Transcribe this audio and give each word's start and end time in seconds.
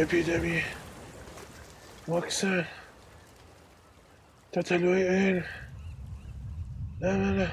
اپیدمی. 0.00 0.60
واکسن. 2.08 2.64
تطلوی 4.52 5.02
علم 5.02 5.44
نه 7.00 7.16
نه 7.16 7.30
نه. 7.32 7.50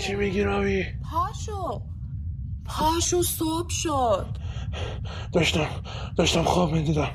چی 0.00 0.14
میگی 0.14 0.42
راوی؟ 0.42 0.84
پاشو. 1.10 1.82
پاشو 2.64 3.22
صبح 3.22 3.68
شد. 3.68 4.26
داشتم 5.32 5.68
داشتم 6.16 6.42
خواب 6.42 6.72
می‌دیدم. 6.72 7.10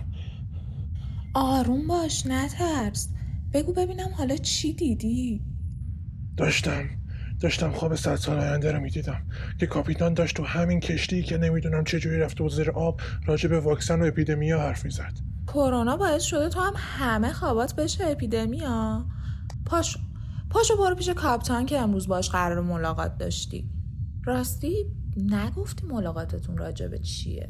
آروم 1.33 1.87
باش 1.87 2.25
نترس. 2.25 3.09
بگو 3.53 3.73
ببینم 3.73 4.09
حالا 4.17 4.37
چی 4.37 4.73
دیدی. 4.73 5.41
داشتم. 6.37 6.89
داشتم 7.39 7.71
خواب 7.71 7.95
صد 7.95 8.15
سال 8.15 8.39
آینده 8.39 8.71
رو 8.71 8.79
می‌دیدم 8.79 9.21
که 9.59 9.67
کاپیتان 9.67 10.13
داشت 10.13 10.35
تو 10.35 10.43
همین 10.43 10.79
کشتی 10.79 11.23
که 11.23 11.37
نمی‌دونم 11.37 11.83
چجوری 11.83 12.17
رفته 12.17 12.43
و 12.43 12.49
زیر 12.49 12.71
آب 12.71 13.01
راجع 13.25 13.49
به 13.49 13.59
واکسن 13.59 14.01
و 14.01 14.05
اپیدمیا 14.05 14.59
حرف 14.59 14.85
می‌زد. 14.85 15.13
کرونا 15.47 15.97
باعث 15.97 16.23
شده 16.23 16.49
تو 16.49 16.59
هم 16.59 16.73
همه 16.75 17.33
خوابات 17.33 17.75
بشه 17.75 18.05
اپیدمیا. 18.07 19.05
پاشو 19.65 19.99
پاشو 20.49 20.77
برو 20.77 20.95
پیش 20.95 21.09
کاپتان 21.09 21.65
که 21.65 21.79
امروز 21.79 22.07
باش 22.07 22.29
قرار 22.29 22.61
ملاقات 22.61 23.17
داشتی. 23.17 23.69
راستی 24.25 24.85
نگفتی 25.17 25.87
ملاقاتتون 25.87 26.57
راجع 26.57 26.87
به 26.87 26.99
چیه؟ 26.99 27.49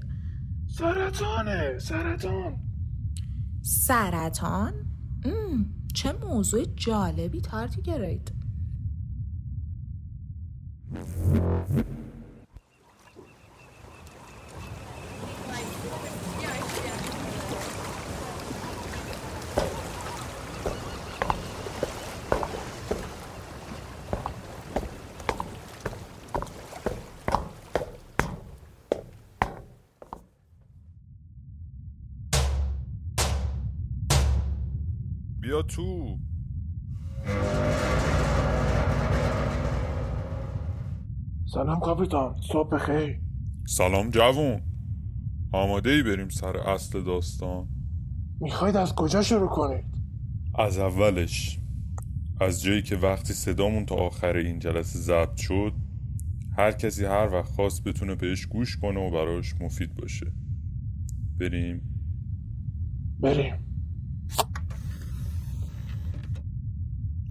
سرطانه 0.67 1.79
سرطان. 1.79 2.55
سرطان؟ 3.61 4.73
ام، 5.25 5.65
چه 5.93 6.13
موضوع 6.13 6.65
جالبی 6.75 7.41
تارتی 7.41 7.81
گرید 7.81 8.34
بیا 35.45 35.61
تو 35.61 36.17
سلام 41.55 41.79
کاپیتان 41.79 42.35
صبح 42.51 42.69
بخیر. 42.69 43.19
سلام 43.67 44.09
جوون. 44.09 44.61
آماده 45.51 45.89
ای 45.89 46.03
بریم 46.03 46.29
سر 46.29 46.57
اصل 46.57 47.03
داستان؟ 47.03 47.67
می‌خواید 48.41 48.75
از 48.75 48.95
کجا 48.95 49.21
شروع 49.21 49.49
کنید؟ 49.49 49.85
از 50.55 50.77
اولش 50.77 51.59
از 52.41 52.63
جایی 52.63 52.81
که 52.81 52.95
وقتی 52.95 53.33
صدامون 53.33 53.85
تا 53.85 53.95
آخر 53.95 54.35
این 54.35 54.59
جلسه 54.59 54.99
ضبط 54.99 55.37
شد 55.37 55.73
هر 56.57 56.71
کسی 56.71 57.05
هر 57.05 57.29
وقت 57.33 57.49
خواست 57.49 57.83
بتونه 57.83 58.15
بهش 58.15 58.45
گوش 58.45 58.77
کنه 58.77 58.99
و 58.99 59.11
براش 59.11 59.55
مفید 59.61 59.95
باشه. 59.95 60.31
بریم. 61.39 61.81
بریم. 63.19 63.55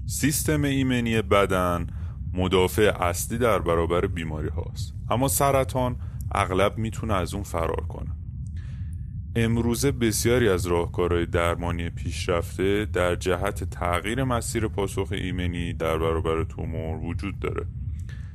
سیستم 0.07 0.65
ایمنی 0.65 1.23
بدن 1.23 1.87
مدافع 2.35 2.97
اصلی 3.01 3.39
در 3.39 3.59
برابر 3.59 4.07
بیماری 4.07 4.49
هاست. 4.49 4.95
اما 5.11 5.29
سرطان 5.29 5.97
اغلب 6.33 6.79
می‌تونه 6.79 7.15
از 7.15 7.35
اون 7.35 7.43
فرار 7.43 7.87
کنه. 7.89 8.11
امروزه 9.37 9.93
بسیاری 9.93 10.49
از 10.49 10.67
راهکارهای 10.67 11.27
درمانی 11.27 11.91
پیشرفته 11.91 12.85
در 12.85 13.15
جهت 13.15 13.65
تغییر 13.65 14.25
مسیر 14.25 14.69
پاسخ 14.69 15.09
ایمنی 15.13 15.73
در 15.73 15.99
برابر 15.99 16.45
تومور 16.45 16.99
وجود 17.05 17.39
داره. 17.39 17.67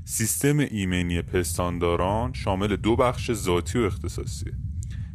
سیستم 0.05 0.59
ایمنی 0.59 1.21
پستانداران 1.21 2.33
شامل 2.33 2.75
دو 2.75 2.95
بخش 2.95 3.33
ذاتی 3.33 3.79
و 3.79 3.81
اختصاصیه. 3.81 4.53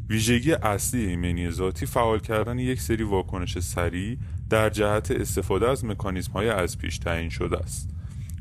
ویژگی 0.08 0.52
اصلی 0.52 1.06
ایمنی 1.06 1.50
ذاتی 1.50 1.86
فعال 1.86 2.18
کردن 2.18 2.58
یک 2.58 2.80
سری 2.80 3.02
واکنش 3.02 3.58
سریع 3.58 4.18
در 4.50 4.70
جهت 4.70 5.10
استفاده 5.10 5.68
از 5.68 5.84
مکانیزم 5.84 6.32
های 6.32 6.48
از 6.48 6.78
پیش 6.78 6.98
تعیین 6.98 7.28
شده 7.28 7.58
است. 7.58 7.93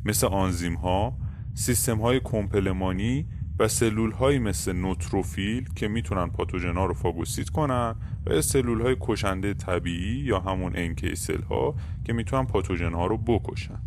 مثل 0.06 0.28
آنزیم 0.28 0.76
ها، 0.76 1.18
سیستم 1.54 2.02
های 2.02 2.22
کمپلمانی 2.24 3.28
و 3.60 3.68
سلول 3.68 4.12
های 4.12 4.40
مثل 4.40 4.74
نوتروفیل 4.74 5.70
که 5.76 5.88
می‌تونن 5.88 6.28
پاتوژن 6.30 6.74
ها 6.74 6.86
رو 6.86 6.94
فاگوسیت 6.94 7.50
کنن 7.50 7.96
و 8.26 8.42
سلول 8.42 8.82
های 8.82 8.98
کشنده 9.02 9.54
طبیعی 9.54 10.20
یا 10.20 10.40
همون 10.40 10.72
انکی 10.76 11.16
سل 11.16 11.42
ها 11.42 11.76
که 12.04 12.14
می‌تونن 12.14 12.46
پاتوژن 12.46 12.94
ها 12.94 13.08
رو 13.08 13.18
بکشن. 13.18 13.82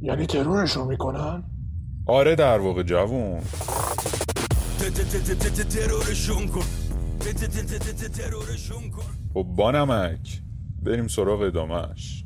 یعنی 0.00 0.26
ترورشون 0.26 0.88
می‌کنن؟ 0.88 1.44
آره 2.06 2.34
در 2.34 2.58
واقع 2.58 2.82
جوون. 2.82 3.40
ترورشون 5.70 6.46
کن. 6.46 6.64
ترورشون 8.14 8.90
کن. 8.90 9.02
خب 9.34 9.42
بانمک 9.42 10.42
بریم 10.82 11.08
سراغ 11.08 11.40
ادامهش 11.40 12.24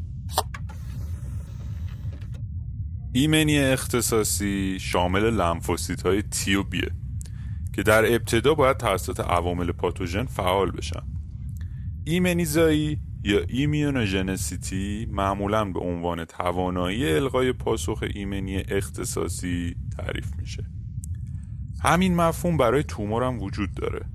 ایمنی 3.14 3.58
اختصاصی 3.58 4.78
شامل 4.80 5.30
لمفوسیت 5.30 6.02
های 6.02 6.22
T 6.22 6.54
و 6.54 6.62
B 6.62 6.76
ه 6.76 6.90
که 7.72 7.82
در 7.82 8.14
ابتدا 8.14 8.54
باید 8.54 8.76
توسط 8.76 9.20
عوامل 9.20 9.72
پاتوژن 9.72 10.24
فعال 10.24 10.70
بشن. 10.70 11.02
ایمنی‌زایی 12.04 12.98
یا 13.24 13.40
immunogenicity 13.48 15.08
معمولا 15.10 15.64
به 15.64 15.80
عنوان 15.80 16.24
توانایی 16.24 17.12
القای 17.12 17.52
پاسخ 17.52 18.04
ایمنی 18.14 18.56
اختصاصی 18.56 19.76
تعریف 19.98 20.36
میشه. 20.38 20.64
همین 21.82 22.14
مفهوم 22.14 22.56
برای 22.56 22.82
تومور 22.82 23.22
هم 23.22 23.42
وجود 23.42 23.74
داره. 23.74 24.06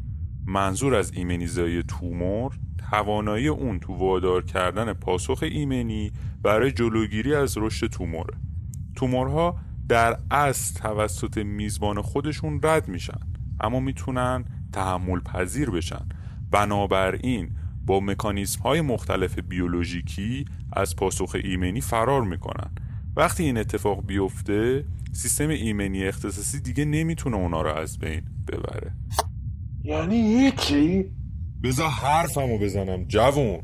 منظور 0.45 0.95
از 0.95 1.13
ایمنیزایی 1.13 1.83
تومور 1.83 2.59
توانایی 2.91 3.47
اون 3.47 3.79
تو 3.79 3.93
وادار 3.93 4.45
کردن 4.45 4.93
پاسخ 4.93 5.43
ایمنی 5.43 6.11
برای 6.43 6.71
جلوگیری 6.71 7.35
از 7.35 7.57
رشد 7.57 7.87
توموره. 7.87 8.33
تومورها 8.97 9.59
در 9.89 10.17
اصل 10.31 10.79
توسط 10.79 11.37
میزبان 11.37 12.01
خودشون 12.01 12.59
رد 12.63 12.87
میشن. 12.87 13.19
اما 13.59 13.79
می‌تونن 13.79 14.45
تحمل 14.73 15.19
پذیر 15.19 15.69
بشن. 15.69 16.05
بنابراین 16.51 17.49
با 17.85 17.99
مکانیزم 17.99 18.61
های 18.61 18.81
مختلف 18.81 19.39
بیولوژیکی 19.39 20.45
از 20.73 20.95
پاسخ 20.95 21.35
ایمنی 21.43 21.81
فرار 21.81 22.23
می‌کنن. 22.23 22.71
وقتی 23.15 23.43
این 23.43 23.57
اتفاق 23.57 24.05
بیفته 24.05 24.85
سیستم 25.11 25.49
ایمنی 25.49 26.03
اختصاصی 26.03 26.59
دیگه 26.59 26.85
نمی‌تونه 26.85 27.37
اونا 27.37 27.61
رو 27.61 27.73
از 27.73 27.99
بین 27.99 28.21
ببره. 28.47 28.93
یعنی 29.83 30.15
هیچی؟ 30.15 31.05
بذار 31.63 31.89
حرفمو 31.89 32.57
بزنم 32.57 33.03
جوون. 33.03 33.59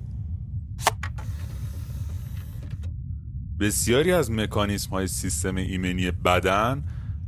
بسیاری 3.59 4.11
از 4.11 4.31
مکانیسم 4.31 4.89
های 4.89 5.07
سیستم 5.07 5.55
ایمنی 5.55 6.11
بدن 6.11 6.83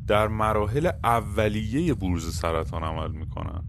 در 0.08 0.28
مراحل 0.28 0.90
اولیه 1.04 1.94
بروز 1.94 2.36
سرطان 2.36 2.84
عمل 2.84 3.12
می‌کنن. 3.12 3.64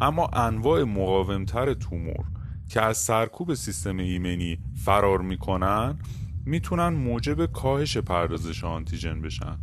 اما 0.00 0.26
انواع 0.26 0.84
مقاومتر 0.84 1.74
تومور 1.74 2.24
که 2.68 2.80
از 2.80 2.96
سرکوب 2.96 3.54
سیستم 3.54 3.96
ایمنی 3.96 4.58
فرار 4.84 5.20
می‌کنن 5.20 5.98
می‌تونن 6.44 6.88
موجب 6.88 7.46
کاهش 7.46 7.96
پردازش 7.96 8.64
آنتیژن 8.64 9.22
بشن. 9.22 9.58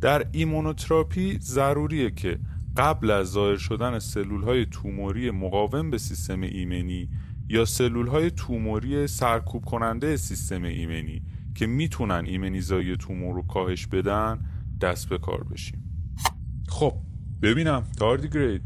در 0.00 0.26
ایمونوتراپی 0.32 1.38
ضروریه 1.38 2.10
که 2.10 2.38
قبل 2.76 3.10
از 3.10 3.26
ظاهر 3.26 3.56
شدن 3.56 3.98
سلول 3.98 4.42
های 4.42 4.66
توموری 4.66 5.30
مقاوم 5.30 5.90
به 5.90 5.98
سیستم 5.98 6.40
ایمنی 6.40 7.08
یا 7.48 7.64
سلول 7.64 8.06
های 8.06 8.30
توموری 8.30 9.06
سرکوب 9.06 9.64
کننده 9.64 10.16
سیستم 10.16 10.62
ایمنی 10.62 11.22
که 11.58 11.66
می‌تونن 11.66 12.24
ایمنیزایی 12.26 12.96
تومور 12.96 13.34
رو 13.34 13.42
کاهش 13.42 13.86
بدن 13.86 14.38
دست 14.80 15.08
به 15.08 15.18
کار 15.18 15.44
بشیم. 15.44 15.84
خب 16.68 16.92
ببینم. 17.42 17.82
تاردیگرید 17.98 18.62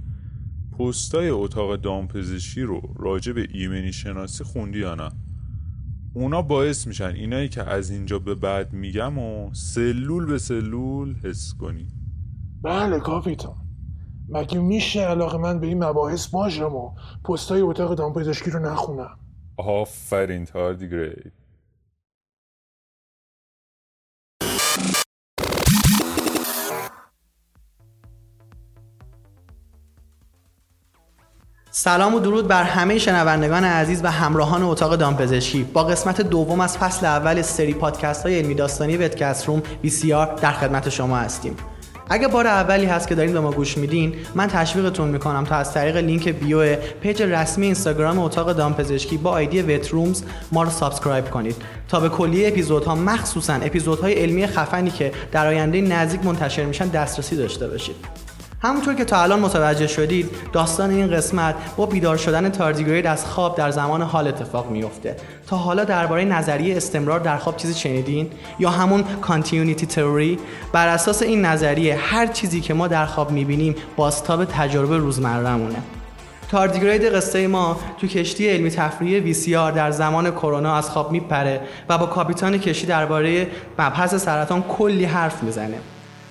پستای 0.78 1.28
اتاق 1.28 1.76
دامپزشکی 1.76 2.62
رو 2.62 2.94
راجع 2.98 3.32
به 3.32 3.48
ایمنی 3.52 3.92
شناسی 3.92 4.44
خوندی 4.44 4.78
یا 4.78 4.94
نه؟ 4.94 5.10
اونا 6.14 6.42
باعث 6.42 6.86
میشن 6.86 7.04
اینایی 7.04 7.48
که 7.48 7.62
از 7.62 7.90
اینجا 7.90 8.18
به 8.18 8.34
بعد 8.34 8.72
میگم 8.72 9.18
و 9.18 9.54
سلول 9.54 10.26
به 10.26 10.38
سلول 10.38 11.14
حس 11.14 11.54
کنی. 11.54 11.88
بله 12.62 13.00
کاپیتان 13.00 13.56
مگه 14.28 14.58
میشه 14.58 15.00
علاقه 15.00 15.38
من 15.38 15.60
به 15.60 15.66
این 15.66 15.84
مباحث 15.84 16.26
باشم 16.26 16.74
و 16.74 16.94
پستای 17.24 17.60
اتاق 17.60 17.94
دامپزشکی 17.94 18.50
رو 18.50 18.58
نخونم. 18.58 19.18
آفرین 19.56 20.44
تاردیگرید 20.44 21.41
سلام 31.74 32.14
و 32.14 32.20
درود 32.20 32.48
بر 32.48 32.62
همه 32.62 32.98
شنوندگان 32.98 33.64
عزیز 33.64 34.00
و 34.04 34.10
همراهان 34.10 34.62
اتاق 34.62 34.96
دامپزشکی. 34.96 35.62
با 35.62 35.84
قسمت 35.84 36.20
دوم 36.20 36.60
از 36.60 36.78
فصل 36.78 37.06
اول 37.06 37.42
سری 37.42 37.74
پادکست 37.74 38.22
های 38.22 38.38
علمی 38.38 38.54
داستانی 38.54 38.96
VetCast 38.96 39.48
Room 39.48 39.62
VCR 39.84 40.40
در 40.40 40.52
خدمت 40.52 40.88
شما 40.88 41.16
هستیم. 41.16 41.56
اگه 42.10 42.28
بار 42.28 42.46
اولی 42.46 42.86
هست 42.86 43.08
که 43.08 43.14
دارین 43.14 43.32
به 43.32 43.40
ما 43.40 43.50
گوش 43.50 43.78
میدین 43.78 44.14
من 44.34 44.46
تشویقتون 44.46 45.08
می‌کنم 45.08 45.44
تا 45.44 45.56
از 45.56 45.74
طریق 45.74 45.96
لینک 45.96 46.28
bio 46.28 46.76
page 46.76 47.22
رسمی 47.22 47.66
اینستاگرام 47.66 48.18
اتاق 48.18 48.52
دامپزشکی 48.52 49.16
با 49.16 49.30
ID 49.30 49.62
VetRooms 49.62 50.22
ما 50.52 50.62
رو 50.62 50.70
subscribe 50.70 51.30
کنید. 51.30 51.56
تا 51.88 52.00
به 52.00 52.08
کلیه 52.08 52.48
اپیزودها 52.48 52.94
مخصوصا 52.94 53.54
اپیزودهای 53.54 54.12
علمی 54.14 54.46
خفنی 54.46 54.90
که 54.90 55.12
در 55.32 55.46
آینده 55.46 55.80
نزدیک 55.80 56.24
منتشر 56.24 56.64
میشن 56.64 56.88
دسترسی 56.88 57.36
داشته 57.36 57.68
باشید. 57.68 58.21
همونطور 58.64 58.94
که 58.94 59.04
تا 59.04 59.22
الان 59.22 59.40
متوجه 59.40 59.86
شدید 59.86 60.30
داستان 60.52 60.90
این 60.90 61.10
قسمت 61.10 61.54
با 61.76 61.86
بیدار 61.86 62.16
شدن 62.16 62.48
تاردیگرید 62.48 63.06
از 63.06 63.26
خواب 63.26 63.56
در 63.56 63.70
زمان 63.70 64.02
حال 64.02 64.28
اتفاق 64.28 64.70
میفته 64.70 65.16
تا 65.46 65.56
حالا 65.56 65.84
درباره 65.84 66.24
نظریه 66.24 66.76
استمرار 66.76 67.20
در 67.20 67.36
خواب 67.36 67.56
چیزی 67.56 67.74
شنیدین؟ 67.74 68.30
یا 68.58 68.70
همون 68.70 69.02
کانتیونیتی 69.02 69.86
تئوری 69.86 70.38
بر 70.72 70.88
اساس 70.88 71.22
این 71.22 71.44
نظریه 71.44 71.96
هر 71.96 72.26
چیزی 72.26 72.60
که 72.60 72.74
ما 72.74 72.88
در 72.88 73.06
خواب 73.06 73.30
می‌بینیم 73.30 73.74
بازتاب 73.96 74.44
تجربه 74.44 74.96
روزمرهمونه. 74.96 75.82
تاردیگرید 76.50 77.04
قصه 77.04 77.46
ما 77.46 77.80
تو 78.00 78.06
کشتی 78.06 78.48
علمی 78.48 78.70
تفریحی 78.70 79.34
VCR 79.34 79.76
در 79.76 79.90
زمان 79.90 80.30
کرونا 80.30 80.76
از 80.76 80.90
خواب 80.90 81.12
میپره 81.12 81.60
و 81.88 81.98
با 81.98 82.06
کاپیتان 82.06 82.58
کشتی 82.58 82.86
درباره 82.86 83.46
مبحث 83.78 84.14
سرطان 84.14 84.62
کلی 84.62 85.04
حرف 85.04 85.42
می‌زنه. 85.42 85.78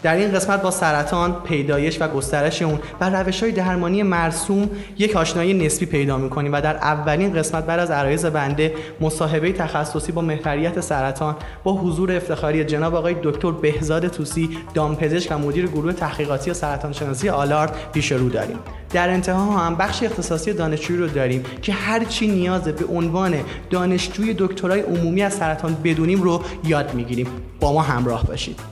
در 0.04 0.16
این 0.16 0.32
قسمت 0.32 0.62
با 0.62 0.72
سرطان، 0.72 1.34
پیدایش 1.44 2.02
و 2.02 2.08
گسترش 2.08 2.62
اون 2.62 2.80
و 3.02 3.10
روش 3.10 3.44
های 3.44 3.52
درمانی 3.52 4.04
مرسوم 4.04 4.70
یک 4.98 5.16
آشنایی 5.16 5.54
نسبی 5.54 5.86
پیدا 5.86 6.18
می‌کنیم 6.18 6.54
و 6.54 6.62
در 6.62 6.76
اولین 6.76 7.34
قسمت 7.34 7.66
بعد 7.66 7.80
از 7.80 7.92
عرایز 7.92 8.26
بنده 8.26 8.74
مصاحبه 9.02 9.52
تخصصی 9.52 10.12
با 10.12 10.22
محوریت 10.22 10.80
سرطان 10.80 11.36
با 11.64 11.74
حضور 11.74 12.12
افتخاری 12.12 12.64
جناب 12.64 12.96
آقای 12.96 13.16
دکتر 13.24 13.52
بهزاد 13.52 14.08
توسی 14.08 14.50
دامپزشک 14.74 15.32
و 15.32 15.38
مدیر 15.38 15.68
گروه 15.68 15.94
تحقیقاتی 15.94 16.52
و 16.52 16.54
سرطان 16.54 16.94
شناسی 16.94 17.30
آلارد 17.30 17.76
پیش 17.94 18.12
رو 18.12 18.30
داریم. 18.30 18.58
در 18.94 19.10
انتها 19.10 19.58
هم 19.58 19.76
بخش 19.76 20.04
اختصاصی 20.04 20.54
دانشجویی 20.54 21.00
رو 21.00 21.08
داریم 21.08 21.44
که 21.62 21.74
هر 21.74 22.04
چی 22.04 22.28
نیاز 22.28 22.64
به 22.64 22.86
عنوان 22.86 23.34
دانشجوی 23.70 24.36
دکترای 24.38 24.82
عمومی 24.82 25.24
از 25.24 25.34
سرطان 25.34 25.78
بدونیم 25.84 26.22
رو 26.22 26.42
یاد 26.66 26.94
می‌گیریم. 26.94 27.28
با 27.60 27.74
ما 27.74 27.82
همراه 27.82 28.24
باشید. 28.24 28.71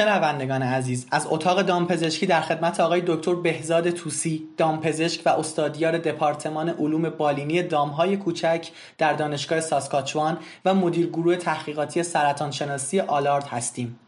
شنوندگان 0.00 0.62
عزیز 0.62 1.06
از 1.10 1.26
اتاق 1.30 1.62
دامپزشکی 1.62 2.26
در 2.26 2.40
خدمت 2.40 2.80
آقای 2.80 3.02
دکتر 3.06 3.34
بهزاد 3.34 3.90
توسی 3.90 4.48
دامپزشک 4.56 5.22
و 5.26 5.28
استادیار 5.28 5.98
دپارتمان 5.98 6.68
علوم 6.68 7.10
بالینی 7.10 7.62
دامهای 7.62 8.16
کوچک 8.16 8.68
در 8.98 9.12
دانشگاه 9.12 9.60
ساسکاچوان 9.60 10.38
و 10.64 10.74
مدیر 10.74 11.06
گروه 11.06 11.36
تحقیقاتی 11.36 12.02
سرطان 12.02 12.50
شناسی 12.50 13.00
آلارد 13.00 13.46
هستیم. 13.46 13.98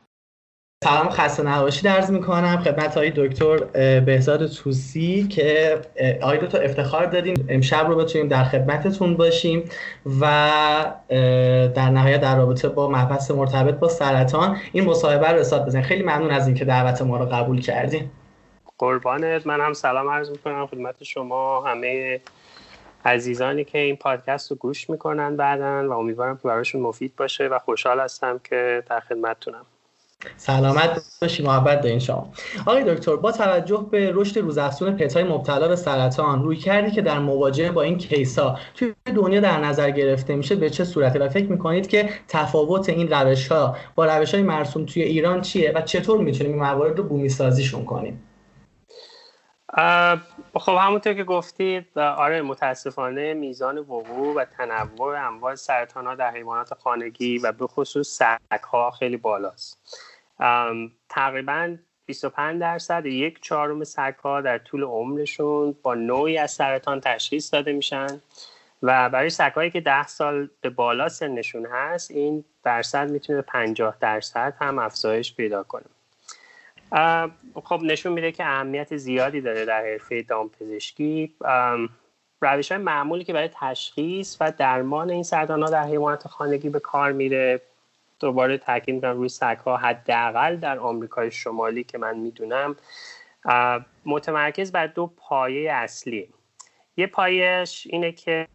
سلام 0.83 1.11
خسته 1.11 1.43
نباشید. 1.43 1.85
درز 1.85 2.11
می‌کنم 2.11 2.57
خدمت 2.57 2.97
های 2.97 3.13
دکتر 3.17 3.57
بهزاد 4.01 4.47
توسی 4.47 5.29
که 5.29 5.79
آقای 6.23 6.39
دو 6.39 6.59
افتخار 6.63 7.07
دادیم 7.07 7.47
امشب 7.49 7.87
رو 7.87 7.97
بتونیم 7.97 8.29
در 8.29 8.45
خدمتتون 8.45 9.17
باشیم 9.17 9.65
و 10.21 10.25
در 11.75 11.91
نهایت 11.91 12.21
در 12.21 12.37
رابطه 12.37 12.69
با 12.69 12.89
مبحث 12.89 13.31
مرتبط 13.31 13.75
با 13.75 13.89
سرطان 13.89 14.57
این 14.73 14.85
مصاحبه 14.85 15.29
رو 15.29 15.39
رسالت 15.39 15.67
بزنید 15.67 15.85
خیلی 15.85 16.03
ممنون 16.03 16.31
از 16.31 16.47
اینکه 16.47 16.65
دعوت 16.65 17.03
ما 17.03 17.17
رو 17.17 17.27
قبول 17.27 17.61
کردیم 17.61 18.11
قربانت. 18.79 19.47
من 19.47 19.61
هم 19.61 19.73
سلام 19.73 20.09
عرض 20.09 20.31
می‌کنم 20.31 20.67
خدمت 20.67 21.05
شما 21.05 21.61
همه 21.61 22.21
عزیزانی 23.05 23.65
که 23.65 23.79
این 23.79 23.97
پادکست 23.97 24.51
رو 24.51 24.57
گوش 24.57 24.91
می‌کنن 24.91 25.37
بعدا 25.37 25.89
و 25.89 25.93
امیدوارم 25.93 26.37
که 26.37 26.49
براشون 26.49 26.81
مفید 26.81 27.17
باشه 27.17 27.49
و 27.49 27.59
خوشحال 27.59 28.01
هستم 28.01 28.41
که 28.45 28.83
در 28.91 29.01
خدمتتونم. 29.01 29.67
سلامت 30.37 31.03
باشی 31.23 31.43
محبت 31.43 31.81
دارین 31.81 31.99
شما. 31.99 32.33
آقای 32.67 32.95
دکتر 32.95 33.17
با 33.17 33.33
توجه 33.33 33.87
به 33.91 34.11
رشد 34.15 34.39
روزافزون 34.39 34.97
پتای 34.97 35.25
مبتلا 35.25 35.69
به 35.69 35.77
سرطان 35.77 36.43
روی 36.43 36.57
کردی 36.57 36.91
که 36.91 37.03
در 37.03 37.19
مواجهه 37.19 37.71
با 37.71 37.83
این 37.83 37.99
کیسا 37.99 38.59
توی 38.75 38.95
دنیا 39.15 39.41
در 39.41 39.61
نظر 39.61 39.91
گرفته 39.91 40.37
میشه 40.37 40.57
به 40.57 40.71
چه 40.71 40.85
صورتی 40.85 41.19
و 41.19 41.29
فکر 41.29 41.47
می‌کنید 41.47 41.87
که 41.87 42.09
تفاوت 42.29 42.89
این 42.89 43.09
روش 43.13 43.49
ها 43.49 43.77
با 43.95 44.07
روش 44.07 44.35
های 44.35 44.43
مرسوم 44.43 44.87
توی 44.87 45.03
ایران 45.03 45.41
چیه 45.41 45.73
و 45.75 45.81
چطور 45.81 46.21
می‌تونیم 46.21 46.53
این 46.53 46.63
موارد 46.63 46.99
رو 46.99 47.05
بومی 47.05 47.29
سازیشون 47.29 47.85
کنیم 47.85 48.23
خب 50.55 50.79
همونطور 50.81 51.15
که 51.15 51.25
گفتید 51.25 51.99
آره 51.99 52.43
متاسفانه 52.43 53.35
میزان 53.35 53.79
وقوع 53.79 54.35
و 54.35 54.45
تنوع 54.45 55.27
انواع 55.27 55.55
سرطان 55.55 56.07
ها 56.07 56.15
در 56.15 56.31
حیوانات 56.31 56.75
خانگی 56.75 57.39
و 57.39 57.53
به 57.53 57.67
خصوص 57.67 58.09
سگ 58.09 58.63
ها 58.73 58.91
خیلی 58.91 59.17
بالاست. 59.17 59.79
تقریبا 61.09 61.77
25 62.07 62.61
درصد 62.61 63.07
یک 63.07 63.41
چهارم 63.43 63.85
سگ 63.85 64.15
ها 64.23 64.41
در 64.41 64.59
طول 64.59 64.83
عمرشون 64.83 65.77
با 65.83 65.95
نوعی 65.95 66.39
از 66.39 66.51
سرطان 66.51 67.01
تشخیص 67.01 67.55
داده 67.55 67.73
میشن. 67.73 68.21
و 68.83 69.11
برای 69.11 69.31
سگ 69.31 69.53
هایی 69.53 69.71
که 69.71 69.81
10 69.81 70.07
سال 70.07 70.49
به 70.61 70.71
بالا 70.71 71.09
سنشون 71.09 71.67
هست 71.67 72.11
این 72.11 72.45
درصد 72.63 73.11
می‌تونه 73.11 73.43
50 73.43 73.97
درصد 74.01 74.55
هم 74.61 74.79
افزایش 74.79 75.35
پیدا 75.35 75.63
کنه. 75.63 75.85
خب 77.65 77.81
نشون 77.83 78.13
میده 78.13 78.33
که 78.33 78.45
اهمیت 78.45 78.97
زیادی 78.97 79.41
داره 79.41 79.65
در 79.65 79.85
حرفه 79.85 80.23
دامپزشکی 80.23 81.35
روش 82.41 82.73
های 82.73 82.81
معمولی 82.81 83.25
که 83.25 83.33
برای 83.33 83.51
تشخیص 83.55 84.37
و 84.41 84.53
درمان 84.59 85.11
این 85.11 85.23
سرطان 85.23 85.63
ها 85.63 85.71
در 85.71 85.85
حیوانات 85.85 86.29
خانگی 86.29 86.69
به 86.69 86.81
کار 86.81 87.13
میره. 87.13 87.61
دوباره 88.23 88.59
تاکید 88.59 88.95
می‌کنم 88.95 89.17
روی 89.17 89.29
سگ 89.29 89.59
حداقل 89.81 90.57
در 90.57 90.79
آمریکای 90.79 91.31
شمالی 91.31 91.85
که 91.85 91.99
من 91.99 92.19
می‌دونم 92.19 92.77
متمرکز 94.07 94.73
بر 94.73 94.87
دو 94.87 95.07
پایه 95.17 95.73
اصلی. 95.73 96.29
یه 96.97 97.07
پایش 97.07 97.87
اینه 97.91 98.13
که 98.13 98.49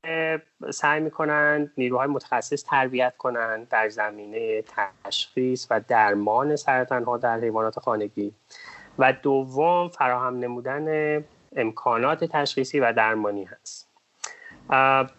سعی 0.70 1.00
می‌کنن 1.00 1.72
نیروهای 1.78 2.08
متخصص 2.08 2.64
تربیت 2.64 3.18
کنند 3.18 3.70
در 3.70 3.90
زمینه 3.90 4.64
تشخیص 5.06 5.68
و 5.70 5.82
درمان 5.88 6.56
سرطان 6.56 7.04
ها 7.04 7.18
در 7.18 7.40
حیوانات 7.40 7.80
خانگی. 7.80 8.34
و 9.00 9.14
دوم 9.14 9.90
فراهم 9.90 10.40
نمودن 10.40 11.24
امکانات 11.56 12.24
تشخیصی 12.24 12.80
و 12.80 12.94
درمانی 12.94 13.44
هست. 13.44 13.87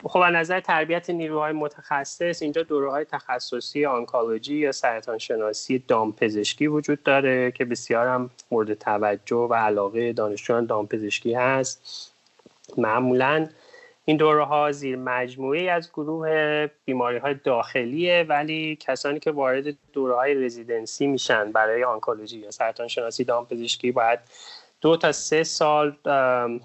خب 0.05 0.19
از 0.19 0.35
نظر 0.35 0.61
تربیت 0.61 1.11
نیروهای 1.11 1.52
متخصص 1.52 2.43
اینجا 2.43 2.62
دوره 2.62 2.90
های 2.90 3.05
تخصصی 3.05 3.87
آنکولوژی 3.87 4.55
یا 4.55 4.73
سرطان 4.73 5.19
شناسی 5.19 5.78
دامپزشکی 5.78 6.67
وجود 6.67 7.02
داره 7.02 7.50
که 7.50 7.64
بسیار 7.64 8.07
هم 8.07 8.31
مورد 8.50 8.75
توجه 8.75 9.37
و 9.37 9.55
علاقه 9.55 10.12
دانشجویان 10.12 10.67
دامپزشکی 10.67 11.35
هست. 11.35 12.12
معمولا 12.76 13.49
این 14.05 14.17
دوره 14.17 14.45
ها 14.45 14.73
زیر 14.73 14.97
مجموعه 14.97 15.71
از 15.71 15.93
گروه 15.93 16.67
بیماری 16.85 17.19
های 17.19 17.35
داخلیه 17.35 18.26
ولی 18.28 18.76
کسانی 18.81 19.21
که 19.21 19.31
وارد 19.31 19.64
دوره 19.93 20.14
های 20.14 20.35
رزیدنسی 20.35 21.07
میشن 21.07 21.52
برای 21.52 21.85
آنکولوژی 21.85 22.38
یا 22.38 22.50
سرطان 22.50 22.88
شناسی 22.88 23.25
دامپزشکی 23.25 23.93
باید 23.93 24.19
دو 24.81 24.97
تا 24.97 25.13
سه 25.13 25.45
سال 25.45 25.97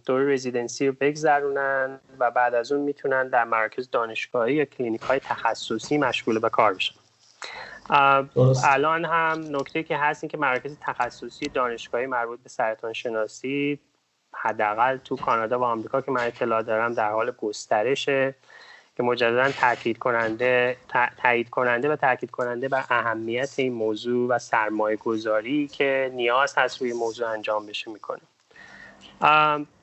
دوره 0.06 0.34
رزیدنسی 0.34 0.88
رو 0.88 0.94
بگذرونن 1.00 2.00
و 2.20 2.32
بعد 2.32 2.56
از 2.56 2.72
اون 2.72 2.82
می‌تونن 2.82 3.28
در 3.28 3.44
مرکز 3.44 3.90
دانشگاهی 3.90 4.54
یا 4.54 4.66
کلینیک 4.66 5.02
های 5.02 5.20
تخصصی 5.20 5.98
مشغول 5.98 6.40
به 6.40 6.50
کار 6.50 6.74
بشن. 6.74 6.96
الان 8.64 9.06
هم 9.06 9.46
نکته 9.50 9.84
که 9.84 9.98
هست 9.98 10.24
این 10.24 10.30
که 10.30 10.38
مراکز 10.38 10.78
تخصصی 10.82 11.46
دانشگاهی 11.46 12.06
مربوط 12.06 12.40
به 12.44 12.50
سرطان 12.50 12.94
شناسی 12.94 13.80
حداقل 14.36 14.98
تو 14.98 15.16
کانادا 15.16 15.60
و 15.60 15.64
آمریکا 15.64 16.02
که 16.02 16.12
من 16.12 16.28
اطلاع 16.28 16.62
دارم 16.62 16.94
در 16.94 17.12
حال 17.12 17.32
گسترشه. 17.32 18.36
که 18.98 19.04
مجددا 19.04 19.52
تاکید 19.52 19.98
کننده 19.98 20.78
تایید 21.18 21.50
کننده 21.50 21.90
و 21.90 21.96
تاکید 21.96 22.32
کننده 22.32 22.70
بر 22.70 22.86
اهمیت 22.90 23.54
این 23.58 23.74
موضوع 23.74 24.28
و 24.30 24.40
سرمایه 24.40 24.98
گذاری 24.98 25.68
که 25.68 26.12
نیاز 26.14 26.54
هست 26.58 26.82
روی 26.82 26.94
موضوع 26.94 27.30
انجام 27.30 27.66
بشه 27.66 27.92
می‌کنه. 27.92 28.22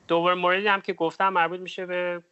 دوباره 0.07 0.35
موردی 0.35 0.67
هم 0.67 0.81
که 0.81 0.93
گفتم 0.93 1.29
مربوط 1.29 1.59
میشه 1.59 1.85
به 1.85 2.23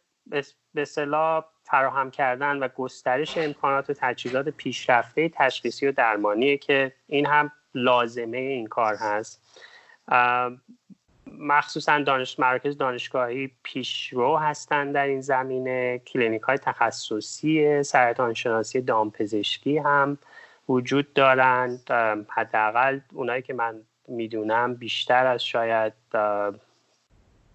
به 0.74 0.82
اصطلاح 0.82 1.44
فراهم 1.64 2.10
کردن 2.10 2.58
و 2.58 2.68
گسترش 2.68 3.38
امکانات 3.38 3.90
و 3.90 3.94
تجهیزات 3.96 4.48
پیشرفته 4.48 5.28
تشخیصی 5.28 5.86
و 5.86 5.92
درمانیه 5.92 6.56
که 6.56 6.92
این 7.06 7.26
هم 7.26 7.52
لازمه 7.74 8.38
این 8.38 8.66
کار 8.66 8.94
هست. 8.94 9.40
مخصوصا 11.26 11.98
دانش 11.98 12.38
مرکز 12.38 12.76
دانشگاهی 12.76 13.50
پیشرو 13.62 14.36
هستند 14.36 14.94
در 14.94 15.06
این 15.06 15.20
زمینه. 15.20 15.98
کلینیک 15.98 16.42
های 16.42 16.58
تخصصی 16.58 17.82
سرطان 17.82 18.34
شناسی 18.34 18.80
دامپزشکی 18.80 19.78
هم 19.78 20.18
وجود 20.68 21.12
دارند 21.12 21.90
حداقل 22.28 23.00
اونایی 23.12 23.42
که 23.42 23.54
من 23.54 23.80
می‌دونم 24.08 24.74
بیشتر 24.74 25.26
از 25.26 25.44
شاید 25.44 25.92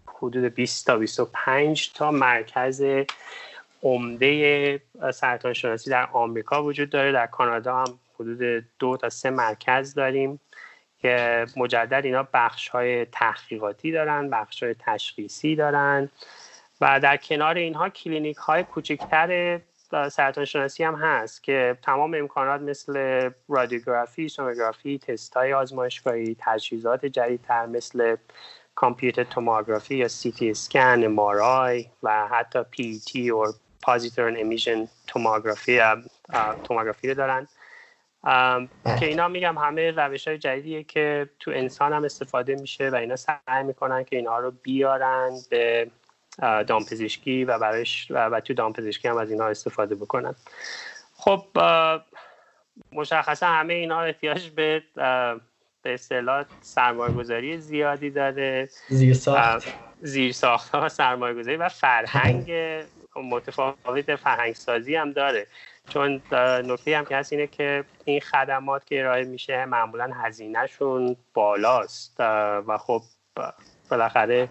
حدود 0.08 0.44
20 0.44 0.88
تا 0.88 0.98
25 0.98 1.94
تا 1.94 2.12
مرکز 2.12 2.84
عمده 3.84 4.82
سرطان 5.14 5.54
شناسی 5.54 5.90
در 5.90 6.10
آمریکا 6.14 6.64
وجود 6.64 6.90
داره. 6.90 7.12
در 7.12 7.28
کانادا 7.28 7.78
هم 7.78 8.00
حدود 8.20 8.66
دو 8.80 8.98
تا 8.98 9.10
سه 9.10 9.30
مرکز 9.30 9.94
داریم. 9.94 10.40
که 11.06 11.46
مجدد 11.58 12.06
اینا 12.06 12.28
بخش 12.34 12.70
های 12.70 13.06
تحقیقاتی 13.06 13.92
دارن 13.92 14.30
بخش 14.30 14.64
های 14.64 14.76
تشخیصی 14.80 15.56
دارن 15.56 16.10
و 16.82 17.00
در 17.00 17.18
کنار 17.18 17.56
اینها 17.56 17.90
کلینیک 17.90 18.38
های 18.38 18.64
کوچکتر 18.64 19.60
سرطان 20.12 20.46
شناسی 20.46 20.84
هم 20.84 20.96
هست 20.96 21.44
که 21.44 21.78
تمام 21.82 22.14
امکانات 22.14 22.62
مثل 22.62 23.30
رادیوگرافی، 23.50 24.30
سونوگرافی، 24.30 24.98
تست 24.98 25.38
های 25.38 25.54
آزمایشگاهی، 25.54 26.36
تجهیزات 26.40 27.06
جدیدتر 27.06 27.66
مثل 27.66 28.16
کامپیوتر 28.76 29.24
توموگرافی 29.24 29.96
یا 29.96 30.08
سی 30.08 30.32
تی 30.32 30.50
اسکن، 30.50 31.04
ام 31.04 31.20
و 32.04 32.28
حتی 32.28 32.64
پی 32.72 33.00
تی 33.00 33.30
و 33.30 33.46
پازیتورن 33.82 34.38
امیشن 34.38 34.88
توموگرافی 35.08 35.82
توموگرافی 36.64 37.14
دارن. 37.14 37.48
که 39.00 39.06
اینا 39.06 39.28
میگم 39.28 39.58
همه 39.58 39.92
روش 39.92 40.28
های 40.28 40.38
جدیدیه 40.38 40.84
که 40.84 41.30
تو 41.40 41.52
انسان 41.52 41.94
هم 41.94 42.04
استفاده 42.04 42.56
میشه 42.56 42.90
و 42.90 42.96
اینا 42.96 43.16
سعی 43.16 43.64
می‌کنن 43.64 44.04
که 44.04 44.16
اینها 44.16 44.40
رو 44.40 44.52
بیارن 44.52 45.32
به 45.50 45.92
دامپزشکی 46.68 47.46
و 47.46 47.60
برش 47.60 48.08
و, 48.10 48.40
تو 48.40 48.54
دامپزشکی 48.54 49.08
هم 49.08 49.18
از 49.18 49.32
اینها 49.32 49.48
استفاده 49.48 49.96
بکنن. 49.96 50.36
خب 51.14 51.46
مشخصا 52.92 53.48
همه 53.48 53.74
اینا 53.74 54.02
احتیاج 54.02 54.50
به 54.50 54.84
به 55.82 55.94
اصطلاح 55.94 56.46
سرمایه 56.62 57.14
گذاری 57.14 57.58
زیادی 57.58 58.10
داره. 58.10 58.70
زیرساخت. 58.90 59.68
زیرساخت 60.02 60.76
ها 60.76 60.90
سرمایه 60.90 61.34
گذاری 61.34 61.58
و 61.58 61.70
فرهنگ 61.70 62.52
متفاوت 63.16 64.16
فرهنگ 64.16 64.54
سازی 64.54 64.96
هم 64.96 65.12
داره. 65.12 65.48
چون 65.90 66.22
نکته 66.66 66.98
هم 66.98 67.06
که 67.06 67.18
هست 67.18 67.34
اینه 67.34 67.48
که 67.48 67.84
این 68.06 68.20
خدمات 68.20 68.86
که 68.86 69.00
ارائه 69.00 69.26
میشه 69.26 69.66
معمولا 69.66 70.12
هزینهشون 70.14 71.16
بالاست. 71.34 72.16
و 72.20 72.78
خب 72.78 73.02
بالاخره 73.92 74.50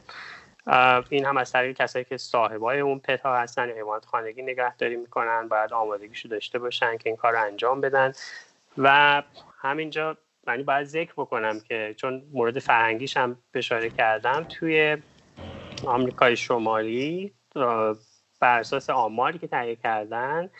این 1.08 1.24
هم 1.24 1.36
از 1.36 1.52
طریق 1.52 1.76
کسایی 1.76 2.04
که 2.04 2.16
صاحبای 2.16 2.80
اون 2.80 2.98
پتا 2.98 3.36
هستن 3.36 3.70
حیوانات 3.70 4.04
خانگی 4.04 4.42
نگهداری 4.42 4.96
می‌کنن 4.96 5.48
باید 5.48 5.72
آمادگیشو 5.72 6.28
داشته 6.28 6.58
باشن 6.58 6.96
که 6.96 7.08
این 7.08 7.16
کار 7.16 7.32
رو 7.32 7.42
انجام 7.42 7.80
بدن. 7.80 8.12
و 8.78 9.22
همینجا 9.58 10.16
یعنی 10.46 10.62
باید 10.62 10.86
ذکر 10.86 11.12
بکنم 11.12 11.60
که 11.60 11.94
چون 11.96 12.22
مورد 12.32 12.58
فرهنگیش 12.58 13.16
هم 13.16 13.36
اشاره 13.54 13.90
کردم 13.90 14.44
توی 14.44 14.96
آمریکای 15.86 16.36
شمالی 16.36 17.32
بر 18.40 18.58
اساس 18.58 18.90
آماری 18.90 19.38
که 19.38 19.46
تهیه 19.46 19.76
کردن 19.76 20.50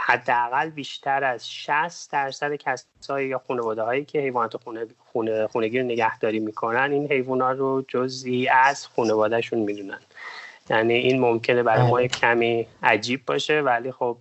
حداقل 0.00 0.70
بیشتر 0.70 1.24
از 1.24 1.50
60 1.50 2.12
درصد 2.12 2.54
کسایی 2.54 3.28
یا 3.28 3.42
خانواده 3.48 3.82
هایی 3.82 4.04
که 4.04 4.18
حیوانات 4.20 4.56
خونه, 4.56 4.86
خونه 5.12 5.46
خونگی 5.46 5.78
رو 5.78 5.84
نگهداری 5.84 6.38
می‌کنن 6.38 6.92
این 6.92 7.12
حیوانات 7.12 7.58
رو 7.58 7.84
جزئی 7.88 8.48
از 8.48 8.86
خانوادهشون 8.86 9.58
می‌دونن. 9.58 10.00
یعنی 10.70 10.94
این 10.94 11.20
ممکنه 11.20 11.62
برای 11.62 11.82
ما 11.82 11.96
بله. 11.96 12.08
کمی 12.08 12.66
عجیب 12.82 13.26
باشه 13.26 13.60
ولی 13.60 13.92
خب 13.92 14.16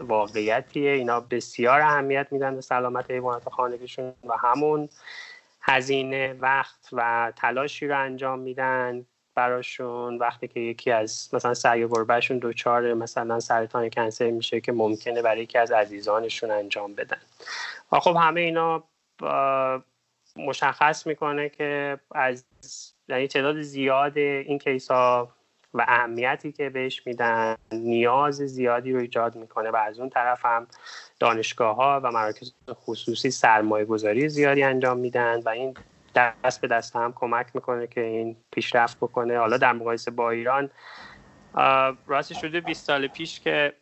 واقعیتیه. 0.00 0.92
اینا 0.92 1.20
بسیار 1.20 1.80
اهمیت 1.80 2.26
میدن 2.30 2.54
به 2.54 2.60
سلامت 2.60 3.10
حیوانات 3.10 3.48
خانگیشون 3.48 4.12
و 4.24 4.36
همون 4.36 4.88
هزینه 5.60 6.36
وقت 6.40 6.88
و 6.92 7.32
تلاشی 7.36 7.86
رو 7.86 7.98
انجام 7.98 8.38
میدن. 8.38 9.06
براشون 9.34 10.18
وقتی 10.18 10.48
که 10.48 10.60
یکی 10.60 10.90
از 10.90 11.28
مثلا 11.32 11.54
سعی 11.54 11.88
گربهشون 11.88 12.38
دوچار 12.38 12.94
مثلا 12.94 13.40
سرطان 13.40 13.90
کنسر 13.90 14.30
میشه 14.30 14.60
که 14.60 14.72
ممکنه 14.72 15.22
برای 15.22 15.42
یکی 15.42 15.58
از 15.58 15.72
عزیزانشون 15.72 16.50
انجام 16.50 16.94
بدن. 16.94 17.20
و 17.92 18.00
خب 18.00 18.16
همه 18.20 18.40
اینا 18.40 18.84
مشخص 20.36 21.06
می‌کنه 21.06 21.48
که 21.48 21.98
از 22.14 22.44
یعنی 23.08 23.28
تعداد 23.28 23.62
زیاد 23.62 24.18
این 24.18 24.58
کیس 24.58 24.90
ها 24.90 25.28
و 25.74 25.84
اهمیتی 25.88 26.52
که 26.52 26.70
بهش 26.70 27.06
میدن 27.06 27.56
نیاز 27.72 28.36
زیادی 28.36 28.92
رو 28.92 29.00
ایجاد 29.00 29.36
می‌کنه 29.36 29.70
و 29.70 29.76
از 29.76 29.98
اون 29.98 30.10
طرف 30.10 30.44
هم 30.44 30.66
دانشگاه 31.20 31.76
ها 31.76 32.00
و 32.04 32.10
مراکز 32.10 32.52
خصوصی 32.70 33.30
سرمایه 33.30 33.84
گذاری 33.84 34.28
زیادی 34.28 34.62
انجام 34.62 34.98
میدن 34.98 35.40
و 35.40 35.48
این 35.48 35.74
دست 36.14 36.60
به 36.60 36.68
دست 36.68 36.96
هم 36.96 37.12
کمک 37.16 37.46
می‌کنه 37.54 37.86
که 37.86 38.00
این 38.00 38.36
پیشرفت 38.50 38.96
بکنه. 38.96 39.38
حالا 39.38 39.56
در 39.56 39.72
مقایسه 39.72 40.10
با 40.10 40.30
ایران 40.30 40.70
راستی 42.06 42.34
شده 42.34 42.60
20 42.60 42.86
سال 42.86 43.06
پیش 43.06 43.40
که 43.40 43.72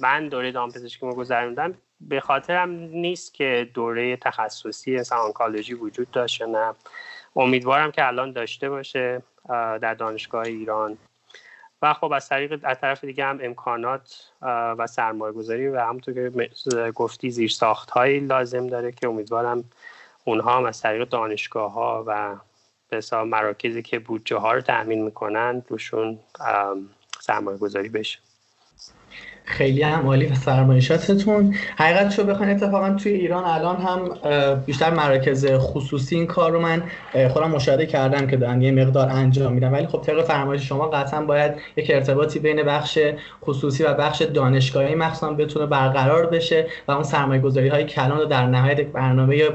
من 0.00 0.28
دوره 0.28 0.52
دامپزشکی 0.52 1.06
رو 1.06 1.14
گذروندم. 1.14 1.74
به 2.00 2.20
خاطرم 2.20 2.70
نیست 2.70 3.34
که 3.34 3.70
دوره 3.74 4.16
تخصصی 4.16 4.96
مثلا 4.96 5.18
آنکالوژی 5.18 5.74
وجود 5.74 6.10
داشته 6.10 6.46
نه. 6.46 6.74
امیدوارم 7.36 7.90
که 7.90 8.06
الان 8.06 8.32
داشته 8.32 8.70
باشه 8.70 9.22
در 9.48 9.94
دانشگاه 9.94 10.42
ایران. 10.42 10.98
و 11.82 11.94
خب 11.94 12.12
از 12.12 12.28
طریق 12.28 12.60
از 12.62 12.80
طرف 12.80 13.04
دیگه 13.04 13.24
هم 13.24 13.38
امکانات 13.42 14.32
و 14.78 14.86
سرمایه 14.86 15.32
گذاری 15.32 15.68
و 15.68 15.80
همونطور 15.80 16.14
که 16.14 16.90
گفتی 16.94 17.30
زیر 17.30 17.50
ساخت 17.50 17.96
لازم 17.96 18.66
داره 18.66 18.92
که 18.92 19.08
امیدوارم 19.08 19.64
اونها 20.24 20.56
هم 20.56 20.64
از 20.64 20.80
طریق 20.80 21.08
دانشگاه 21.08 21.72
ها 21.72 22.04
و 22.06 22.36
به 22.88 23.02
مراکزی 23.24 23.82
که 23.82 23.98
بودجه 23.98 24.36
ها 24.36 24.52
رو 24.52 24.60
تأمین 24.60 25.04
می‌کنن 25.04 25.62
روشون 25.68 26.18
سرمایه 27.20 27.58
گذاری 27.58 27.88
بشه. 27.88 28.18
خیلی 29.44 29.82
هم 29.82 30.06
عالی 30.06 30.26
و 30.26 30.34
فرمایشاتتون 30.34 31.54
حقیقت 31.76 32.10
شو 32.10 32.24
بخواین 32.24 32.52
اتفاقا 32.52 32.94
توی 32.94 33.12
ایران 33.12 33.44
الان 33.44 33.76
هم 33.76 34.08
بیشتر 34.66 34.90
مراکز 34.90 35.46
خصوصی 35.46 36.16
این 36.16 36.26
کار 36.26 36.50
رو 36.50 36.60
من 36.60 36.82
خودم 37.28 37.50
مشاهده 37.50 37.86
کردم 37.86 38.26
که 38.26 38.36
دارن 38.36 38.62
یه 38.62 38.70
مقدار 38.70 39.08
انجام 39.08 39.52
میدن. 39.52 39.70
ولی 39.70 39.86
خب 39.86 40.00
طبق 40.00 40.22
فرمایش 40.22 40.68
شما 40.68 40.88
قطعا 40.88 41.22
باید 41.22 41.52
یک 41.76 41.90
ارتباطی 41.94 42.38
بین 42.38 42.62
بخش 42.62 42.98
خصوصی 43.44 43.84
و 43.84 43.94
بخش 43.94 44.22
دانشگاهی 44.22 44.94
مخصوصا 44.94 45.32
بتونه 45.32 45.66
برقرار 45.66 46.26
بشه 46.26 46.66
و 46.88 46.92
اون 46.92 47.02
سرمایه 47.02 47.40
گذاری 47.40 47.68
های 47.68 47.84
کلان 47.84 48.18
رو 48.18 48.24
در 48.24 48.46
نهایت 48.46 48.80
برنامه 48.80 49.48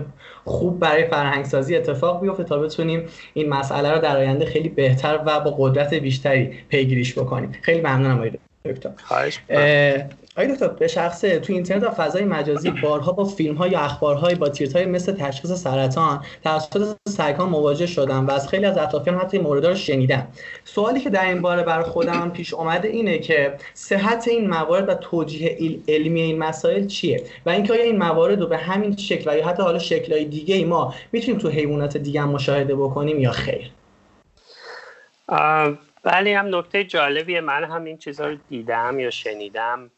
خوب 0.45 0.79
برای 0.79 1.07
فرهنگسازی 1.07 1.75
اتفاق 1.75 2.21
بیفته 2.21 2.43
تا 2.43 2.59
بتونیم 2.59 3.05
این 3.33 3.49
مسئله 3.49 3.91
رو 3.91 4.01
در 4.01 4.17
آینده 4.17 4.45
خیلی 4.45 4.69
بهتر 4.69 5.19
و 5.25 5.39
با 5.39 5.55
قدرت 5.57 5.93
بیشتری 5.93 6.51
پیگیریش 6.69 7.17
بکنیم. 7.17 7.51
خیلی 7.61 7.81
ممنونم 7.81 8.21
دکتر. 8.67 8.89
آقای 10.37 10.53
دکتر 10.53 10.67
به 10.67 10.87
شخصه 10.87 11.39
تو 11.39 11.53
اینترنت 11.53 11.83
و 11.83 11.89
فضای 11.89 12.25
مجازی 12.25 12.71
بارها 12.71 13.11
با 13.11 13.23
فیلم 13.23 13.55
ها 13.55 13.67
یا 13.67 13.79
اخبارهای 13.79 14.35
با 14.35 14.49
تیرهای 14.49 14.85
مثل 14.85 15.11
تشخیص 15.11 15.51
سرطان 15.51 16.23
توسط 16.43 16.95
سگها 17.09 17.45
مواجه 17.45 17.85
شدم 17.85 18.27
و 18.27 18.31
از 18.31 18.47
خیلی 18.47 18.65
از 18.65 18.77
اطرافیان 18.77 19.17
حتی 19.17 19.37
این 19.37 19.45
مورد 19.45 19.65
رو 19.65 19.75
شنیدم. 19.75 20.27
سوالی 20.65 20.99
که 20.99 21.09
در 21.09 21.25
این 21.25 21.41
باره 21.41 21.63
بر 21.63 21.81
خودم 21.83 22.31
پیش 22.31 22.53
اومده 22.53 22.87
اینه 22.87 23.19
که 23.19 23.53
صحت 23.73 24.27
این 24.27 24.49
موارد 24.49 24.89
و 24.89 24.93
توجیه 24.93 25.79
علمی 25.87 26.21
این 26.21 26.37
مسائل 26.37 26.87
چیه؟ 26.87 27.23
و 27.45 27.49
اینکه 27.49 27.73
آیا 27.73 27.83
این 27.83 27.97
موارد 27.97 28.41
رو 28.41 28.47
به 28.47 28.57
همین 28.57 28.97
شکل 28.97 29.31
و 29.31 29.37
یا 29.37 29.47
حتی 29.47 29.63
حالا 29.63 29.79
شکلهای 29.79 30.25
دیگه 30.25 30.55
ای 30.55 30.65
ما 30.65 30.93
می‌تونیم 31.11 31.39
تو 31.39 31.49
حیوانات 31.49 31.97
دیگه 31.97 32.25
مشاهده 32.25 32.75
بکنیم 32.75 33.19
یا 33.19 33.31
خیر؟ 33.31 33.71
ولی 36.07 36.33
هم 36.33 36.55
نکته 36.55 36.83
جالبیه 36.83 37.41
من 37.41 37.63
هم 37.63 37.83
این 37.83 37.97
چیزها 37.97 38.27
رو 38.27 38.35
دیدم 38.35 38.99
یا 38.99 39.09
شنیدم. 39.09 39.91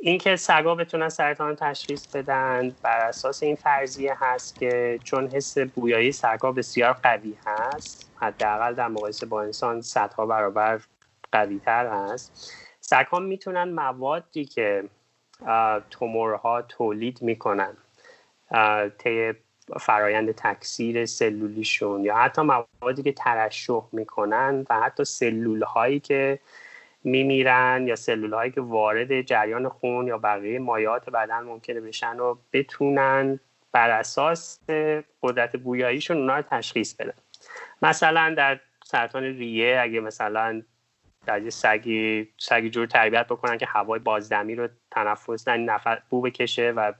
اینکه 0.00 0.36
سگا 0.36 0.74
بتونن 0.74 1.08
سرطان 1.08 1.56
تشخیص 1.56 2.16
بدن 2.16 2.76
بر 2.82 3.00
اساس 3.00 3.42
این 3.42 3.56
فرضیه 3.56 4.16
هست 4.20 4.58
که 4.58 4.98
چون 5.04 5.28
حس 5.28 5.58
بویایی 5.58 6.12
سگا 6.12 6.52
بسیار 6.52 6.92
قوی 6.92 7.34
هست 7.46 8.10
حداقل 8.16 8.74
در 8.74 8.88
مقایسه 8.88 9.26
با 9.26 9.42
انسان 9.42 9.80
صدها 9.82 10.26
برابر 10.26 10.80
قوی 11.32 11.58
تر 11.58 11.86
هست. 11.86 12.52
سگها 12.80 13.18
می‌تونن 13.18 13.64
موادی 13.64 14.44
که 14.44 14.84
تومورها 15.90 16.62
تولید 16.62 17.22
می‌کنن 17.22 17.76
طی 18.98 19.32
فرایند 19.80 20.32
تکثیر 20.32 21.06
سلولیشون 21.06 22.04
یا 22.04 22.16
حتی 22.16 22.42
موادی 22.42 23.02
که 23.02 23.12
ترشح 23.12 23.82
می‌کنن 23.92 24.66
و 24.70 24.80
حتی 24.80 25.04
سلول 25.04 25.62
هایی 25.62 26.00
که 26.00 26.38
میمیرن 27.04 27.84
یا 27.88 27.96
سلول 27.96 28.34
هایی 28.34 28.50
که 28.50 28.60
وارد 28.60 29.22
جریان 29.22 29.68
خون 29.68 30.06
یا 30.06 30.18
بقیه 30.18 30.58
مایات 30.58 31.10
بدن 31.10 31.40
ممکنه 31.40 31.80
بشن 31.80 32.18
و 32.20 32.36
بتونن 32.52 33.40
بر 33.72 33.90
اساس 33.90 34.60
قدرت 35.22 35.56
بویاییشون 35.56 36.16
اونا 36.16 36.36
رو 36.36 36.42
تشخیص 36.42 36.94
بدن. 36.94 37.14
مثلا 37.82 38.34
در 38.36 38.60
سرطان 38.84 39.22
ریه 39.22 39.78
اگه 39.80 40.00
مثلا 40.00 40.62
در 41.26 41.42
یه 41.42 41.50
سگی 41.50 42.28
سگی 42.38 42.70
جور 42.70 42.86
تربیت 42.86 43.26
بکنن 43.26 43.58
که 43.58 43.66
هوای 43.66 44.00
بازدمی 44.00 44.54
رو 44.54 44.68
تنفس 44.90 45.48
نه 45.48 45.56
نفر 45.56 46.02
بو 46.10 46.20
بکشه 46.20 46.72
و 46.76 46.92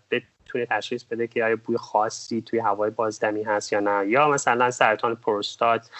بتونه 0.47 0.67
تشخیص 0.67 1.05
بده 1.05 1.27
که 1.27 1.45
آیا 1.45 1.57
بوی 1.57 1.77
خاصی 1.77 2.43
توی 2.43 2.59
هوای 2.59 2.91
بازدمی 2.91 3.43
هست 3.43 3.73
یا 3.73 3.81
نه. 3.81 4.09
یا 4.09 4.29
مثلا 4.29 4.71
سرطان 4.71 5.15
پروستات 5.15 5.91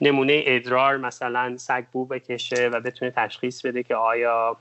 نمونه 0.00 0.42
ادرار 0.46 0.96
مثلا 0.96 1.56
سگ 1.56 1.84
بو 1.92 2.04
بکشه 2.04 2.68
و 2.68 2.80
بتونه 2.80 3.10
تشخیص 3.10 3.66
بده 3.66 3.82
که 3.82 3.94
آیا 3.94 4.56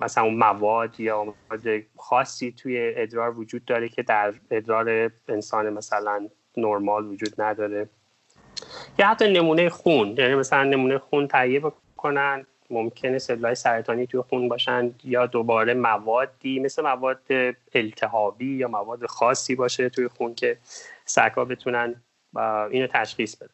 مثلا 0.00 0.24
اون 0.24 0.34
مواد 0.34 1.00
یا 1.00 1.24
مواد 1.24 1.82
خاصی 1.96 2.52
توی 2.52 2.92
ادرار 2.96 3.38
وجود 3.38 3.64
داره 3.64 3.88
که 3.88 4.02
در 4.02 4.34
ادرار 4.50 5.10
انسان 5.28 5.70
مثلا 5.70 6.28
نرمال 6.56 7.06
وجود 7.06 7.40
نداره. 7.42 7.88
یا 8.98 9.06
حتی 9.06 9.32
نمونه 9.32 9.68
خون 9.68 10.14
یعنی 10.18 10.34
مثلا 10.34 10.64
نمونه 10.64 10.98
خون 10.98 11.28
تهیه 11.28 11.60
بکنن 11.60 12.46
ممکنه 12.74 13.18
سلولای 13.18 13.54
سرطانی 13.54 14.06
توی 14.06 14.20
خون 14.20 14.48
باشن 14.48 14.94
یا 15.04 15.26
دوباره 15.26 15.74
موادی 15.74 16.60
مثل 16.60 16.82
مواد 16.82 17.20
التهابی 17.74 18.56
یا 18.56 18.68
مواد 18.68 19.06
خاصی 19.06 19.54
باشه 19.54 19.88
توی 19.88 20.08
خون 20.08 20.34
که 20.34 20.58
سگا 21.04 21.44
بتونن 21.44 21.94
اینو 22.70 22.86
تشخیص 22.86 23.36
بدن. 23.36 23.50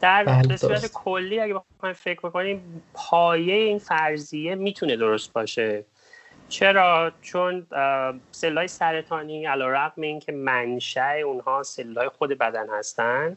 در 0.00 0.24
بله، 0.24 0.48
به 0.48 0.56
صورت. 0.56 0.92
کلی 0.92 1.40
اگه 1.40 1.54
بخوایم 1.78 1.94
فکر 1.94 2.20
بکنیم 2.20 2.82
پایه 2.94 3.54
این 3.54 3.78
فرضیه 3.78 4.54
می‌تونه 4.54 4.96
درست 4.96 5.32
باشه. 5.32 5.84
چرا؟ 6.48 7.12
چون 7.22 7.66
سلولای 8.30 8.68
سرطانی 8.68 9.46
علیرغم 9.46 10.02
اینکه 10.02 10.32
منشأ 10.32 11.20
اونها 11.24 11.62
سلولای 11.62 12.08
خود 12.08 12.38
بدن 12.38 12.66
هستن 12.70 13.36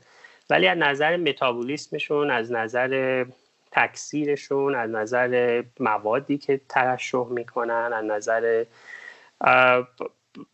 ولی 0.49 0.67
از 0.67 0.77
نظر 0.77 1.17
متابولیسمشون 1.17 2.31
از 2.31 2.51
نظر 2.51 3.25
تکثیرشون 3.77 4.75
از 4.75 4.89
نظر 4.89 5.63
موادی 5.79 6.37
که 6.37 6.61
ترشح 6.69 7.25
می‌کنن 7.29 7.91
از 7.93 8.05
نظر 8.05 8.65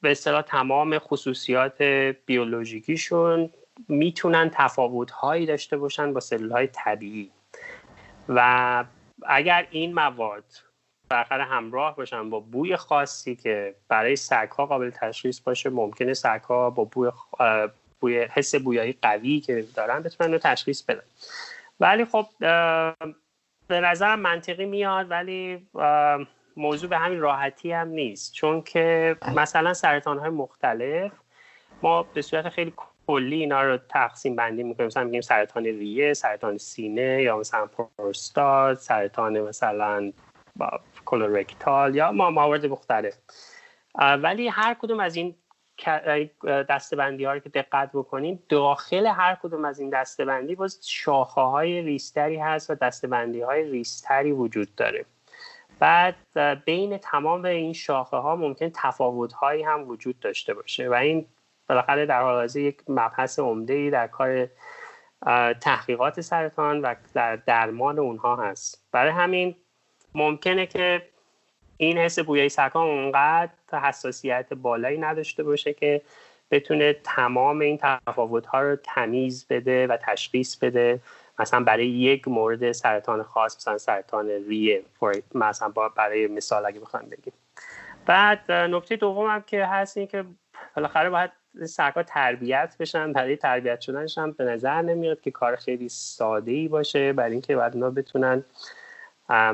به 0.02 0.12
اصطلاح 0.12 0.42
تمام 0.42 1.00
خصوصیات 1.00 1.82
بیولوژیکیشون 2.26 3.50
می‌تونن 3.88 4.52
تفاوتهایی 4.54 5.46
داشته 5.46 5.78
باشن 5.78 6.14
با 6.14 6.20
سلولهای 6.20 6.68
طبیعی. 6.68 7.32
و 8.30 8.84
اگر 9.26 9.68
این 9.72 9.94
مواد 9.94 10.44
بالاخره 11.10 11.44
همراه 11.44 11.96
باشن 11.96 12.30
با 12.30 12.40
بوی 12.40 12.76
خاصی 12.76 13.36
که 13.36 13.76
برای 13.88 14.16
سگها 14.16 14.66
قابل 14.66 14.90
تشخیص 14.90 15.40
باشه 15.40 15.70
ممکنه 15.70 16.14
سگها 16.14 16.70
با 16.70 16.84
بوی, 16.84 17.10
خ- 17.12 17.70
بوی 18.00 18.24
حس 18.24 18.56
بویایی 18.56 18.98
قوی 19.02 19.40
که 19.40 19.66
دارن 19.76 20.04
بتونن 20.04 20.32
رو 20.32 20.38
تشخیص 20.38 20.82
بدن. 20.82 21.04
ولی 21.84 22.06
خب 22.06 22.26
به 23.68 23.80
نظرم 23.80 24.20
منطقی 24.20 24.66
میاد 24.66 25.12
ولی 25.12 25.68
موضوع 26.58 26.90
به 26.90 26.98
همین 26.98 27.20
راحتی 27.20 27.72
هم 27.72 27.88
نیست. 27.88 28.34
چون 28.34 28.62
که 28.62 29.16
مثلا 29.36 29.74
سرطان 29.74 30.20
های 30.20 30.30
مختلف 30.30 31.12
ما 31.82 32.04
به 32.04 32.22
صورت 32.22 32.50
خیلی 32.50 32.74
کلی 33.08 33.40
اینا 33.40 33.62
رو 33.64 33.78
تقسیم 33.78 34.36
بندی 34.36 34.64
می‌کنیم. 34.64 34.88
مثلا 34.88 35.04
میگیم 35.04 35.22
سرطان 35.22 35.64
ریه 35.64 36.14
سرطان 36.14 36.58
سینه 36.58 37.22
یا 37.22 37.38
مثلا 37.38 37.66
پروستات 37.66 38.78
سرطان 38.78 39.40
مثلا 39.40 40.12
با 40.56 40.80
کولورکتال 41.06 41.96
یا 41.96 42.12
ما 42.12 42.30
موارد 42.30 42.66
مختلف 42.66 43.18
ولی 44.00 44.48
هر 44.48 44.74
کدوم 44.74 45.00
از 45.00 45.16
این 45.16 45.36
دستبندی 46.70 47.26
ها 47.26 47.34
رو 47.34 47.40
که 47.40 47.50
دقت 47.50 47.90
بکنیم 47.94 48.44
داخل 48.50 49.08
هر 49.08 49.38
کدوم 49.44 49.66
از 49.66 49.80
این 49.80 49.90
دستبندی 49.90 50.56
باز 50.56 50.80
شاخه 50.90 51.42
های 51.42 51.82
ریستری 51.82 52.38
هست 52.38 52.70
و 52.70 52.76
دستبندی 52.76 53.42
های 53.42 53.72
ریستری 53.72 54.32
وجود 54.32 54.76
داره. 54.76 55.06
بعد 55.80 56.16
بین 56.66 56.98
تمام 56.98 57.46
این 57.46 57.74
شاخه 57.74 58.18
ها 58.18 58.36
ممکن 58.36 58.72
تفاوت 58.74 59.34
هایی 59.34 59.64
هم 59.64 59.88
وجود 59.88 60.20
داشته 60.20 60.54
باشه 60.54 60.90
و 60.90 60.94
این 60.94 61.26
بالاخره 61.70 62.06
در 62.06 62.22
حال 62.22 62.36
حاضر 62.36 62.60
یک 62.60 62.82
مبحث 62.88 63.40
عمده 63.40 63.74
ای 63.74 63.90
در 63.90 64.08
کار 64.08 64.48
تحقیقات 65.62 66.22
سرطان 66.22 66.82
و 66.82 66.96
در 67.14 67.36
درمان 67.36 68.00
اونها 68.00 68.36
هست. 68.36 68.88
برای 68.92 69.12
همین 69.12 69.56
ممکنه 70.16 70.66
که 70.66 71.10
این 71.78 71.98
حس 71.98 72.20
بویایی 72.20 72.50
سگ‌ها 72.50 72.84
اونقدر 72.84 73.50
حساسیت 73.72 74.54
بالایی 74.54 74.98
نداشته 74.98 75.44
باشه 75.44 75.74
که 75.74 76.02
بتونه 76.52 76.94
تمام 76.94 77.60
این 77.60 77.78
تفاوت‌ها 77.78 78.62
رو 78.62 78.76
تمیز 78.76 79.48
بده 79.50 79.88
و 79.88 79.98
تشخیص 79.98 80.56
بده. 80.56 81.00
مثلا 81.40 81.64
برای 81.64 81.88
یک 81.88 82.28
مورد 82.28 82.72
سرطان 82.72 83.24
خاص 83.24 83.56
مثلا 83.56 83.78
سرطان 83.78 84.30
ریه 84.30 84.84
مثلا 85.36 85.70
برای 85.70 86.28
مثال 86.28 86.66
اگه 86.66 86.80
بخوایم 86.80 87.10
بگیم. 87.10 87.34
بعد 88.06 88.52
نکته 88.52 88.96
دوم 88.96 89.30
هم 89.30 89.42
که 89.42 89.66
هست 89.66 89.98
این 89.98 90.08
که 90.08 90.26
بالاخره 90.76 91.10
باید 91.10 91.32
سگ‌ها 91.66 92.04
تربیت 92.04 92.76
بشن. 92.80 93.14
برای 93.14 93.36
تربیت 93.36 93.82
شدنش 93.82 94.18
هم 94.18 94.32
به 94.32 94.44
نظر 94.44 94.82
نمیاد 94.82 95.22
که 95.22 95.32
کار 95.32 95.56
خیلی 95.56 95.90
ساده 95.90 96.52
ای 96.52 96.68
باشه. 96.68 97.14
برای 97.14 97.32
اینکه 97.32 97.56
باید 97.56 97.74
اونا 97.74 97.90
بتونن 97.90 98.44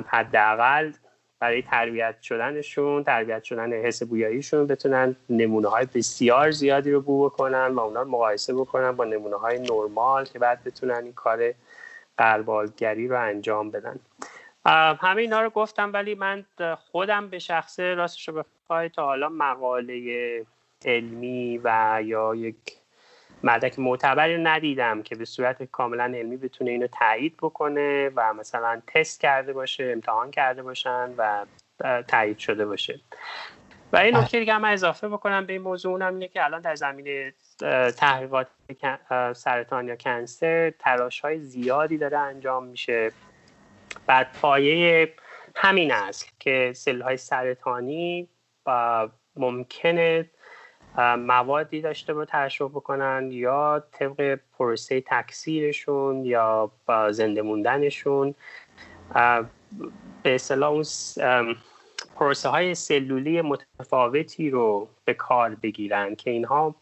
حداقل 0.07 0.91
برای 1.39 1.61
تربیت 1.61 2.21
شدنشون 2.21 3.03
تربیت 3.03 3.43
شدن 3.43 3.73
حس 3.73 4.03
بویاییشون 4.03 4.67
بتونن 4.67 5.15
نمونه 5.29 5.67
های 5.67 5.87
بسیار 5.95 6.51
زیادی 6.51 6.91
رو 6.91 7.01
بو 7.01 7.25
بکنن 7.25 7.67
و 7.67 7.79
اونا 7.79 8.01
رو 8.01 8.09
مقایسه 8.09 8.53
بکنن 8.53 8.91
با 8.91 9.05
نمونه 9.05 9.35
های 9.35 9.59
نرمال 9.59 10.25
که 10.25 10.39
بعد 10.39 10.63
بتونن 10.63 11.03
این 11.03 11.13
کار 11.13 11.53
قربالگری 12.17 13.07
رو 13.07 13.21
انجام 13.21 13.71
بدن. 13.71 13.99
همه 15.01 15.21
اینا 15.21 15.41
رو 15.41 15.49
گفتم 15.49 15.93
ولی 15.93 16.15
من 16.15 16.45
خودم 16.91 17.27
به 17.27 17.39
شخصه 17.39 17.93
راستش 17.93 18.29
رو 18.29 18.43
بخوای 18.63 18.89
تا 18.89 19.05
حالا 19.05 19.29
مقاله 19.29 20.45
علمی 20.85 21.61
و 21.63 21.99
یا 22.03 22.35
یک 22.35 22.55
مدرک 23.43 23.79
معتبری 23.79 24.35
رو 24.35 24.47
ندیدم 24.47 25.03
که 25.03 25.15
به 25.15 25.25
صورت 25.25 25.63
کاملا 25.63 26.03
علمی 26.03 26.37
بتونه 26.37 26.71
اینو 26.71 26.87
تایید 26.87 27.37
بکنه 27.37 28.09
و 28.15 28.33
مثلا 28.33 28.81
تست 28.87 29.21
کرده 29.21 29.53
باشه 29.53 29.89
امتحان 29.93 30.31
کرده 30.31 30.63
باشن 30.63 31.13
و 31.17 31.45
تایید 32.07 32.37
شده 32.37 32.65
باشه. 32.65 32.99
و 33.93 33.97
این 33.97 34.15
نکته 34.15 34.39
دیگه 34.39 34.53
هم 34.53 34.61
من 34.61 34.73
اضافه 34.73 35.09
بکنم 35.09 35.45
به 35.45 35.53
این 35.53 35.61
موضوع 35.61 35.91
اونم 35.91 36.13
اینه 36.13 36.27
که 36.27 36.43
الان 36.43 36.61
در 36.61 36.75
زمینه 36.75 37.33
تحقیقات 37.97 38.47
سرطان 39.33 39.87
یا 39.87 39.95
کنسر 39.95 40.69
تلاش 40.69 41.19
های 41.19 41.39
زیادی 41.39 41.97
داره 41.97 42.17
انجام 42.17 42.65
میشه. 42.65 43.11
بعد 44.07 44.27
پایه 44.41 45.13
همین 45.55 45.91
است 45.91 46.39
که 46.39 46.71
سل 46.75 47.01
های 47.01 47.17
سرطانی 47.17 48.29
ممکنه 49.35 50.29
موادی 50.97 51.81
داشته 51.81 52.13
با 52.13 52.25
ترشح 52.25 52.65
بکنن 52.65 53.29
یا 53.31 53.83
طبق 53.91 54.39
پروسه 54.57 55.01
تکثیرشون 55.01 56.25
یا 56.25 56.71
با 56.85 57.11
زنده 57.11 57.41
موندنشون. 57.41 58.35
به 60.23 60.35
اصطلاح 60.35 60.71
اون 60.71 60.85
پروسه 62.15 62.49
های 62.49 62.75
سلولی 62.75 63.41
متفاوتی 63.41 64.49
رو 64.49 64.87
به 65.05 65.13
کار 65.13 65.55
بگیرن 65.55 66.15
که 66.15 66.31
اینها 66.31 66.75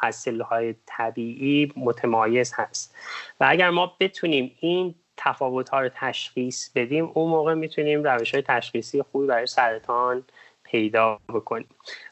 از 0.00 0.16
سلول 0.16 0.40
های 0.40 0.74
طبیعی 0.86 1.72
متمایز 1.76 2.52
هست. 2.56 2.96
و 3.40 3.46
اگر 3.48 3.70
ما 3.70 3.96
بتونیم 4.00 4.56
این 4.60 4.94
تفاوت 5.16 5.68
ها 5.68 5.80
رو 5.80 5.88
تشخیص 5.94 6.70
بدیم 6.74 7.10
اون 7.14 7.30
موقع 7.30 7.54
می‌تونیم 7.54 8.04
روش 8.04 8.34
های 8.34 8.42
تشخیصی 8.42 9.02
خوبی 9.02 9.26
برای 9.26 9.46
سرطان 9.46 10.24
پیدا 10.62 11.18
بکنیم. 11.28 11.68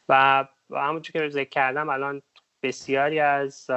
و 0.08 0.44
و 0.70 0.78
همونجور 0.78 1.22
که 1.22 1.28
ذکر 1.28 1.48
کردم 1.48 1.88
الان 1.88 2.22
بسیاری 2.62 3.20
از 3.20 3.70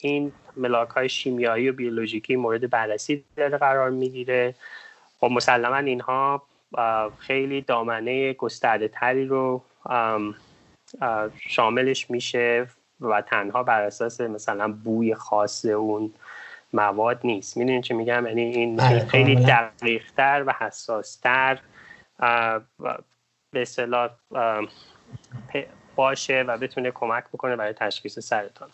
این 0.00 0.32
ملاک 0.56 0.88
های 0.88 1.08
شیمیایی 1.08 1.70
و 1.70 1.72
بیولوژیکی 1.72 2.36
مورد 2.36 2.70
بررسی 2.70 3.24
داره 3.36 3.58
قرار 3.58 3.90
می‌گیره 3.90 4.54
خب 5.20 5.26
مسلما 5.26 5.76
اینها 5.76 6.42
خیلی 7.18 7.60
دامنه 7.60 8.32
گسترده 8.32 8.88
تری 8.88 9.26
رو 9.26 9.62
شاملش 11.48 12.10
میشه 12.10 12.66
و 13.00 13.22
تنها 13.22 13.62
بر 13.62 13.82
اساس 13.82 14.20
مثلا 14.20 14.72
بوی 14.72 15.14
خاص 15.14 15.64
اون 15.64 16.12
مواد 16.72 17.20
نیست 17.24 17.56
می‌دونین 17.56 17.82
چه 17.82 17.94
میگم 17.94 18.26
یعنی 18.26 18.42
این 18.42 18.76
بله، 18.76 19.04
خیلی. 19.04 19.34
دقیقتر 19.34 20.44
و 20.46 20.54
حساستر 20.58 21.58
و 22.20 22.60
به 23.50 23.62
اصطلاح 23.62 24.10
باشه 25.98 26.44
و 26.48 26.58
بتونه 26.58 26.90
کمک 26.90 27.24
بکنه 27.32 27.56
برای 27.56 27.72
تشخیص 27.72 28.18
سرطان. 28.18 28.68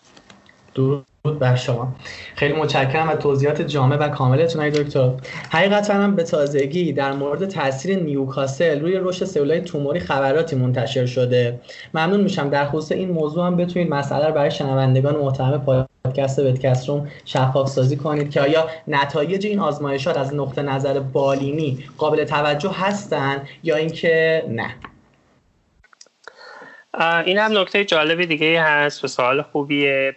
درود 0.74 1.06
بر 1.38 1.56
شما. 1.56 1.94
خیلی 2.37 2.54
متشکرم 2.54 3.08
از 3.08 3.18
توضیحات 3.18 3.62
جامع 3.62 3.96
و 3.96 4.08
کاملتون 4.08 4.62
ای 4.62 4.70
دکتر. 4.70 5.10
حقیقتا 5.50 5.94
هم 5.94 6.14
به 6.14 6.22
تازگی 6.22 6.92
در 6.92 7.12
مورد 7.12 7.48
تاثیر 7.48 7.98
نیوکاسل 7.98 8.80
روی 8.80 8.98
رشد 9.02 9.24
سلولای 9.24 9.60
توموری 9.60 10.00
خبراتی 10.00 10.56
منتشر 10.56 11.06
شده. 11.06 11.60
ممنون 11.94 12.20
میشم. 12.20 12.48
در 12.48 12.66
خصوص 12.66 12.92
این 12.92 13.10
موضوع 13.10 13.46
هم 13.46 13.56
بتونید 13.56 13.90
مسئله 13.90 14.26
رو 14.26 14.32
برای 14.32 14.50
شنوندگان 14.50 15.16
محترم 15.16 15.87
پادکست 16.04 16.38
وتکست 16.38 16.88
روم 16.88 17.08
شفاف 17.24 17.68
سازی 17.68 17.96
کنید 17.96 18.30
که 18.30 18.40
آیا 18.40 18.68
نتایج 18.88 19.46
این 19.46 19.58
آزمایشات 19.58 20.16
از 20.16 20.34
نقطه 20.34 20.62
نظر 20.62 21.00
بالینی 21.00 21.84
قابل 21.98 22.24
توجه 22.24 22.72
هستن 22.72 23.42
یا 23.62 23.76
اینکه 23.76 24.44
نه. 24.48 24.74
این 27.00 27.38
هم 27.38 27.59
نکته 27.59 27.85
جالب 27.85 28.24
دیگه 28.24 28.62
هست 28.62 29.04
و 29.04 29.09
سوال 29.09 29.42
خوبیه. 29.42 30.16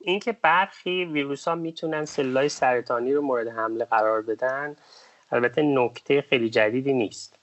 اینکه 0.00 0.32
برخی 0.32 1.04
ویروس 1.04 1.48
ها 1.48 1.54
می‌تونن 1.54 2.04
سلولای 2.04 2.48
سرطانی 2.48 3.14
رو 3.14 3.22
مورد 3.22 3.48
حمله 3.48 3.84
قرار 3.84 4.22
بدن 4.22 4.76
البته 5.32 5.62
نکته 5.62 6.22
خیلی 6.22 6.50
جدیدی 6.50 6.92
نیست. 6.92 7.38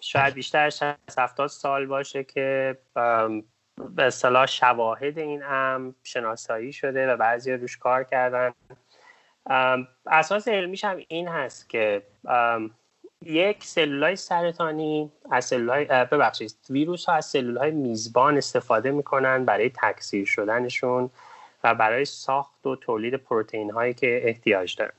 شاید 0.00 0.34
بیشتر 0.34 0.66
از 0.66 0.82
70 1.18 1.48
سال 1.48 1.86
باشه 1.86 2.24
که 2.24 2.78
به 3.78 4.04
اصطلاح 4.04 4.46
شواهد 4.46 5.18
این 5.18 5.42
هم 5.42 5.94
شناسایی 6.02 6.72
شده 6.72 7.12
و 7.12 7.16
بعضی 7.16 7.52
روش 7.52 7.76
کار 7.76 8.04
کردن. 8.04 8.52
اساس 10.06 10.48
علمیش 10.48 10.84
هم 10.84 11.00
این 11.08 11.28
هست 11.28 11.68
که 11.68 12.02
یک 13.26 13.64
سلولای 13.64 14.16
سرطانی 14.16 15.12
از 15.30 15.44
سلولای 15.44 15.84
ببخشید 15.84 16.54
ویروس 16.70 17.04
ها 17.04 17.14
از 17.14 17.26
سلول 17.26 17.56
های 17.56 17.70
میزبان 17.70 18.36
استفاده 18.36 18.90
می‌کنن 18.90 19.44
برای 19.44 19.70
تکثیر 19.82 20.24
شدنشون 20.24 21.10
و 21.64 21.74
برای 21.74 22.04
ساخت 22.04 22.66
و 22.66 22.76
تولید 22.76 23.14
پروتئین 23.14 23.70
هایی 23.70 23.94
که 23.94 24.28
احتیاج 24.28 24.76
دارن. 24.76 24.92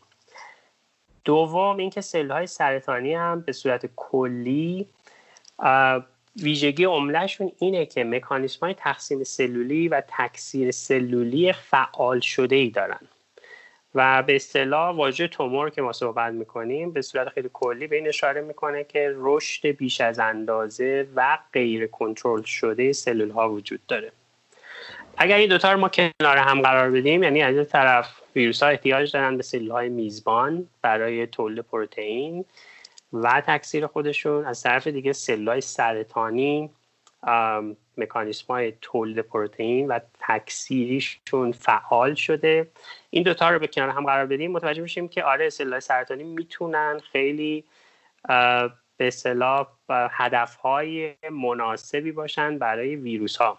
دوم 1.26 1.78
اینکه 1.78 2.02
سلول 2.02 2.32
های 2.32 2.48
سرطانی 2.48 3.14
هم 3.14 3.42
به 3.42 3.52
صورت 3.52 3.86
کلی 3.96 4.88
ویژگی 6.42 6.84
عملهشون 6.84 7.52
اینه 7.60 7.86
که 7.86 8.04
مکانیسم 8.04 8.60
های 8.62 8.74
تقسیم 8.74 9.24
سلولی 9.24 9.88
و 9.88 10.02
تکثیر 10.08 10.72
سلولی 10.72 11.54
فعال 11.54 12.20
شده 12.20 12.56
ای 12.56 12.70
دارن. 12.70 13.00
و 13.95 14.23
به 14.23 14.36
اصطلاح 14.36 14.95
واژه 14.95 15.27
تومور 15.27 15.69
که 15.69 15.81
ما 15.81 15.93
صحبت 15.93 16.34
می‌کنیم 16.34 16.91
به 16.91 17.01
صورت 17.01 17.29
خیلی 17.29 17.49
کلی 17.53 17.88
به 17.88 17.95
این 17.95 18.08
اشاره 18.08 18.41
می‌کنه 18.41 18.84
که 18.84 19.13
رشد 19.15 19.67
بیش 19.67 20.01
از 20.01 20.19
اندازه 20.19 21.08
و 21.15 21.38
غیر 21.53 21.88
کنترل 21.88 22.41
شده 22.41 22.93
سلول 22.93 23.29
ها 23.29 23.49
وجود 23.49 23.79
داره. 23.88 24.12
اگر 25.17 25.38
این 25.38 25.49
دوتا 25.49 25.73
رو 25.73 25.79
ما 25.79 25.89
کنار 25.89 26.38
هم 26.38 26.62
قرار 26.62 26.91
بدیم 26.91 27.23
یعنی 27.23 27.43
از 27.43 27.55
این 27.55 27.65
طرف 27.65 28.21
ویروس 28.36 28.63
ها 28.63 28.69
احتیاج 28.69 29.12
دارن 29.12 29.38
به 29.38 29.43
سلول 29.43 29.71
های 29.71 29.89
میزبان 29.89 30.67
برای 30.81 31.27
تولید 31.27 31.60
پروتئین 31.60 32.45
و 33.13 33.43
تکثیر 33.47 33.88
خودشون. 33.88 34.45
از 34.45 34.63
طرف 34.63 34.88
دیگه 34.88 35.13
سلول 35.13 35.47
های 35.47 35.62
سرطانی 35.62 36.69
مکانیسم 37.98 38.46
های 38.48 38.74
تولید 38.82 39.20
پروتئین 39.20 39.88
و 39.88 40.00
تکثیریشون 40.20 41.52
فعال 41.52 42.14
شده. 42.14 42.68
این 43.10 43.24
دوتا 43.24 43.50
رو 43.50 43.60
به 43.60 43.68
کنار 43.68 43.90
هم 43.90 44.06
قرار 44.06 44.26
بدیم. 44.26 44.52
متوجه 44.52 44.82
میشیم 44.82 45.08
که 45.08 45.24
آره 45.24 45.50
سلول 45.50 45.80
سرطانی 45.80 46.24
می‌تونن 46.24 47.00
خیلی 47.12 47.64
به 48.98 49.08
اصطلاح 49.08 49.68
هدف 49.90 50.56
های 50.56 51.14
مناسبی 51.32 52.12
باشن 52.12 52.58
برای 52.58 52.96
ویروس 52.96 53.38
ها 53.38 53.58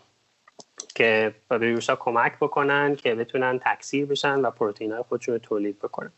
که 0.94 1.34
به 1.48 1.58
ویروس 1.58 1.90
ها 1.90 1.96
کمک 1.96 2.36
بکنن 2.40 2.96
که 2.96 3.14
بتونن 3.14 3.60
تکثیر 3.64 4.06
بشن 4.06 4.40
و 4.40 4.50
پروتئین 4.50 4.92
های 4.92 5.02
خودشون 5.02 5.34
رو 5.34 5.38
تولید 5.38 5.78
بکنن. 5.78 6.12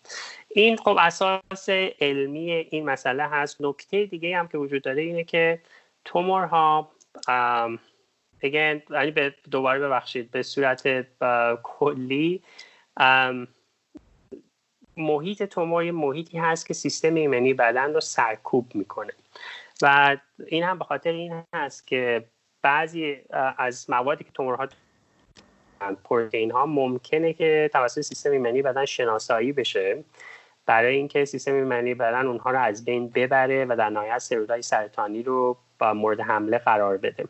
این 0.48 0.76
خب 0.76 0.96
اساس 1.00 1.68
علمی 2.00 2.50
این 2.50 2.84
مسئله 2.84 3.22
هست. 3.22 3.56
نکته 3.60 4.06
دیگه 4.06 4.36
هم 4.36 4.48
که 4.48 4.58
وجود 4.58 4.82
داره 4.82 5.02
اینه 5.02 5.24
که 5.24 5.60
تومورها 6.04 6.90
دیگه 8.40 8.82
یعنی 8.90 9.10
به 9.10 9.34
دوباره 9.50 9.80
ببخشید 9.80 10.30
به 10.30 10.42
صورت 10.42 11.06
کلی 11.62 12.42
محیط 14.96 15.42
تومور 15.42 15.90
محیطی 15.90 16.38
هست 16.38 16.66
که 16.66 16.74
سیستم 16.74 17.14
ایمنی 17.14 17.54
بدن 17.54 17.94
رو 17.94 18.00
سرکوب 18.00 18.74
می‌کنه. 18.74 19.12
و 19.82 20.16
این 20.46 20.64
هم 20.64 20.78
به 20.78 20.84
خاطر 20.84 21.12
این 21.12 21.42
هست 21.54 21.86
که 21.86 22.24
بعضی 22.62 23.16
از 23.58 23.90
موادی 23.90 24.24
که 24.24 24.30
تومورها 24.30 24.68
پروتئین 26.04 26.50
ها 26.50 26.66
ممکنه 26.66 27.32
که 27.32 27.70
توسط 27.72 28.00
سیستم 28.00 28.30
ایمنی 28.30 28.62
بدن 28.62 28.84
شناسایی 28.84 29.52
بشه. 29.52 30.04
برای 30.66 30.96
اینکه 30.96 31.24
سیستم 31.24 31.54
ایمنی 31.54 31.94
بدن 31.94 32.26
اونها 32.26 32.50
رو 32.50 32.58
از 32.58 32.84
بین 32.84 33.08
ببره 33.08 33.64
و 33.64 33.76
در 33.76 33.90
نهایت 33.90 34.18
سلولهای 34.18 34.62
سرطانی 34.62 35.22
رو 35.22 35.56
با 35.78 35.94
مورد 35.94 36.20
حمله 36.20 36.58
قرار 36.58 36.96
بده. 36.96 37.24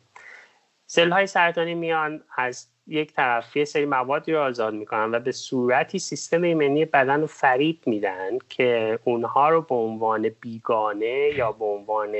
سل 0.87 1.11
های 1.11 1.27
سرطانی 1.27 1.75
میان 1.75 2.23
از 2.37 2.67
یک 2.87 3.13
طرف 3.13 3.57
یه 3.57 3.65
سری 3.65 3.87
موادی 3.87 4.33
رو 4.33 4.41
آزاد 4.41 4.75
می‌کنن 4.75 5.15
و 5.15 5.21
به 5.21 5.33
صورتی 5.33 5.99
سیستم 5.99 6.43
ایمنی 6.43 6.85
بدن 6.85 7.21
رو 7.21 7.27
فریب 7.27 7.79
میدن 7.87 8.39
که 8.49 8.99
اونها 9.05 9.49
رو 9.49 9.63
به 9.63 9.75
عنوان 9.75 10.29
بیگانه 10.41 11.31
یا 11.37 11.53
به 11.53 11.65
عنوان 11.65 12.15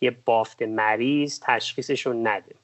یه 0.00 0.10
بافت 0.24 0.62
مریض 0.62 1.40
تشخیصشون 1.42 2.26
نده. 2.28 2.54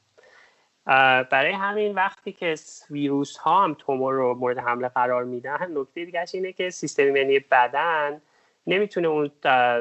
برای 1.31 1.53
همین 1.53 1.95
وقتی 1.95 2.33
که 2.33 2.55
ویروس 2.91 3.37
ها 3.37 3.65
هم 3.65 3.77
تومور 3.79 4.15
رو 4.15 4.35
مورد 4.35 4.59
حمله 4.59 4.89
قرار 4.89 5.25
میدن 5.25 5.79
نکته 5.79 6.05
دیگه 6.05 6.25
اینه 6.35 6.53
که 6.53 6.71
سیستم 6.71 7.03
ایمنی 7.03 7.39
بدن 7.39 8.21
نمی‌تونه 8.67 9.09
اون 9.09 9.31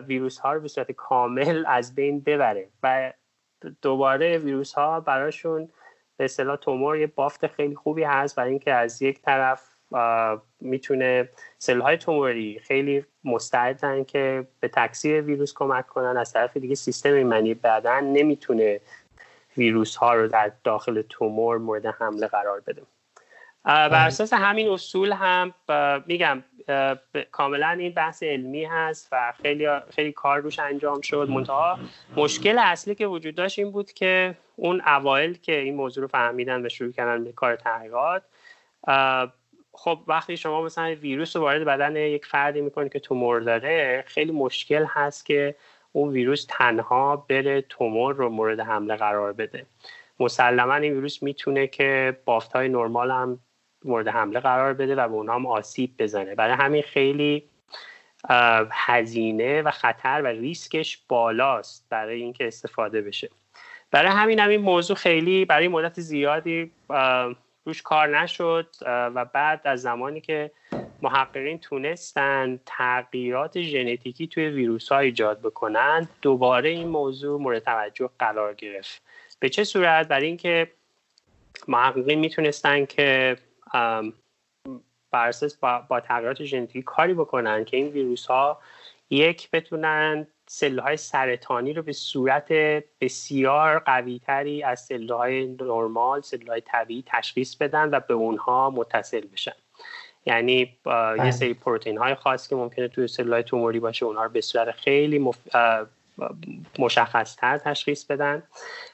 ویروس 0.08 0.40
ها 0.40 0.54
رو 0.54 0.62
به 0.62 0.68
صورت 0.68 0.92
کامل 0.92 1.63
از 1.68 1.96
بین 1.96 2.20
ببره 2.20 2.68
و 2.84 3.13
دوباره 3.82 4.38
ویروس 4.38 4.74
ها 4.74 5.00
براشون 5.00 5.70
به 6.17 6.26
اصطلاح 6.26 6.56
تومور 6.56 6.98
یه 6.98 7.08
بافت 7.08 7.48
خیلی 7.48 7.76
خوبی 7.76 8.04
هست. 8.04 8.36
برای 8.36 8.50
اینکه 8.50 8.74
از 8.74 9.02
یک 9.02 9.22
طرف 9.22 9.70
می‌تونه 10.60 11.30
سل 11.58 11.82
های 11.82 11.98
توموری 11.98 12.60
خیلی 12.60 13.06
مستعدن 13.24 14.04
که 14.04 14.48
به 14.60 14.67
تکثیر 14.67 15.22
ویروس 15.22 15.54
کمک 15.54 15.88
کنن. 15.88 16.17
از 16.17 16.34
طرف 16.34 16.58
دیگه 16.58 16.76
سیستم 16.76 17.13
ایمنی 17.13 17.54
بدن 17.54 18.04
نمی‌تونه 18.04 18.80
ویروس 19.58 19.96
ها 19.96 20.13
رو 20.13 20.28
در 20.28 20.52
داخل 20.63 21.02
تومور 21.02 21.58
مورد 21.58 21.86
حمله 21.86 22.28
قرار 22.28 22.60
بده. 22.60 22.82
بر 23.67 23.89
بله. 23.89 23.99
اساس 23.99 24.34
همین 24.34 24.69
اصول 24.69 25.12
هم 25.12 25.53
میگم 26.06 26.43
کاملا 27.32 27.69
این 27.69 27.93
بحث 27.93 28.23
علمی 28.23 28.65
هست 28.65 29.10
و 29.12 29.34
خیلی 29.41 29.67
خیلی 29.95 30.12
کار 30.12 30.39
روش 30.39 30.60
انجام 30.60 31.01
شد 31.01 31.27
منتها 31.30 31.80
مشکل 32.15 32.58
اصلی 32.60 32.95
که 32.95 33.08
وجود 33.08 33.36
داشت 33.36 33.60
این 33.60 33.71
بود 33.71 33.91
که 33.91 34.38
اون 34.56 34.82
اوایل 34.82 35.38
که 35.38 35.60
این 35.60 35.75
موضوع 35.75 36.01
رو 36.01 36.08
فهمیدن 36.08 36.65
و 36.65 36.69
شروع 36.69 36.91
کردن 36.91 37.23
به 37.23 37.32
کار 37.32 37.56
تحقیقات 37.56 38.23
خب 39.71 39.99
وقتی 40.08 40.38
شما 40.38 40.62
مثلا 40.62 40.95
ویروس 40.95 41.36
رو 41.36 41.41
وارد 41.41 41.65
بدن 41.65 41.95
یک 41.95 42.25
فردی 42.25 42.62
می‌کنید 42.62 42.93
که 42.93 42.99
تومور 42.99 43.39
داره 43.39 44.03
خیلی 44.08 44.32
مشکل 44.32 44.86
هست 44.89 45.25
که 45.25 45.56
اون 45.91 46.10
ویروس 46.10 46.45
تنها 46.49 47.15
بره 47.30 47.62
تومور 47.62 48.15
رو 48.15 48.30
مورد 48.30 48.60
حمله 48.60 48.95
قرار 48.95 49.34
بده 49.34 49.65
مسلما 50.19 50.75
این 50.75 50.93
ویروس 50.93 51.23
می‌تونه 51.23 51.67
که 51.67 52.17
بافت 52.25 52.53
های 52.53 52.69
نرمال 52.69 53.12
هم 53.12 53.39
مورد 53.86 54.08
حمله 54.08 54.40
قرار 54.40 54.74
بده 54.74 54.96
و 54.96 55.08
به 55.08 55.13
اونها 55.13 55.36
هم 55.36 55.46
آسیب 55.46 55.94
بزنه. 56.00 56.36
برای 56.36 56.56
همین 56.56 56.82
خیلی 56.82 57.44
هزینه 58.72 59.62
و 59.62 59.72
خطر 59.72 60.22
و 60.22 60.28
ریسکش 60.28 61.00
بالاست 61.10 61.86
برای 61.90 62.22
اینکه 62.22 62.48
استفاده 62.48 63.02
بشه. 63.02 63.30
برای 63.92 64.12
همین 64.12 64.40
هم 64.40 64.50
این 64.50 64.62
موضوع 64.62 64.98
خیلی 64.98 65.46
برای 65.46 65.68
مدت 65.68 66.00
زیادی 66.00 66.72
روش 67.66 67.82
کار 67.82 68.20
نشد 68.20 68.68
و 68.86 69.26
بعد 69.26 69.62
از 69.63 69.82
زمانی 69.82 70.22
که 70.22 70.52
محققین 71.02 71.60
تونستن 71.60 72.60
تغییرات 72.66 73.62
ژنتیکی 73.62 74.28
توی 74.28 74.50
ویروس 74.50 74.92
ها 74.92 75.00
ایجاد 75.00 75.42
بکنن 75.42 76.08
دوباره 76.22 76.70
این 76.70 76.88
موضوع 76.88 77.42
مورد 77.42 77.63
توجه 77.63 78.10
قرار 78.20 78.54
گرفت. 78.54 79.02
به 79.40 79.50
چه 79.50 79.63
صورت؟ 79.63 80.08
برای 80.08 80.28
اینکه 80.28 80.72
محققین 81.68 82.20
می‌تونستن 82.20 82.86
که 82.86 83.38
بر 85.12 85.27
اساس 85.27 85.56
با, 85.56 85.80
با 85.89 85.99
تغییرات 85.99 86.43
ژنتیکی 86.43 86.82
کاری 86.82 87.13
بکنن 87.13 87.65
که 87.65 87.77
این 87.77 87.88
ویروس 87.88 88.25
ها 88.25 88.60
یک 89.10 89.51
بتونن 89.51 90.27
سلول 90.47 90.80
های 90.80 90.97
سرطانی 90.97 91.73
رو 91.73 91.84
به 91.84 91.93
صورت 91.93 92.53
بسیار 93.01 93.80
قوی 93.80 94.19
تری 94.19 94.63
از 94.63 94.80
سلول 94.80 95.12
های 95.12 95.47
نرمال 95.47 96.21
سلول 96.21 96.47
های 96.47 96.62
طبیعی 96.62 97.03
تشخیص 97.08 97.56
بدن 97.56 97.89
و 97.89 97.99
به 97.99 98.13
اونها 98.13 98.69
متصل 98.69 99.21
بشن 99.34 99.56
یعنی 100.25 100.53
یه 100.53 100.69
بله. 100.86 101.32
سری 101.32 101.53
پروتئین 101.53 101.97
های 101.97 102.15
خاص 102.15 102.47
که 102.47 102.56
ممکنه 102.56 102.88
توی 102.88 103.08
سلول 103.08 103.34
های 103.34 103.43
توموری 103.43 103.80
باشه 103.80 104.06
اونها 104.06 104.23
رو 104.23 104.30
به 104.30 104.41
صورت 104.41 104.71
خیلی 104.71 105.19
مف... 105.19 105.38
مشخص 106.80 107.36
تر 107.36 107.58
تشخیص 107.58 108.06
بدن 108.06 108.43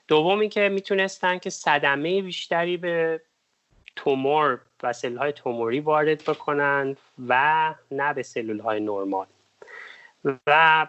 دوم 0.08 0.40
اینکه 0.40 0.70
می‌تونستن 0.70 1.38
که 1.38 1.50
صدمه 1.50 2.22
بیشتری 2.22 2.78
به 2.78 3.22
تومور 3.96 4.60
و 4.84 4.94
سلول 4.94 5.18
های 5.18 5.34
توموری 5.34 5.80
وارد 5.80 6.24
بکنن 6.24 6.98
و 7.28 7.74
نه 7.92 8.14
به 8.14 8.24
سلول 8.24 8.60
های 8.60 8.80
نرمال. 8.80 9.26
و 10.48 10.88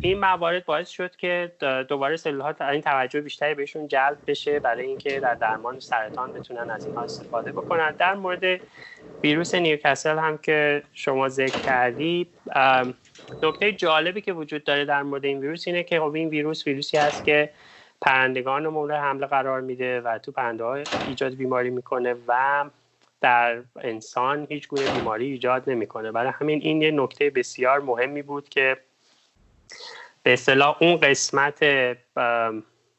این 0.00 0.20
موارد 0.20 0.64
باعث 0.64 0.88
شد 0.88 1.16
که 1.16 1.52
دوباره 1.88 2.16
سلول 2.16 2.40
ها 2.40 2.68
این 2.68 2.80
توجه 2.80 3.20
بیشتری 3.20 3.54
بهشون 3.54 3.88
جلب 3.88 4.18
بشه 4.26 4.60
برای 4.60 4.86
اینکه 4.86 5.20
در 5.20 5.34
درمان 5.34 5.80
سرطان 5.80 6.32
بتونن 6.32 6.70
از 6.70 6.86
اینها 6.86 7.02
استفاده 7.02 7.52
بکنن. 7.52 7.90
در 7.90 8.14
مورد 8.14 8.60
ویروس 9.22 9.54
نیوکاسل 9.54 10.18
هم 10.18 10.38
که 10.38 10.82
شما 10.92 11.28
ذکر 11.28 11.58
کردید 11.58 12.28
نکته 13.42 13.72
جالبی 13.72 14.20
که 14.20 14.32
وجود 14.32 14.64
داره 14.64 14.84
در 14.84 15.02
مورد 15.02 15.24
این 15.24 15.40
ویروس 15.40 15.66
اینه 15.66 15.82
که 15.82 16.00
خب 16.00 16.14
این 16.14 16.28
ویروس 16.28 16.66
ویروسی 16.66 16.96
هست 16.96 17.24
که 17.24 17.50
پرندگان 18.00 18.64
رو 18.64 18.70
مورد 18.70 18.90
حمله 18.90 19.26
قرار 19.26 19.60
میده 19.60 20.00
و 20.00 20.18
تو 20.18 20.32
پرنده 20.32 20.64
ها 20.64 20.78
ایجاد 21.04 21.34
بیماری 21.34 21.70
می‌کنه 21.70 22.14
و 22.28 22.64
در 23.20 23.62
انسان 23.80 24.46
هیچ 24.50 24.68
گونه 24.68 24.88
بیماری 24.88 25.26
ایجاد 25.26 25.70
نمی‌کنه. 25.70 26.12
برای 26.12 26.32
همین 26.40 26.60
این 26.62 26.82
یه 26.82 26.90
نکته 26.90 27.30
بسیار 27.30 27.80
مهمی 27.80 28.22
بود 28.22 28.48
که 28.48 28.76
به 30.22 30.32
اصطلاح 30.32 30.76
اون 30.80 30.96
قسمت 30.96 31.64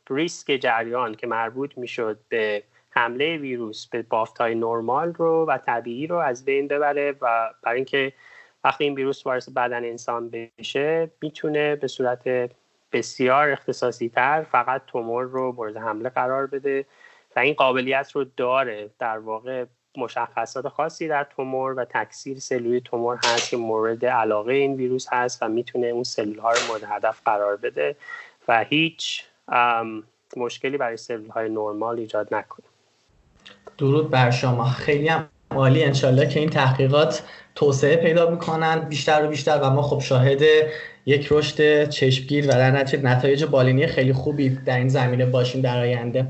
ریسک 0.09 0.51
جریان 0.61 1.15
که 1.15 1.27
مربوط 1.27 1.77
می‌شد 1.77 2.19
به 2.29 2.63
حمله 2.89 3.37
ویروس 3.37 3.87
به 3.87 4.01
بافت 4.01 4.37
های 4.37 4.55
نرمال 4.55 5.13
رو 5.13 5.45
و 5.45 5.57
طبیعی 5.57 6.07
رو 6.07 6.15
از 6.15 6.45
بین 6.45 6.67
ببره 6.67 7.15
و 7.21 7.49
برای 7.63 7.75
اینکه 7.75 8.13
وقتی 8.63 8.83
این 8.83 8.95
ویروس 8.95 9.25
وارد 9.25 9.53
بدن 9.55 9.85
انسان 9.85 10.29
بشه 10.29 11.11
می‌تونه 11.21 11.75
به 11.75 11.87
صورت 11.87 12.51
بسیار 12.91 13.49
اختصاصی 13.49 14.09
تر 14.09 14.43
فقط 14.51 14.81
تومور 14.87 15.23
رو 15.23 15.51
مورد 15.51 15.77
حمله 15.77 16.09
قرار 16.09 16.47
بده 16.47 16.85
و 17.35 17.39
این 17.39 17.53
قابلیت 17.53 18.11
رو 18.11 18.23
داره. 18.23 18.89
در 18.99 19.17
واقع 19.17 19.65
مشخصات 19.97 20.67
خاصی 20.67 21.07
در 21.07 21.23
تومور 21.23 21.73
و 21.73 21.85
تکثیر 21.85 22.39
سلولی 22.39 22.81
تومور 22.81 23.19
هست 23.25 23.49
که 23.49 23.57
مورد 23.57 24.05
علاقه 24.05 24.53
این 24.53 24.75
ویروس 24.75 25.07
هست 25.11 25.43
و 25.43 25.47
می‌تونه 25.47 25.87
اون 25.87 26.03
سلول 26.03 26.39
ها 26.39 26.51
رو 26.51 26.59
مورد 26.67 26.83
هدف 26.83 27.21
قرار 27.25 27.55
بده 27.55 27.95
و 28.47 28.63
هیچ 28.63 29.25
مشکلی 30.37 30.77
برای 30.77 30.97
سلول 30.97 31.29
های 31.29 31.49
نرمال 31.49 31.99
ایجاد 31.99 32.35
نکنه. 32.35 32.65
درود 33.77 34.09
بر 34.09 34.31
شما. 34.31 34.65
خیلی 34.65 35.07
هم 35.07 35.29
عالی 35.51 35.83
انشالله 35.83 36.29
که 36.29 36.39
این 36.39 36.49
تحقیقات 36.49 37.23
توسعه 37.55 37.95
پیدا 37.95 38.29
می‌کنن 38.29 38.79
بیشتر 38.79 39.25
و 39.25 39.27
بیشتر. 39.27 39.59
و 39.61 39.69
ما 39.69 39.81
خب 39.81 39.99
شاهد 39.99 40.41
یک 41.05 41.27
رشد 41.31 41.89
چشمگیر 41.89 42.45
و 42.45 42.51
در 42.51 42.71
نتایج 43.03 43.45
بالینی 43.45 43.87
خیلی 43.87 44.13
خوبی 44.13 44.49
در 44.49 44.77
این 44.77 44.87
زمینه 44.87 45.25
باشیم 45.25 45.61
در 45.61 45.79
آینده. 45.79 46.27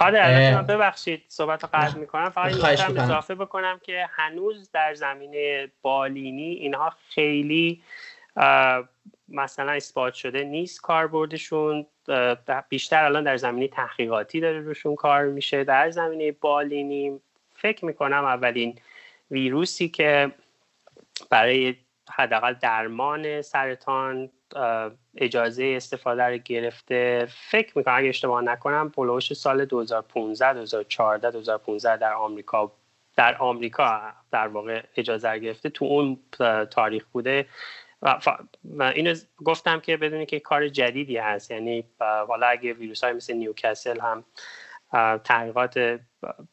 آره 0.00 0.62
ببخشید 0.68 1.22
صحبت 1.28 1.64
قطع 1.64 1.98
می‌کنم. 1.98 2.30
فقط 2.30 2.64
این 2.64 2.98
اضافه 3.00 3.34
بکنم 3.34 3.80
که 3.82 4.06
هنوز 4.10 4.70
در 4.72 4.94
زمینه 4.94 5.68
بالینی 5.82 6.52
اینها 6.52 6.92
خیلی 7.08 7.82
مثلا 9.28 9.72
اثبات 9.72 10.14
شده 10.14 10.44
نیست 10.44 10.80
کاربردشون. 10.80 11.86
بیشتر 12.68 13.04
الان 13.04 13.24
در 13.24 13.36
زمینه 13.36 13.68
تحقیقاتی 13.68 14.40
داره 14.40 14.60
روشون 14.60 14.94
کار 14.94 15.24
میشه. 15.24 15.64
در 15.64 15.90
زمینه 15.90 16.32
بالینی 16.32 17.20
فکر 17.60 17.84
می‌کنم 17.84 18.24
اولین 18.24 18.78
ویروسی 19.30 19.88
که 19.88 20.32
برای 21.30 21.74
حداقل 22.10 22.54
درمان 22.54 23.42
سرطان 23.42 24.30
اجازه 25.16 25.72
استفاده 25.76 26.22
رو 26.22 26.36
گرفته 26.36 27.28
فکر 27.50 27.78
می‌کنم 27.78 27.94
اگه 27.96 28.08
اشتباه 28.08 28.42
نکنم 28.42 28.90
پولوش 28.90 29.32
سال 29.32 29.64
2015 29.64 30.52
2014 30.52 31.30
2015 31.30 31.96
در 31.96 32.12
آمریکا 32.12 32.72
در 33.16 33.36
آمریکا 33.36 34.00
در 34.32 34.48
واقع 34.48 34.82
اجازه 34.96 35.38
گرفته. 35.38 35.68
تو 35.70 35.84
اون 35.84 36.18
تاریخ 36.70 37.04
بوده. 37.12 37.46
و 38.02 38.82
اینو 38.82 39.14
گفتم 39.44 39.80
که 39.80 39.96
بدونی 39.96 40.26
که 40.26 40.40
کار 40.40 40.68
جدیدی 40.68 41.16
هست. 41.16 41.50
یعنی 41.50 41.84
حالا 41.98 42.46
اگه 42.46 42.72
ویروس 42.72 43.04
های 43.04 43.12
مثل 43.12 43.34
نیوکاسل 43.34 44.00
هم 44.00 44.24
تحقیقات 45.24 46.00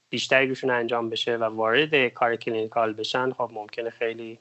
بیشتری 0.09 0.47
روشون 0.47 0.69
انجام 0.69 1.09
بشه 1.09 1.37
و 1.37 1.43
وارد 1.43 2.07
کار 2.07 2.35
clinical 2.35 2.93
بشن 2.93 3.31
خب 3.31 3.49
ممکنه 3.53 3.89
خیلی 3.89 4.39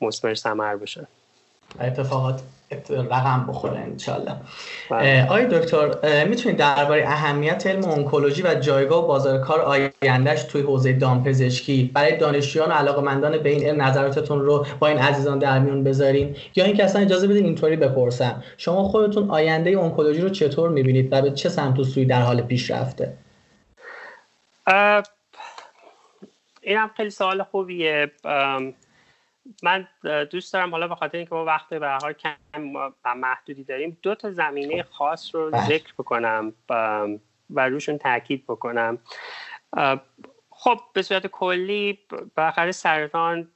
مثمر 0.00 0.34
ثمر 0.34 0.76
بشن 0.76 1.06
اتفاقات 1.80 2.42
رقم 2.90 3.46
بخوره 3.48 3.78
انشالله 3.78 4.36
بله. 4.90 5.24
آقای 5.24 5.46
دکتر 5.46 6.24
می‌تونید 6.24 6.58
درباره 6.58 7.04
اهمیت 7.06 7.66
علم 7.66 7.84
اونکولوژی 7.84 8.42
و 8.42 8.54
جایگاه 8.54 9.04
و 9.04 9.06
بازار 9.06 9.40
کار 9.40 9.60
آیندهش 9.60 10.42
توی 10.42 10.62
حوزه 10.62 10.92
دامپزشکی 10.92 11.90
برای 11.94 12.16
دانشجویان 12.16 12.68
و 12.68 12.72
علاقمندان 12.72 13.38
به 13.38 13.48
این 13.48 13.66
علم 13.66 13.82
نظراتتون 13.82 14.40
رو 14.40 14.66
با 14.78 14.86
این 14.86 14.98
عزیزان 14.98 15.38
در 15.38 15.58
میون 15.58 15.84
بذارین؟ 15.84 16.36
یا 16.56 16.64
اینکه 16.64 16.84
اصلا 16.84 17.02
اجازه 17.02 17.28
بدین 17.28 17.44
اینطوری 17.44 17.76
بپرسم 17.76 18.42
شما 18.56 18.84
خودتون 18.84 19.30
آینده 19.30 19.70
اونکولوژی 19.70 20.20
رو 20.20 20.28
چطور 20.28 20.70
می‌بینید 20.70 21.08
و 21.12 21.22
به 21.22 21.30
چه 21.30 21.48
سمت 21.48 21.78
و 21.78 21.84
سوی 21.84 22.04
در 22.04 22.22
حال 22.22 22.42
پیشرفته؟ 22.42 23.12
این 26.62 26.76
هم 26.76 26.90
خیلی 26.96 27.10
سوال 27.10 27.42
خوبیه. 27.42 28.12
من 29.62 29.88
دوست 30.30 30.52
دارم 30.52 30.70
حالا 30.70 30.88
به 30.88 30.94
خاطر 30.94 31.18
اینکه 31.18 31.34
ما 31.34 31.44
وقت 31.44 31.68
به 31.68 31.88
حال 32.02 32.12
کم 32.12 32.36
و 33.04 33.14
محدودی 33.16 33.64
داریم 33.64 33.98
دو 34.02 34.14
تا 34.14 34.30
زمینه 34.30 34.82
خاص 34.82 35.34
رو 35.34 35.50
بله. 35.50 35.66
ذکر 35.66 35.92
بکنم 35.98 36.52
و 37.50 37.68
روشون 37.68 37.98
تاکید 37.98 38.44
بکنم. 38.44 38.98
خب 40.50 40.80
به 40.92 41.02
صورت 41.02 41.26
کلی 41.26 41.98
بالاخره 42.36 42.72
سرطان 42.72 43.48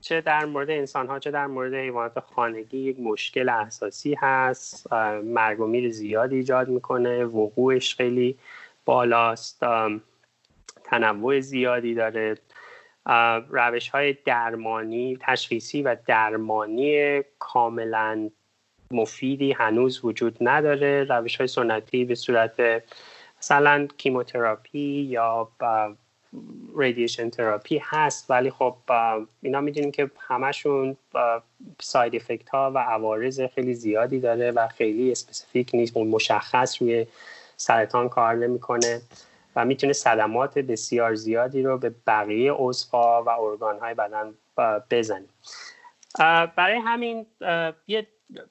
چه 0.00 0.20
در 0.20 0.44
مورد 0.44 0.70
انسان 0.70 1.06
ها 1.06 1.18
چه 1.18 1.30
در 1.30 1.46
مورد 1.46 1.74
حیوانات 1.74 2.20
خانگی 2.20 2.78
یک 2.78 3.00
مشکل 3.00 3.48
اساسی 3.48 4.14
هست. 4.14 4.92
مرگ 5.24 5.60
و 5.60 5.66
میر 5.66 5.90
زیاد 5.90 6.32
ایجاد 6.32 6.68
می‌کنه 6.68 7.24
وقوعش 7.24 7.94
خیلی 7.94 8.38
بالاست. 8.84 9.62
تنوع 10.90 11.40
زیادی 11.40 11.94
داره. 11.94 12.38
روش 13.50 13.88
های 13.88 14.12
درمانی 14.24 15.18
تشخیصی 15.20 15.82
و 15.82 15.96
درمانی 16.06 17.22
کاملا 17.38 18.30
مفیدی 18.90 19.52
هنوز 19.52 20.04
وجود 20.04 20.36
نداره. 20.40 21.04
روش 21.04 21.36
های 21.36 21.46
سنتی 21.46 22.04
به 22.04 22.14
صورت 22.14 22.82
مثلا 23.38 23.88
chemotherapy 23.98 25.02
یا 25.02 25.48
radiation 26.76 27.30
therapy 27.30 27.80
هست 27.84 28.30
ولی 28.30 28.50
خب 28.50 28.76
اینا 29.42 29.60
می‌دونیم 29.60 29.90
که 29.90 30.10
همشون 30.18 30.96
side 31.80 32.14
effect 32.14 32.48
ها 32.48 32.72
و 32.74 32.78
عوارض 32.78 33.40
خیلی 33.40 33.74
زیادی 33.74 34.20
داره 34.20 34.50
و 34.50 34.68
خیلی 34.68 35.12
specific 35.12 35.70
نیست 35.74 35.96
مشخص 35.96 36.82
روی 36.82 37.06
سرطان 37.56 38.08
کار 38.08 38.34
نمی‌کنه. 38.34 39.00
می‌تونه 39.64 39.92
صدمات 39.92 40.58
بسیار 40.58 41.14
زیادی 41.14 41.62
رو 41.62 41.78
به 41.78 41.94
بقیه 42.06 42.52
عضوها 42.52 43.22
و 43.26 43.30
ارگانهای 43.30 43.94
بدن 43.94 44.34
بزنه. 44.90 45.26
برای 46.56 46.80
همین 46.84 47.26
یه 47.86 48.06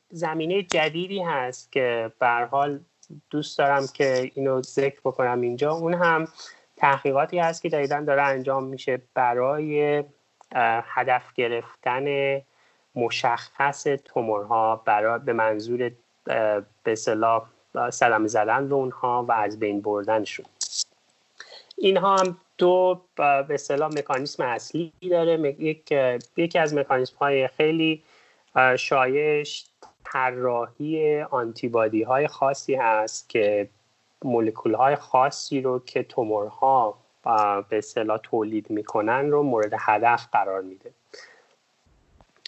زمینه 0.10 0.64
جدیدی 0.64 1.24
هست 1.24 1.72
که 1.72 2.12
به 2.20 2.48
حال 2.52 2.80
دوست 3.30 3.58
دارم 3.58 3.86
که 3.94 4.32
اینو 4.36 4.62
ذکر 4.62 5.00
بکنم 5.00 5.42
اینجا. 5.42 5.72
اون 5.72 5.94
هم 5.94 6.28
تحقیقاتی 6.78 7.40
هست 7.40 7.62
که 7.62 7.70
جدیدن 7.70 8.06
داره 8.06 8.22
انجام 8.22 8.64
میشه 8.64 9.02
برای 9.14 10.04
هدف 10.84 11.34
گرفتن 11.34 12.06
مشخص 12.96 13.84
تومورها 13.84 14.76
برای 14.76 15.20
به 15.20 15.34
منظور 15.34 15.92
به 16.84 16.96
صلاح 16.96 17.46
سلام 17.92 18.28
زدن 18.28 18.70
به 18.70 18.76
اونها 18.76 19.26
و 19.30 19.32
از 19.32 19.60
بین 19.60 19.82
بردنشون. 19.82 20.46
اینها 21.80 22.18
هم 22.18 22.38
دو 22.58 23.02
به 23.16 23.46
اصطلاح 23.50 23.90
مکانیسم 23.90 24.44
اصلی 24.44 24.94
داره. 25.12 25.56
یک 25.60 25.94
یکی 26.38 26.60
از 26.60 26.74
مکانیسم 26.74 27.16
های 27.16 27.48
خیلی 27.48 28.04
شایش 28.78 29.66
طراحی 30.04 31.22
آنتیبادی 31.22 32.04
های 32.04 32.28
خاصی 32.28 32.76
هست 32.76 33.30
که 33.30 33.70
مولکول 34.24 34.74
های 34.74 34.96
خاصی 34.96 35.62
رو 35.62 35.80
که 35.86 36.04
تومورها 36.04 36.98
به 37.70 37.78
اصطلاح 37.78 38.18
تولید 38.24 38.70
می‌کنن 38.70 39.30
رو 39.32 39.44
مورد 39.44 39.74
هدف 39.80 40.28
قرار 40.32 40.62
میده. 40.62 40.92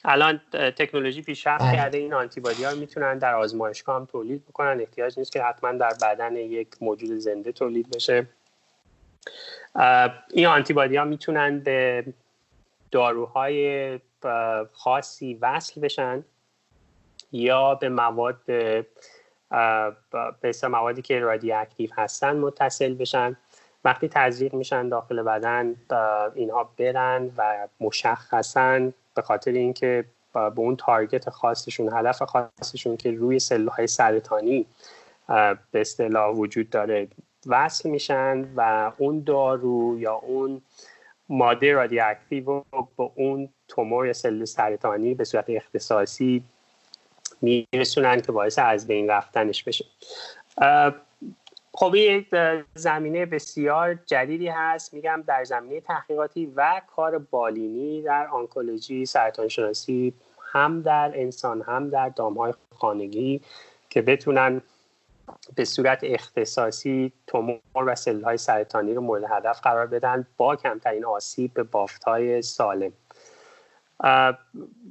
الان 0.05 0.41
تکنولوژی 0.51 1.21
پیشرفت 1.21 1.63
بله. 1.63 1.75
کرده 1.75 1.97
این 1.97 2.13
آنتیبادی 2.13 2.63
ها 2.63 2.75
می‌تونن 2.75 3.17
در 3.17 3.35
آزمایشگاه 3.35 3.95
هم 3.95 4.05
تولید 4.05 4.45
بکنن 4.45 4.79
احتیاج 4.79 5.19
نیست 5.19 5.31
که 5.31 5.43
حتما 5.43 5.71
در 5.71 5.93
بدن 6.01 6.35
یک 6.35 6.67
موجود 6.81 7.17
زنده 7.17 7.51
تولید 7.51 7.89
بشه. 7.95 8.27
این 10.33 10.47
آنتیبادی 10.47 10.95
ها 10.95 11.05
می‌تونن 11.05 11.59
به 11.59 12.05
داروهای 12.91 13.99
خاصی 14.73 15.33
وصل 15.33 15.81
بشن 15.81 16.23
یا 17.31 17.75
به 17.75 17.89
مواد 17.89 18.37
به 20.41 20.53
موادی 20.63 21.01
که 21.01 21.19
رادی 21.19 21.51
اکتیو 21.51 21.89
هستن 21.97 22.35
متصل 22.35 22.93
بشن. 22.93 23.37
وقتی 23.85 24.07
تزریق 24.07 24.53
میشن 24.53 24.89
داخل 24.89 25.21
بدن 25.21 25.75
اینها 26.35 26.69
برن 26.77 27.31
و 27.37 27.67
مشخصا 27.79 28.91
به 29.15 29.21
خاطر 29.21 29.51
اینکه 29.51 30.05
به 30.33 30.59
اون 30.59 30.75
تارگت 30.75 31.29
خاصشون 31.29 31.93
هدف 31.93 32.21
خاصشون 32.21 32.97
که 32.97 33.11
روی 33.11 33.39
سلولهای 33.39 33.87
سرطانی 33.87 34.65
به 35.71 35.81
اصطلاح 35.81 36.35
وجود 36.35 36.69
داره 36.69 37.07
وصل 37.47 37.89
میشن 37.89 38.47
و 38.55 38.91
اون 38.97 39.23
دارو 39.23 39.99
یا 39.99 40.13
اون 40.13 40.61
ماده 41.29 41.73
رادیواکتیو 41.73 42.45
رو 42.45 42.87
به 42.97 43.09
اون 43.15 43.49
تومور 43.67 44.07
یا 44.07 44.13
سلول 44.13 44.45
سرطانی 44.45 45.13
به 45.13 45.23
صورت 45.23 45.45
اختصاصی 45.49 46.43
میرسونن 47.41 48.21
که 48.21 48.31
باعث 48.31 48.59
از 48.59 48.87
بین 48.87 49.09
رفتنش 49.09 49.63
بشه. 49.63 49.85
خب 51.73 51.95
یک 51.95 52.27
زمینه 52.75 53.25
بسیار 53.25 53.93
جدیدی 53.93 54.47
هست. 54.47 54.93
میگم 54.93 55.23
در 55.27 55.43
زمینه 55.43 55.81
تحقیقاتی 55.81 56.45
و 56.55 56.81
کار 56.95 57.17
بالینی 57.17 58.01
در 58.01 58.27
آنکولوژی 58.27 59.05
سرطان 59.05 59.47
شناسی 59.47 60.13
هم 60.51 60.81
در 60.81 61.11
انسان 61.15 61.61
هم 61.61 61.89
در 61.89 62.09
دامهای 62.09 62.53
خانگی 62.75 63.41
که 63.89 64.01
بتونن 64.01 64.61
به 65.55 65.65
صورت 65.65 65.99
اختصاصی 66.03 67.13
تومور 67.27 67.59
و 67.75 67.95
سلول 67.95 68.23
های 68.23 68.37
سرطانی 68.37 68.93
رو 68.93 69.01
مورد 69.01 69.23
هدف 69.29 69.61
قرار 69.61 69.87
بدن 69.87 70.27
با 70.37 70.55
کمترین 70.55 71.05
آسیب 71.05 71.53
به 71.53 71.63
بافت 71.63 72.03
های 72.03 72.41
سالم 72.41 72.91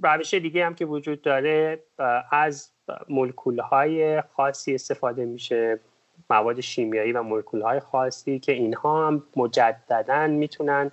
روش 0.03 0.35
دیگه 0.35 0.67
هم 0.67 0.75
که 0.75 0.87
وجود 0.87 1.23
داره 1.23 1.83
از 2.31 2.71
مولکول 3.09 3.59
های 3.59 4.21
خاصی 4.21 4.75
استفاده 4.75 5.25
میشه 5.25 5.81
مواد 6.31 6.61
شیمیایی 6.61 7.13
و 7.13 7.23
مولکول 7.23 7.63
های 7.63 7.81
خاصی 7.81 8.39
که 8.39 8.53
اینها 8.53 9.07
هم 9.07 9.23
مجددا 9.37 10.27
می‌تونن 10.27 10.91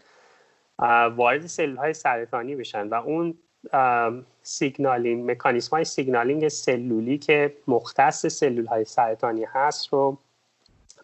وارد 1.15 1.45
سلول 1.45 1.75
های 1.75 1.93
سرطانی 1.93 2.55
بشن 2.55 2.87
و 2.87 2.93
اون 2.93 3.37
signaling 4.47 5.31
مکانیسم 5.31 5.75
های 5.75 5.85
signaling 5.85 6.47
سلولی 6.47 7.17
که 7.17 7.53
مختص 7.67 8.25
سلول 8.25 8.65
های 8.65 8.85
سرطانی 8.85 9.43
هست 9.43 9.93
رو 9.93 10.17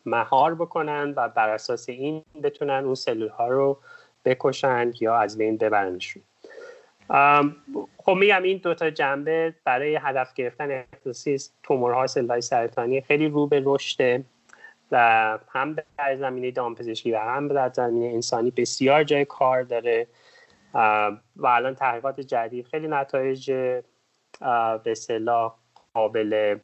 مهار 0.05 0.55
بکنن 0.55 1.13
و 1.15 1.29
بر 1.29 1.49
اساس 1.49 1.89
این 1.89 2.23
بتونن 2.43 2.85
اون 2.85 2.95
سلول 2.95 3.27
ها 3.29 3.47
رو 3.47 3.77
بکشن 4.25 4.91
یا 5.01 5.15
از 5.15 5.37
بین 5.37 5.57
ببرنشون. 5.57 6.23
خب 7.97 8.11
میگم 8.11 8.43
این 8.43 8.57
دوتا 8.57 8.89
جنبه 8.89 9.53
برای 9.63 9.95
هدف 9.95 10.33
گرفتن 10.33 10.71
اختصاصی 10.71 11.37
تومورها 11.63 12.07
سلول 12.07 12.39
سرطانی 12.39 13.01
خیلی 13.01 13.27
رو 13.27 13.47
به 13.47 13.61
رشده 13.65 14.23
و 14.91 15.39
هم 15.49 15.75
در 15.97 16.15
زمینه 16.15 16.51
دامپزشکی 16.51 17.11
و 17.11 17.17
هم 17.17 17.47
در 17.47 17.69
زمینه 17.69 18.05
انسانی 18.13 18.51
بسیار 18.51 19.03
جای 19.03 19.25
کار 19.25 19.63
داره. 19.63 20.07
و 20.73 21.45
الان 21.47 21.75
تحقیقات 21.75 22.19
جدید 22.19 22.67
خیلی 22.67 22.87
نتایج 22.87 23.51
به 23.51 24.83
اصطلاح 24.85 25.55
قابل 25.93 26.57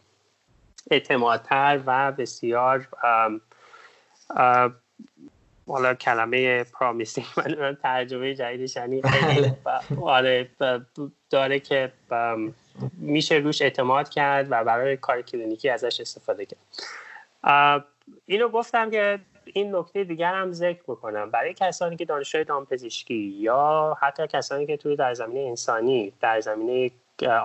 اعتمادتر 0.92 1.82
و 1.86 2.12
بسیار 2.12 2.88
حالا 5.68 5.94
کلمه 5.94 6.64
پرامیسینگ 6.64 7.28
من 7.60 7.78
ترجمه 7.84 8.36
جدیدش 8.36 8.76
یعنی 8.76 9.02
خیلی 9.02 9.52
بله. 9.64 10.02
آره 10.02 10.50
داره 11.30 11.60
که 11.60 11.92
میشه 12.94 13.36
روش 13.36 13.62
اعتماد 13.62 14.10
کرد 14.10 14.48
و 14.52 14.64
برای 14.64 14.98
کار 14.98 15.22
کلینیکی 15.22 15.70
ازش 15.70 16.00
استفاده 16.00 16.46
کرد 16.46 17.86
اینو 18.26 18.50
گفتم 18.50 18.92
که 18.92 19.20
این 19.54 19.76
نکته 19.76 20.04
دیگر 20.04 20.34
هم 20.34 20.52
ذکر 20.52 20.84
بکنم. 20.84 21.32
برای 21.32 21.54
کسانی 21.54 21.96
که 21.96 22.06
دانشجوی 22.06 22.44
دامپزشکی 22.44 23.16
یا 23.16 23.98
حتی 24.02 24.28
کسانی 24.28 24.66
که 24.66 24.78
توی 24.78 24.96
در 24.96 25.14
زمینه 25.14 25.40
انسانی 25.40 26.14
در 26.22 26.40
زمینه 26.40 26.92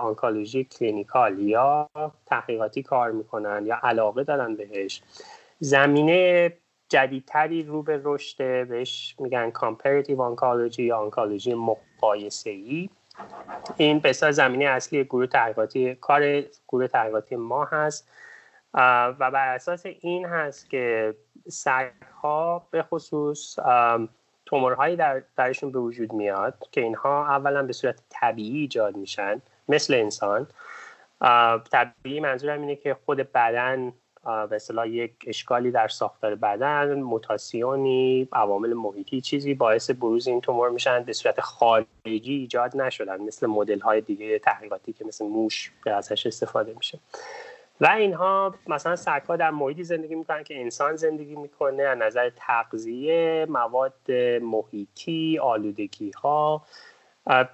آنکولوژی 0.01 0.63
clinical 0.63 1.39
یا 1.39 1.89
تحقیقاتی 2.25 2.83
کار 2.83 3.11
می‌کنن 3.11 3.65
یا 3.65 3.79
علاقه 3.83 4.23
دارن 4.23 4.55
بهش 4.55 5.01
زمینه 5.59 6.53
جدیدتری 6.89 7.63
رو 7.63 7.83
به 7.83 8.01
رشد 8.03 8.67
بهش 8.67 9.15
میگن 9.19 9.51
comparative 9.51 10.21
oncology 10.21 10.83
یا 10.83 10.97
آنکولوژی 10.97 11.53
مقایسه 11.53 12.49
ای 12.49 12.89
این 13.77 13.99
به 13.99 14.11
زمینه 14.11 14.65
اصلی 14.65 15.03
گروه 15.03 15.27
تحقیقاتی 15.27 15.95
کار 15.95 16.41
گروه 16.67 16.87
تحقیقاتی 16.87 17.35
ما 17.35 17.65
هست. 17.65 18.09
و 19.19 19.31
بر 19.31 19.55
اساس 19.55 19.85
این 19.99 20.25
هست 20.25 20.69
که 20.69 21.15
سگ 21.47 21.91
ها 22.21 22.67
به 22.71 22.83
خصوص 22.83 23.59
تومورهایی 24.45 24.95
در 24.95 25.23
درشون 25.37 25.71
به 25.71 25.79
وجود 25.79 26.13
میاد 26.13 26.67
که 26.71 26.81
اینها 26.81 27.27
اولا 27.27 27.63
به 27.63 27.73
صورت 27.73 28.01
طبیعی 28.09 28.59
ایجاد 28.59 28.95
میشن 28.95 29.41
مثل 29.69 29.93
انسان. 29.93 30.47
طبیعی 31.71 32.19
منظورم 32.19 32.61
اینه 32.61 32.75
که 32.75 32.97
خود 33.05 33.17
بدن 33.17 33.93
به 34.25 34.55
اصطلاح 34.55 34.87
یک 34.87 35.13
اشکالی 35.27 35.71
در 35.71 35.87
ساختار 35.87 36.35
بدن 36.35 36.93
موتاسیونی 36.93 38.27
عوامل 38.33 38.73
محیطی 38.73 39.21
چیزی 39.21 39.53
باعث 39.53 39.89
بروز 39.89 40.27
این 40.27 40.41
تومور 40.41 40.69
میشن 40.69 41.03
به 41.03 41.13
صورت 41.13 41.41
خارجی 41.41 42.33
ایجاد 42.33 42.77
نشدن 42.77 43.21
مثل 43.21 43.47
مدل 43.47 43.79
های 43.79 44.01
دیگه 44.01 44.39
تحقیقاتی 44.39 44.93
که 44.93 45.05
مثل 45.05 45.25
موش 45.25 45.71
به 45.83 45.91
ازش 45.91 46.27
استفاده 46.27 46.73
میشه. 46.73 46.99
و 47.81 47.87
اینها 47.87 48.55
مثلا 48.67 48.95
سگها 48.95 49.35
در 49.35 49.51
محیطی 49.51 49.83
زندگی 49.83 50.15
می‌کنن 50.15 50.43
که 50.43 50.61
انسان 50.61 50.95
زندگی 50.95 51.35
می‌کنه 51.35 51.83
از 51.83 51.97
نظر 51.97 52.29
تغذیه 52.35 53.45
مواد 53.49 54.11
محیطی 54.41 55.39
آلودگی 55.41 56.11
ها 56.11 56.61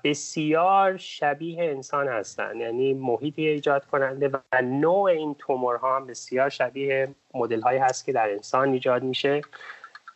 بسیار 0.03 0.97
شبیه 0.97 1.63
انسان 1.63 2.07
هستن. 2.07 2.59
یعنی 2.59 2.93
محیطی 2.93 3.47
ایجاد 3.47 3.85
کننده 3.85 4.29
و 4.29 4.61
نوع 4.61 5.03
این 5.03 5.35
تومورها 5.39 5.95
هم 5.95 6.07
بسیار 6.07 6.49
شبیه 6.49 7.15
مدل 7.33 7.61
هایی 7.61 7.79
هست 7.79 8.05
که 8.05 8.11
در 8.11 8.29
انسان 8.31 8.73
ایجاد 8.73 9.03
میشه. 9.03 9.41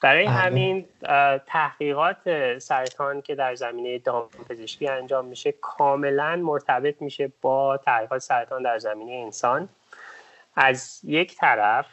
برای 0.02 0.26
بله. 0.26 0.34
همین 0.34 0.86
تحقیقات 1.48 2.58
سرطان 2.58 3.22
که 3.22 3.36
در 3.36 3.56
زمینه 3.56 4.00
دامپزشکی 4.00 4.88
انجام 4.88 5.26
میشه 5.26 5.52
کاملا 5.52 6.36
مرتبط 6.36 7.02
میشه 7.02 7.32
با 7.42 7.78
تحقیقات 7.78 8.20
سرطان 8.20 8.64
در 8.64 8.80
زمینه 8.80 9.12
انسان. 9.12 9.70
از 10.56 11.00
یک 11.04 11.36
طرف 11.36 11.86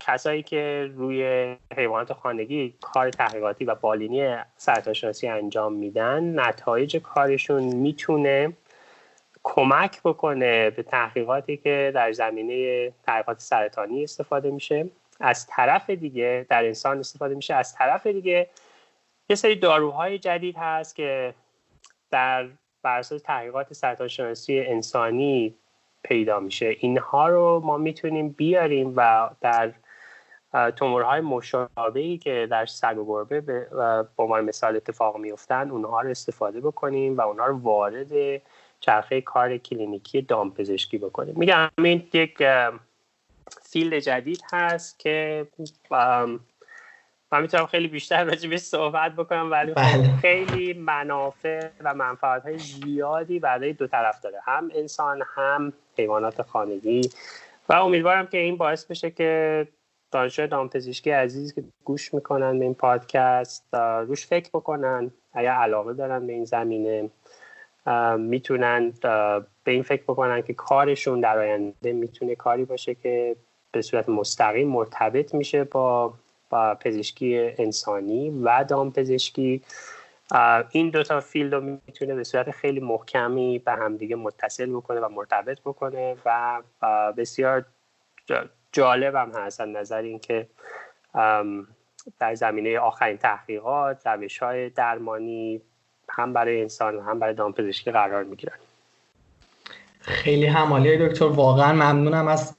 کسایی 0.00 0.42
که 0.42 0.90
روی 0.94 1.56
حیوانات 1.76 2.12
خانگی 2.12 2.74
کار 2.80 3.10
تحقیقاتی 3.10 3.64
و 3.64 3.74
بالینی 3.74 4.36
سرطانشناسی 4.56 5.28
انجام 5.28 5.72
میدن 5.72 6.40
نتایج 6.40 6.96
کارشون 6.96 7.62
می‌تونه 7.62 8.52
کمک 9.42 10.00
بکنه 10.04 10.70
به 10.70 10.82
تحقیقاتی 10.82 11.56
که 11.56 11.92
در 11.94 12.12
زمینه 12.12 12.90
تحقیقات 13.02 13.40
سرطانی 13.40 14.04
استفاده 14.04 14.50
میشه. 14.50 14.88
از 15.20 15.46
طرف 15.46 15.90
دیگه 15.90 16.46
در 16.48 16.64
انسان 16.64 16.98
استفاده 16.98 17.34
میشه. 17.34 17.54
از 17.54 17.74
طرف 17.74 18.06
دیگه 18.06 18.50
یه 19.28 19.36
سری 19.36 19.56
داروهای 19.56 20.18
جدید 20.18 20.56
هست 20.58 20.96
که 20.96 21.34
در 22.10 22.48
بر 22.82 22.98
اساس 22.98 23.22
تحقیقات 23.22 23.72
سرطانشناسی 23.72 24.60
انسانی 24.60 25.54
پیدا 26.04 26.40
میشه. 26.40 26.76
اینها 26.80 27.28
رو 27.28 27.60
ما 27.64 27.78
می‌تونیم 27.78 28.28
بیاریم 28.28 28.92
و 28.96 29.30
در 29.40 29.72
تومورهای 30.76 31.20
مشابهی 31.20 32.18
که 32.18 32.48
در 32.50 32.66
سگ 32.66 32.98
و 32.98 33.04
گربه 33.04 33.40
به 33.40 34.06
عنوان 34.18 34.44
مثال 34.44 34.76
اتفاق 34.76 35.16
میفتن 35.16 35.70
اونها 35.70 36.00
رو 36.00 36.10
استفاده 36.10 36.60
بکنیم 36.60 37.16
و 37.16 37.20
اونها 37.20 37.46
رو 37.46 37.58
وارد 37.58 38.42
چرخه 38.80 39.20
کار 39.20 39.56
کلینیکی 39.56 40.22
دامپزشکی 40.22 40.98
بکنیم. 40.98 41.34
میگم 41.38 41.70
این 41.78 42.08
یک 42.12 42.42
field 43.62 43.98
جدید 43.98 44.42
هست 44.52 44.98
که 44.98 45.46
من 47.34 47.42
می‌تونم 47.42 47.66
خیلی 47.66 47.88
بیشتر 47.88 48.24
راجع 48.24 48.50
به 48.50 48.56
صحبت 48.56 49.12
بکنم 49.12 49.50
ولی 49.50 49.74
خب 49.74 49.80
بله. 49.80 50.16
خیلی 50.16 50.72
منافع 50.72 51.68
و 51.84 51.94
منفعت 51.94 52.42
های 52.42 52.58
زیادی 52.58 53.38
برای 53.38 53.72
دو 53.72 53.86
طرف 53.86 54.20
داره. 54.20 54.38
هم 54.44 54.70
انسان 54.74 55.22
هم 55.34 55.72
حیوانات 55.98 56.42
خانگی. 56.42 57.10
و 57.68 57.72
امیدوارم 57.72 58.26
که 58.26 58.38
این 58.38 58.56
باعث 58.56 58.84
بشه 58.84 59.10
که 59.10 59.68
دانشجوی 60.10 60.46
دامپزشکی 60.46 61.10
عزیز 61.10 61.54
که 61.54 61.64
گوش 61.84 62.14
می‌کنن 62.14 62.58
به 62.58 62.64
این 62.64 62.74
پادکست 62.74 63.74
روش 63.74 64.26
فکر 64.26 64.48
بکنن. 64.54 65.10
اگر 65.32 65.52
علاقه 65.52 65.92
دارن 65.92 66.26
به 66.26 66.32
این 66.32 66.44
زمینه 66.44 67.10
می‌تونن 68.18 68.92
به 69.64 69.70
این 69.70 69.82
فکر 69.82 70.02
بکنن 70.02 70.42
که 70.42 70.54
کارشون 70.54 71.20
در 71.20 71.38
آینده 71.38 71.92
می‌تونه 71.92 72.34
کاری 72.34 72.64
باشه 72.64 72.94
که 72.94 73.36
به 73.72 73.82
صورت 73.82 74.08
مستقیم 74.08 74.68
مرتبط 74.68 75.34
میشه 75.34 75.64
با 75.64 76.14
پزشکی 76.80 77.52
انسانی 77.58 78.30
و 78.30 78.64
دامپزشکی. 78.68 79.62
این 80.70 80.90
دوتا 80.90 81.20
فیلد 81.20 81.54
رو 81.54 81.60
می‌تونه 81.60 82.14
به 82.14 82.24
صورت 82.24 82.50
خیلی 82.50 82.80
محکمی 82.80 83.58
به 83.58 83.72
همدیگه 83.72 84.16
متصل 84.16 84.66
بکنه 84.66 85.00
و 85.00 85.08
مرتبط 85.08 85.60
بکنه 85.60 86.16
و 86.24 86.62
بسیار 87.16 87.64
جالب 88.72 89.14
هم 89.14 89.30
هست 89.30 89.60
از 89.60 89.68
نظر 89.68 90.02
اینکه 90.02 90.46
در 92.18 92.34
زمینه 92.34 92.78
آخرین 92.78 93.16
تحقیقات 93.16 94.06
روش 94.06 94.38
های 94.38 94.70
درمانی 94.70 95.60
هم 96.08 96.32
برای 96.32 96.62
انسان 96.62 96.96
و 96.96 97.00
هم 97.00 97.18
برای 97.18 97.34
دامپزشکی 97.34 97.90
قرار 97.90 98.24
می‌گیرن. 98.24 98.58
خیلی 100.00 100.46
همالی 100.46 101.08
دکتر 101.08 101.24
واقعا 101.24 101.72
ممنونم 101.72 102.28
از 102.28 102.56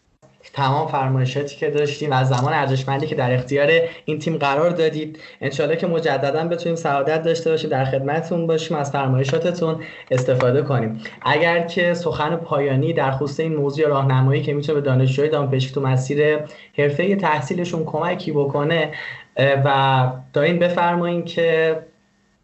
تمام 0.54 0.88
فرمایشاتی 0.88 1.56
که 1.56 1.70
داشتیم 1.70 2.12
از 2.12 2.30
زمان 2.30 2.54
ارزشمندی 2.54 3.08
که 3.08 3.16
در 3.16 3.34
اختیار 3.34 3.70
این 4.06 4.20
تیم 4.20 4.38
قرار 4.38 4.70
دادید. 4.70 5.20
انشالله 5.42 5.76
که 5.76 5.88
مجددا 5.88 6.44
بتونیم 6.44 6.76
سعادت 6.76 7.24
داشته 7.24 7.50
باشیم 7.50 7.70
در 7.70 7.86
خدمتتون 7.86 8.48
باشیم 8.48 8.78
از 8.78 8.92
فرمایشاتتون 8.92 9.84
استفاده 10.12 10.62
کنیم. 10.62 11.02
اگر 11.22 11.68
که 11.68 11.94
سخن 11.94 12.36
پایانی 12.36 12.94
در 12.94 13.12
خصوص 13.12 13.40
این 13.40 13.56
موضوع 13.56 13.88
راهنمایی 13.88 14.42
که 14.42 14.54
می‌تونه 14.54 14.80
به 14.80 14.86
دانشجوی 14.86 15.30
دامپزشکی 15.30 15.74
تو 15.74 15.82
مسیر 15.82 16.40
حرفه 16.78 17.16
تحصیلشون 17.16 17.86
کمکی 17.86 18.32
بکنه 18.32 18.92
و 19.38 20.08
دارین 20.34 20.60
بفرمایین 20.60 21.26
که 21.26 21.80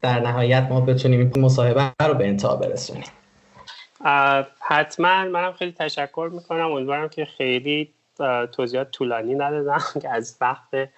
در 0.02 0.20
نهایت 0.20 0.68
ما 0.70 0.82
بتونیم 0.82 1.32
مصاحبه 1.38 1.92
رو 2.08 2.14
به 2.14 2.28
انتها 2.28 2.56
برسونیم. 2.56 3.04
حتما 4.60 5.26
منم 5.26 5.54
خیلی 5.54 5.72
تشکر 5.72 6.30
می‌کنم. 6.34 6.72
امیدوارم 6.72 7.10
که 7.10 7.26
خیلی 7.26 7.94
توضیحات 8.52 8.92
طولانی 8.92 9.36
ندادم 9.36 9.82
که 10.02 10.10
از 10.10 10.38
وقت 10.42 10.90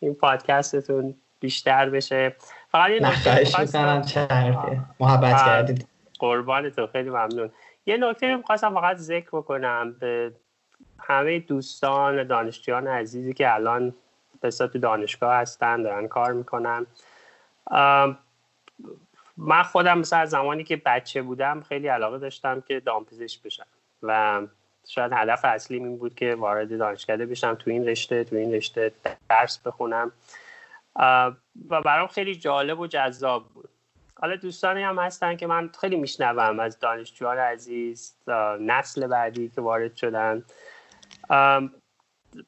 این 0.00 0.14
پادکستتون 0.14 1.14
بیشتر 1.40 1.90
بشه. 1.90 2.36
فقط 2.70 2.90
یه 2.90 3.02
نکته 3.02 3.44
محبت 5.00 5.36
کردید. 5.36 5.86
قربان 6.18 6.70
تو. 6.70 6.86
خیلی 6.86 7.10
ممنون. 7.10 7.50
یه 7.86 7.96
نکته 7.96 8.36
می‌خواستم 8.36 8.74
فقط 8.74 8.96
ذکر 8.96 9.28
بکنم 9.32 9.96
به 10.00 10.32
همه 10.98 11.38
دوستان 11.38 12.26
دانشجویان 12.26 12.86
عزیزی 12.86 13.34
که 13.34 13.54
الان 13.54 13.94
به 14.40 14.50
تو 14.50 14.78
دانشگاه 14.78 15.34
هستن 15.34 15.82
دارن 15.82 16.08
کار 16.08 16.32
می‌کنن. 16.32 16.86
من 19.36 19.62
خودم 19.62 19.98
مثلا 19.98 20.26
زمانی 20.26 20.64
که 20.64 20.76
بچه 20.76 21.22
بودم 21.22 21.60
خیلی 21.60 21.88
علاقه 21.88 22.18
داشتم 22.18 22.60
که 22.60 22.80
دامپزشک 22.80 23.42
بشم 23.42 23.66
و 24.02 24.42
شاید 24.88 25.12
هدف 25.12 25.40
اصلی 25.44 25.78
این 25.78 25.96
بود 25.98 26.14
که 26.14 26.34
وارد 26.34 26.78
دانشکده 26.78 27.26
بشم 27.26 27.54
تو 27.54 27.70
این 27.70 27.88
رشته 27.88 28.24
تو 28.24 28.36
این 28.36 28.54
رشته 28.54 28.92
درس 29.28 29.58
بخونم. 29.58 30.12
و 31.70 31.80
برام 31.84 32.06
خیلی 32.06 32.34
جالب 32.34 32.80
و 32.80 32.86
جذاب 32.86 33.48
بود. 33.48 33.68
حالا 34.16 34.36
دوستانی 34.36 34.82
هم 34.82 34.98
هستن 34.98 35.36
که 35.36 35.46
من 35.46 35.70
خیلی 35.80 35.96
میشنوم 35.96 36.60
از 36.60 36.78
دانشجویان 36.78 37.38
عزیز 37.38 38.16
نسل 38.60 39.06
بعدی 39.06 39.48
که 39.48 39.60
وارد 39.60 39.96
شدن. 39.96 40.44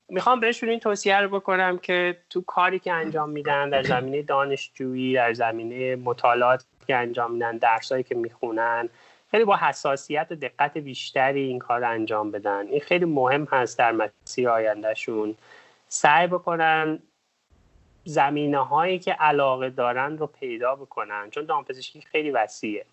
می‌خوام 0.09 0.41
بهشون 0.41 0.69
این 0.69 0.81
توصیه 0.81 1.21
رو 1.21 1.29
بکنم 1.29 1.79
که 1.79 2.23
تو 2.31 2.43
کاری 2.43 2.79
که 2.79 2.93
انجام 2.93 3.31
میدن 3.31 3.71
در 3.71 3.83
زمینه 3.83 4.23
دانشجویی 4.23 5.15
در 5.15 5.33
زمینه 5.33 5.97
مطالعات 5.97 6.65
که 6.87 6.97
انجام 6.97 7.33
میدن 7.33 7.57
درسایی 7.57 8.03
که 8.03 8.15
می‌خونن. 8.15 8.89
خیلی 9.31 9.45
با 9.45 9.57
حساسیت 9.57 10.27
و 10.31 10.35
دقت 10.35 10.79
بیشتری 10.79 11.41
این 11.41 11.59
کار 11.59 11.81
رو 11.81 11.91
انجام 11.91 12.31
بدن. 12.31 12.67
این 12.67 12.81
خیلی 12.81 13.05
مهم 13.05 13.45
هست 13.45 13.79
در 13.79 13.93
مسیر 13.93 14.49
آیندهشون. 14.49 15.35
سعی 15.89 16.27
بکنن 16.27 16.99
زمینه 18.05 18.59
هایی 18.59 18.99
که 18.99 19.13
علاقه 19.13 19.71
دارن 19.71 20.19
رو 20.19 20.27
پیدا 20.27 20.77
بکنن 20.77 21.31
چون 21.31 21.45
دامپزشکی 21.45 22.01
خیلی 22.01 22.31
وسیعه. 22.31 22.87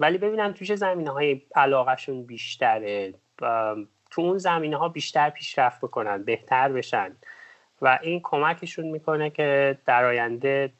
ولی 0.00 0.18
ببینم 0.18 0.52
توش 0.52 0.74
زمینه 0.74 1.10
های 1.10 1.42
علاقهشون 1.54 2.22
بیشتره. 2.22 3.14
تو 4.10 4.22
اون 4.22 4.38
زمینه 4.38 4.76
ها 4.76 4.88
بیشتر 4.88 5.30
پیشرفت 5.30 5.80
بکنن 5.80 6.22
بهتر 6.22 6.68
بشن. 6.68 7.16
و 7.82 7.98
این 8.02 8.20
کمکشون 8.24 8.86
می‌کنه 8.86 9.30
که 9.30 9.78
در 9.86 10.04
آینده 10.04 10.72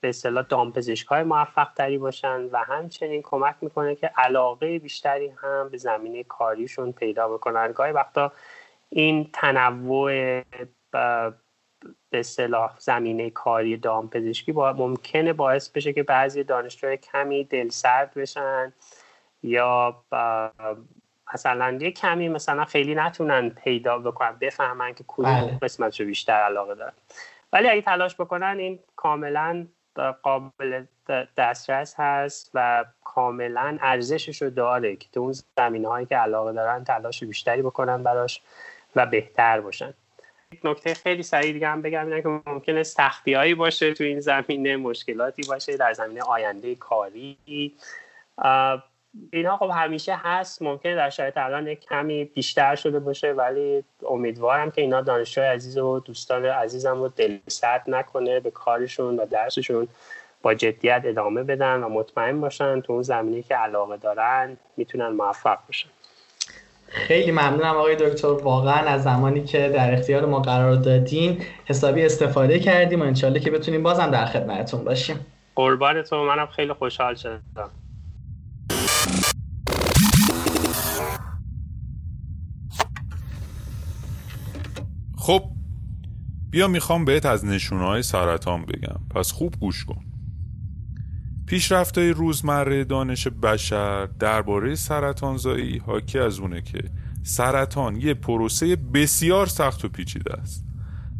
به 0.00 0.08
اصطلاح 0.08 0.44
دامپزشک 0.44 1.06
های 1.06 1.22
موفق 1.22 1.72
تری 1.72 1.98
باشن 1.98 2.48
و 2.52 2.58
همچنین 2.58 3.22
کمک 3.22 3.54
می‌کنه 3.60 3.94
که 3.94 4.06
علاقه 4.16 4.78
بیشتری 4.78 5.28
هم 5.28 5.68
به 5.68 5.76
زمینه 5.76 6.24
کاریشون 6.24 6.92
پیدا 6.92 7.28
بکنن 7.28 7.72
گاهی 7.72 7.92
وقتا 7.92 8.32
این 8.90 9.30
تنوع 9.32 10.42
به 10.90 11.34
اصطلاح 12.12 12.74
زمینه 12.78 13.30
کاری 13.30 13.76
دامپزشکی 13.76 14.52
با 14.52 14.72
ممکنه 14.72 15.32
باعث 15.32 15.68
بشه 15.68 15.92
که 15.92 16.02
بعضی 16.02 16.44
دانشجوهای 16.44 16.96
کمی 16.96 17.44
دلسرد 17.44 18.14
بشن 18.14 18.72
یا 19.42 20.04
مثلا 21.34 21.78
یه 21.80 21.90
کمی 21.90 22.28
مثلا 22.28 22.64
خیلی 22.64 22.94
نتونن 22.94 23.48
پیدا 23.48 23.98
بکنن 23.98 24.36
بفهمن 24.40 24.94
که 24.94 25.04
کدوم 25.06 25.40
بله. 25.40 25.58
قسمتشو 25.62 26.04
بیشتر 26.04 26.32
علاقه 26.32 26.74
دارن 26.74 26.92
ولی 27.52 27.68
اگه 27.68 27.82
تلاش 27.82 28.14
بکنن 28.14 28.56
این 28.58 28.78
کاملا 28.96 29.66
قابل 30.00 30.84
دسترس 31.36 31.94
هست 31.98 32.50
و 32.54 32.84
کاملا 33.04 33.78
ارزشش 33.80 34.42
رو 34.42 34.50
داره 34.50 34.96
که 34.96 35.08
تو 35.12 35.20
اون 35.20 35.34
زمینه 35.56 35.88
هایی 35.88 36.06
که 36.06 36.16
علاقه 36.16 36.52
دارن 36.52 36.84
تلاش 36.84 37.24
بیشتری 37.24 37.62
بکنن 37.62 38.02
براش 38.02 38.42
و 38.96 39.06
بهتر 39.06 39.60
باشن. 39.60 39.94
نکته 40.64 40.94
خیلی 40.94 41.22
سریع 41.22 41.52
دیگه 41.52 41.68
هم 41.68 41.82
بگم 41.82 42.06
اینه 42.06 42.22
که 42.22 42.28
ممکنه 42.28 42.82
سختی 42.82 43.34
هایی 43.34 43.54
باشه 43.54 43.94
تو 43.94 44.04
این 44.04 44.20
زمینه 44.20 44.76
مشکلاتی 44.76 45.42
باشه 45.48 45.76
در 45.76 45.92
زمینه 45.92 46.22
آینده 46.22 46.74
کاری. 46.74 47.38
اینا 49.32 49.56
خب 49.56 49.70
همیشه 49.74 50.16
هست 50.16 50.62
ممکنه 50.62 50.94
در 50.94 51.10
شرایط 51.10 51.36
الان 51.36 51.66
یک 51.66 51.80
کمی 51.80 52.24
بیشتر 52.24 52.74
شده 52.74 52.98
باشه 52.98 53.32
ولی 53.32 53.84
امیدوارم 54.08 54.70
که 54.70 54.80
اینا 54.80 55.00
دانشجوی 55.00 55.44
عزیز 55.44 55.78
و 55.78 56.00
دوستان 56.00 56.44
عزیزم 56.44 56.98
رو 56.98 57.08
دل 57.08 57.38
سرد 57.46 57.84
نکنه 57.88 58.40
به 58.40 58.50
کارشون 58.50 59.16
و 59.16 59.26
درسشون 59.26 59.88
با 60.42 60.54
جدیت 60.54 61.02
ادامه 61.04 61.42
بدن 61.42 61.82
و 61.82 61.88
مطمئن 61.88 62.40
باشن 62.40 62.80
تو 62.80 62.92
اون 62.92 63.02
زمینه 63.02 63.42
که 63.42 63.54
علاقه 63.54 63.96
دارن 63.96 64.56
می‌تونن 64.76 65.08
موفق 65.08 65.58
باشن 65.66 65.88
خیلی 66.88 67.30
ممنونم 67.30 67.76
آقای 67.76 67.96
دکتر. 67.96 68.28
واقعا 68.28 68.88
از 68.88 69.02
زمانی 69.02 69.44
که 69.44 69.68
در 69.68 69.94
اختیار 69.94 70.26
ما 70.26 70.40
قرار 70.40 70.74
دادین 70.74 71.42
حسابی 71.64 72.04
استفاده 72.04 72.60
کردیم 72.60 73.00
و 73.02 73.04
انشالله 73.04 73.40
که 73.40 73.50
بتونیم 73.50 73.82
بازم 73.82 74.10
در 74.10 74.24
خدمتتون 74.24 74.84
باشیم. 74.84 75.26
قربانتون. 75.54 76.26
منم 76.26 76.46
خیلی 76.46 76.72
خوشحال 76.72 77.14
شدم. 77.14 77.42
خب 85.28 85.42
بیا 86.50 86.68
می‌خوام 86.68 87.04
بهت 87.04 87.26
از 87.26 87.44
نشونه 87.44 87.84
های 87.84 88.02
سرطان 88.02 88.62
بگم. 88.62 89.00
پس 89.10 89.32
خوب 89.32 89.54
گوش 89.60 89.84
کن. 89.84 90.04
پیشرفت 91.46 91.98
های 91.98 92.10
روزمره 92.10 92.84
دانش 92.84 93.28
بشر 93.28 94.06
درباره 94.06 94.74
سرطانزایی 94.74 95.78
حاکی 95.78 96.18
از 96.18 96.38
اونه 96.38 96.62
که 96.62 96.82
سرطان 97.22 97.96
یه 97.96 98.14
پروسه 98.14 98.76
بسیار 98.76 99.46
سخت 99.46 99.84
و 99.84 99.88
پیچیده 99.88 100.32
است. 100.34 100.64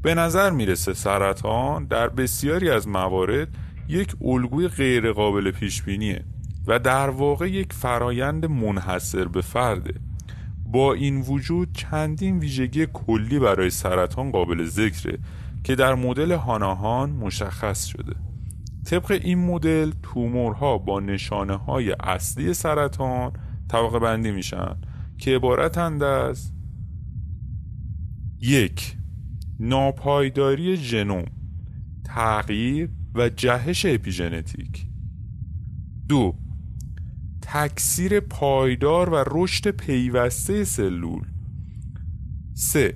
به 0.03 0.15
نظر 0.15 0.51
می‌رسه 0.51 0.95
سرطان 0.95 1.85
در 1.85 2.09
بسیاری 2.09 2.71
از 2.71 2.89
موارد 2.89 3.49
یک 3.89 4.17
الگوی 4.21 4.69
غیرقابل 4.69 5.51
پیش 5.51 5.83
بینیه 5.83 6.25
و 6.67 6.79
در 6.79 7.11
واقع 7.11 7.51
یک 7.51 7.73
فرایند 7.73 8.47
منحصر 8.47 9.25
به 9.25 9.41
فرده. 9.41 9.95
با 10.73 10.95
این 10.95 11.21
وجود 11.21 11.73
چندین 11.73 12.39
ویژگی 12.39 12.87
کلی 12.87 13.39
برای 13.39 13.71
سرطان 13.71 14.31
قابل 14.31 14.65
ذکره 14.65 15.19
که 15.65 15.75
در 15.75 15.95
مدل 15.95 16.33
هاناهان 16.33 17.11
مشخص 17.11 17.85
شده. 17.85 18.15
طبق 18.85 19.11
این 19.11 19.39
مدل 19.39 19.93
تومورها 20.03 20.79
با 20.79 21.01
نشانه 21.01 21.57
های 21.57 21.93
اصلی 21.93 22.55
سرطان 22.55 23.33
طبقه 23.69 23.99
بندی 23.99 24.31
میشن 24.31 24.77
که 25.19 25.37
عبارتند 25.37 26.03
از 26.03 26.53
یک 28.41 28.97
ناپایداری 29.61 30.77
ژنوم 30.77 31.25
تغییر 32.05 32.91
و 33.15 33.29
جهش 33.29 33.87
اپیژنتیک. 33.87 34.87
دو 36.09 36.35
تکثیر 37.53 38.21
پایدار 38.21 39.09
و 39.09 39.25
رشد 39.27 39.71
پیوسته 39.71 40.65
سلول 40.65 41.23
3. 42.55 42.95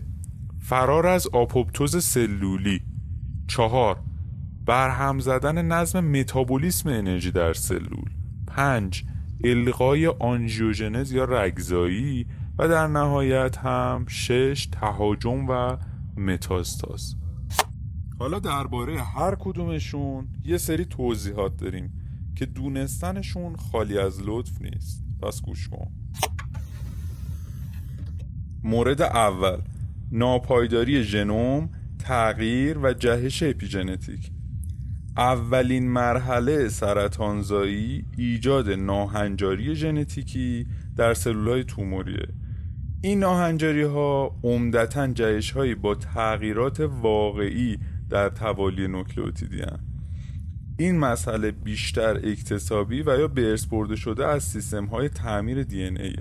فرار 0.58 1.06
از 1.06 1.28
آپوپتوز 1.32 2.04
سلولی 2.04 2.80
4. 3.48 3.98
برهم 4.64 5.18
زدن 5.18 5.62
نظم 5.62 6.04
متابولیسم 6.04 6.88
انرژی 6.88 7.30
در 7.30 7.52
سلول 7.52 8.10
5. 8.46 9.04
القای 9.44 10.06
آنژیوژنز 10.06 11.12
یا 11.12 11.24
رگزایی 11.24 12.26
و 12.58 12.68
در 12.68 12.86
نهایت 12.86 13.58
هم 13.58 14.04
6. 14.08 14.68
تهاجم 14.72 15.48
و 15.48 15.76
متاستاز 16.16 17.14
حالا 18.18 18.38
درباره 18.38 19.02
هر 19.02 19.34
کدومشون 19.34 20.28
یه 20.44 20.58
سری 20.58 20.84
توضیحات 20.84 21.56
داریم 21.56 22.01
که 22.34 22.46
دونستنشون 22.46 23.56
خالی 23.56 23.98
از 23.98 24.20
لطف 24.22 24.62
نیست. 24.62 25.04
پس 25.22 25.42
گوش 25.42 25.68
کن. 25.68 25.90
مورد 28.62 29.02
اول 29.02 29.58
ناپایداری 30.12 31.02
ژنوم 31.02 31.70
تغییر 31.98 32.78
و 32.78 32.92
جهش 32.92 33.42
اپیژنتیک. 33.42 34.30
اولین 35.16 35.88
مرحله 35.88 36.68
سرطانزایی 36.68 38.04
ایجاد 38.18 38.70
ناهنجاری 38.70 39.74
ژنتیکی 39.74 40.66
در 40.96 41.14
سلولهای 41.14 41.64
توموریه. 41.64 42.28
این 43.02 43.18
ناهنجاری 43.18 43.82
ها 43.82 44.40
عمدتا 44.42 45.06
جهش 45.06 45.50
هایی 45.50 45.74
با 45.74 45.94
تغییرات 45.94 46.80
واقعی 46.80 47.78
در 48.10 48.28
توالی 48.28 48.88
نوکلئوتیدی 48.88 49.62
این 50.78 50.98
مسئله 50.98 51.50
بیشتر 51.50 52.16
اکتسابی 52.16 53.02
و 53.02 53.18
یا 53.18 53.28
به 53.28 53.56
برده 53.70 53.96
شده 53.96 54.26
از 54.26 54.42
سیستم 54.42 54.84
های 54.84 55.08
تعمیر 55.08 55.62
دی 55.62 55.82
ای. 55.82 56.16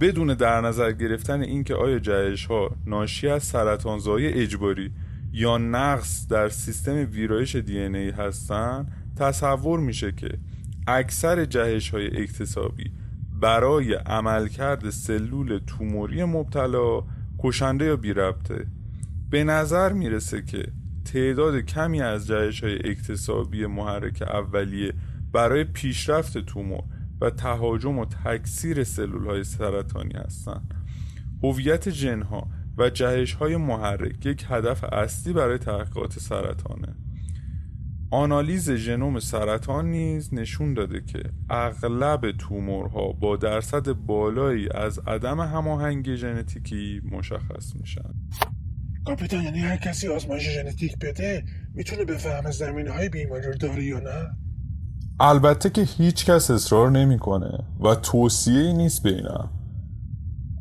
بدون 0.00 0.34
در 0.34 0.60
نظر 0.60 0.92
گرفتن 0.92 1.40
اینکه 1.40 1.74
آیا 1.74 1.98
جهش 1.98 2.46
ها 2.46 2.76
ناشی 2.86 3.28
از 3.28 3.42
سرطانزایی 3.42 4.26
اجباری 4.26 4.90
یا 5.32 5.58
نقص 5.58 6.28
در 6.28 6.48
سیستم 6.48 7.08
ویرایش 7.12 7.56
دی 7.56 7.78
ای 7.78 8.10
هستن 8.10 8.86
تصور 9.16 9.80
میشه 9.80 10.12
که 10.12 10.38
اکثر 10.86 11.44
جهش 11.44 11.90
های 11.90 12.22
اکتسابی 12.22 12.92
برای 13.40 13.94
عملکرد 13.94 14.90
سلول 14.90 15.60
توموری 15.66 16.24
مبتلا 16.24 17.02
کشنده 17.38 17.84
یا 17.84 17.96
بی 17.96 18.12
ربطه 18.12 18.66
به 19.30 19.44
نظر 19.44 19.92
می‌رسه 19.92 20.42
که 20.42 20.72
تعداد 21.12 21.60
کمی 21.60 22.02
از 22.02 22.26
جهش 22.26 22.64
های 22.64 22.90
اکتسابی 22.90 23.66
محرک 23.66 24.22
اولیه 24.22 24.94
برای 25.32 25.64
پیشرفت 25.64 26.38
تومور 26.38 26.84
و 27.20 27.30
تهاجم 27.30 27.98
و 27.98 28.04
تکثیر 28.04 28.84
سلول 28.84 29.26
های 29.26 29.44
سرطانی 29.44 30.14
هستند. 30.14 30.74
هویت 31.42 31.88
جن 31.88 32.22
ها 32.22 32.48
و 32.78 32.90
جهش 32.90 33.32
های 33.32 33.56
محرک 33.56 34.26
یک 34.26 34.46
هدف 34.48 34.84
اصلی 34.84 35.32
برای 35.32 35.58
تحقیقات 35.58 36.18
سرطانه 36.18 36.94
آنالیز 38.10 38.70
ژنوم 38.70 39.20
سرطان 39.20 39.90
نیز 39.90 40.34
نشون 40.34 40.74
داده 40.74 41.00
که 41.00 41.22
اغلب 41.50 42.30
تومورها 42.30 43.12
با 43.12 43.36
درصد 43.36 43.92
بالایی 43.92 44.68
از 44.74 44.98
عدم 44.98 45.40
هماهنگی 45.40 46.16
ژنتیکی 46.16 47.02
مشخص 47.10 47.76
میشن 47.76 48.14
کاپیتان 49.08 49.44
یعنی 49.44 49.58
هر 49.58 49.76
کسی 49.76 50.08
آزمایش 50.08 50.48
ژنتیک 50.48 50.98
بده 50.98 51.44
می‌تونه 51.74 52.04
بفهمه 52.04 52.50
زمینه 52.50 52.90
های 52.90 53.08
بیماری 53.08 53.46
رو 53.46 53.54
داره 53.54 53.84
یا 53.84 53.98
نه؟ 53.98 54.30
البته 55.20 55.70
که 55.70 55.82
هیچ 55.82 56.24
کس 56.24 56.50
اصرار 56.50 56.90
نمی‌کنه 56.90 57.64
و 57.80 57.94
توصیه 57.94 58.60
ای 58.60 58.74
نیست 58.74 59.02
بینم 59.02 59.50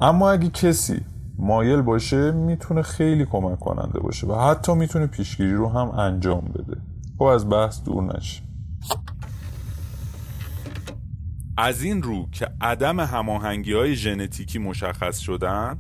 اما 0.01 0.31
اگه 0.31 0.49
کسی 0.49 1.01
مایل 1.37 1.81
باشه 1.81 2.31
می‌تونه 2.31 2.81
خیلی 2.81 3.25
کمک 3.25 3.59
کننده 3.59 3.99
باشه 3.99 4.27
و 4.27 4.49
حتی 4.49 4.73
می‌تونه 4.73 5.07
پیشگیری 5.07 5.53
رو 5.53 5.69
هم 5.69 5.89
انجام 5.91 6.51
بده. 6.55 6.81
خب 7.17 7.23
از 7.23 7.49
بحث 7.49 7.83
دور 7.83 8.17
نشه 8.17 8.41
از 11.57 11.83
این 11.83 12.03
رو 12.03 12.29
که 12.31 12.47
عدم 12.61 12.99
هماهنگی 12.99 13.73
های 13.73 13.95
ژنتیکی 13.95 14.59
مشخص 14.59 15.17
شدن 15.17 15.79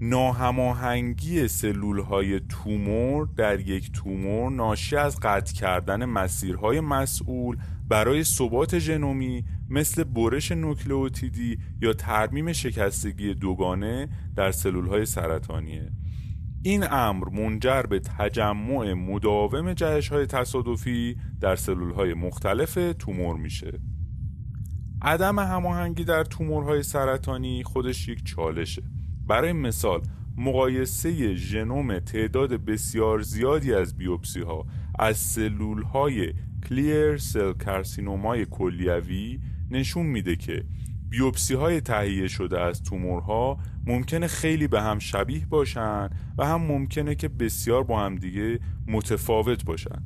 ناهماهنگی 0.00 1.48
سلول 1.48 1.98
های 1.98 2.40
تومور 2.40 3.28
در 3.36 3.60
یک 3.60 3.92
تومور 3.92 4.52
ناشی 4.52 4.96
از 4.96 5.20
قطع 5.22 5.54
کردن 5.54 6.04
مسیرهای 6.04 6.80
مسئول 6.80 7.56
برای 7.88 8.24
ثبات 8.24 8.78
ژنومی 8.78 9.44
مثل 9.70 10.04
برش 10.04 10.52
نوکلئوتیدی 10.52 11.58
یا 11.80 11.92
ترمیم 11.92 12.52
شکستگی 12.52 13.34
دوگانه 13.34 14.08
در 14.36 14.50
سلول 14.50 14.86
های 14.86 15.06
سرطانیه. 15.06 15.90
این 16.62 16.84
امر 16.90 17.28
منجر 17.28 17.82
به 17.82 18.00
تجمع 18.00 18.92
مداوم 18.92 19.72
جهش 19.72 20.08
های 20.08 20.26
تصادفی 20.26 21.16
در 21.40 21.56
سلول 21.56 21.92
های 21.92 22.14
مختلف 22.14 22.78
تومور 22.98 23.36
میشه. 23.36 23.80
عدم 25.02 25.38
هماهنگی 25.38 26.04
در 26.04 26.24
تومورهای 26.24 26.82
سرطانی 26.82 27.62
خودش 27.62 28.08
یک 28.08 28.24
چالشه. 28.24 28.82
برای 29.26 29.52
مثال 29.52 30.02
مقایسه 30.36 31.34
ژنوم 31.34 31.98
تعداد 31.98 32.52
بسیار 32.52 33.20
زیادی 33.20 33.74
از 33.74 33.96
بیوپسی 33.96 34.40
ها 34.40 34.66
از 34.98 35.16
سلول 35.16 35.82
های 35.82 36.32
کلیر 36.68 37.16
سل 37.16 37.52
کارسینومای 37.52 38.46
کلیوی 38.46 39.40
نشون 39.70 40.06
میده 40.06 40.36
که 40.36 40.64
بیوپسی 41.08 41.54
های 41.54 41.80
تهیه 41.80 42.28
شده 42.28 42.60
از 42.60 42.82
تومورها 42.82 43.58
ممکنه 43.86 44.26
خیلی 44.26 44.68
به 44.68 44.82
هم 44.82 44.98
شبیه 44.98 45.46
باشن 45.46 46.10
و 46.38 46.46
هم 46.46 46.62
ممکنه 46.62 47.14
که 47.14 47.28
بسیار 47.28 47.84
با 47.84 48.00
هم 48.00 48.16
دیگه 48.16 48.60
متفاوت 48.86 49.64
باشن. 49.64 50.04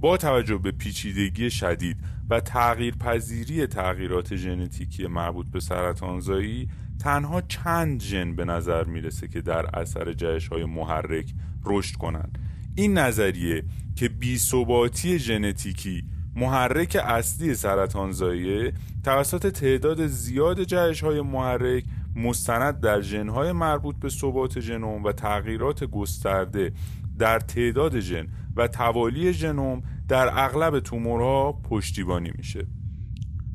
با 0.00 0.16
توجه 0.16 0.58
به 0.58 0.72
پیچیدگی 0.72 1.50
شدید 1.50 1.96
و 2.30 2.40
تغییر 2.40 2.96
پذیری 2.96 3.66
تغییرات 3.66 4.36
ژنتیکی 4.36 5.06
مربوط 5.06 5.46
به 5.46 5.60
سرطانزایی 5.60 6.68
تنها 6.98 7.40
چند 7.40 8.00
ژن 8.00 8.36
به 8.36 8.44
نظر 8.44 8.84
می‌رسه 8.84 9.28
که 9.28 9.40
در 9.40 9.66
اثر 9.80 10.12
جهش 10.12 10.48
های 10.48 10.64
محرک 10.64 11.34
رشد 11.64 11.96
کنند. 11.96 12.38
این 12.74 12.98
نظریه 12.98 13.64
که 13.96 14.08
بیثباتی 14.08 15.18
ژنتیکی 15.18 16.04
محرک 16.36 16.98
اصلی 17.04 17.54
سرطانزاییه 17.54 18.72
توسط 19.04 19.52
تعداد 19.52 20.06
زیاد 20.06 20.62
جهش 20.62 21.00
های 21.04 21.20
محرک 21.20 21.84
مستند 22.16 22.80
در 22.80 23.00
ژنهای 23.00 23.52
مربوط 23.52 23.96
به 23.96 24.08
ثبات 24.08 24.60
ژنوم 24.60 25.04
و 25.04 25.12
تغییرات 25.12 25.84
گسترده 25.84 26.72
در 27.18 27.40
تعداد 27.40 28.00
ژن 28.00 28.28
و 28.56 28.68
توالی 28.68 29.32
ژنوم 29.32 29.82
در 30.08 30.28
اغلب 30.32 30.80
تومورها 30.80 31.52
پشتیبانی 31.52 32.32
میشه. 32.36 32.66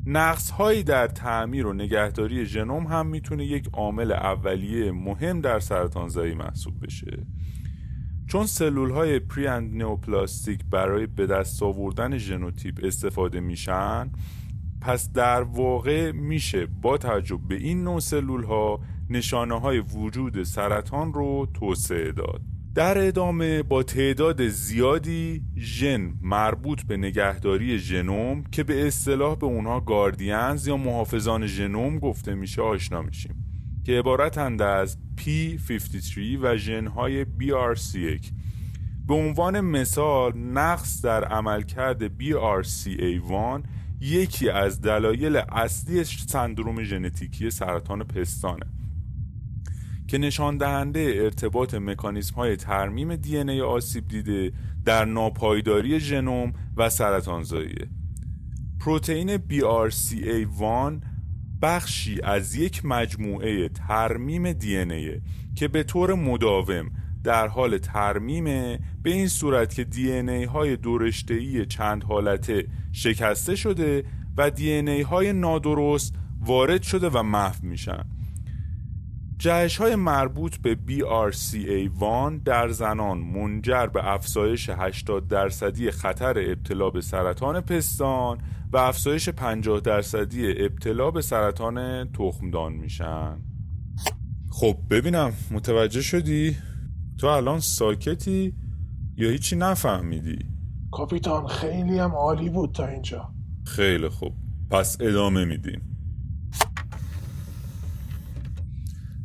نقص 0.05 0.51
هایی 0.51 0.83
در 0.83 1.07
تعمیر 1.07 1.67
و 1.67 1.73
نگهداری 1.73 2.45
ژنوم 2.45 2.87
هم 2.87 3.07
می‌تونه 3.07 3.45
یک 3.45 3.69
عامل 3.73 4.11
اولیه 4.11 4.91
مهم 4.91 5.41
در 5.41 5.59
سرطانزایی 5.59 6.33
محسوب 6.33 6.85
بشه. 6.85 7.25
چون 8.27 8.45
سلول 8.45 8.91
های 8.91 9.19
pre 9.19 9.47
and 9.47 9.75
neoplastic 9.75 10.65
برای 10.71 11.07
به 11.07 11.27
دست 11.27 11.63
آوردن 11.63 12.17
ژنوتیپ 12.17 12.79
استفاده 12.83 13.39
میشن 13.39 14.11
پس 14.81 15.11
در 15.11 15.41
واقع 15.41 16.11
میشه 16.11 16.65
با 16.65 16.97
توجه 16.97 17.39
به 17.47 17.55
این 17.55 17.83
نوع 17.83 17.99
سلول 17.99 18.43
ها 18.43 18.79
نشانه 19.09 19.59
های 19.59 19.79
وجود 19.79 20.43
سرطان 20.43 21.13
رو 21.13 21.47
توسعه 21.53 22.11
داد. 22.11 22.41
در 22.75 23.07
ادامه 23.07 23.63
با 23.63 23.83
تعداد 23.83 24.47
زیادی 24.47 25.43
ژن 25.57 26.13
مربوط 26.21 26.83
به 26.83 26.97
نگهداری 26.97 27.79
ژنوم 27.79 28.43
که 28.43 28.63
به 28.63 28.87
اصطلاح 28.87 29.35
به 29.35 29.45
اونها 29.45 29.79
guardians 29.79 30.67
یا 30.67 30.77
محافظان 30.77 31.47
ژنوم 31.47 31.99
گفته 31.99 32.35
میشه 32.35 32.61
آشنا 32.61 33.01
میشیم 33.01 33.35
که 33.85 33.99
عبارتند 33.99 34.61
از 34.61 34.97
P53 35.17 36.17
و 36.41 36.57
ژنهای 36.57 37.25
BRCA 37.25 38.31
به 39.07 39.13
عنوان 39.13 39.61
مثال 39.61 40.37
نقص 40.37 41.01
در 41.01 41.23
عملکرد 41.23 42.07
BRCA1 42.07 43.61
یکی 44.01 44.49
از 44.49 44.81
دلایل 44.81 45.35
اصلی 45.51 46.03
سندروم 46.03 46.83
ژنتیکی 46.83 47.49
سرطان 47.49 48.03
پستانه. 48.03 48.65
که 50.09 50.17
نشان 50.17 50.57
دهنده 50.57 51.13
ارتباط 51.23 51.73
مکانیسم 51.73 52.35
های 52.35 52.55
ترمیم 52.55 53.15
دی 53.15 53.37
ای 53.37 53.61
آسیب 53.61 54.07
دیده 54.07 54.51
در 54.85 55.05
ناپایداری 55.05 55.99
ژنوم 55.99 56.53
و 56.77 56.89
سرطانزاییه. 56.89 57.87
پروتئین 58.79 59.37
BRCA1 59.37 61.05
بخشی 61.61 62.21
از 62.21 62.55
یک 62.55 62.85
مجموعه 62.85 63.69
ترمیم 63.69 64.53
دی 64.53 64.77
ای 64.77 65.21
که 65.55 65.67
به 65.67 65.83
طور 65.83 66.13
مداوم 66.13 66.91
در 67.23 67.47
حال 67.47 67.77
ترمیم 67.77 68.43
به 69.03 69.11
این 69.11 69.27
صورت 69.27 69.73
که 69.73 69.83
دی 69.83 70.11
ای 70.11 70.43
های 70.43 70.75
دورشتهی 70.75 71.65
چند 71.65 72.03
حالته 72.03 72.67
شکسته 72.91 73.55
شده 73.55 74.03
و 74.37 74.51
دی 74.51 74.71
ای 74.71 75.01
های 75.01 75.33
نادرست 75.33 76.15
وارد 76.39 76.83
شده 76.83 77.09
و 77.09 77.23
محو 77.23 77.65
میشن. 77.65 78.18
جهش 79.39 79.77
های 79.77 79.95
مربوط 79.95 80.57
به 80.57 80.77
BRCA1 80.87 82.43
در 82.45 82.69
زنان 82.69 83.17
منجر 83.17 83.87
به 83.87 84.13
افزایش 84.13 84.69
80 84.69 85.27
درصدی 85.27 85.91
خطر 85.91 86.39
ابتلا 86.39 86.89
به 86.89 87.01
سرطان 87.01 87.61
پستان 87.61 88.37
و 88.73 88.77
افزایش 88.77 89.29
50 89.29 89.79
درصدی 89.79 90.65
ابتلا 90.65 91.11
به 91.11 91.21
سرطان 91.21 92.07
تخمدان 92.11 92.73
میشن 92.73 93.37
خب 94.51 94.77
ببینم 94.89 95.33
متوجه 95.51 96.01
شدی؟ 96.01 96.57
تو 97.17 97.27
الان 97.27 97.59
ساکتی 97.59 98.53
یا 99.17 99.29
هیچی 99.29 99.55
نفهمیدی؟ 99.55 100.39
کاپیتان 100.91 101.47
خیلی 101.47 101.99
هم 101.99 102.11
عالی 102.11 102.49
بود 102.49 102.71
تا 102.71 102.87
اینجا 102.87 103.29
خیلی 103.65 104.09
خوب 104.09 104.33
پس 104.71 104.97
ادامه 104.99 105.45
میدیم 105.45 105.98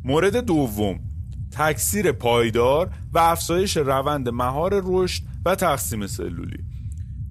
مورد 0.07 0.37
دوم 0.37 0.99
تکثیر 1.51 2.11
پایدار 2.11 2.89
و 3.13 3.19
افزایش 3.19 3.77
روند 3.77 4.29
مهار 4.29 4.81
رشد 4.85 5.23
و 5.45 5.55
تقسیم 5.55 6.07
سلولی. 6.07 6.63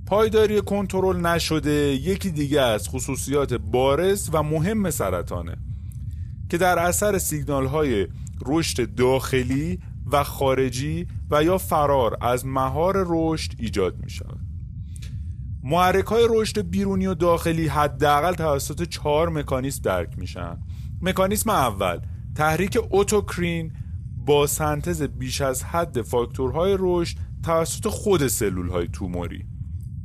پایداری 0.06 0.60
کنترل 0.60 1.26
نشده 1.26 1.70
یکی 1.70 2.30
دیگه 2.30 2.60
از 2.60 2.88
خصوصیات 2.88 3.54
بارز 3.54 4.30
و 4.32 4.42
مهم 4.42 4.90
سرطانه 4.90 5.56
که 6.50 6.58
در 6.58 6.78
اثر 6.78 7.18
سیگنال 7.18 7.66
های 7.66 8.06
رشد 8.46 8.94
داخلی 8.94 9.78
و 10.12 10.24
خارجی 10.24 11.06
و 11.30 11.44
یا 11.44 11.58
فرار 11.58 12.16
از 12.20 12.46
مهار 12.46 13.04
رشد 13.08 13.52
ایجاد 13.58 14.04
می 14.04 14.10
شود 14.10 14.40
محرک 15.62 16.04
های 16.04 16.26
رشد 16.30 16.70
بیرونی 16.70 17.06
و 17.06 17.14
داخلی 17.14 17.68
حداقل 17.68 18.34
توسط 18.34 18.82
چهار 18.82 19.28
مکانیسم 19.28 19.82
درک 19.82 20.18
میشن. 20.18 20.56
مکانیسم 21.02 21.50
اول 21.50 22.00
تحریک 22.34 22.78
اوتوکرین 22.90 23.72
با 24.16 24.46
سنتز 24.46 25.02
بیش 25.02 25.40
از 25.40 25.64
حد 25.64 26.02
فاکتورهای 26.02 26.76
رشد 26.78 27.16
توسط 27.42 27.88
خود 27.88 28.26
سلول 28.26 28.68
های 28.68 28.88
توموری 28.88 29.44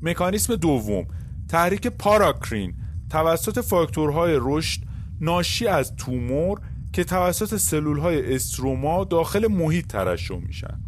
مکانیسم 0.02 0.56
دوم 0.56 1.08
تحریک 1.50 1.88
پاراکرین 1.88 2.74
توسط 3.10 3.60
فاکتورهای 3.60 4.38
رشد 4.42 4.82
ناشی 5.22 5.68
از 5.68 5.96
تومور 5.96 6.62
که 6.94 7.04
توسط 7.04 7.58
سلول 7.58 8.00
های 8.00 8.36
استروما 8.36 9.04
داخل 9.04 9.48
محیط 9.48 9.88
ترشح 9.88 10.36
میشن. 10.36 10.80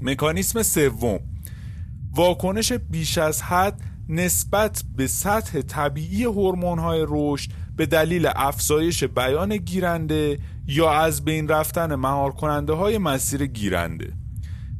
مکانیسم 0.00 0.62
سوم 0.62 1.20
واکنش 2.14 2.72
بیش 2.72 3.18
از 3.18 3.42
حد 3.42 3.80
نسبت 4.08 4.84
به 4.96 5.06
سطح 5.06 5.60
طبیعی 5.60 6.24
هورمون 6.24 6.78
های 6.78 7.06
رشد 7.08 7.50
به 7.76 7.86
دلیل 7.86 8.28
افزایش 8.36 9.04
بیان 9.04 9.56
گیرنده 9.56 10.38
یا 10.66 10.92
از 10.92 11.24
بین 11.24 11.48
رفتن 11.48 11.94
مهار 11.94 12.32
کننده 12.32 12.72
های 12.72 12.98
مسیر 12.98 13.46
گیرنده. 13.46 14.12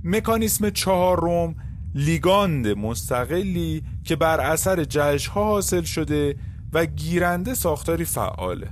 مکانیسم 0.04 0.70
چهارم 0.70 1.54
لیگاند 1.94 2.66
مستقلی 2.66 3.82
که 4.04 4.16
بر 4.16 4.40
اثر 4.40 4.84
جهش 4.84 5.26
ها 5.26 5.44
حاصل 5.44 5.82
شده 5.82 6.36
و 6.72 6.86
گیرنده 6.86 7.54
ساختاری 7.54 8.04
فعاله. 8.04 8.70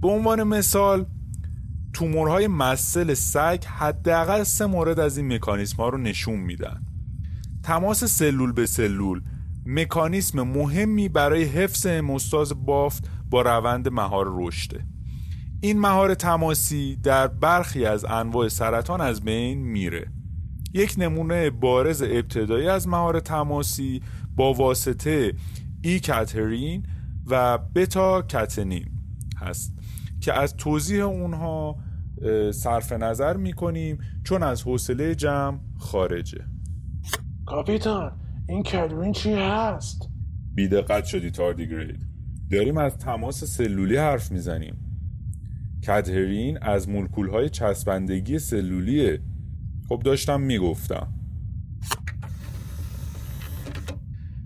به 0.00 0.08
عنوان 0.08 0.42
مثال 0.42 1.06
تومورهای 1.92 2.46
مسل 2.46 3.14
سگ 3.14 3.64
حداقل 3.66 4.42
سه 4.42 4.66
مورد 4.66 5.00
از 5.00 5.18
این 5.18 5.32
مکانیسم 5.32 5.76
ها 5.76 5.88
رو 5.88 5.98
نشون 5.98 6.40
میدن. 6.40 6.84
تماس 7.62 8.04
سلول 8.04 8.52
به 8.52 8.66
سلول 8.66 9.22
مکانیسم 9.66 10.42
مهمی 10.42 11.08
برای 11.08 11.44
حفظ 11.44 11.86
مستاز 11.86 12.66
بافت 12.66 13.10
با 13.30 13.42
روند 13.42 13.88
مهار 13.88 14.26
رشده 14.28 14.86
این 15.62 15.80
مهار 15.80 16.14
تماسی 16.14 16.96
در 16.96 17.26
برخی 17.26 17.84
از 17.84 18.04
انواع 18.04 18.48
سرطان 18.48 19.00
از 19.00 19.20
بین 19.20 19.58
میره. 19.58 20.06
یک 20.74 20.94
نمونه 20.98 21.50
بارز 21.50 22.02
ابتدایی 22.02 22.68
از 22.68 22.88
مهار 22.88 23.20
تماسی 23.20 24.02
با 24.36 24.52
واسطه 24.52 25.32
ای 25.82 26.00
کاترین 26.00 26.86
و 27.26 27.58
بتا 27.58 28.22
کاتنین 28.22 28.88
هست 29.36 29.78
که 30.20 30.32
از 30.32 30.56
توضیح 30.56 31.04
اونها 31.04 31.76
صرف 32.50 32.92
نظر 32.92 33.36
می‌کنیم 33.36 33.98
چون 34.24 34.42
از 34.42 34.62
حوصله 34.62 35.14
جمع 35.14 35.58
خارجه. 35.78 36.44
کاپیتان 37.46 38.12
این 38.48 38.62
کلوین 38.62 39.12
چی 39.12 39.32
هست؟ 39.32 40.08
بیدقت 40.54 41.04
شدی 41.04 41.30
تاردیگرید. 41.30 42.06
داریم 42.50 42.76
از 42.76 42.98
تماس 42.98 43.44
سلولی 43.44 43.96
حرف 43.96 44.32
می‌زنیم. 44.32 44.89
کدهرین 45.86 46.58
از 46.62 46.88
مولکول 46.88 47.28
های 47.28 47.48
چسبندگی 47.48 48.38
سلولیه 48.38 49.20
خب 49.88 50.02
داشتم 50.04 50.40
می‌گفتم. 50.40 51.20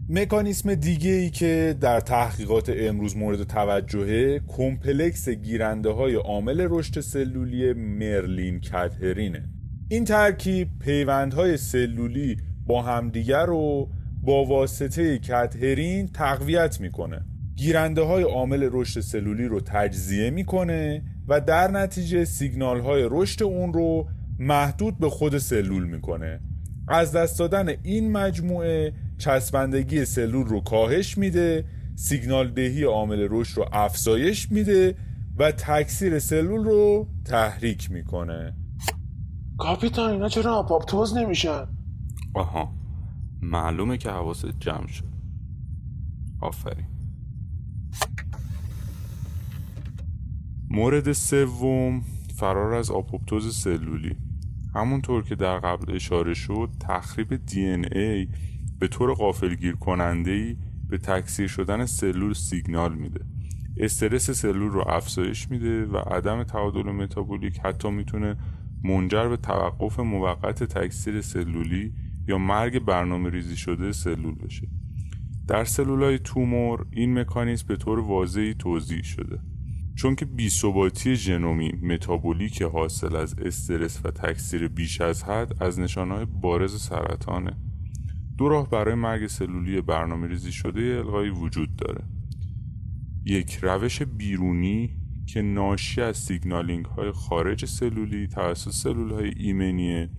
مکانیسم 0.09 0.74
دیگه 0.74 1.11
ای 1.11 1.30
که 1.30 1.76
در 1.80 2.01
تحقیقات 2.01 2.72
امروز 2.76 3.16
مورد 3.16 3.43
توجهه 3.43 4.41
کمپلکس 4.47 5.28
گیرنده 5.28 5.91
های 5.91 6.14
عامل 6.14 6.66
رشد 6.70 7.01
سلولی 7.01 7.72
مرلین 7.72 8.61
کدهرینه 8.61 9.49
این 9.89 10.05
ترکیب 10.05 10.68
پیوندهای 10.78 11.57
سلولی 11.57 12.37
با 12.66 12.82
همدیگر 12.82 13.47
رو 13.47 13.91
با 14.22 14.45
واسطه 14.45 15.18
کتهرین 15.18 16.09
تقویت 16.09 16.80
می‌کنه. 16.80 17.24
گیرنده 17.57 18.03
های 18.03 18.22
عامل 18.22 18.68
رشد 18.72 19.01
سلولی 19.01 19.45
رو 19.45 19.61
تجزیه 19.61 20.30
می‌کنه 20.30 21.03
و 21.29 21.41
در 21.41 21.70
نتیجه 21.70 22.25
سیگنال 22.25 22.81
های 22.81 23.09
رشد 23.11 23.43
اون 23.43 23.72
رو 23.72 24.09
محدود 24.39 24.99
به 24.99 25.11
خود 25.11 25.39
سلول 25.39 25.85
می‌کنه. 25.85 26.41
از 26.89 27.12
دست 27.12 27.39
دادن 27.39 27.68
این 27.83 28.12
مجموعه 28.12 28.93
چسبندگی 29.18 30.05
سلول 30.05 30.47
رو 30.47 30.61
کاهش 30.61 31.18
میده 31.18 31.64
سیگنال 31.95 32.51
دهی 32.51 32.85
عامل 32.85 33.29
رشد 33.31 33.59
رو 33.59 33.68
افزایش 33.72 34.53
میده 34.53 34.95
و 35.39 35.53
تکثیر 35.53 36.18
سلول 36.18 36.64
رو 36.64 37.09
تحریک 37.25 37.91
می‌کنه. 37.91 38.57
کاپیتان 39.59 40.11
اینا 40.11 40.29
چرا 40.29 40.55
آپاپتوز 40.55 41.16
نمیشن؟ 41.16 41.66
آها 42.35 42.75
معلومه 43.43 43.97
که 43.97 44.11
حواست 44.11 44.47
جمع 44.61 44.87
شد. 44.87 45.14
آفرین. 46.41 46.93
مورد 50.75 51.12
سوم 51.12 52.03
فرار 52.37 52.75
از 52.75 52.91
آپوپتوز 52.91 53.57
سلولی. 53.57 54.16
همونطور 54.75 55.25
که 55.25 55.35
در 55.35 55.59
قبل 55.59 55.95
اشاره 55.95 56.35
شد 56.35 56.70
تخریب 56.81 57.47
DNA 57.47 58.28
به 58.79 58.89
طور 58.89 59.14
غافلگیر 59.14 59.76
کننده 59.77 60.31
ای 60.31 60.57
به 60.89 60.99
تکثیر 60.99 61.47
شدن 61.47 61.87
سلول 61.87 62.33
سیگنال 62.33 62.95
میده. 62.95 63.25
استرس 63.77 64.31
سلول 64.31 64.72
رو 64.72 64.85
افزایش 64.89 65.51
میده 65.51 65.87
و 65.87 65.97
عدم 65.97 66.43
تعادل 66.43 66.83
متابولیک 66.83 67.59
حتی 67.59 67.91
می‌تونه 67.91 68.37
منجر 68.85 69.29
به 69.29 69.37
توقف 69.37 70.01
موقت 70.01 70.64
تکثیر 70.64 71.20
سلولی 71.20 71.93
یا 72.29 72.39
مرگ 72.39 72.79
برنامه 72.79 73.31
ریزی 73.31 73.57
شده 73.57 73.93
سلول 73.93 74.35
بشه. 74.35 74.68
در 75.49 75.64
سلول 75.64 76.03
های 76.03 76.18
تومور 76.18 76.87
این 76.91 77.18
مکانیزم 77.18 77.66
به 77.68 77.77
طور 77.77 77.99
واضحی 77.99 78.55
توضیح 78.55 79.03
شده. 79.03 79.53
چون 79.97 80.14
که 80.14 80.24
بیثباتی 80.24 81.16
ژنومی 81.16 81.72
متابولیک 81.82 82.62
حاصل 82.62 83.16
از 83.16 83.38
استرس 83.38 84.01
و 84.05 84.11
تکثیر 84.11 84.68
بیش 84.68 85.01
از 85.01 85.24
حد 85.24 85.62
از 85.62 85.80
نشانهای 85.80 86.24
بارز 86.24 86.80
سرطانه. 86.80 87.57
دو 88.38 88.49
راه 88.49 88.70
برای 88.70 88.95
مرگ 88.95 89.26
سلولی 89.26 89.80
برنامه 89.80 90.26
ریزی 90.26 90.53
شده 90.53 90.80
الغایی 90.80 91.30
وجود 91.30 91.76
داره. 91.76 92.05
یک 93.24 93.59
روش 93.62 94.03
بیرونی 94.03 94.90
که 95.26 95.42
ناشی 95.42 96.01
از 96.01 96.16
signaling 96.16 96.85
های 96.84 97.12
خارج 97.12 97.64
سلولی 97.64 98.26
توسط 98.26 98.70
سلول 98.70 99.11
های 99.11 99.32
ایمنیه. 99.36 100.11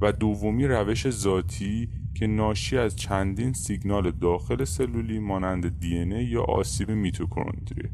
و 0.00 0.12
دومی 0.12 0.66
روش 0.66 1.10
ذاتی 1.10 1.88
که 2.14 2.26
ناشی 2.26 2.78
از 2.78 2.96
چندین 2.96 3.52
سیگنال 3.52 4.10
داخل 4.10 4.64
سلولی 4.64 5.18
مانند 5.18 5.80
DNA 5.80 6.24
یا 6.24 6.42
آسیب 6.42 6.90
میتوکندری 6.90 7.90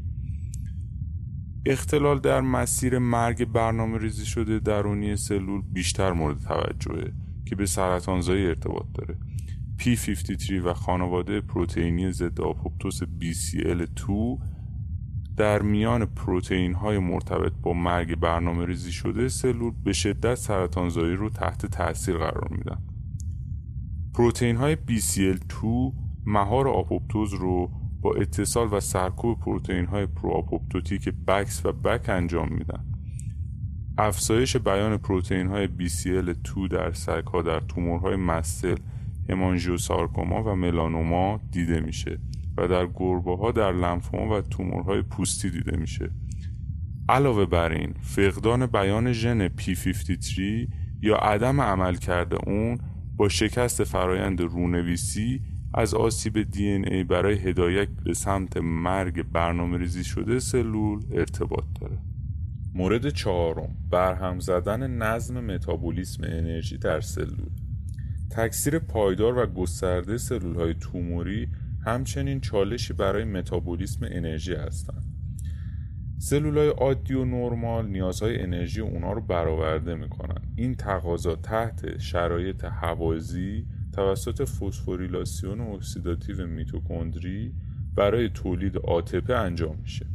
اختلال 1.65 2.19
در 2.19 2.41
مسیر 2.41 2.97
مرگ 2.97 3.45
برنامه 3.45 3.97
ریزی 3.97 4.25
شده 4.25 4.59
درونی 4.59 5.15
سلول 5.15 5.61
بیشتر 5.61 6.11
مورد 6.11 6.39
توجهه 6.39 7.13
که 7.45 7.55
به 7.55 7.65
سرطانزایی 7.65 8.45
ارتباط 8.45 8.85
داره. 8.93 9.17
P53 9.79 10.51
و 10.51 10.73
خانواده 10.73 11.41
پروتئینی 11.41 12.11
ضد 12.11 12.41
آپوپتوس 12.41 13.03
BCL2 13.03 14.11
در 15.37 15.61
میان 15.61 16.05
پروتئین 16.05 16.73
های 16.73 16.97
مرتبط 16.97 17.53
با 17.61 17.73
مرگ 17.73 18.15
برنامه 18.15 18.65
ریزی 18.65 18.91
شده 18.91 19.29
سلول 19.29 19.73
به 19.83 19.93
شدت 19.93 20.35
سرطانزایی 20.35 21.15
رو 21.15 21.29
تحت 21.29 21.65
تاثیر 21.65 22.17
قرار 22.17 22.47
میدن. 22.51 22.81
پروتئین 24.13 24.55
های 24.55 24.75
BCL2 24.75 25.65
مهار 26.25 26.67
آپوپتوز 26.67 27.33
رو 27.33 27.71
با 28.03 28.13
اتصال 28.13 28.67
و 28.71 28.79
سرکوب 28.79 29.39
پروتئین 29.39 29.85
های 29.85 30.05
pro-apoptotic 30.05 31.09
BAX 31.27 31.65
و 31.65 31.71
BAK 31.71 32.09
انجام 32.09 32.49
میدن. 32.49 32.85
افزایش 33.97 34.57
بیان 34.57 34.97
پروتئین 34.97 35.47
های 35.47 35.67
BCL2 35.67 36.71
در 36.71 36.91
سگ 36.91 37.27
ها 37.27 37.41
در 37.41 37.59
تومورهای 37.59 38.15
mast 38.15 38.45
cell 38.45 38.75
همانژیوسارکوما 39.29 40.43
و 40.43 40.55
ملانوما 40.55 41.39
دیده 41.51 41.79
میشه 41.79 42.19
و 42.57 42.67
در 42.67 42.87
گربه 42.87 43.37
ها 43.37 43.51
در 43.51 43.71
لنفوما 43.71 44.37
و 44.37 44.41
تومورهای 44.41 45.01
پوستی 45.01 45.49
دیده 45.49 45.77
میشه. 45.77 46.09
علاوه 47.09 47.45
بر 47.45 47.71
این 47.71 47.93
فقدان 48.01 48.65
بیان 48.65 49.11
ژن 49.11 49.47
P53 49.47 50.39
یا 51.01 51.15
عدم 51.15 51.61
عمل 51.61 51.95
کرده 51.95 52.49
اون 52.49 52.77
با 53.17 53.29
شکست 53.29 53.83
فرایند 53.83 54.41
رونویسی 54.41 55.41
از 55.73 55.93
آسیب 55.93 56.41
دی 56.51 56.67
ای 56.67 57.03
برای 57.03 57.35
هدایت 57.35 57.87
به 58.05 58.13
سمت 58.13 58.57
مرگ 58.57 59.23
برنامه 59.23 59.77
ریزی 59.77 60.03
شده 60.03 60.39
سلول 60.39 61.01
ارتباط 61.11 61.63
داره 61.81 61.97
مورد 62.73 63.09
چهارم 63.09 63.75
برهم 63.89 64.39
زدن 64.39 64.91
نظم 64.91 65.45
متابولیسم 65.45 66.23
انرژی 66.23 66.77
در 66.77 67.01
سلول 67.01 67.49
تکثیر 68.31 68.79
پایدار 68.79 69.37
و 69.37 69.45
گسترده 69.45 70.17
سلول 70.17 70.55
های 70.55 70.73
توموری 70.73 71.47
همچنین 71.85 72.39
چالشی 72.39 72.93
برای 72.93 73.23
متابولیسم 73.23 74.05
انرژی 74.11 74.53
هستند. 74.53 75.03
سلول 76.17 76.57
های 76.57 76.67
عادی 76.67 77.13
و 77.13 77.25
نرمال 77.25 77.87
نیازهای 77.87 78.41
انرژی 78.41 78.81
اونا 78.81 79.13
رو 79.13 79.21
برآورده 79.21 79.95
می‌کنن. 79.95 80.41
این 80.55 80.75
تقاضا 80.75 81.35
تحت 81.35 81.97
شرایط 81.97 82.65
حوازی 82.65 83.65
توسط 83.93 84.41
فسفوریلاسیون 84.41 85.61
اکسیداتیو 85.61 86.47
میتوکندری 86.47 87.53
برای 87.95 88.29
تولید 88.29 88.77
ATP 88.77 89.29
انجام 89.29 89.77
میشه. 89.81 90.05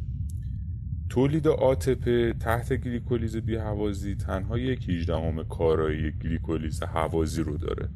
تولید 1.09 1.47
ATP 1.49 2.37
تحت 2.39 2.73
گلیکولیز 2.73 3.37
بیهوازی 3.37 4.15
تنها 4.15 4.57
یک 4.57 4.89
هیجدهم 4.89 5.43
کارایی 5.43 6.11
گلیکولیز 6.11 6.83
هوازی 6.83 7.43
رو 7.43 7.57
داره 7.57 7.89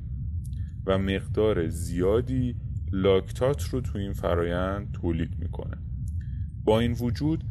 و 0.86 0.98
مقدار 0.98 1.68
زیادی 1.68 2.56
لاکتات 2.92 3.64
رو 3.64 3.82
تو 3.82 3.98
این 3.98 4.14
فرایند 4.14 4.92
تولید 4.92 5.40
می‌کنه 5.40 5.78
با 6.64 6.80
این 6.80 6.92
وجود 6.92 7.44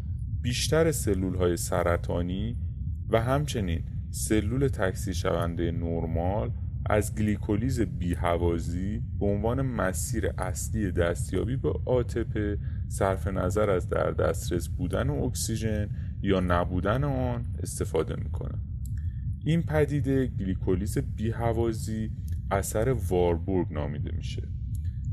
بیشتر 0.42 0.92
سلول 0.92 1.34
های 1.34 1.56
سرطانی 1.56 2.56
و 3.08 3.22
همچنین 3.22 3.84
سلول 4.10 4.68
تکثیر 4.68 5.14
شونده 5.14 5.70
نرمال 5.70 6.50
از 6.92 7.14
گلیکولیز 7.14 7.80
بیهوازی 7.80 9.02
به 9.20 9.26
عنوان 9.26 9.62
مسیر 9.62 10.30
اصلی 10.38 10.92
دستیابی 10.92 11.56
به 11.56 11.72
آتپه 11.84 12.58
صرف 12.88 13.26
نظر 13.26 13.70
از 13.70 13.88
در 13.88 14.10
دسترس 14.10 14.68
بودن 14.68 15.10
اکسیژن 15.10 15.88
یا 16.22 16.40
نبودن 16.40 17.04
آن 17.04 17.46
استفاده 17.62 18.16
می‌کنه. 18.16 18.58
این 19.44 19.62
پدیده 19.62 20.26
گلیکولیز 20.26 20.98
بیهوازی 20.98 22.10
اثر 22.50 22.88
واربورگ 23.08 23.72
نامیده 23.72 24.16
میشه. 24.16 24.48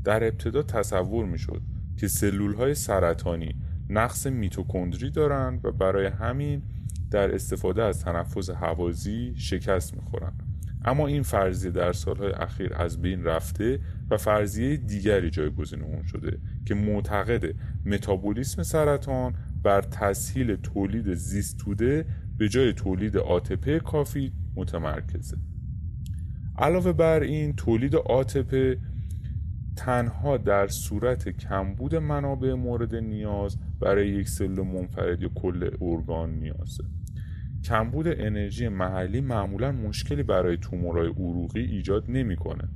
در 0.04 0.24
ابتدا 0.24 0.62
تصور 0.62 1.26
می‌شد 1.26 1.62
که 1.96 2.08
سلول 2.08 2.54
های 2.54 2.74
سرطانی 2.74 3.54
نقص 3.88 4.26
میتوکندری 4.26 5.10
دارند 5.10 5.64
و 5.64 5.72
برای 5.72 6.06
همین 6.06 6.62
در 7.10 7.34
استفاده 7.34 7.82
از 7.82 8.00
تنفس 8.00 8.50
هوازی 8.50 9.34
شکست 9.36 9.94
می‌خورند. 9.94 10.49
اما 10.84 11.06
این 11.06 11.22
فرضیه 11.22 11.70
در 11.70 11.92
سالهای 11.92 12.32
اخیر 12.32 12.74
از 12.74 13.02
بین 13.02 13.24
رفته 13.24 13.80
و 14.10 14.16
فرضیه 14.16 14.76
دیگری 14.76 15.30
جایگزین 15.30 15.82
اون 15.82 16.02
شده 16.02 16.38
که 16.66 16.74
معتقد 16.74 17.54
متابولیسم 17.86 18.62
سرطان 18.62 19.34
بر 19.62 19.80
تسهیل 19.80 20.56
تولید 20.56 21.14
زیستوده 21.14 22.06
به 22.38 22.48
جای 22.48 22.72
تولید 22.72 23.16
آتپه 23.16 23.78
کافی 23.78 24.32
متمرکزه. 24.56 25.36
علاوه 26.58 26.92
بر 26.92 27.20
این 27.20 27.56
تولید 27.56 27.96
آتپه 27.96 28.78
تنها 29.76 30.36
در 30.36 30.68
صورت 30.68 31.28
کمبود 31.28 31.94
منابع 31.94 32.54
مورد 32.54 32.94
نیاز 32.94 33.56
برای 33.80 34.08
یک 34.08 34.28
سلول 34.28 34.66
منفرد 34.66 35.22
یا 35.22 35.28
کل 35.28 35.70
ارگان 35.80 36.30
نیازه. 36.30 36.84
کمبود 37.64 38.06
انرژی 38.08 38.68
محلی 38.68 39.20
معمولا 39.20 39.72
مشکلی 39.72 40.22
برای 40.22 40.56
تومورهای 40.56 41.08
عروقی 41.08 41.60
ایجاد 41.60 42.04
نمی‌کنه. 42.08 42.68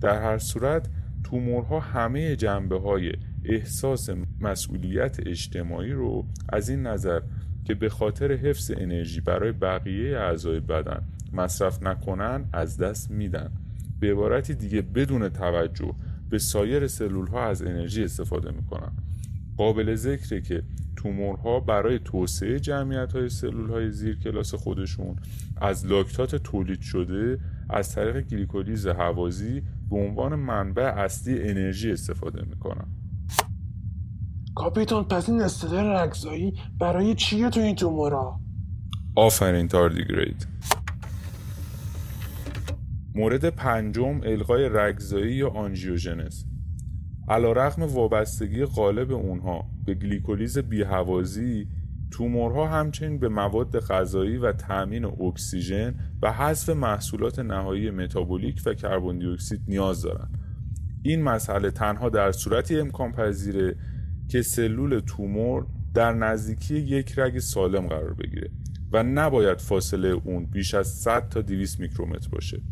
در 0.00 0.22
هر 0.22 0.38
صورت 0.38 0.88
تومورها 1.24 1.80
همه 1.80 2.36
جنبه 2.36 2.80
های 2.80 3.12
احساس 3.44 4.10
مسئولیت 4.40 5.26
اجتماعی 5.26 5.92
رو 5.92 6.26
از 6.48 6.68
این 6.68 6.86
نظر 6.86 7.20
که 7.64 7.74
به 7.74 7.88
خاطر 7.88 8.32
حفظ 8.32 8.72
انرژی 8.76 9.20
برای 9.20 9.52
بقیه 9.52 10.18
اعضای 10.18 10.60
بدن 10.60 11.02
مصرف 11.32 11.82
نکنن 11.82 12.44
از 12.52 12.78
دست 12.78 13.10
میدن 13.10 13.50
به 14.00 14.10
عبارتی 14.10 14.54
دیگه 14.54 14.82
بدون 14.82 15.28
توجه 15.28 15.94
به 16.30 16.38
سایر 16.38 16.86
سلول 16.86 17.26
ها 17.26 17.46
از 17.46 17.62
انرژی 17.62 18.04
استفاده 18.04 18.50
می‌کنن 18.50 18.92
قابل 19.56 19.94
ذکره 19.94 20.40
که 20.40 20.62
تومورها 20.96 21.60
برای 21.60 21.98
توسعه 21.98 22.60
جمعیت 22.60 23.12
های 23.12 23.28
سلول 23.28 23.70
های 23.70 23.90
زیر 23.90 24.18
کلاس 24.18 24.54
خودشون 24.54 25.16
از 25.56 25.86
لاکتات 25.86 26.36
تولید 26.36 26.80
شده 26.80 27.38
از 27.70 27.94
طریق 27.94 28.20
گلیکولیز 28.20 28.86
هوازی 28.86 29.62
به 29.90 29.96
عنوان 29.96 30.34
منبع 30.34 30.82
اصلی 30.82 31.42
انرژی 31.42 31.92
استفاده 31.92 32.44
می‌کنن. 32.44 32.86
کاپیتان 34.54 35.04
پس 35.04 35.28
این 35.28 35.40
استدار 35.40 36.04
رگزایی 36.04 36.54
برای 36.78 37.14
چیه 37.14 37.50
تو 37.50 37.60
این 37.60 37.74
تومورا؟ 37.74 38.40
آفرین 39.16 39.68
تاردیگرید. 39.68 40.46
مورد 43.14 43.50
پنجم 43.50 44.20
القای 44.24 44.68
رگزایی 44.72 45.34
یا 45.34 45.48
آنژیوژنز 45.48 46.44
علا 47.28 47.52
رقم 47.52 47.82
وابستگی 47.82 48.64
غالب 48.64 49.12
اونها 49.12 49.75
به 49.86 49.94
گلیکولیز 49.94 50.58
بیهوازی 50.58 51.68
تومورها 52.10 52.68
همچنین 52.68 53.18
به 53.18 53.28
مواد 53.28 53.80
غذایی 53.80 54.36
و 54.36 54.52
تأمین 54.52 55.04
اکسیژن 55.04 55.94
و 56.22 56.32
حذف 56.32 56.68
محصولات 56.68 57.38
نهایی 57.38 57.90
متابولیک 57.90 58.62
و 58.66 58.74
کربن 58.74 59.18
دی 59.18 59.26
اکسید 59.26 59.60
نیاز 59.68 60.02
دارند. 60.02 60.38
این 61.02 61.22
مسئله 61.22 61.70
تنها 61.70 62.08
در 62.08 62.32
صورتی 62.32 62.80
امکان 62.80 63.12
پذیره 63.12 63.76
که 64.28 64.42
سلول 64.42 65.00
تومور 65.00 65.66
در 65.94 66.12
نزدیکی 66.12 66.74
یک 66.78 67.18
رگ 67.18 67.38
سالم 67.38 67.86
قرار 67.86 68.14
بگیره 68.14 68.50
و 68.92 69.02
نباید 69.02 69.58
فاصله 69.58 70.08
اون 70.08 70.46
بیش 70.46 70.74
از 70.74 70.88
100 70.88 71.28
تا 71.28 71.42
200 71.42 71.80
میکرومتر 71.80 72.28
باشه. 72.28 72.62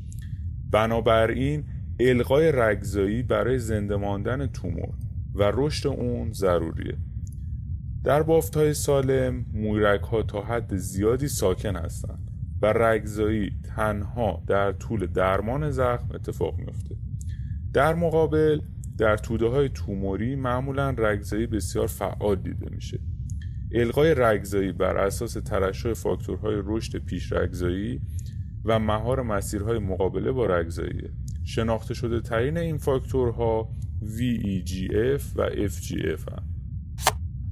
بنابراین 0.71 1.65
القای 2.01 2.53
رگزایی 2.53 3.23
برای 3.23 3.59
زنده 3.59 3.97
ماندن 3.97 4.47
تومور 4.47 4.95
و 5.35 5.53
رشد 5.55 5.89
اون 5.89 6.33
ضروریه. 6.33 6.97
در 8.05 8.23
بافت 8.23 8.57
های 8.57 8.75
سالم 8.75 9.47
مویرک 9.53 10.01
ها 10.01 10.23
تا 10.23 10.43
حد 10.43 10.77
زیادی 10.77 11.29
ساکن 11.29 11.77
هستند 11.77 12.31
و 12.63 12.67
رگزایی 12.67 13.51
تنها 13.77 14.43
در 14.47 14.73
طول 14.73 15.07
درمان 15.07 15.71
زخم 15.71 16.09
اتفاق 16.15 16.59
میفته 16.59 16.97
در 17.73 17.95
مقابل 17.95 18.61
در 18.99 19.17
توده 19.17 19.47
های 19.47 19.69
توموری 19.69 20.37
معمولا 20.37 20.91
رگزایی 20.91 21.47
بسیار 21.47 21.87
فعال 21.87 22.37
دیده 22.37 22.71
میشه. 22.71 23.01
القای 23.73 24.15
رگزایی 24.15 24.73
بر 24.73 24.97
اساس 24.97 25.33
ترشح 25.33 25.93
فاکتورهای 25.93 26.63
رشد 26.65 26.99
پیش 26.99 27.33
رگزایی 27.33 28.01
و 28.65 28.79
مهار 28.79 29.23
مسیرهای 29.23 29.79
مقابله 29.79 30.33
با 30.33 30.47
رگزاییه 30.47 31.11
شناخته 31.45 31.95
شده 31.95 32.21
ترین 32.21 32.59
این 32.59 32.79
فاکتورها 32.79 33.69
VEGF 34.03 35.23
و 35.37 35.51
FGF 35.51 36.33
هم 36.33 36.43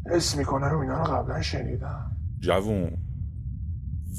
اسم 0.07 0.39
می‌کنم 0.39 0.79
اینا 0.79 0.99
رو 0.99 1.05
قبلا 1.05 1.43
شنیدم. 1.43 2.17
جوون 2.39 2.91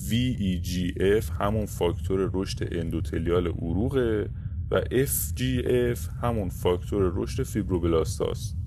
VEGF 0.09 1.31
همون 1.39 1.65
فاکتور 1.65 2.31
رشد 2.33 2.67
اندوتلیال 2.71 3.47
عروقه 3.47 4.29
و 4.71 4.81
FGF 4.81 5.99
همون 6.21 6.49
فاکتور 6.49 7.11
رشد 7.15 7.43
فیبروبلاستاست 7.43 8.57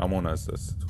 امان 0.00 0.26
از 0.26 0.50
دستتون. 0.50 0.88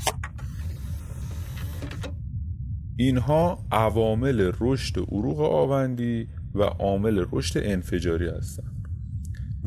اینها 2.97 3.67
عوامل 3.73 4.53
رشد 4.61 4.99
عروق 4.99 5.41
آوندی 5.41 6.29
و 6.55 6.63
عامل 6.63 7.25
رشد 7.33 7.61
انفجاری 7.65 8.29
هستند 8.29 8.78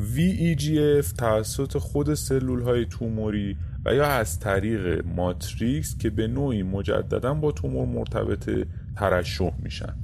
VEGF 0.02 1.12
توسط 1.18 1.78
خود 1.78 2.14
سلول 2.14 2.62
های 2.62 2.86
توموری 2.86 3.56
و 3.84 3.94
یا 3.94 4.06
از 4.06 4.40
طریق 4.40 5.06
ماتریکس 5.06 5.98
که 5.98 6.10
به 6.10 6.26
نوعی 6.26 6.62
مجددا 6.62 7.34
با 7.34 7.52
تومور 7.52 7.86
مرتبطه 7.86 8.66
ترشح 8.96 9.52
میشن. 9.58 9.94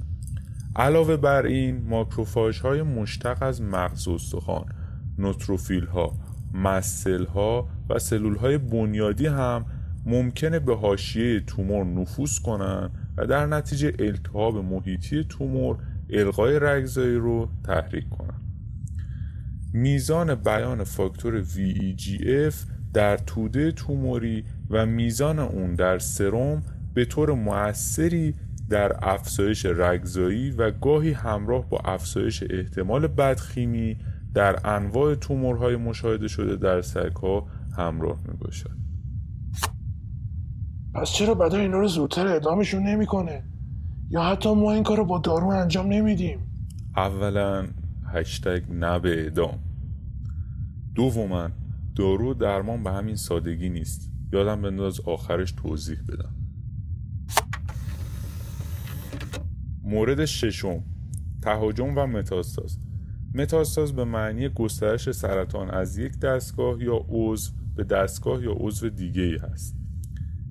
علاوه 0.75 1.17
بر 1.17 1.45
این 1.45 1.85
ماکروفاژ 1.89 2.59
های 2.59 2.81
مشتق 2.81 3.43
از 3.43 3.61
مغز 3.61 4.07
استخوان 4.07 4.65
نوتروفیل 5.17 5.85
ها 5.85 6.13
مسل 6.53 7.25
ها 7.25 7.69
و 7.89 7.99
سلول 7.99 8.35
های 8.35 8.57
بنیادی 8.57 9.27
هم 9.27 9.65
ممکنه 10.05 10.59
به 10.59 10.75
حاشیه 10.75 11.39
تومور 11.39 11.85
نفوذ 11.85 12.39
کنند 12.39 12.91
و 13.17 13.27
در 13.27 13.45
نتیجه 13.45 13.93
التهاب 13.99 14.57
محیطی 14.57 15.23
تومور 15.23 15.77
القای 16.09 16.59
رگزایی 16.59 17.15
رو 17.15 17.49
تحریک 17.63 18.09
کنند 18.09 18.38
میزان 19.73 20.35
بیان 20.35 20.83
فاکتور 20.83 21.43
VEGF 21.43 22.55
در 22.93 23.17
توده 23.17 23.71
توموری 23.71 24.45
و 24.69 24.85
میزان 24.85 25.39
اون 25.39 25.75
در 25.75 25.99
سرم 25.99 26.63
به 26.93 27.05
طور 27.05 27.33
موثری 27.33 28.35
در 28.69 29.09
افزایش 29.09 29.65
رگزایی 29.65 30.51
و 30.51 30.71
گاهی 30.71 31.11
همراه 31.11 31.69
با 31.69 31.77
افزایش 31.77 32.43
احتمال 32.49 33.07
بدخیمی 33.07 33.97
در 34.33 34.67
انواع 34.67 35.15
تومورهای 35.15 35.75
مشاهده 35.75 36.27
شده 36.27 36.55
در 36.55 36.81
سگها 36.81 37.47
همراه 37.77 38.19
می 38.27 38.37
باشد. 38.37 38.79
پس 40.95 41.11
چرا 41.11 41.33
بدن 41.33 41.59
اینا 41.59 41.79
رو 41.79 41.87
زودتر 41.87 42.27
اعدامشون 42.27 42.83
نمی‌کنه؟ 42.83 43.43
یا 44.09 44.23
حتی 44.23 44.55
ما 44.55 44.71
این 44.71 44.83
کار 44.83 44.97
رو 44.97 45.05
با 45.05 45.17
دارو 45.17 45.47
انجام 45.47 45.87
نمیدیم؟ 45.87 46.39
اولا 46.95 47.67
هشتگ 48.13 48.71
نه 48.71 48.87
اعدام. 48.87 49.59
دوما 50.95 51.49
دارو 51.95 52.33
درمان 52.33 52.83
به 52.83 52.91
همین 52.91 53.15
سادگی 53.15 53.69
نیست. 53.69 54.11
یادم 54.33 54.61
بنداز 54.61 54.99
آخرش 54.99 55.51
توضیح 55.51 55.97
بدم. 56.07 56.35
مورد 59.83 60.25
ششم 60.25 60.83
تهاجم 61.41 61.97
و 61.97 62.07
متاستاز. 62.07 62.79
متاستاز 63.35 63.95
به 63.95 64.03
معنی 64.03 64.49
گسترش 64.49 65.11
سرطان 65.11 65.69
از 65.69 65.97
یک 65.97 66.19
دستگاه 66.19 66.83
یا 66.83 67.05
عضو 67.09 67.51
به 67.75 67.83
دستگاه 67.83 68.43
یا 68.43 68.51
عضو 68.51 68.89
دیگه 68.89 69.21
ای 69.21 69.37
هست. 69.37 69.78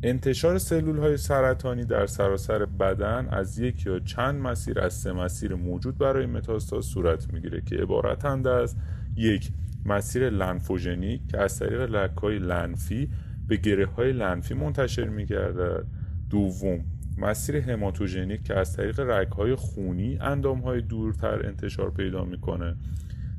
انتشار 0.03 0.59
سلول 0.59 0.99
های 0.99 1.17
سرطانی 1.17 1.85
در 1.85 2.07
سراسر 2.07 2.65
بدن 2.65 3.29
از 3.31 3.59
یک 3.59 3.87
یا 3.87 3.99
چند 3.99 4.41
مسیر 4.41 4.81
از 4.81 4.95
سه 4.95 5.13
مسیر 5.13 5.55
موجود 5.55 5.99
برای 5.99 6.27
متاستاز 6.27 6.85
صورت 6.85 7.33
می‌گیره 7.33 7.61
که 7.61 7.77
عبارتند 7.77 8.47
از 8.47 8.77
یک 9.17 9.53
مسیر 9.85 10.31
لنفوژنیک 10.31 11.29
که 11.29 11.39
از 11.39 11.59
طریق 11.59 11.81
رگ 11.81 12.17
های 12.17 12.39
لنفی 12.39 13.11
به 13.49 13.57
گره 13.57 13.87
های 13.87 14.13
لنفی 14.13 14.55
منتشر 14.55 15.09
میگردد. 15.09 15.87
دوم 16.31 16.85
مسیر 17.19 17.57
هماتوژنیک 17.57 18.43
که 18.43 18.55
از 18.55 18.77
طریق 18.77 19.01
رگ 19.01 19.29
های 19.29 19.55
خونی 19.55 20.19
اندام 20.21 20.59
های 20.59 20.81
دورتر 20.81 21.47
انتشار 21.47 21.91
پیدا 21.91 22.25
می‌کنه. 22.25 22.77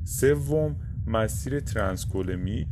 سوم 0.04 0.76
مسیر 1.06 1.60
ترانسکولمیک 1.60 2.68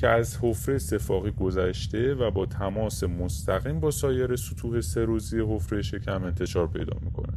که 0.00 0.08
از 0.08 0.38
حفره 0.42 0.74
صفاقی 0.74 1.30
گذشته 1.30 2.14
و 2.14 2.30
با 2.30 2.46
تماس 2.46 3.04
مستقیم 3.04 3.80
با 3.80 3.90
سایر 3.90 4.36
سطوح 4.36 4.80
سروزی 4.80 5.40
حفره 5.40 5.82
شکم 5.82 6.24
انتشار 6.24 6.66
پیدا 6.66 6.96
می‌کنه. 7.02 7.32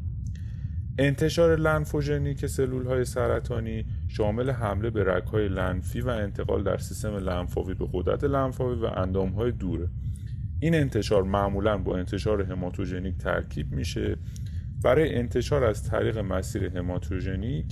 انتشار 0.98 1.56
لنفوژنیک 1.56 2.46
سلول 2.46 2.86
های 2.86 3.06
سرطانی 3.06 3.86
شامل 4.08 4.50
حمله 4.50 4.90
به 4.90 5.04
رگ 5.04 5.24
های 5.24 5.48
لنفی 5.48 6.02
و 6.02 6.10
انتقال 6.10 6.64
در 6.64 6.78
سیستم 6.78 7.16
لنفاوی 7.16 7.74
به 7.74 7.88
قدرت 7.94 8.24
لنفاوی 8.24 8.82
و 8.82 8.86
اندام 8.86 9.30
های 9.30 9.52
دوره. 9.52 9.90
این 10.60 10.76
انتشار 10.76 11.24
معمولا 11.24 11.78
با 11.78 11.98
انتشار 11.98 12.42
هماتوژنیک 12.42 13.18
ترکیب 13.18 13.72
میشه. 13.72 14.18
برای 14.84 15.16
انتشار 15.16 15.64
از 15.64 15.84
طریق 15.84 16.18
مسیر 16.18 16.78
هماتوژنیک 16.78 17.66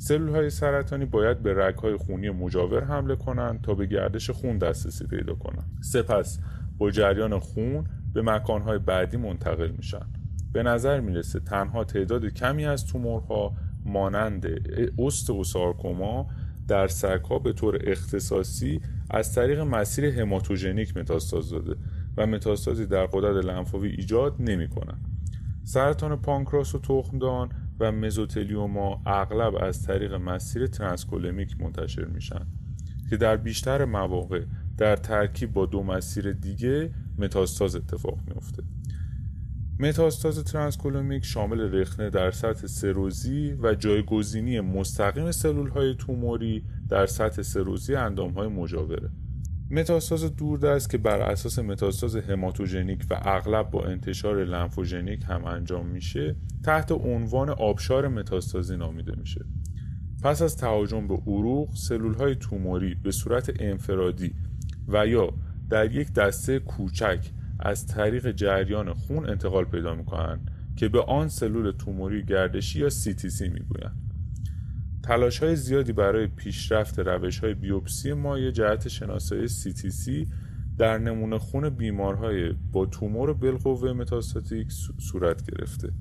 سلول 0.00 0.28
های 0.28 0.50
سرطانی 0.50 1.04
باید 1.04 1.42
به 1.42 1.54
رگ 1.54 1.74
های 1.74 1.96
خونی 1.96 2.30
مجاور 2.30 2.84
حمله 2.84 3.16
کنند 3.16 3.62
تا 3.62 3.74
به 3.74 3.86
گردش 3.86 4.30
خون 4.30 4.58
دسترسی 4.58 5.06
پیدا 5.06 5.34
کنند 5.34 5.78
سپس 5.80 6.38
با 6.78 6.90
جریان 6.90 7.38
خون 7.38 7.84
به 8.12 8.22
مکانهای 8.22 8.78
بعدی 8.78 9.16
منتقل 9.16 9.70
میشن 9.70 10.06
به 10.52 10.62
نظر 10.62 11.00
می‌رسه 11.00 11.40
تنها 11.40 11.84
تعداد 11.84 12.24
کمی 12.24 12.66
از 12.66 12.86
تومورها 12.86 13.54
مانند 13.84 14.46
اوستئوسارکوما 14.96 16.26
در 16.68 16.88
سگها 16.88 17.38
به 17.38 17.52
طور 17.52 17.78
اختصاصی 17.84 18.80
از 19.10 19.34
طریق 19.34 19.60
مسیر 19.60 20.04
هماتوژنیک 20.04 20.96
متاستاز 20.96 21.50
داده 21.50 21.76
و 22.16 22.26
متاستازی 22.26 22.86
در 22.86 23.06
قدرت 23.06 23.44
لنفاوی 23.44 23.88
ایجاد 23.88 24.34
نمی 24.38 24.68
کنند. 24.68 25.04
سرطان 25.64 26.16
پانکراس 26.16 26.74
و 26.74 26.78
تخمدان 26.78 27.48
و 27.80 27.92
مزوتلیوما 27.92 29.02
اغلب 29.06 29.54
از 29.54 29.82
طریق 29.82 30.14
مسیر 30.14 30.66
ترانسکولمیک 30.66 31.60
منتشر 31.60 32.04
میشن 32.04 32.46
که 33.10 33.16
در 33.16 33.36
بیشتر 33.36 33.84
مواقع 33.84 34.44
در 34.78 34.96
ترکیب 34.96 35.52
با 35.52 35.66
دو 35.66 35.82
مسیر 35.82 36.32
دیگه 36.32 36.90
متاستاز 37.18 37.76
اتفاق 37.76 38.18
میفته 38.26 38.62
متاستاز 39.80 40.44
ترانسکولمیک 40.44 41.24
شامل 41.24 41.60
رخنه 41.60 42.10
در 42.10 42.30
سطح 42.30 42.66
سروزی 42.66 43.52
و 43.52 43.74
جایگزینی 43.74 44.60
مستقیم 44.60 45.30
سلول 45.30 45.68
های 45.68 45.94
توموری 45.94 46.64
در 46.88 47.06
سطح 47.06 47.42
سروزی 47.42 47.94
اندام 47.94 48.30
های 48.30 48.48
مجاوره. 48.48 49.10
متاستاز 49.72 50.36
دوردست 50.36 50.90
که 50.90 50.98
بر 50.98 51.20
اساس 51.20 51.58
متاستاز 51.58 52.16
هماتوژنیک 52.16 53.06
و 53.10 53.20
اغلب 53.22 53.70
با 53.70 53.84
انتشار 53.84 54.44
لنفوژنیک 54.44 55.24
هم 55.28 55.44
انجام 55.44 55.86
میشه 55.86 56.36
تحت 56.64 56.92
عنوان 56.92 57.50
آبشار 57.50 58.08
متاستازی 58.08 58.76
نامیده 58.76 59.12
میشه. 59.16 59.44
پس 60.22 60.42
از 60.42 60.56
تهاجم 60.56 61.08
به 61.08 61.14
عروق 61.14 61.74
سلول 61.74 62.14
های 62.14 62.34
توموری 62.34 62.94
به 62.94 63.10
صورت 63.10 63.52
انفرادی 63.60 64.34
و 64.88 65.06
یا 65.06 65.32
در 65.68 65.92
یک 65.92 66.12
دسته 66.12 66.58
کوچک 66.58 67.26
از 67.60 67.86
طریق 67.86 68.30
جریان 68.30 68.92
خون 68.94 69.28
انتقال 69.28 69.64
پیدا 69.64 69.94
می‌کنن 69.94 70.40
که 70.76 70.88
به 70.88 71.02
آن 71.02 71.28
سلول 71.28 71.70
توموری 71.70 72.24
گردشی 72.24 72.78
یا 72.78 72.90
CTC 72.90 73.40
می‌گویند. 73.40 74.09
تلاش 75.02 75.42
های 75.42 75.56
زیادی 75.56 75.92
برای 75.92 76.26
پیشرفت 76.26 76.98
روش 76.98 77.38
های 77.38 77.54
بیوپسی 77.54 78.12
مایع 78.12 78.50
جهت 78.50 78.88
شناسایی 78.88 79.48
CTC 79.48 80.26
در 80.78 80.98
نمونه 80.98 81.38
خون 81.38 81.68
بیمارهای 81.68 82.52
با 82.72 82.86
تومور 82.86 83.32
بالقوه 83.32 83.92
متاستاتیک 83.92 84.72
صورت 84.98 85.50
گرفته. 85.50 85.92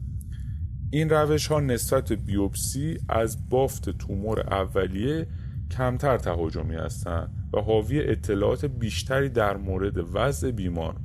این 0.92 1.10
روش 1.10 1.48
ها 1.48 1.60
نسبت 1.60 2.14
بیوپسی 2.14 2.98
از 3.10 3.50
بافت 3.50 3.90
تومور 3.90 4.40
اولیه 4.40 5.28
کمتر 5.72 6.18
تهاجمی 6.18 6.76
هستند 6.76 7.50
و 7.54 7.62
حاوی 7.62 8.00
اطلاعات 8.00 8.66
بیشتری 8.66 9.30
در 9.30 9.58
مورد 9.58 10.16
وضع 10.16 10.52
بیمار. 10.52 10.96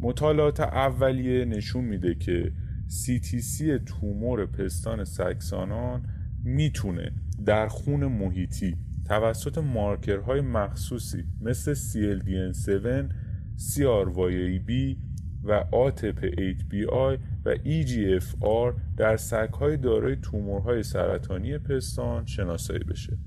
مطالعات 0.00 0.60
اولیه 0.60 1.44
نشون 1.44 1.84
میده 1.84 2.14
که 2.14 2.52
CTC 2.88 3.64
تومور 3.86 4.46
پستان 4.46 5.04
سکسانان 5.04 6.02
می‌تونه 6.44 7.12
در 7.46 7.68
خون 7.68 8.06
محیطی. 8.06 8.76
توسط 9.04 9.58
مارکرهای 9.58 10.40
مخصوصی 10.40 11.24
مثل 11.40 11.74
CLDN7, 11.74 13.12
CRYAB 13.58 14.96
و 15.44 15.64
ATP8BI 15.72 17.18
و 17.44 17.54
EGFR 17.54 18.80
در 18.96 19.16
سگهای 19.16 19.76
دارای 19.76 20.16
تومورهای 20.16 20.82
سرطانی 20.82 21.58
پستان 21.58 22.26
شناسایی 22.26 22.84
بشه. 22.84 23.18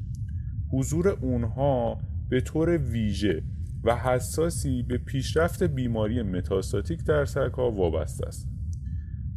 حضور 0.71 1.07
اونها 1.09 2.01
به 2.29 2.41
طور 2.41 2.77
ویژه 2.77 3.43
و 3.83 3.95
حساسی 3.95 4.83
به 4.83 4.97
پیشرفت 4.97 5.63
بیماری 5.63 6.21
متاستاتیک 6.21 7.03
در 7.03 7.25
سگها 7.25 7.71
وابسته 7.71 8.27
است. 8.27 8.54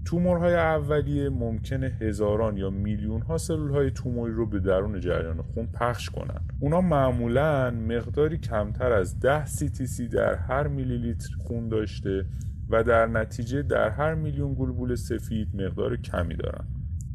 تومورهای 0.08 0.54
اولیه 0.54 1.28
ممکنه 1.28 1.86
هزاران 2.00 2.56
یا 2.56 2.70
میلیون 2.70 3.22
ها 3.22 3.38
سلول 3.38 3.70
های 3.70 3.90
توموری 3.90 4.32
رو 4.32 4.46
به 4.46 4.58
درون 4.58 5.00
جریان 5.00 5.42
خون 5.42 5.66
پخش 5.66 6.10
کنن. 6.10 6.40
اونا 6.60 6.80
معمولا 6.80 7.70
مقداری 7.70 8.38
کمتر 8.38 8.92
از 8.92 9.20
10 9.20 9.46
CTC 9.46 10.00
در 10.12 10.34
هر 10.34 10.66
میلی 10.66 10.98
لیتر 10.98 11.28
خون 11.38 11.68
داشته 11.68 12.24
و 12.70 12.82
در 12.82 13.06
نتیجه 13.06 13.62
در 13.62 13.90
هر 13.90 14.14
میلیون 14.14 14.54
گلبول 14.54 14.94
سفید 14.94 15.48
مقدار 15.54 15.96
کمی 15.96 16.34
دارن. 16.34 16.64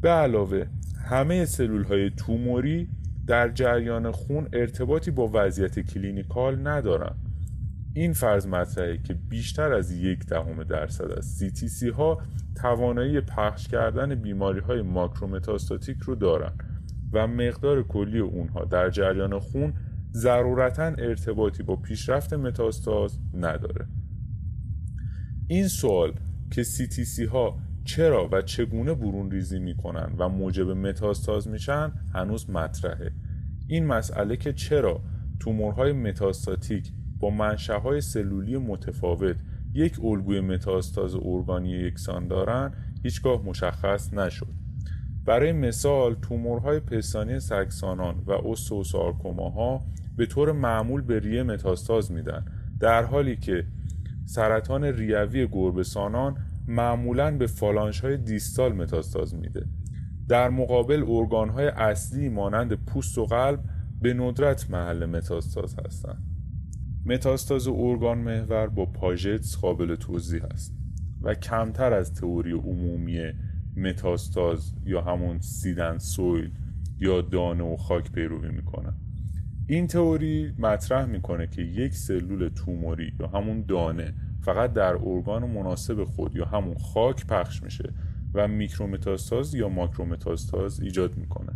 به 0.02 0.08
علاوه 0.08 0.66
همه 1.04 1.44
سلول 1.44 1.84
های 1.84 2.10
توموری 2.10 2.88
در 3.26 3.48
جریان 3.48 4.10
خون 4.10 4.48
ارتباطی 4.52 5.10
با 5.10 5.30
وضعیت 5.32 5.80
کلینیکال 5.80 6.68
ندارن. 6.68 7.16
این 7.94 8.12
فرض 8.12 8.46
مطرحه 8.46 8.98
که 8.98 9.14
بیشتر 9.14 9.72
از 9.72 9.92
یک 9.92 10.26
دهم 10.26 10.64
درصد 10.64 11.10
از 11.10 11.42
CTC 11.42 11.94
ها 11.94 12.22
توانایی 12.54 13.20
پخش 13.20 13.68
کردن 13.68 14.14
بیماری 14.14 14.60
های 14.60 14.82
ماکرومتاستاتیک 14.82 15.98
رو 15.98 16.14
دارن 16.14 16.52
و 17.12 17.26
مقدار 17.26 17.82
کلی 17.82 18.18
اونها 18.18 18.64
در 18.64 18.90
جریان 18.90 19.38
خون 19.38 19.74
ضرورتا 20.12 20.84
ارتباطی 20.84 21.62
با 21.62 21.76
پیشرفت 21.76 22.32
متاستاز 22.32 23.18
نداره. 23.34 23.86
این 25.48 25.68
سوال 25.68 26.12
که 26.50 26.64
CTC 26.64 27.28
ها 27.28 27.58
چرا 27.84 28.28
و 28.32 28.42
چگونه 28.42 28.94
برون 28.94 29.30
ریزی 29.30 29.58
می‌کنن 29.58 30.14
و 30.18 30.28
موجب 30.28 30.70
متاستاز 30.70 31.48
میشن 31.48 31.92
هنوز 32.14 32.50
مطرحه. 32.50 33.12
این 33.68 33.86
مسئله 33.86 34.36
که 34.36 34.52
چرا 34.52 35.00
تومورهای 35.40 35.92
متاستاتیک 35.92 36.92
با 37.24 37.30
منشأهای 37.30 38.00
سلولی 38.00 38.56
متفاوت 38.56 39.36
یک 39.74 40.04
الگوی 40.04 40.40
متاستاز 40.40 41.14
ارگانی 41.14 41.70
یکسان 41.70 42.28
دارند 42.28 42.76
هیچگاه 43.02 43.42
مشخص 43.42 44.14
نشد. 44.14 44.48
برای 45.24 45.52
مثال 45.52 46.14
تومورهای 46.14 46.80
پستانی 46.80 47.40
سکسانان 47.40 48.22
و 48.26 48.54
ها 49.50 49.82
به 50.16 50.26
طور 50.26 50.52
معمول 50.52 51.00
به 51.00 51.18
ریه 51.18 51.42
متاستاز 51.42 52.12
میدن 52.12 52.44
در 52.80 53.02
حالی 53.04 53.36
که 53.36 53.66
سرطان 54.24 54.84
ریوی 54.84 55.48
گربسانان 55.52 56.36
معمولا 56.68 57.36
به 57.36 57.46
فالانش 57.46 58.00
های 58.00 58.16
دیستال 58.16 58.72
متاستاز 58.72 59.34
میده. 59.34 59.66
در 60.28 60.50
مقابل 60.50 61.04
ارگان 61.08 61.48
های 61.48 61.66
اصلی 61.66 62.28
مانند 62.28 62.72
پوست 62.72 63.18
و 63.18 63.24
قلب 63.24 63.64
به 64.02 64.14
ندرت 64.14 64.70
محل 64.70 65.06
متاستاز 65.06 65.76
هستند. 65.86 66.33
متاستاز 67.06 67.68
ارگان 67.68 68.18
محور 68.18 68.66
با 68.66 68.86
پاژتس 68.86 69.56
قابل 69.56 69.94
توضیح 69.94 70.44
است 70.44 70.74
و 71.22 71.34
کمتر 71.34 71.92
از 71.92 72.14
تئوری 72.14 72.52
عمومی 72.52 73.32
متاستاز 73.76 74.74
یا 74.86 75.00
همون 75.00 75.38
سیدن 75.38 75.98
سویل 75.98 76.50
یا 76.98 77.20
دانه 77.20 77.64
و 77.64 77.76
خاک 77.76 78.12
پیروی 78.12 78.48
می‌کنه. 78.50 78.92
این 79.68 79.86
تئوری 79.86 80.54
مطرح 80.58 81.06
می‌کنه 81.06 81.46
که 81.46 81.62
یک 81.62 81.94
سلول 81.94 82.48
توموری 82.48 83.12
یا 83.20 83.26
همون 83.26 83.64
دانه 83.68 84.14
فقط 84.40 84.72
در 84.72 84.96
ارگان 85.02 85.50
مناسب 85.50 86.04
خود 86.04 86.36
یا 86.36 86.44
همون 86.44 86.74
خاک 86.74 87.26
پخش 87.26 87.62
میشه 87.62 87.92
و 88.34 88.48
میکرومتاستاز 88.48 89.54
یا 89.54 89.68
ماکرومتاستاز 89.68 90.80
ایجاد 90.80 91.16
می‌کنه. 91.16 91.52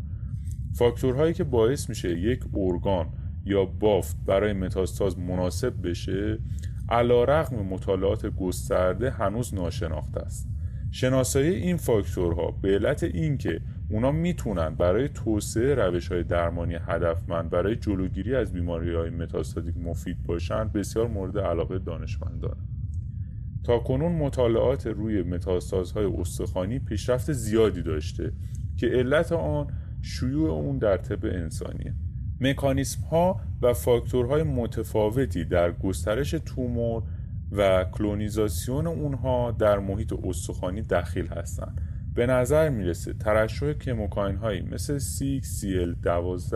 فاکتورهایی 0.75 1.35
که 1.35 1.45
باعث 1.45 1.89
میشه 1.89 2.19
یک 2.19 2.45
ارگان 2.55 3.07
یا 3.45 3.65
بافت 3.65 4.17
برای 4.27 4.53
متاستاز 4.53 5.19
مناسب 5.19 5.89
بشه 5.89 6.39
علا 6.89 7.25
رقم 7.25 7.57
مطالعات 7.57 8.27
گسترده 8.27 9.11
هنوز 9.11 9.55
ناشناخته 9.55 10.21
است. 10.21 10.49
شناسایی 10.91 11.55
این 11.55 11.77
فاکتورها 11.77 12.51
به 12.51 12.69
علت 12.69 13.03
اینکه 13.03 13.61
اونا 13.91 14.13
می‌تونن 14.13 14.75
برای 14.75 15.09
توسعه 15.09 15.75
روش 15.75 16.13
های 16.13 16.23
درمانی 16.23 16.75
هدفمند 16.75 17.51
برای 17.51 17.77
جلوگیری 17.77 18.35
از 18.35 18.53
بیماری 18.53 18.95
های 18.95 19.11
متاستاتیک 19.11 19.77
مفید 19.77 20.23
باشند 20.23 20.73
بسیار 20.73 21.09
مورد 21.09 21.39
علاقه 21.39 21.79
دانشمندان. 21.79 22.57
تا 23.65 23.79
کنون 23.79 24.13
مطالعات 24.13 24.87
روی 24.87 25.23
متاستازهای 25.23 26.07
استخوانی 26.07 26.79
پیشرفت 26.79 27.33
زیادی 27.33 27.83
داشته 27.83 28.33
که 28.77 28.87
علت 28.87 29.33
آن 29.33 29.67
شیوع 30.03 30.51
اون 30.51 30.79
در 30.79 30.97
طب 30.97 31.25
انسانیه. 31.25 31.95
مکانیسم 32.41 33.03
ها 33.03 33.41
و 33.63 33.73
فاکتورهای 33.73 34.43
متفاوتی 34.43 35.45
در 35.45 35.73
گسترش 35.73 36.31
تومور 36.31 37.03
و 37.53 37.85
کلونیزاسیون 37.85 38.87
اونها 38.87 39.51
در 39.51 39.79
محیط 39.79 40.13
استخوانی 40.25 40.83
دخیل 40.83 41.27
هستند 41.27 41.81
به 42.15 42.27
نظر 42.27 42.69
می‌رسه 42.69 43.13
ترشح 43.13 43.73
کموکاین 43.73 44.37
هایی 44.37 44.61
مثل 44.61 44.99
CXCL12 44.99 46.55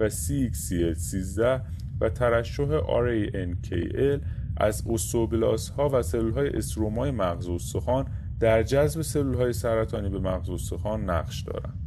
و 0.00 0.10
CXCL13 0.10 1.60
و 2.00 2.08
ترشح 2.08 2.80
RANKL 2.80 4.20
از 4.56 4.84
استوبلاس 4.90 5.68
ها 5.68 5.88
و 5.92 6.02
سلول 6.02 6.32
های 6.32 6.48
استرومای 6.48 7.10
مغز 7.10 7.48
استخوان 7.48 8.06
در 8.40 8.62
جذب 8.62 9.02
سلول 9.02 9.34
های 9.34 9.52
سرطانی 9.52 10.08
به 10.08 10.18
مغز 10.18 10.50
استخوان 10.50 11.10
نقش 11.10 11.42
دارند. 11.42 11.78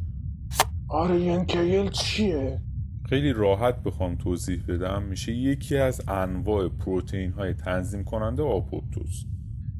RANKL 0.88 1.90
چیه؟ 1.90 2.60
خیلی 3.08 3.32
راحت 3.32 3.82
بخوام 3.82 4.16
توضیح 4.16 4.62
بدم. 4.68 5.02
میشه 5.02 5.32
یکی 5.32 5.76
از 5.76 6.00
انواع 6.08 6.68
پروتئین 6.68 7.32
های 7.32 7.54
تنظیم 7.54 8.04
کننده 8.04 8.42
آپوپتوز 8.42 9.26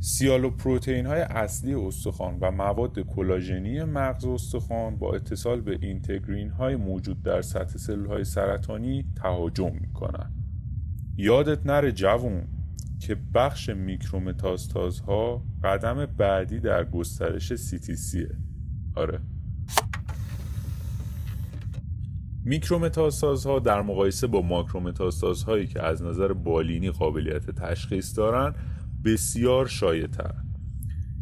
سیالو 0.01 0.51
پروتئین 0.51 1.07
های 1.07 1.21
اصلی 1.21 1.75
استخوان 1.75 2.39
و 2.41 2.51
مواد 2.51 3.01
کلاژنی 3.01 3.85
مغز 3.85 4.25
استخوان 4.25 4.97
با 4.97 5.15
اتصال 5.15 5.61
به 5.61 5.79
اینتگرین 5.83 6.51
های 6.51 6.77
موجود 6.77 7.23
در 7.23 7.43
سطح 7.43 7.79
سلول 7.79 8.07
های 8.07 8.25
سرطانی 8.25 9.05
تهاجم 9.17 9.73
می‌کنن. 9.81 10.33
یادت 11.17 11.67
نره 11.67 11.93
جوون 11.93 12.45
که 13.01 13.17
بخش 13.35 13.69
میکرومتاستاز 13.69 15.01
ها 15.01 15.43
قدم 15.65 16.07
بعدی 16.07 16.61
در 16.61 16.85
گسترش 16.85 17.55
سیتیسیه 17.55 18.29
آره. 18.95 19.21
میکرومتاستاز 22.47 23.47
در 23.65 23.83
مقایسه 23.83 24.27
با 24.27 24.43
ماکرومتاستاز 24.43 25.43
هایی 25.43 25.67
که 25.67 25.83
از 25.83 26.03
نظر 26.03 26.33
بالینی 26.33 26.91
قابلیت 26.91 27.51
تشخیص 27.51 28.19
دارند 28.19 28.55
بسیار 29.05 29.67
شایع 29.67 30.07
تر 30.07 30.35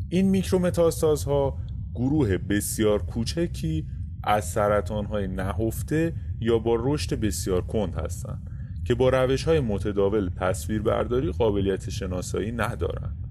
این 0.09 0.29
میکرومتاستاز 0.29 1.25
ها 1.25 1.59
گروه 1.95 2.39
بسیار 2.39 3.03
کوچکی 3.03 3.87
از 4.25 4.51
سرطان 4.51 5.05
های 5.05 5.29
نهفته 5.29 6.14
یا 6.41 6.59
با 6.59 6.77
رشد 6.81 7.20
بسیار 7.20 7.62
کند 7.62 7.95
هستند 7.95 8.51
که 8.85 8.95
با 8.95 9.09
روش 9.09 9.45
های 9.45 9.61
متداول 9.61 10.31
تصویر 10.37 10.83
برداری 10.83 11.33
قابلیت 11.33 11.91
شناسایی 11.91 12.53
ندارند 12.53 13.29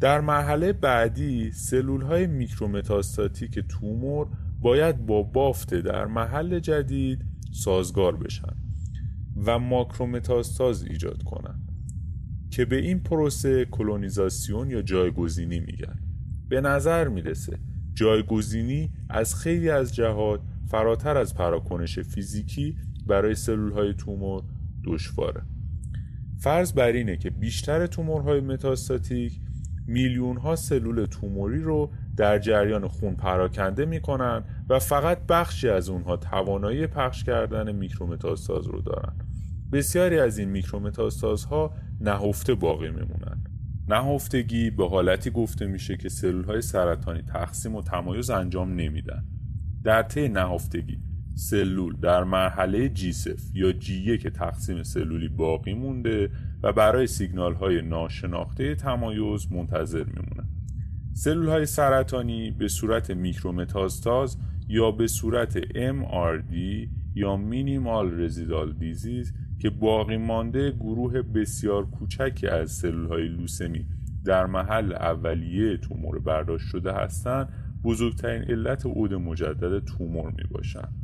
در 0.00 0.20
مرحله 0.20 0.72
بعدی 0.72 1.52
سلول 1.52 2.02
های 2.02 2.26
میکرومتاستاتیک 2.26 3.58
تومور 3.58 4.28
باید 4.60 5.06
با 5.06 5.22
بافت 5.22 5.74
در 5.74 6.06
محل 6.06 6.58
جدید 6.58 7.24
سازگار 7.52 8.16
بشن 8.16 8.56
و 9.46 9.58
ماکرومتاستاز 9.58 10.82
ایجاد 10.82 11.22
کنن 11.22 11.60
که 12.50 12.64
به 12.64 12.76
این 12.76 13.00
پروسه 13.00 13.64
کلونیزاسیون 13.64 14.70
یا 14.70 14.82
جایگزینی 14.82 15.60
میگن. 15.60 15.98
به 16.48 16.60
نظر 16.60 17.08
می‌رسه 17.08 17.58
جایگزینی 17.94 18.90
از 19.08 19.34
خیلی 19.34 19.70
از 19.70 19.94
جهات 19.94 20.40
فراتر 20.66 21.16
از 21.16 21.34
پراکنش 21.34 21.98
فیزیکی 21.98 22.76
برای 23.06 23.34
سلول 23.34 23.72
های 23.72 23.94
تومور 23.94 24.42
دشواره. 24.84 25.42
فرض 26.38 26.72
بر 26.72 26.92
اینه 26.92 27.16
که 27.16 27.30
بیشتر 27.30 27.86
تومورهای 27.86 28.40
متاستاتیک 28.40 29.40
میلیون 29.86 30.36
ها 30.36 30.56
سلول 30.56 31.04
توموری 31.04 31.62
رو 31.62 31.90
در 32.18 32.38
جریان 32.38 32.88
خون 32.88 33.14
پراکنده 33.14 33.84
می‌کنن 33.84 34.44
و 34.68 34.78
فقط 34.78 35.26
بخشی 35.26 35.68
از 35.68 35.88
اونها 35.88 36.16
توانایی 36.16 36.86
پخش 36.86 37.24
کردن 37.24 37.72
میکرومتاستاز 37.72 38.66
رو 38.66 38.80
دارن. 38.80 39.12
بسیاری 39.72 40.18
از 40.18 40.38
این 40.38 40.62
ها 41.50 41.74
نهفته 42.00 42.54
باقی 42.54 42.90
میمونن. 42.90 43.44
نهفتگی 43.88 44.70
به 44.70 44.88
حالتی 44.88 45.30
گفته 45.30 45.66
میشه 45.66 45.96
که 45.96 46.08
سلول 46.08 46.44
های 46.44 46.62
سرطانی 46.62 47.22
تقسیم 47.22 47.74
و 47.74 47.82
تمایز 47.82 48.30
انجام 48.30 48.74
نمیدن. 48.74 49.24
در 49.84 50.02
طی 50.02 50.28
نهفتگی 50.28 50.98
سلول 51.34 51.96
در 51.96 52.24
مرحله 52.24 52.88
جیسف 52.88 53.40
یا 53.54 53.72
جیه 53.72 54.18
که 54.18 54.30
تقسیم 54.30 54.82
سلولی 54.82 55.28
باقی 55.28 55.74
مونده 55.74 56.30
و 56.62 56.72
برای 56.72 57.06
سیگنال 57.06 57.54
های 57.54 57.82
ناشناخته 57.82 58.74
تمایز 58.74 59.52
منتظر 59.52 60.04
میمونن. 60.04 60.57
سلول 61.18 61.48
های 61.48 61.66
سرطانی 61.66 62.50
به 62.50 62.68
صورت 62.68 63.10
میکرومتاستاز 63.10 64.36
یا 64.68 64.90
به 64.90 65.06
صورت 65.06 65.58
MRD 65.92 66.54
یا 67.14 67.36
مینیمال 67.36 68.20
رزیدال 68.20 68.72
دیزیز 68.72 69.32
که 69.58 69.70
باقی 69.70 70.16
مانده 70.16 70.70
گروه 70.70 71.22
بسیار 71.22 71.86
کوچکی 71.86 72.46
از 72.46 72.70
سلول 72.70 73.06
های 73.06 73.28
لوسمی 73.28 73.86
در 74.24 74.46
محل 74.46 74.92
اولیه 74.92 75.76
تومور 75.76 76.18
برداشت 76.18 76.66
شده 76.66 76.92
هستند 76.92 77.48
بزرگترین 77.84 78.42
علت 78.42 78.86
عود 78.86 79.14
مجدد 79.14 79.84
تومور 79.84 80.30
می 80.30 80.44
باشند. 80.50 80.94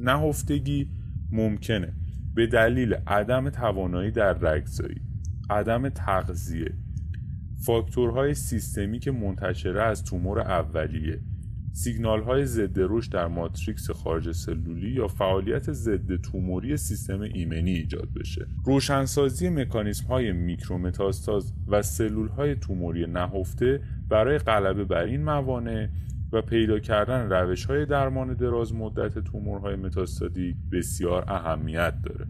نهفتگی 0.00 0.90
ممکنه 1.32 1.92
به 2.34 2.46
دلیل 2.46 2.94
عدم 3.06 3.50
توانایی 3.50 4.10
در 4.10 4.32
رگزایی 4.32 5.00
عدم 5.50 5.88
تغذیه 5.88 6.72
فاکتورهای 7.60 8.34
سیستمی 8.34 8.98
که 8.98 9.10
منتشره 9.10 9.82
از 9.82 10.04
تومور 10.04 10.40
اولیه. 10.40 11.20
سیگنال 11.72 12.22
های 12.22 12.46
ضد 12.46 12.76
رشد 12.76 13.12
در 13.12 13.26
ماتریکس 13.26 13.90
خارج 13.90 14.32
سلولی 14.32 14.90
یا 14.90 15.08
فعالیت 15.08 15.72
ضد 15.72 16.16
توموری 16.16 16.76
سیستم 16.76 17.20
ایمنی 17.20 17.70
ایجاد 17.70 18.08
بشه. 18.20 18.46
روشنسازی 18.64 19.48
مکانیسم 19.48 20.06
های 20.06 20.32
میکرومتاستاز 20.32 21.52
و 21.68 21.82
سلول 21.82 22.28
های 22.28 22.54
توموری 22.54 23.06
نهفته 23.06 23.80
برای 24.08 24.38
غلبه 24.38 24.84
بر 24.84 25.04
این 25.04 25.24
موانع 25.24 25.88
و 26.32 26.42
پیدا 26.42 26.78
کردن 26.78 27.30
روش 27.30 27.64
های 27.64 27.86
درمان 27.86 28.34
دراز 28.34 28.74
مدت 28.74 29.18
تومورهای 29.18 29.76
متاستادی 29.76 30.56
بسیار 30.72 31.24
اهمیت 31.28 31.94
داره. 32.02 32.26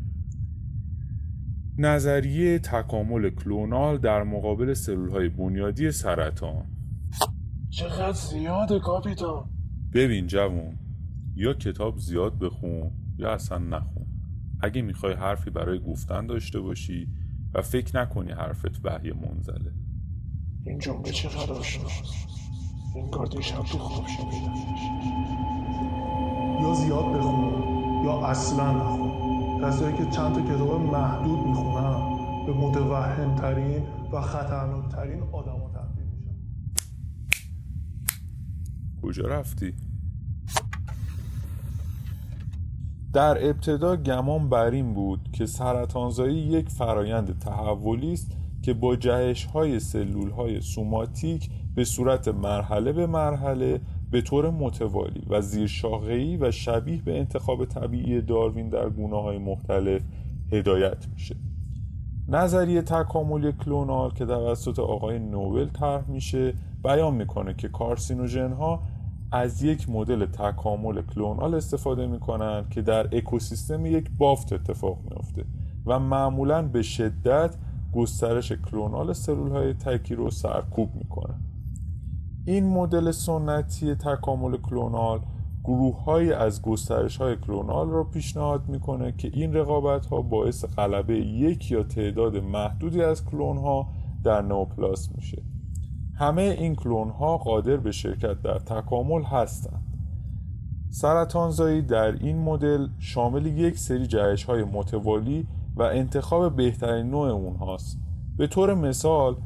نظریه 1.79 2.59
تکامل 2.59 3.31
کلونال 3.31 3.99
در 3.99 4.23
مقابل 4.23 4.75
سلول 4.75 5.11
های 5.11 5.29
بنیادی 5.29 5.93
سرطان. 5.93 6.65
چقدر 7.71 8.13
زیاده 8.13 8.79
کاپیتان. 8.79 9.45
ببین 9.95 10.27
جوون 10.27 10.79
یا 11.35 11.55
کتاب 11.55 11.99
زیاد 11.99 12.39
بخون 12.39 12.91
یا 13.19 13.33
اصلا 13.33 13.59
نخون. 13.59 14.07
اگه 14.61 14.83
می‌خوای 14.83 15.15
حرفی 15.15 15.51
برای 15.51 15.79
گفتن 15.79 16.27
داشته 16.27 16.61
باشی 16.61 17.09
و 17.55 17.63
فکر 17.63 18.01
نکنی 18.01 18.33
حرفت 18.33 18.85
وحی 18.85 19.13
منزله. 19.13 19.73
این 20.67 20.79
جمله 20.79 21.13
چقدر 21.13 21.53
آشناست 21.53 22.29
انگار 22.97 23.27
دیشب 23.27 23.63
تو 23.63 23.79
خواب 23.79 24.07
یا 26.63 26.75
زیاد 26.75 27.05
بخون 27.05 27.63
یا 28.05 28.27
اصلا 28.27 28.73
نخون. 28.73 29.20
کسایی 29.63 29.97
که 29.97 30.05
چند 30.05 30.35
تا 30.35 30.41
کتاب 30.41 30.81
محدود 30.81 31.47
می‌خونن 31.47 32.21
به 32.47 32.53
متوهمترین 32.53 33.83
و 34.13 34.21
خطرناکترین 34.21 35.23
آدم 35.33 35.59
تبدیل 35.75 36.05
میشن 36.05 36.35
کجا 39.03 39.29
رفتی؟ 39.29 39.75
در 43.13 43.49
ابتدا 43.49 43.97
گمان 43.97 44.49
بر 44.49 44.71
این 44.71 44.95
بود 44.95 45.29
که 45.33 45.47
سرطانزایی 45.47 46.37
یک 46.37 46.69
فرایند 46.69 47.39
تحولی 47.39 48.13
است 48.13 48.33
که 48.63 48.75
با 48.75 48.97
جهش 48.97 49.45
های 49.45 49.81
سلول 49.81 50.31
های 50.31 50.61
سوماتیک 50.61 51.51
به 51.75 51.85
صورت 51.85 52.29
مرحله 52.29 52.93
به 52.93 53.07
مرحله 53.07 53.81
به 54.11 54.21
طور 54.21 54.51
متوالی 54.51 55.23
و 55.29 55.41
زیرشاخهای 55.41 56.37
و 56.37 56.51
شبیه 56.51 57.03
به 57.03 57.19
انتخاب 57.19 57.65
طبیعی 57.65 58.21
داروین 58.21 58.69
در 58.69 58.89
گونه 58.89 59.23
های 59.23 59.39
مختلف 59.39 60.03
هدایت 60.53 61.09
میشه. 61.13 61.37
نظریه 62.29 62.83
تکاملی 62.83 63.53
کلونال 63.53 64.11
که 64.11 64.27
توسط 64.27 64.79
آقای 64.79 65.19
نوبل 65.19 65.69
طرح 65.69 66.11
میشه 66.11 66.55
بیان 66.85 67.15
می‌کنه 67.15 67.55
که 67.55 67.69
کارسینوژن 67.69 68.53
ها 68.53 68.83
از 69.33 69.63
یک 69.63 69.91
مدل 69.91 70.27
تکامل 70.27 71.03
کلونال 71.03 71.55
استفاده 71.55 72.07
می‌کنن 72.07 72.65
که 72.71 72.83
در 72.83 73.17
اکوسیستم 73.17 73.87
یک 73.87 74.11
بافت 74.19 74.53
اتفاق 74.53 74.99
میافته 75.11 75.45
و 75.87 75.99
معمولا 75.99 76.63
به 76.63 76.83
شدت 76.83 77.57
گسترش 77.93 78.53
کلونال 78.53 79.13
سلول 79.13 79.51
های 79.51 79.75
تکی 79.75 80.15
رو 80.15 80.31
سرکوب 80.31 80.95
می‌کنه. 80.95 81.35
این 82.45 82.69
مدل 82.69 83.11
سنتی 83.11 83.95
تکامل 83.95 84.57
کلونال 84.57 85.21
گروه 85.65 86.05
های 86.05 86.33
از 86.33 86.63
گسترش 86.63 87.17
های 87.17 87.37
کلونال 87.37 87.91
را 87.91 88.05
پیشنهاد 88.05 88.69
می‌کنه 88.69 89.13
که 89.13 89.31
این 89.35 89.55
رقابت 89.55 90.07
ها 90.07 90.23
باعث 90.23 90.65
غلبه 90.65 91.17
یک 91.19 91.71
یا 91.71 91.83
تعداد 91.83 92.37
محدودی 92.37 93.03
از 93.03 93.25
کلون 93.25 93.57
ها 93.59 93.89
در 94.25 94.43
نوپلاس 94.43 95.09
میشه. 95.15 95.43
همه 96.15 96.43
این 96.43 96.75
کلون 96.75 97.11
ها 97.11 97.39
قادر 97.39 97.77
به 97.77 97.93
شرکت 97.93 98.43
در 98.43 98.59
تکامل 98.59 99.23
هستند. 99.23 99.83
سرطانزایی 100.91 101.83
در 101.83 102.13
این 102.13 102.39
مدل 102.39 102.89
شامل 102.99 103.47
یک 103.47 103.79
سری 103.79 104.07
جهش 104.07 104.45
های 104.45 104.65
متوالی 104.65 105.47
و 105.77 105.83
انتخاب 105.83 106.57
بهترین 106.57 107.11
نوع 107.11 107.29
اونهاست. 107.29 107.99
به 108.37 108.47
طور 108.47 108.75
مثال 108.75 109.37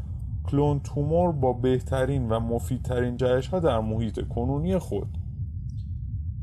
کلون 0.45 0.81
تومور 0.81 1.33
با 1.33 1.53
بهترین 1.53 2.29
و 2.29 2.41
مفیدترین 2.41 3.17
جهش 3.17 3.49
ها 3.49 3.61
در 3.61 3.81
محیط 3.81 4.29
کنونی 4.29 4.79
خود. 4.79 5.09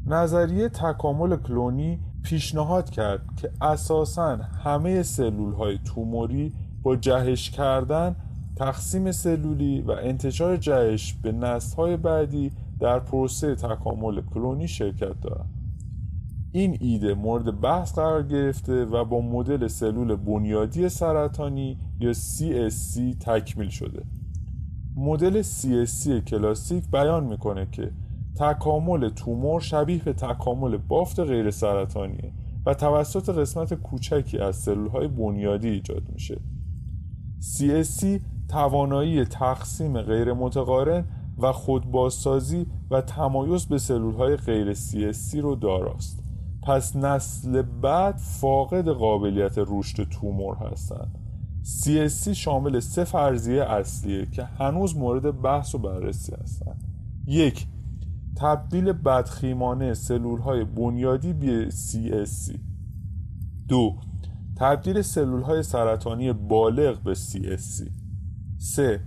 نظریه 0.06 0.70
تکامل 0.70 1.36
کلونی 1.36 2.00
پیشنهاد 2.24 2.90
کرد 2.90 3.22
که 3.38 3.52
اساسا 3.62 4.36
همه 4.64 5.04
سلول 5.04 5.54
های 5.54 5.80
توموری 5.86 6.54
با 6.84 6.96
جهش 6.96 7.50
کردن 7.50 8.16
تقسیم 8.56 9.12
سلولی 9.12 9.82
و 9.82 9.92
انتشار 9.92 10.58
جهش 10.58 11.14
به 11.14 11.32
نسل 11.32 11.76
های 11.76 11.98
بعدی 11.98 12.52
در 12.80 13.00
پروسه 13.00 13.56
تکامل 13.56 14.22
کلونی 14.22 14.68
شرکت 14.68 15.22
دارند. 15.22 15.61
این 16.54 16.78
ایده 16.82 17.14
مورد 17.14 17.62
بحث 17.62 17.94
قرار 17.94 18.24
گرفته 18.24 18.86
و 18.86 19.06
با 19.06 19.22
مدل 19.22 19.68
سلول 19.68 20.16
بنیادی 20.16 20.90
سرطانی 20.90 21.78
یا 22.00 22.14
CSC 22.14 23.16
تکمیل 23.20 23.70
شده. 23.70 24.04
مدل 24.96 25.42
CSC 25.42 26.10
کلاسیک 26.10 26.84
بیان 26.92 27.24
می‌کنه 27.24 27.68
که 27.72 27.92
تکامل 28.36 29.10
تومور 29.10 29.62
شبیه 29.62 30.04
به 30.04 30.14
تکامل 30.14 30.78
بافت 30.78 31.20
غیر 31.20 31.52
سرطانیه 31.52 32.32
و 32.66 32.74
توسط 32.74 33.30
قسمت 33.30 33.74
کوچکی 33.74 34.38
از 34.38 34.56
سلول 34.56 34.88
های 34.88 35.08
بنیادی 35.08 35.70
ایجاد 35.70 36.04
میشه. 36.14 36.40
CSC 37.42 38.06
توانایی 38.50 39.26
تقسیم 39.26 40.02
غیر 40.02 40.34
متقارن 40.34 41.06
و 41.38 41.52
خودبازسازی 41.52 42.66
و 42.92 43.02
تمایز 43.02 43.66
به 43.66 43.78
سلول 43.78 44.14
های 44.14 44.36
غیر 44.36 44.74
CSC 44.74 45.36
رو 45.36 45.56
داراست. 45.56 46.21
پس 46.62 46.96
نسل 46.96 47.62
بعد 47.62 48.18
فاقد 48.18 48.90
قابلیت 48.90 49.54
رشد 49.58 50.04
تومور 50.04 50.56
هستند. 50.56 51.18
CSC 51.64 52.30
شامل 52.30 52.80
سه 52.80 53.04
فرضیه 53.04 53.64
اصلیه 53.64 54.26
که 54.26 54.44
هنوز 54.44 54.96
مورد 54.96 55.42
بحث 55.42 55.76
و 55.76 55.78
بررسی 55.78 56.34
هستند. 56.44 56.84
یک 57.28 57.68
تبدیل 58.36 58.92
بدخیمانه 58.92 59.94
سلول 59.94 60.40
های 60.40 60.64
بنیادی 60.64 61.34
به 61.34 61.70
CSC 61.70 62.58
دو 63.68 63.96
تبدیل 64.56 65.02
سلول 65.02 65.42
های 65.42 65.64
سرطانی 65.64 66.34
بالغ 66.34 67.00
به 67.00 67.16
CSC 67.16 67.90
سه 68.58 69.00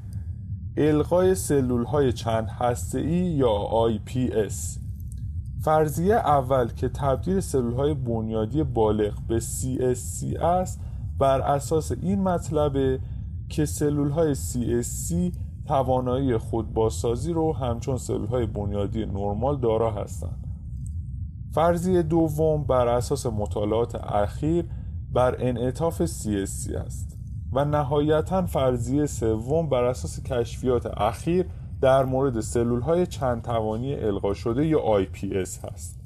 القای 0.77 1.35
سلول 1.35 1.85
های 1.85 2.13
چند 2.13 2.49
هسته 2.49 2.99
ای 2.99 3.17
یا 3.17 3.69
IPS 3.89 4.84
فرضیه 5.65 6.15
اول 6.15 6.69
که 6.69 6.89
تبدیل 6.89 7.41
سلول 7.41 7.73
های 7.73 7.95
بنیادی 7.95 8.63
بالغ 8.63 9.15
به 9.29 9.41
CSC 9.41 10.43
است 10.43 10.81
بر 11.19 11.41
اساس 11.41 11.93
این 11.93 12.23
مطلبه 12.23 13.01
که 13.49 13.65
سلول 13.65 14.11
های 14.11 14.35
CSC 14.35 15.37
توانایی 15.67 16.39
خودبازسازی 16.39 17.33
رو 17.33 17.53
همچون 17.53 17.97
سلول 17.97 18.27
های 18.27 18.47
بنیادی 18.47 19.07
نرمال 19.07 19.61
دارا 19.61 19.91
هستند. 19.91 20.47
فرضیه 21.53 22.03
دوم 22.03 22.65
بر 22.65 22.89
اساس 22.89 23.27
مطالعات 23.27 23.95
اخیر 23.95 24.65
بر 25.13 25.37
انعطاف 25.39 26.07
CSC 26.07 26.77
است 26.77 27.19
و 27.53 27.65
نهایتا 27.65 28.47
فرضیه 28.47 29.07
سوم 29.07 29.69
بر 29.69 29.85
اساس 29.85 30.23
کشفیات 30.23 30.87
اخیر 30.87 31.47
در 31.81 32.05
مورد 32.05 32.41
سلول 32.41 32.81
های 32.81 33.07
چند 33.07 33.43
توانی 33.43 33.95
القا 33.95 34.35
شده 34.35 34.67
یا 34.67 35.05
IPS 35.05 35.65
هست. 35.65 36.04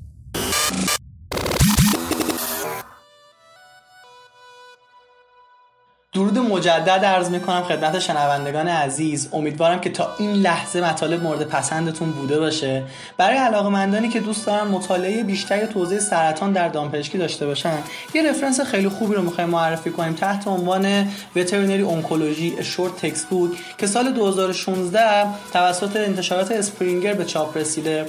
درود 6.18 6.38
مجدد 6.38 7.04
عرض 7.04 7.30
می‌کنم 7.30 7.62
خدمت 7.62 7.98
شنوندگان 7.98 8.68
عزیز. 8.68 9.28
امیدوارم 9.32 9.80
که 9.80 9.90
تا 9.90 10.14
این 10.18 10.32
لحظه 10.32 10.80
مطالب 10.80 11.22
مورد 11.22 11.42
پسندتون 11.42 12.10
بوده 12.10 12.40
باشه. 12.40 12.82
برای 13.16 13.36
علاقمندانی 13.36 14.08
که 14.08 14.20
دوست 14.20 14.46
دارن 14.46 14.68
مطالعه 14.68 15.22
بیشتری 15.22 15.66
توضیح 15.66 15.98
سرطان 15.98 16.52
در 16.52 16.68
دامپزشکی 16.68 17.18
داشته 17.18 17.46
باشن 17.46 17.78
یه 18.14 18.30
رفرنس 18.30 18.60
خیلی 18.60 18.88
خوبی 18.88 19.14
رو 19.14 19.22
می‌خوایم 19.22 19.50
معرفی 19.50 19.90
کنیم 19.90 20.12
تحت 20.12 20.48
عنوان 20.48 21.08
وترینری 21.36 21.82
اونکولوژی 21.82 22.56
شورت 22.62 22.96
تکست 22.96 23.26
بوک 23.26 23.50
که 23.78 23.86
سال 23.86 24.12
2016 24.12 25.26
توسط 25.52 25.96
انتشارات 25.96 26.52
اسپرینگر 26.52 27.14
به 27.14 27.24
چاپ 27.24 27.56
رسیده 27.56 28.06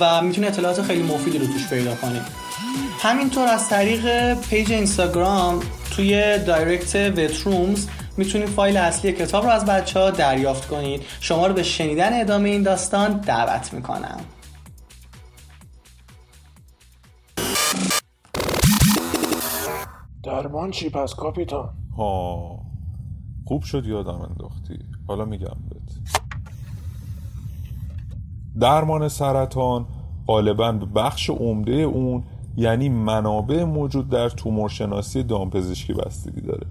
و 0.00 0.22
می‌تونه 0.22 0.46
اطلاعات 0.46 0.82
خیلی 0.82 1.02
مفیدی 1.02 1.38
رو 1.38 1.46
توش 1.46 1.68
پیدا 1.68 1.94
کنیم 1.94 2.24
همینطور 2.98 3.48
از 3.48 3.68
طریق 3.68 4.34
پیج 4.34 4.72
اینستاگرام 4.72 5.60
توی 5.90 6.38
دایرکت 6.38 7.18
وت 7.18 7.41
رومز 7.41 7.88
می‌تونید 8.16 8.48
فایل 8.48 8.76
اصلی 8.76 9.12
کتاب 9.12 9.44
رو 9.44 9.50
از 9.50 9.64
بچه 9.66 10.00
ها 10.00 10.10
دریافت 10.10 10.68
کنید. 10.68 11.02
شما 11.20 11.46
رو 11.46 11.54
به 11.54 11.62
شنیدن 11.62 12.20
ادامه 12.20 12.48
این 12.48 12.62
داستان 12.62 13.18
دعوت 13.18 13.74
می‌کنم. 13.74 14.20
درمان 20.22 20.70
چی 20.70 20.90
پس 20.90 21.14
کاپیتان؟ 21.14 21.70
ها 21.96 22.58
خوب 23.44 23.62
شد 23.62 23.86
یادم 23.86 24.20
انداختی. 24.20 24.78
حالا 25.08 25.24
میگم 25.24 25.56
بهت. 25.70 26.16
درمان 28.60 29.08
سرطان 29.08 29.86
غالبا 30.26 30.72
به 30.72 30.86
بخش 30.86 31.30
عمده 31.30 31.72
اون 31.72 32.24
یعنی 32.56 32.88
منابع 32.88 33.64
موجود 33.64 34.08
در 34.08 34.28
تومورشناسی 34.28 35.22
دامپزشکی 35.22 35.92
بستگی 35.92 36.40
داره. 36.40 36.66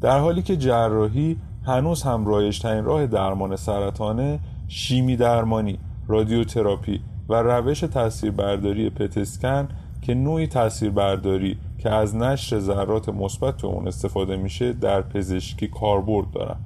در 0.00 0.18
حالی 0.18 0.42
که 0.42 0.56
جراحی 0.56 1.36
هنوز 1.66 2.02
هم 2.02 2.26
رایجترین 2.26 2.84
راه 2.84 3.06
درمان 3.06 3.56
سرطانه 3.56 4.40
شیمی 4.68 5.16
درمانی 5.16 5.78
رادیوتراپی 6.08 7.00
و 7.28 7.34
روش 7.34 7.80
تاثیربرداری 7.80 8.90
پتسکن 8.90 9.68
که 10.02 10.14
نوعی 10.14 10.46
تاثیربرداری 10.46 11.58
که 11.78 11.90
از 11.90 12.16
نشر 12.16 12.58
ذرات 12.58 13.08
مثبت 13.08 13.56
تو 13.56 13.66
اون 13.66 13.88
استفاده 13.88 14.36
میشه 14.36 14.72
در 14.72 15.02
پزشکی 15.02 15.68
کاربرد 15.68 16.30
دارن. 16.30 16.56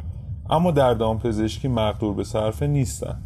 اما 0.50 0.70
در 0.70 0.94
دامپزشکی 0.94 1.68
مقدور 1.68 2.14
به 2.14 2.24
صرفه 2.24 2.66
نیستن. 2.66 3.20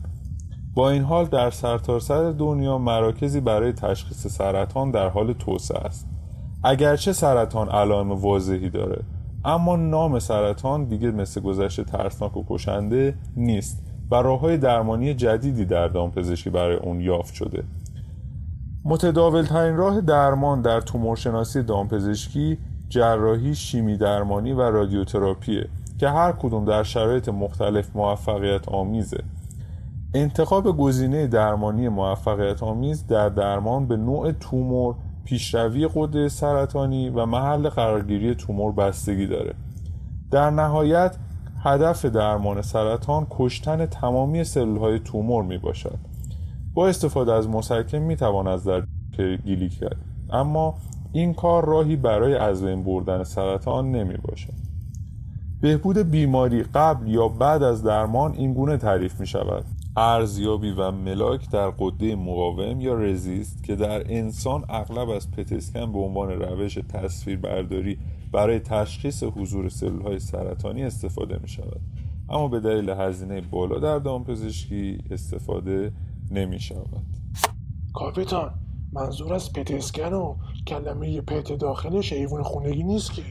با 0.76 0.90
این 0.90 1.02
حال 1.02 1.24
در 1.24 1.50
سرتاسر 1.50 2.22
سر 2.22 2.30
دنیا 2.30 2.78
مراکزی 2.78 3.40
برای 3.40 3.72
تشخیص 3.72 4.26
سرطان 4.26 4.90
در 4.90 5.08
حال 5.08 5.32
توسعه 5.32 5.78
است. 5.78 6.08
اگرچه 6.64 7.12
سرطان 7.12 7.68
علائم 7.68 8.12
واضحی 8.12 8.70
داره 8.70 9.02
اما 9.44 9.76
نام 9.76 10.18
سرطان 10.18 10.84
دیگه 10.84 11.10
مثل 11.10 11.40
گذشته 11.40 11.84
ترسناک 11.84 12.36
و 12.36 12.44
کشنده 12.48 13.14
نیست 13.36 13.82
و 14.10 14.14
راه 14.14 14.40
های 14.40 14.56
درمانی 14.56 15.14
جدیدی 15.14 15.64
در 15.64 15.88
دامپزشکی 15.88 16.50
برای 16.50 16.76
اون 16.76 17.00
یافت 17.00 17.34
شده. 17.34 17.64
متداول 18.84 19.42
ترین 19.42 19.76
راه 19.76 20.00
درمان 20.00 20.62
در 20.62 20.80
تومورشناسی 20.80 21.62
دامپزشکی 21.62 22.58
جراحی 22.88 23.54
شیمی 23.54 23.96
درمانی 23.96 24.52
و 24.52 24.60
رادیوتراپیه 24.60 25.68
که 25.98 26.08
هر 26.08 26.32
کدوم 26.32 26.64
در 26.64 26.82
شرایط 26.82 27.28
مختلف 27.28 27.96
موفقیت 27.96 28.68
آمیزه. 28.68 29.24
انتخاب 30.16 30.76
گزینه 30.76 31.26
درمانی 31.26 31.88
موفقیت 31.88 32.62
آمیز 32.62 33.06
در 33.06 33.28
درمان 33.28 33.86
به 33.86 33.96
نوع 33.96 34.32
تومور 34.32 34.94
پیشروی 35.24 35.88
قده 35.94 36.28
سرطانی 36.28 37.10
و 37.10 37.26
محل 37.26 37.68
قرارگیری 37.68 38.34
تومور 38.34 38.72
بستگی 38.72 39.26
داره. 39.26 39.54
در 40.30 40.50
نهایت 40.50 41.16
هدف 41.62 42.04
درمان 42.04 42.62
سرطان 42.62 43.26
کشتن 43.30 43.86
تمامی 43.86 44.44
سلول 44.44 44.78
های 44.78 44.98
تومور 44.98 45.42
می 45.42 45.58
باشد 45.58 45.98
با 46.74 46.88
استفاده 46.88 47.32
از 47.32 47.48
مسکن 47.48 47.98
می‌توان 47.98 48.46
از 48.46 48.64
درد 48.64 48.88
گیلی 49.44 49.68
کرد. 49.68 49.96
اما 50.30 50.74
این 51.12 51.34
کار 51.34 51.64
راهی 51.64 51.96
برای 51.96 52.34
از 52.34 52.64
بین 52.64 52.84
بردن 52.84 53.24
سرطان 53.24 53.92
نمی 53.92 54.16
باشد 54.16 54.52
بهبود 55.60 55.98
بیماری 55.98 56.62
قبل 56.62 57.08
یا 57.08 57.28
بعد 57.28 57.62
از 57.62 57.82
درمان 57.82 58.32
این 58.32 58.54
گونه 58.54 58.76
تعریف 58.76 59.20
می 59.20 59.26
شود 59.26 59.64
ارزیابی 59.96 60.70
و 60.70 60.90
ملاک 60.90 61.50
در 61.50 61.70
قده 61.70 62.16
مقاوم 62.16 62.80
یا 62.80 62.94
رزیست 62.94 63.64
که 63.64 63.76
در 63.76 64.12
انسان 64.12 64.64
اغلب 64.68 65.08
از 65.08 65.30
پتسکن 65.30 65.92
به 65.92 65.98
عنوان 65.98 66.30
روش 66.30 66.74
تصویربرداری 66.74 67.98
برای 68.32 68.60
تشخیص 68.60 69.22
حضور 69.22 69.68
سلول 69.68 70.02
های 70.02 70.18
سرطانی 70.18 70.84
استفاده 70.84 71.38
می 71.42 71.48
شود 71.48 71.80
اما 72.28 72.48
به 72.48 72.60
دلیل 72.60 72.90
هزینه 72.90 73.40
بالا 73.40 73.78
در 73.78 73.98
دامپزشکی 73.98 74.98
استفاده 75.10 75.92
نمی 76.30 76.60
شود 76.60 77.06
کاپیتان 77.94 78.54
منظور 78.92 79.34
از 79.34 79.52
پتسکن 79.52 80.12
و 80.12 80.36
کلمه 80.66 81.20
پت 81.20 81.52
داخلش 81.52 82.12
حیوان 82.12 82.42
خونگی 82.42 82.82
نیست 82.82 83.12
که؟ 83.12 83.22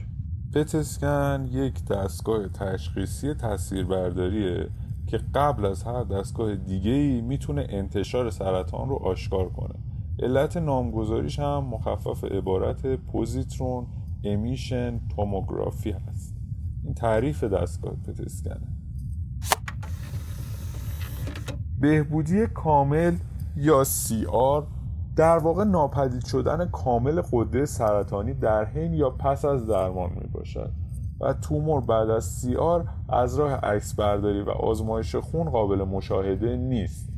پتسکن 0.53 1.49
یک 1.51 1.85
دستگاه 1.85 2.47
تشخیصی 2.47 3.33
تصویربرداریه 3.33 4.69
که 5.07 5.19
قبل 5.35 5.65
از 5.65 5.83
هر 5.83 6.03
دستگاه 6.03 6.55
دیگه 6.55 6.91
ای 6.91 7.21
می‌تونه 7.21 7.67
انتشار 7.69 8.29
سرطان 8.29 8.89
رو 8.89 8.95
آشکار 8.95 9.49
کنه. 9.49 9.75
علت 10.19 10.57
نامگذاریش 10.57 11.39
هم 11.39 11.63
مخفف 11.63 12.23
عبارت 12.23 12.85
پوزیترون 12.85 13.87
امیشن 14.23 14.99
توموگرافی 15.15 15.91
هست. 15.91 16.35
این 16.83 16.93
تعریف 16.93 17.43
دستگاه 17.43 17.93
پتسکنه 17.93 18.67
بهبودی 21.79 22.47
کامل 22.47 23.15
یا 23.55 23.83
CR 23.83 24.67
در 25.15 25.37
واقع 25.37 25.63
ناپدید 25.63 26.25
شدن 26.25 26.65
کامل 26.65 27.21
قده 27.31 27.65
سرطانی 27.65 28.33
در 28.33 28.65
حین 28.65 28.93
یا 28.93 29.09
پس 29.09 29.45
از 29.45 29.67
درمان 29.67 30.09
می 30.09 30.27
باشد 30.27 30.71
و 31.19 31.33
تومور 31.33 31.81
بعد 31.81 32.09
از 32.09 32.25
CR 32.25 32.85
از 33.09 33.39
راه 33.39 33.53
عکس 33.53 33.95
برداری 33.95 34.41
و 34.41 34.49
آزمایش 34.49 35.15
خون 35.15 35.49
قابل 35.49 35.83
مشاهده 35.83 36.57
نیست 36.57 37.09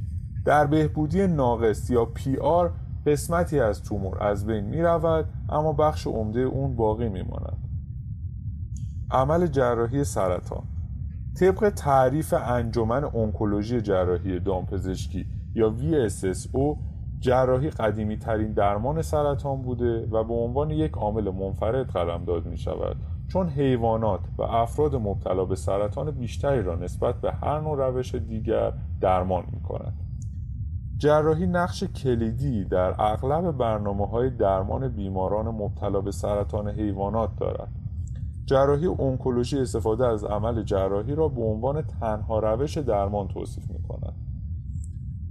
در 0.45 0.65
بهبودی 0.65 1.27
ناقص 1.27 1.89
یا 1.89 2.05
PR 2.05 2.73
قسمتی 3.05 3.59
از 3.59 3.83
تومور 3.83 4.23
از 4.23 4.45
بین 4.45 4.65
می 4.65 4.81
رود 4.81 5.25
اما 5.49 5.73
بخش 5.73 6.07
عمده 6.07 6.39
اون 6.39 6.75
باقی 6.75 7.09
می 7.09 7.21
ماند. 7.21 7.57
عمل 9.11 9.47
جراحی 9.47 10.03
سرطان 10.03 10.63
طبق 11.39 11.69
تعریف 11.69 12.33
انجمن 12.37 13.03
انکولوژی 13.03 13.81
جراحی 13.81 14.39
دامپزشکی 14.39 15.25
یا 15.55 15.75
VSSO 15.79 16.77
جراحی 17.19 17.69
قدیمی 17.69 18.17
ترین 18.17 18.53
درمان 18.53 19.01
سرطان 19.01 19.61
بوده 19.61 20.07
و 20.11 20.23
به 20.23 20.33
عنوان 20.33 20.69
یک 20.69 20.91
عامل 20.91 21.31
منفرد 21.31 21.87
قلمداد 21.87 22.45
می 22.45 22.57
شود 22.57 22.97
چون 23.27 23.49
حیوانات 23.49 24.19
و 24.37 24.41
افراد 24.41 24.95
مبتلا 24.95 25.45
به 25.45 25.55
سرطان 25.55 26.11
بیشتری 26.11 26.63
را 26.63 26.75
نسبت 26.75 27.21
به 27.21 27.31
هر 27.31 27.59
نوع 27.59 27.87
روش 27.87 28.15
دیگر 28.15 28.73
درمان 29.01 29.43
می 29.51 29.61
کند. 29.61 29.93
جراحی 30.97 31.47
نقش 31.47 31.83
کلیدی 31.83 32.65
در 32.65 33.01
اغلب 33.01 33.51
برنامه 33.51 34.07
های 34.07 34.29
درمان 34.29 34.87
بیماران 34.87 35.47
مبتلا 35.47 36.01
به 36.01 36.11
سرطان 36.11 36.69
حیوانات 36.69 37.29
دارد. 37.39 37.71
جراحی 38.45 38.85
اونکولوژی 38.85 39.59
استفاده 39.59 40.07
از 40.07 40.23
عمل 40.23 40.63
جراحی 40.63 41.15
را 41.15 41.27
به 41.27 41.41
عنوان 41.41 41.81
تنها 41.81 42.39
روش 42.39 42.77
درمان 42.77 43.27
توصیف 43.27 43.71
می 43.71 43.83
کند. 43.83 44.13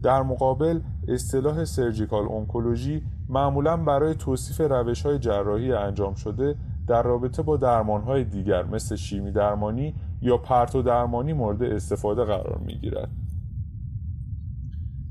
در 0.03 0.23
مقابل 0.23 0.81
اصطلاح 1.09 1.65
سرجیکال 1.65 2.25
اونکولوژی 2.25 3.03
معمولا 3.29 3.77
برای 3.77 4.15
توصیف 4.15 4.61
روش 4.61 5.07
های 5.07 5.19
جراحی 5.19 5.73
انجام 5.73 6.15
شده 6.15 6.55
در 6.87 7.03
رابطه 7.03 7.43
با 7.43 7.57
درمان 7.57 8.03
های 8.03 8.25
دیگر 8.25 8.65
مثل 8.65 8.97
شیمی 8.97 9.33
درمانی 9.33 9.95
یا 10.23 10.37
پرتو 10.37 10.83
درمانی 10.83 11.33
مورد 11.33 11.63
استفاده 11.63 12.25
قرار 12.25 12.61
می 12.67 12.75
گیرد. 12.75 13.11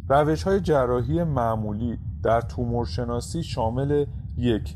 روش 0.10 0.44
های 0.44 0.60
جراحی 0.60 1.24
معمولی 1.24 1.98
در 2.24 2.42
تومورشناسی 2.42 3.44
شامل 3.44 4.06
یک 4.38 4.76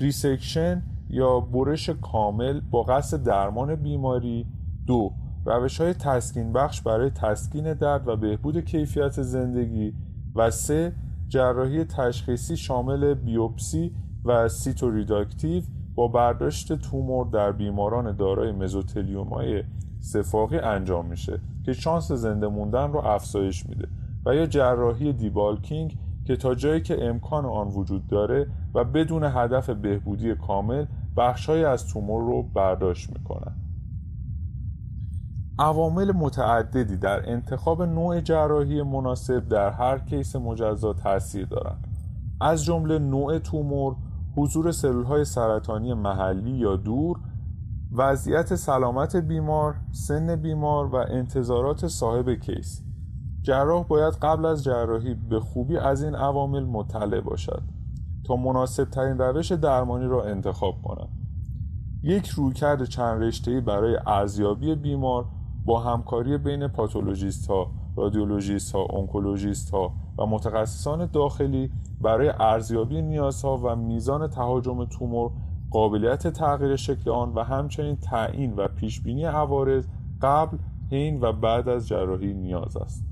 resection 0.00 0.82
یا 1.10 1.40
برش 1.40 1.90
کامل 1.90 2.60
با 2.70 2.82
قصد 2.82 3.22
درمان 3.22 3.74
بیماری 3.74 4.46
دو 4.86 5.12
روش 5.46 5.80
های 5.80 5.94
تسکین 5.94 6.52
بخش 6.52 6.82
برای 6.82 7.10
تسکین 7.10 7.74
درد 7.74 8.08
و 8.08 8.16
بهبود 8.16 8.60
کیفیت 8.60 9.22
زندگی 9.22 9.94
و 10.34 10.50
سه 10.50 10.92
جراحی 11.28 11.84
تشخیصی 11.84 12.56
شامل 12.56 13.14
بیوپسی 13.14 13.94
و 14.24 14.48
cytoreductive 14.48 15.62
با 15.94 16.08
برداشت 16.08 16.72
تومور 16.72 17.26
در 17.26 17.52
بیماران 17.52 18.16
دارای 18.16 18.52
مزوتلیومای 18.52 19.64
صفاقی 20.00 20.58
انجام 20.58 21.06
میشه 21.06 21.40
که 21.64 21.72
شانس 21.72 22.12
زنده 22.12 22.48
موندن 22.48 22.92
رو 22.92 22.98
افزایش 22.98 23.66
میده 23.66 23.88
و 24.26 24.34
یا 24.34 24.46
جراحی 24.46 25.12
دیبالکینگ 25.12 25.98
که 26.24 26.36
تا 26.36 26.54
جایی 26.54 26.80
که 26.80 27.04
امکان 27.04 27.44
آن 27.44 27.68
وجود 27.68 28.06
داره 28.06 28.46
و 28.74 28.84
بدون 28.84 29.24
هدف 29.24 29.70
بهبودی 29.70 30.34
کامل 30.34 30.86
بخشهایی 31.16 31.64
از 31.64 31.86
تومور 31.86 32.22
رو 32.22 32.42
برداشت 32.42 33.10
می‌کنن 33.10 33.52
عوامل 35.58 36.12
متعددی 36.12 36.96
در 36.96 37.30
انتخاب 37.30 37.82
نوع 37.82 38.20
جراحی 38.20 38.82
مناسب 38.82 39.48
در 39.48 39.70
هر 39.70 39.98
کیس 39.98 40.36
مجزا 40.36 40.92
تاثیر 40.92 41.46
دارند. 41.46 41.86
از 42.40 42.64
جمله 42.64 42.98
نوع 42.98 43.38
تومور 43.38 43.96
حضور 44.36 44.72
سلولهای 44.72 45.24
سرطانی 45.24 45.94
محلی 45.94 46.50
یا 46.50 46.76
دور 46.76 47.20
وضعیت 47.92 48.54
سلامت 48.54 49.16
بیمار 49.16 49.74
سن 49.90 50.36
بیمار 50.36 50.86
و 50.86 50.96
انتظارات 50.96 51.86
صاحب 51.86 52.30
کیس. 52.34 52.82
جراح 53.42 53.84
باید 53.84 54.14
قبل 54.14 54.46
از 54.46 54.64
جراحی 54.64 55.14
به 55.14 55.40
خوبی 55.40 55.76
از 55.76 56.02
این 56.02 56.14
عوامل 56.14 56.64
مطلع 56.64 57.20
باشد 57.20 57.62
تا 58.26 58.36
مناسب 58.36 58.84
ترین 58.84 59.18
روش 59.18 59.52
درمانی 59.52 60.06
را 60.06 60.24
انتخاب 60.24 60.82
کند. 60.82 61.08
یک 62.02 62.28
رویکرد 62.28 62.84
چند 62.84 63.22
رشته‌ای 63.22 63.60
برای 63.60 63.98
ارزیابی 64.06 64.74
بیمار 64.74 65.24
با 65.64 65.80
همکاری 65.80 66.38
بین 66.38 66.68
پاتولوژیست 66.68 67.46
ها، 67.46 67.70
رادیولوژیست 67.96 68.74
ها، 68.74 68.80
اونکولوژیست 68.90 69.70
ها 69.70 69.92
و 70.18 70.26
متخصصان 70.26 71.06
داخلی 71.06 71.70
برای 72.04 72.32
ارزیابی 72.40 73.02
نیازها 73.02 73.56
و 73.56 73.76
میزان 73.76 74.28
تهاجم 74.28 74.84
تومور 74.84 75.30
قابلیت 75.70 76.28
تغییر 76.28 76.76
شکل 76.76 77.10
آن 77.10 77.32
و 77.34 77.42
همچنین 77.42 77.96
تعیین 77.96 78.54
و 78.56 78.68
پیشبینی 78.68 79.24
عوارض 79.24 79.86
قبل 80.22 80.58
حین 80.90 81.20
و 81.20 81.32
بعد 81.32 81.68
از 81.68 81.88
جراحی 81.88 82.34
نیاز 82.34 82.76
است 82.76 83.04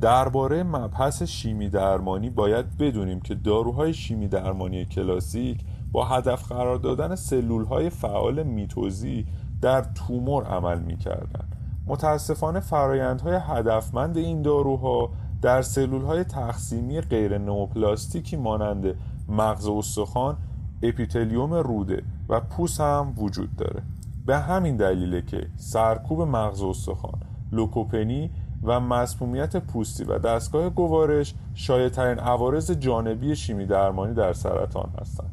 درباره 0.00 0.62
مبحث 0.62 1.22
شیمی 1.22 1.68
درمانی 1.68 2.30
باید 2.30 2.78
بدونیم 2.78 3.20
که 3.20 3.34
داروهای 3.34 3.94
شیمی 3.94 4.28
درمانی 4.28 4.84
کلاسیک 4.84 5.64
با 5.92 6.04
هدف 6.04 6.52
قرار 6.52 6.76
دادن 6.76 7.14
سلول 7.14 7.64
های 7.64 7.90
فعال 7.90 8.42
میتوزی 8.42 9.26
در 9.60 9.82
تومور 9.82 10.44
عمل 10.44 10.78
می 10.78 10.96
کردن. 10.96 11.44
متاسفانه 11.86 12.60
فرایندهای 12.60 13.38
هدفمند 13.40 14.16
این 14.16 14.42
داروها 14.42 15.10
در 15.42 15.62
سلول 15.62 16.02
های 16.02 16.24
تقسیمی 16.24 17.00
غیر 17.00 17.38
نوپلاستیکی 17.38 18.36
مانند 18.36 18.94
مغز 19.28 19.66
استخوان 19.66 20.36
اپیتلیوم 20.82 21.54
روده 21.54 22.02
و 22.28 22.40
پوست 22.40 22.80
هم 22.80 23.14
وجود 23.16 23.56
داره. 23.56 23.82
به 24.26 24.38
همین 24.38 24.76
دلیله 24.76 25.22
که 25.22 25.46
سرکوب 25.56 26.22
مغز 26.22 26.62
استخوان 26.62 27.20
لوکوپنی 27.52 28.30
و 28.62 28.80
مسمومیت 28.80 29.56
پوستی 29.56 30.04
و 30.04 30.18
دستگاه 30.18 30.70
گوارش 30.70 31.34
شایع‌ترین 31.54 32.18
عوارض 32.18 32.70
جانبی 32.70 33.36
شیمی 33.36 33.66
درمانی 33.66 34.14
در 34.14 34.32
سرطان 34.32 34.90
هستند. 35.00 35.30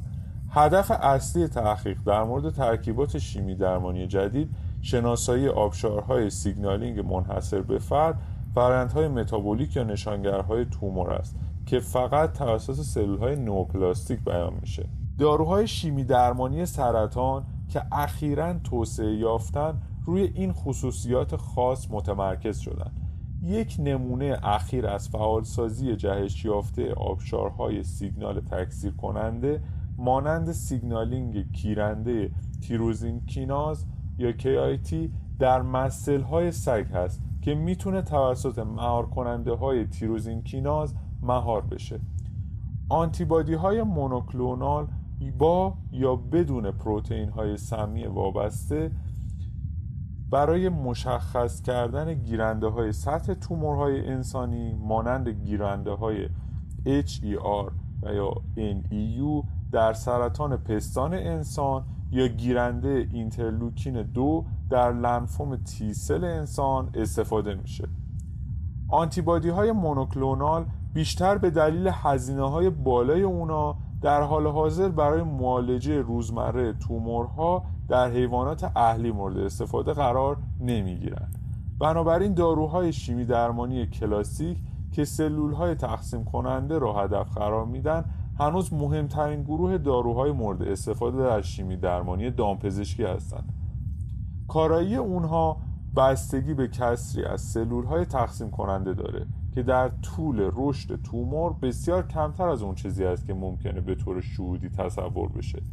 هدف 0.51 0.91
اصلی 0.91 1.47
تحقیق 1.47 1.97
در 2.05 2.23
مورد 2.23 2.49
ترکیبات 2.49 3.17
شیمی 3.17 3.55
درمانی 3.55 4.07
جدید 4.07 4.49
شناسایی 4.81 5.47
آبشارهای 5.47 6.29
signaling 6.29 6.99
منحصر 6.99 7.61
به 7.61 7.79
فرد 7.79 8.21
روندهای 8.55 9.07
متابولیک 9.07 9.75
یا 9.75 9.83
نشانگرهای 9.83 10.65
تومور 10.65 11.11
است 11.13 11.35
که 11.65 11.79
فقط 11.79 12.33
توسط 12.33 12.73
سلولهای 12.73 13.35
نئوپلاستیک 13.35 14.19
بیان 14.25 14.53
میشه. 14.61 14.85
داروهای 15.17 15.67
شیمی 15.67 16.03
درمانی 16.03 16.65
سرطان 16.65 17.45
که 17.69 17.81
اخیرا 17.91 18.53
توسعه 18.53 19.15
یافتن 19.15 19.81
روی 20.05 20.21
این 20.21 20.53
خصوصیات 20.53 21.35
خاص 21.35 21.87
متمرکز 21.91 22.57
شدند 22.57 22.91
یک 23.43 23.75
نمونه 23.79 24.37
اخیر 24.43 24.87
از 24.87 25.09
فعالسازی 25.09 25.95
جهش 25.95 26.45
یافته 26.45 26.93
آبشارهای 26.93 27.83
سیگنال 27.83 28.39
تکثیر 28.39 28.91
کننده 28.91 29.61
مانند 29.97 30.51
سیگنالینگ 30.51 31.51
کیرنده 31.51 32.31
تیروزین 32.61 33.25
کیناز 33.25 33.85
یا 34.17 34.31
KIT 34.31 34.93
در 35.39 35.61
مسل 35.61 36.21
های 36.21 36.51
سگ 36.51 36.85
هست 36.93 37.21
که 37.41 37.55
می‌تونه 37.55 38.01
توسط 38.01 38.59
مهار 38.59 39.05
کننده 39.05 39.53
های 39.55 39.85
تیروزین 39.85 40.41
کیناز 40.41 40.95
مهار 41.21 41.61
بشه. 41.61 41.99
آنتیبادی 42.89 43.53
های 43.53 43.83
مونوکلونال 43.83 44.87
با 45.37 45.73
یا 45.91 46.15
بدون 46.15 46.71
پروتئین 46.71 47.29
های 47.29 47.57
سمی 47.57 48.05
وابسته 48.05 48.91
برای 50.29 50.69
مشخص 50.69 51.61
کردن 51.61 52.13
گیرنده 52.13 52.67
های 52.67 52.91
سطح 52.91 53.33
تومورهای 53.33 54.07
انسانی 54.07 54.73
مانند 54.73 55.29
گیرنده 55.29 55.91
های 55.91 56.29
HER 56.85 57.71
و 58.01 58.13
یا 58.13 58.31
NEU 58.57 59.45
در 59.71 59.93
سرطان 59.93 60.57
پستان 60.57 61.13
انسان 61.13 61.85
یا 62.11 62.27
گیرنده 62.27 63.07
اینترلوکین 63.13 64.01
دو 64.01 64.45
در 64.69 64.91
لنفوم 64.91 65.55
تیسل 65.55 66.23
انسان 66.23 66.89
استفاده 66.93 67.55
میشه. 67.55 67.87
آنتیبادی 68.89 69.49
های 69.49 69.71
مونوکلونال 69.71 70.65
بیشتر 70.93 71.37
به 71.37 71.49
دلیل 71.49 71.89
هزینه 71.93 72.49
های 72.49 72.69
بالای 72.69 73.21
اونا 73.21 73.75
در 74.01 74.21
حال 74.21 74.47
حاضر 74.47 74.89
برای 74.89 75.23
معالجه 75.23 76.01
روزمره 76.01 76.73
تومورها 76.73 77.63
در 77.87 78.09
حیوانات 78.09 78.71
اهلی 78.75 79.11
مورد 79.11 79.37
استفاده 79.37 79.93
قرار 79.93 80.37
نمی‌گیرند. 80.59 81.35
بنابراین 81.79 82.33
داروهای 82.33 82.93
شیمی 82.93 83.25
درمانی 83.25 83.87
کلاسیک 83.87 84.57
که 84.91 85.05
سلول 85.05 85.53
های 85.53 85.75
تقسیم 85.75 86.23
کننده 86.23 86.79
را 86.79 86.93
هدف 86.93 87.37
قرار 87.37 87.65
میدن 87.65 88.05
هنوز 88.39 88.73
مهمترین 88.73 89.43
گروه 89.43 89.77
داروهای 89.77 90.31
مورد 90.31 90.61
استفاده 90.61 91.17
در 91.17 91.41
شیمی 91.41 91.77
درمانی 91.77 92.31
دامپزشکی 92.31 93.03
هستند. 93.03 93.58
کارایی 94.49 94.95
اونها 94.95 95.57
بستگی 95.95 96.53
به 96.53 96.67
کسری 96.67 97.23
از 97.23 97.41
سلول 97.41 97.85
های 97.85 98.05
تقسیم 98.05 98.51
کننده 98.51 98.93
داره 98.93 99.25
که 99.51 99.63
در 99.63 99.89
طول 99.89 100.51
رشد 100.55 101.01
تومور 101.01 101.53
بسیار 101.53 102.07
کمتر 102.07 102.47
از 102.49 102.61
اون 102.61 102.75
چیزی 102.75 103.05
است 103.05 103.25
که 103.25 103.33
ممکنه 103.33 103.81
به 103.81 103.95
طور 103.95 104.21
شهودی 104.21 104.69
تصور 104.69 105.29
بشه. 105.29 105.63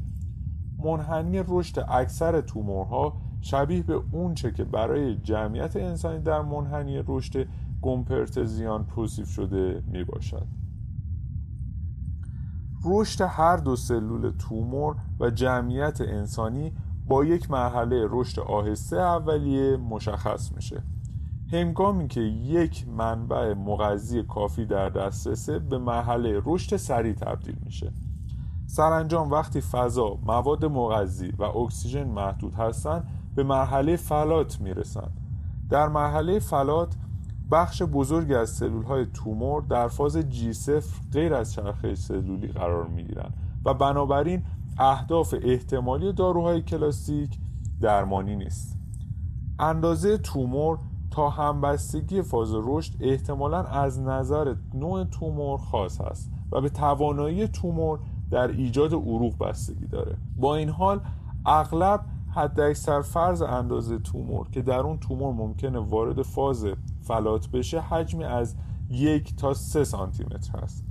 منحنی 0.85 1.43
رشد 1.49 1.87
اکثر 1.89 2.41
تومورها 2.41 3.17
شبیه 3.41 3.83
به 3.83 4.03
اونچه 4.13 4.53
که 4.53 4.65
برای 4.65 5.17
جمعیت 5.17 5.77
انسانی 5.77 6.19
در 6.19 6.43
منحنی 6.43 7.03
رشد 7.07 7.47
گمپرتزیان 7.83 8.87
توصیف 8.87 9.29
شده 9.29 9.83
می 9.87 10.05
باشد 10.05 10.47
رشد 12.85 13.25
هر 13.29 13.57
دو 13.57 13.77
سلول 13.77 14.31
تومور 14.31 14.97
و 15.21 15.31
جمعیت 15.31 16.01
انسانی 16.01 16.73
با 17.09 17.25
یک 17.25 17.51
مرحله 17.51 18.07
رشد 18.11 18.41
آهسته 18.41 18.97
اولیه 18.97 19.77
مشخص 19.77 20.53
میشه. 20.53 20.83
هنگامی 21.53 22.09
که 22.09 22.21
یک 22.21 22.89
منبع 22.89 23.55
مغذی 23.55 24.23
کافی 24.23 24.67
در 24.67 24.89
دسترسه 24.89 25.59
به 25.59 25.79
مرحله 25.79 26.43
رشد 26.45 26.77
سریع 26.77 27.13
تبدیل 27.13 27.57
میشه. 27.65 27.93
سرانجام 28.67 29.31
وقتی 29.31 29.61
فضا 29.61 30.19
مواد 30.27 30.65
مغذی 30.65 31.33
و 31.39 31.43
اکسیژن 31.43 32.09
محدود 32.09 32.55
هستند 32.55 33.09
به 33.35 33.43
مرحله 33.43 33.97
فلات 33.97 34.61
می‌رسند. 34.61 35.21
در 35.71 35.89
مرحله 35.89 36.39
فلات 36.39 36.97
بخش 37.51 37.83
بزرگی 37.83 38.35
از 38.35 38.51
سلول 38.51 38.85
های 38.85 39.07
تومور 39.07 39.63
در 39.63 39.89
فاز 39.89 40.17
جی 40.17 40.53
صفر 40.53 41.01
غیر 41.13 41.35
از 41.35 41.53
چرخه 41.53 41.95
سلولی 41.95 42.49
قرار 42.49 42.87
می 42.87 43.05
گیرند 43.05 43.35
و 43.65 43.75
بنابراین 43.75 44.43
اهداف 44.79 45.35
احتمالی 45.43 46.13
داروهای 46.13 46.63
کلاسیک 46.63 47.39
درمانی 47.81 48.37
نیست. 48.37 48.79
اندازه 49.59 50.19
تومور 50.19 50.79
تا 51.11 51.31
همبستگی 51.31 52.23
فاز 52.23 52.51
رشد 52.55 52.93
احتمالا 53.01 53.63
از 53.63 54.01
نظر 54.01 54.55
نوع 54.75 55.05
تومور 55.05 55.59
خاص 55.59 56.01
است 56.01 56.33
و 56.53 56.61
به 56.61 56.69
توانایی 56.69 57.49
تومور 57.49 57.99
در 58.31 58.49
ایجاد 58.49 58.93
عروق 58.93 59.39
بستگی 59.39 59.87
داره. 59.87 60.17
با 60.37 60.57
این 60.57 60.69
حال 60.69 61.01
اغلب 61.47 62.01
حد 62.35 62.61
اکثر 62.61 63.01
فرض 63.01 63.43
اندازه 63.43 63.99
تومور 63.99 64.49
که 64.49 64.63
در 64.63 64.79
اون 64.79 64.99
تومور 64.99 65.35
ممکنه 65.35 65.79
وارد 65.79 66.23
فاز 66.23 66.67
فلات 67.01 67.49
بشه 67.49 67.81
حجمی 67.81 68.25
از 68.25 68.57
یک 68.91 69.37
تا 69.37 69.55
سه 69.55 69.85
سانتی 69.85 70.25
متر 70.25 70.59
هست 70.59 70.86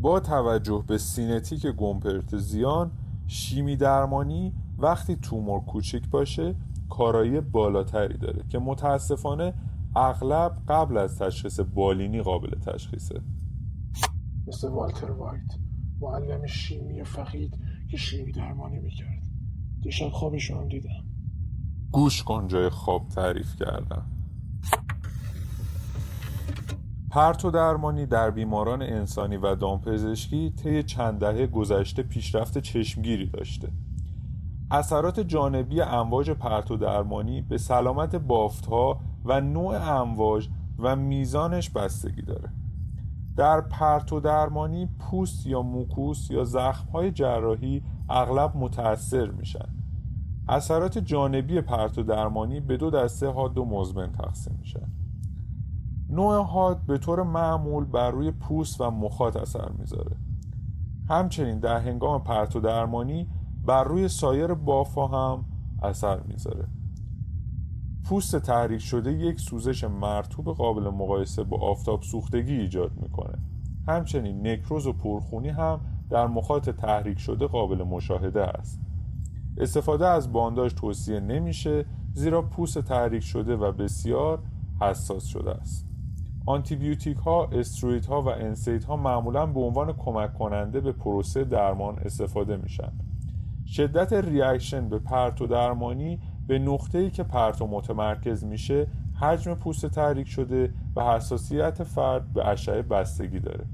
با 0.00 0.20
توجه 0.20 0.84
به 0.86 0.98
سینتیک 0.98 1.66
Gompertzian 1.66 2.90
شیمی 3.26 3.76
درمانی 3.76 4.52
وقتی 4.78 5.16
تومور 5.16 5.60
کوچک 5.60 6.08
باشه 6.10 6.54
کارایی 6.88 7.40
بالاتری 7.40 8.18
داره 8.18 8.44
که 8.48 8.58
متاسفانه 8.58 9.54
اغلب 9.96 10.56
قبل 10.68 10.98
از 10.98 11.18
تشخیص 11.18 11.60
بالینی 11.60 12.22
قابل 12.22 12.58
تشخیصه. 12.58 13.20
مثل 14.46 14.68
والتر 14.68 15.10
وایت 15.10 15.54
معلم 16.00 16.46
شیمی 16.46 17.04
فقید 17.04 17.58
که 17.90 17.96
شیمی 17.96 18.32
درمانی 18.32 18.78
می‌کرد. 18.78 19.22
دیشب 19.82 20.08
خوابش 20.08 20.50
هم 20.50 20.68
دیدم. 20.68 21.04
گوش 21.92 22.22
کن 22.22 22.48
جای 22.48 22.68
خواب 22.68 23.08
تعریف 23.08 23.56
کردم. 23.56 24.19
پرتو 27.10 27.50
درمانی 27.50 28.06
در 28.06 28.30
بیماران 28.30 28.82
انسانی 28.82 29.36
و 29.36 29.54
دامپزشکی 29.54 30.50
طی 30.50 30.82
چند 30.82 31.20
دهه 31.20 31.46
گذشته 31.46 32.02
پیشرفت 32.02 32.58
چشمگیری 32.58 33.26
داشته. 33.26 33.68
اثرات 34.70 35.20
جانبی 35.20 35.80
امواج 35.80 36.30
پرتو 36.30 36.76
درمانی 36.76 37.42
به 37.42 37.58
سلامت 37.58 38.16
بافتها 38.16 39.00
و 39.24 39.40
نوع 39.40 39.74
امواج 39.74 40.48
و 40.78 40.96
میزانش 40.96 41.70
بستگی 41.70 42.22
داره. 42.22 42.48
در 43.36 43.60
پرتو 43.60 44.20
درمانی 44.20 44.88
پوست 44.98 45.46
یا 45.46 45.62
موکوس 45.62 46.30
یا 46.30 46.44
زخمهای 46.44 47.10
جراحی 47.10 47.82
اغلب 48.08 48.56
متاثر 48.56 49.30
میشن. 49.30 49.68
اثرات 50.48 50.98
جانبی 50.98 51.60
پرتو 51.60 52.02
درمانی 52.02 52.60
به 52.60 52.76
دو 52.76 52.90
دسته 52.90 53.28
حاد 53.28 53.58
و 53.58 53.64
مزمن 53.64 54.12
تقسیم 54.12 54.58
میشن. 54.60 54.99
نوع 56.10 56.44
حاد 56.44 56.80
به 56.86 56.98
طور 56.98 57.22
معمول 57.22 57.84
بر 57.84 58.10
روی 58.10 58.30
پوست 58.30 58.80
و 58.80 58.90
مخاط 58.90 59.36
اثر 59.36 59.68
می‌ذاره. 59.78 60.16
همچنین 61.08 61.58
در 61.58 61.78
هنگام 61.78 62.24
پرتو 62.24 62.60
درمانی 62.60 63.28
بر 63.66 63.84
روی 63.84 64.08
سایر 64.08 64.54
بافا 64.54 65.06
هم 65.06 65.44
اثر 65.82 66.20
می‌ذاره. 66.20 66.68
پوست 68.04 68.36
تحریک 68.36 68.80
شده 68.80 69.12
یک 69.12 69.40
سوزش 69.40 69.84
مرتوب 69.84 70.48
قابل 70.48 70.82
مقایسه 70.82 71.44
با 71.44 71.56
آفتاب 71.56 72.02
سوختگی 72.02 72.54
ایجاد 72.54 72.92
می‌کنه. 73.02 73.38
همچنین 73.88 74.46
نکروز 74.46 74.86
و 74.86 74.92
پرخونی 74.92 75.48
هم 75.48 75.80
در 76.10 76.26
مخاط 76.26 76.70
تحریک 76.70 77.18
شده 77.18 77.46
قابل 77.46 77.82
مشاهده 77.82 78.42
است. 78.42 78.80
استفاده 79.58 80.06
از 80.06 80.32
بانداژ 80.32 80.74
توصیه 80.74 81.20
نمیشه 81.20 81.84
زیرا 82.12 82.42
پوست 82.42 82.78
تحریک 82.78 83.22
شده 83.22 83.56
و 83.56 83.72
بسیار 83.72 84.38
حساس 84.80 85.24
شده 85.24 85.50
است. 85.50 85.89
آنتی‌بیوتیک 86.46 87.16
ها، 87.16 87.44
استروید 87.44 88.06
ها 88.06 88.22
و 88.22 88.28
NSAID 88.28 88.84
ها 88.84 88.96
معمولا 88.96 89.46
به 89.46 89.60
عنوان 89.60 89.92
کمک 89.92 90.34
کننده 90.34 90.80
به 90.80 90.92
پروسه 90.92 91.44
درمان 91.44 91.98
استفاده 91.98 92.56
میشن. 92.56 92.92
شدت 93.66 94.12
reaction 94.12 94.88
به 94.88 94.98
پرتو 94.98 95.46
درمانی 95.46 96.18
به 96.46 96.58
نقطه‌ای 96.58 97.10
که 97.10 97.22
پرتو 97.22 97.66
متمرکز 97.66 98.44
میشه 98.44 98.86
حجم 99.20 99.54
پوست 99.54 99.86
تحریک 99.86 100.28
شده 100.28 100.72
و 100.96 101.04
حساسیت 101.04 101.82
فرد 101.82 102.32
به 102.32 102.48
اشعه 102.48 102.82
بستگی 102.82 103.40
داره. 103.40 103.64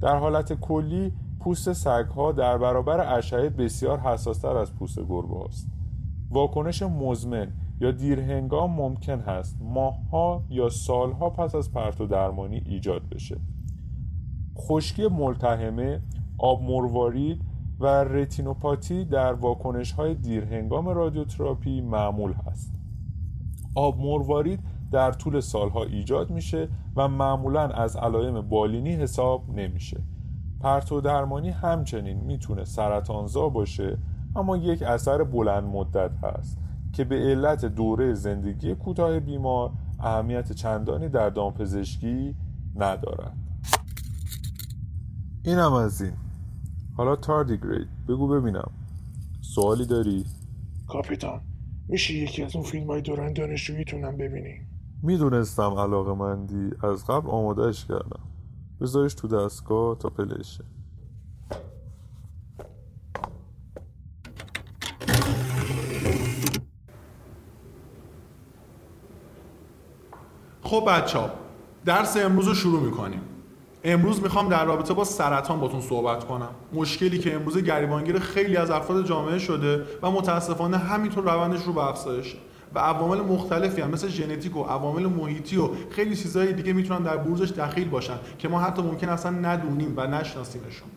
در 0.00 0.16
حالت 0.16 0.52
کلی 0.52 1.12
پوست 1.40 1.72
سگها 1.72 2.32
در 2.32 2.58
برابر 2.58 3.18
اشعه 3.18 3.48
بسیار 3.48 4.00
حساستر 4.00 4.56
از 4.56 4.74
پوست 4.74 5.00
گربه 5.00 5.38
هاست. 5.38 5.68
واکنش 6.30 6.82
مزمن 6.82 7.48
یا 7.80 7.90
دیرهنگام 7.90 8.70
ممکن 8.70 9.20
هست 9.20 9.58
ماهها 9.60 10.44
یا 10.50 10.68
سالها 10.68 11.30
پس 11.30 11.54
از 11.54 11.72
پرتو 11.72 12.06
درمانی 12.06 12.62
ایجاد 12.66 13.08
بشه. 13.08 13.36
خشکی 14.58 15.08
ملتهمه 15.08 16.00
آب 16.38 16.62
مروارید 16.62 17.42
و 17.80 17.86
رتینوپاتی 17.86 19.04
در 19.04 19.32
واکنش 19.32 19.92
های 19.92 20.14
دیرهنگام 20.14 20.88
رادیوتراپی 20.88 21.80
معمول 21.80 22.32
هست. 22.32 22.74
آب 23.74 24.00
مروارید 24.00 24.60
در 24.90 25.12
طول 25.12 25.40
سالها 25.40 25.84
ایجاد 25.84 26.30
میشه 26.30 26.68
و 26.96 27.08
معمولا 27.08 27.68
از 27.68 27.96
علائم 27.96 28.40
بالینی 28.40 28.92
حساب 28.92 29.50
نمیشه. 29.50 30.00
پرتو 30.60 31.00
درمانی 31.00 31.50
همچنین 31.50 32.20
می‌تونه 32.20 32.64
سرطانزا 32.64 33.48
باشه 33.48 33.98
اما 34.36 34.56
یک 34.56 34.82
اثر 34.82 35.24
بلند 35.24 35.64
مدت 35.64 36.10
هست. 36.22 36.58
که 36.98 37.04
به 37.04 37.16
علت 37.16 37.64
دوره 37.64 38.14
زندگی 38.14 38.74
کوتاه 38.74 39.20
بیمار 39.20 39.72
اهمیت 40.00 40.52
چندانی 40.52 41.08
در 41.08 41.30
دامپزشکی 41.30 42.34
ندارد. 42.76 43.36
اینم 45.44 45.72
از 45.72 46.02
این. 46.02 46.12
حالا 46.96 47.16
تاردیگرید. 47.16 47.88
بگو 48.08 48.28
ببینم. 48.28 48.70
سوالی 49.40 49.86
داری؟ 49.86 50.24
کاپیتان 50.88 51.40
میشه 51.88 52.14
یکی 52.14 52.42
از 52.42 52.56
اون 52.56 52.64
فیلم 52.64 52.86
های 52.86 53.00
دوران 53.00 53.32
دانشجوییتونم 53.32 54.16
ببینیم 54.16 54.68
می‌دونستم 55.02 55.74
علاقه 55.74 56.14
مندی 56.14 56.70
از 56.82 57.06
قبل 57.06 57.30
آمادهش 57.30 57.84
کردم. 57.84 58.22
بذارش 58.80 59.14
تو 59.14 59.28
دستگاه 59.28 59.98
تا 59.98 60.10
پلشه 60.10 60.64
خب 70.68 70.84
بچه 70.88 71.18
ها 71.18 71.30
درس 71.84 72.16
امروز 72.16 72.48
رو 72.48 72.54
شروع 72.54 72.80
می‌کنیم. 72.80 73.20
امروز 73.84 74.22
می‌خوام 74.22 74.48
در 74.48 74.64
رابطه 74.64 74.94
با 74.94 75.04
سرطان 75.04 75.60
باتون 75.60 75.80
صحبت 75.80 76.24
کنم. 76.24 76.48
مشکلی 76.72 77.18
که 77.18 77.34
امروز 77.34 77.58
گریبانگیر 77.58 78.18
خیلی 78.18 78.56
از 78.56 78.70
افراد 78.70 79.06
جامعه 79.06 79.38
شده 79.38 79.84
و 80.02 80.10
متاسفانه 80.10 80.76
همینطور 80.76 81.24
روندش 81.24 81.62
رو 81.62 81.72
به 81.72 81.82
و 82.74 82.78
عوامل 82.78 83.20
مختلفی 83.20 83.80
هم 83.80 83.90
مثل 83.90 84.08
ژنتیک 84.08 84.56
و 84.56 84.62
عوامل 84.62 85.06
محیطی 85.06 85.56
و 85.56 85.68
خیلی 85.90 86.16
چیزهای 86.16 86.52
دیگه 86.52 86.72
می‌تونن 86.72 87.02
در 87.02 87.16
بروزش 87.16 87.50
دخیل 87.50 87.88
باشن 87.88 88.18
که 88.38 88.48
ما 88.48 88.60
حتی 88.60 88.82
ممکن 88.82 89.08
اصلا 89.08 89.30
ندونیم 89.30 89.94
و 89.96 90.06
نشناسیمشون. 90.06 90.88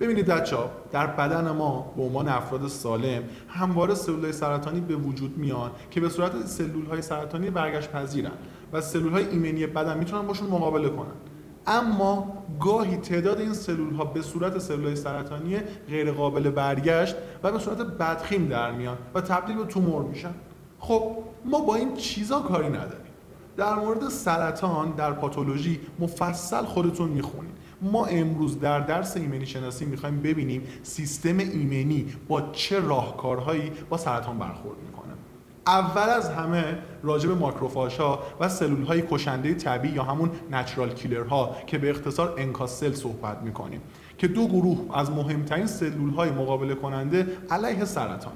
ببینید 0.00 0.26
بچه 0.26 0.56
در 0.92 1.06
بدن 1.06 1.50
ما 1.50 1.92
به 1.96 2.02
عنوان 2.02 2.28
افراد 2.28 2.68
سالم 2.68 3.22
همواره 3.48 3.94
سلول 3.94 4.32
سرطانی 4.32 4.80
به 4.80 4.96
وجود 4.96 5.38
میان 5.38 5.70
که 5.90 6.00
به 6.00 6.08
صورت 6.08 6.46
سلول 6.46 6.86
های 6.86 7.02
سرطانی 7.02 7.50
برگشت 7.50 7.90
پذیرن. 7.90 8.30
و 8.74 8.80
سلول 8.80 9.12
های 9.12 9.28
ایمنی 9.28 9.66
بدن 9.66 9.98
می‌تونن 9.98 10.26
باشون 10.26 10.48
مقابله 10.50 10.88
کنن. 10.88 11.12
اما 11.66 12.42
گاهی 12.60 12.96
تعداد 12.96 13.40
این 13.40 13.54
سلول 13.54 13.94
ها 13.94 14.04
به 14.04 14.22
صورت 14.22 14.58
سلول 14.58 14.84
های 14.84 14.96
سرطانی 14.96 15.56
غیر 15.88 16.12
قابل 16.12 16.50
برگشت 16.50 17.16
و 17.42 17.52
به 17.52 17.58
صورت 17.58 17.78
بدخیم 17.78 18.46
در 18.48 18.72
میان 18.72 18.98
و 19.14 19.20
تبدیل 19.20 19.56
به 19.56 19.64
تومور 19.64 20.02
میشن. 20.02 20.34
خب 20.78 21.16
ما 21.44 21.60
با 21.60 21.74
این 21.74 21.94
چیزا 21.94 22.40
کاری 22.40 22.68
نداریم. 22.68 23.04
در 23.56 23.74
مورد 23.74 24.08
سرطان 24.08 24.90
در 24.90 25.12
پاتولوژی 25.12 25.80
مفصل 25.98 26.64
خودتون 26.64 27.08
می‌خونید. 27.08 27.54
ما 27.82 28.06
امروز 28.06 28.60
در 28.60 28.80
درس 28.80 29.16
ایمنی 29.16 29.46
شناسی 29.46 29.84
می‌خوایم 29.84 30.20
ببینیم 30.20 30.62
سیستم 30.82 31.38
ایمنی 31.38 32.06
با 32.28 32.40
چه 32.52 32.80
راهکارهایی 32.80 33.72
با 33.88 33.96
سرطان 33.96 34.38
برخورد 34.38 34.76
می‌کنه. 34.86 34.93
اول 35.66 36.08
از 36.10 36.30
همه 36.30 36.78
راجع 37.02 37.28
به 37.28 37.34
ماکروفاژ 37.34 37.98
ها 38.00 38.22
و 38.40 38.48
سلول 38.48 38.84
های 38.84 39.02
کشنده 39.10 39.54
طبیعی 39.54 39.94
یا 39.94 40.02
همون 40.02 40.30
نچرال 40.50 40.90
کیلر 40.90 41.24
ها 41.24 41.56
که 41.66 41.78
به 41.78 41.90
اختصار 41.90 42.34
انکاسل 42.38 42.92
صحبت 42.92 43.42
می‌کنیم 43.42 43.80
که 44.18 44.28
دو 44.28 44.48
گروه 44.48 44.98
از 44.98 45.10
مهمترین 45.10 45.66
سلول 45.66 46.10
های 46.10 46.30
مقابله 46.30 46.74
کننده 46.74 47.26
علیه 47.50 47.84
سرطان 47.84 48.32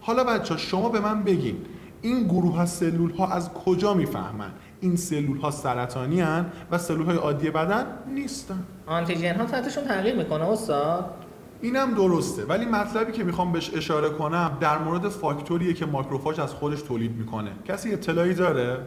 حالا 0.00 0.24
بچه 0.24 0.56
شما 0.56 0.88
به 0.88 1.00
من 1.00 1.22
بگین 1.22 1.56
این 2.02 2.24
گروه 2.24 2.60
از 2.60 2.70
سلول 2.70 3.10
ها 3.10 3.26
از 3.26 3.52
کجا 3.52 3.94
می‌فهمن؟ 3.94 4.50
این 4.80 4.96
سلول 4.96 5.38
ها 5.38 5.50
سرطانی 5.50 6.20
هن 6.20 6.46
و 6.70 6.78
سلول 6.78 7.06
های 7.06 7.16
عادی 7.16 7.50
بدن 7.50 7.86
نیستن. 8.14 8.64
آنتیژن 8.86 9.34
ها 9.34 9.46
سطحشون 9.46 9.84
تغییر 9.84 10.16
می‌کنه 10.16 10.44
استاد. 10.44 11.27
اینم 11.62 11.94
درسته. 11.94 12.44
ولی 12.44 12.66
مطلبی 12.66 13.12
که 13.12 13.24
می‌خوام 13.24 13.52
بهش 13.52 13.74
اشاره 13.74 14.10
کنم 14.10 14.58
در 14.60 14.78
مورد 14.78 15.08
فاکتوریه 15.08 15.72
که 15.72 15.86
ماکروفاژ 15.86 16.38
از 16.38 16.52
خودش 16.54 16.82
تولید 16.82 17.16
می‌کنه. 17.16 17.50
کسی 17.64 17.92
اطلاعی 17.92 18.34
داره؟ 18.34 18.78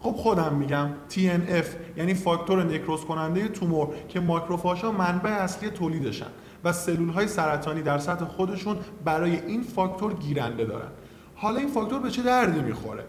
خب 0.00 0.12
خودم 0.12 0.54
میگم 0.54 0.88
TNF 1.10 1.66
یعنی 1.96 2.14
فاکتور 2.14 2.64
نکروز 2.64 3.00
کننده 3.00 3.48
تومور 3.48 3.88
که 4.08 4.20
ماکروفاژ 4.20 4.80
ها 4.80 4.92
منبع 4.92 5.30
اصلی 5.30 5.70
تولیدشن 5.70 6.26
و 6.64 6.72
سلول 6.72 7.08
های 7.08 7.28
سرطانی 7.28 7.82
در 7.82 7.98
سطح 7.98 8.24
خودشون 8.24 8.76
برای 9.04 9.40
این 9.46 9.62
فاکتور 9.62 10.14
گیرنده 10.14 10.64
دارن. 10.64 10.88
حالا 11.34 11.58
این 11.58 11.68
فاکتور 11.68 12.00
به 12.00 12.10
چه 12.10 12.22
دردی 12.22 12.60
می‌خوره؟ 12.60 13.04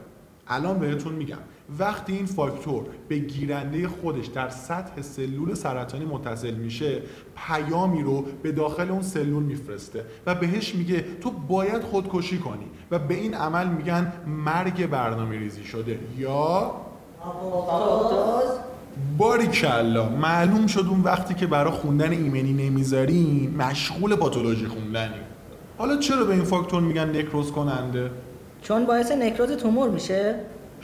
الان 0.47 0.79
بهتون 0.79 1.13
میگم. 1.13 1.37
وقتی 1.79 2.13
این 2.13 2.25
فاکتور 2.25 2.83
به 3.07 3.17
گیرنده 3.17 3.87
خودش 3.87 4.25
در 4.25 4.49
سطح 4.49 5.01
سلول 5.01 5.53
سرطانی 5.53 6.05
متصل 6.05 6.53
میشه 6.53 7.01
پیامی 7.47 8.03
رو 8.03 8.25
به 8.43 8.51
داخل 8.51 8.89
اون 8.89 9.01
سلول 9.01 9.43
میفرسته 9.43 10.05
و 10.25 10.35
بهش 10.35 10.75
میگه 10.75 11.05
تو 11.21 11.31
باید 11.31 11.81
خودکشی 11.81 12.37
کنی 12.37 12.65
و 12.91 12.99
به 12.99 13.13
این 13.13 13.33
عمل 13.33 13.67
میگن 13.67 14.13
مرگ 14.27 14.87
برنامه 14.87 15.39
ریزی 15.39 15.63
شده. 15.63 15.99
یا 16.17 16.71
باریکلا 19.17 20.09
معلوم 20.09 20.67
شد 20.67 20.85
اون 20.89 21.01
وقتی 21.01 21.33
که 21.33 21.47
برای 21.47 21.71
خوندن 21.71 22.11
ایمنی 22.11 22.53
نمی‌ذارین 22.53 23.55
مشغول 23.57 24.15
پاتولوژی 24.15 24.67
خوندنی. 24.67 25.19
حالا 25.77 25.97
چرا 25.97 26.25
به 26.25 26.33
این 26.33 26.43
فاکتور 26.43 26.81
میگن 26.81 27.17
نکروز 27.17 27.51
کننده؟ 27.51 28.11
چون 28.61 28.85
باعث 28.85 29.11
نکروز 29.11 29.51
تومور 29.51 29.89
میشه. 29.89 30.35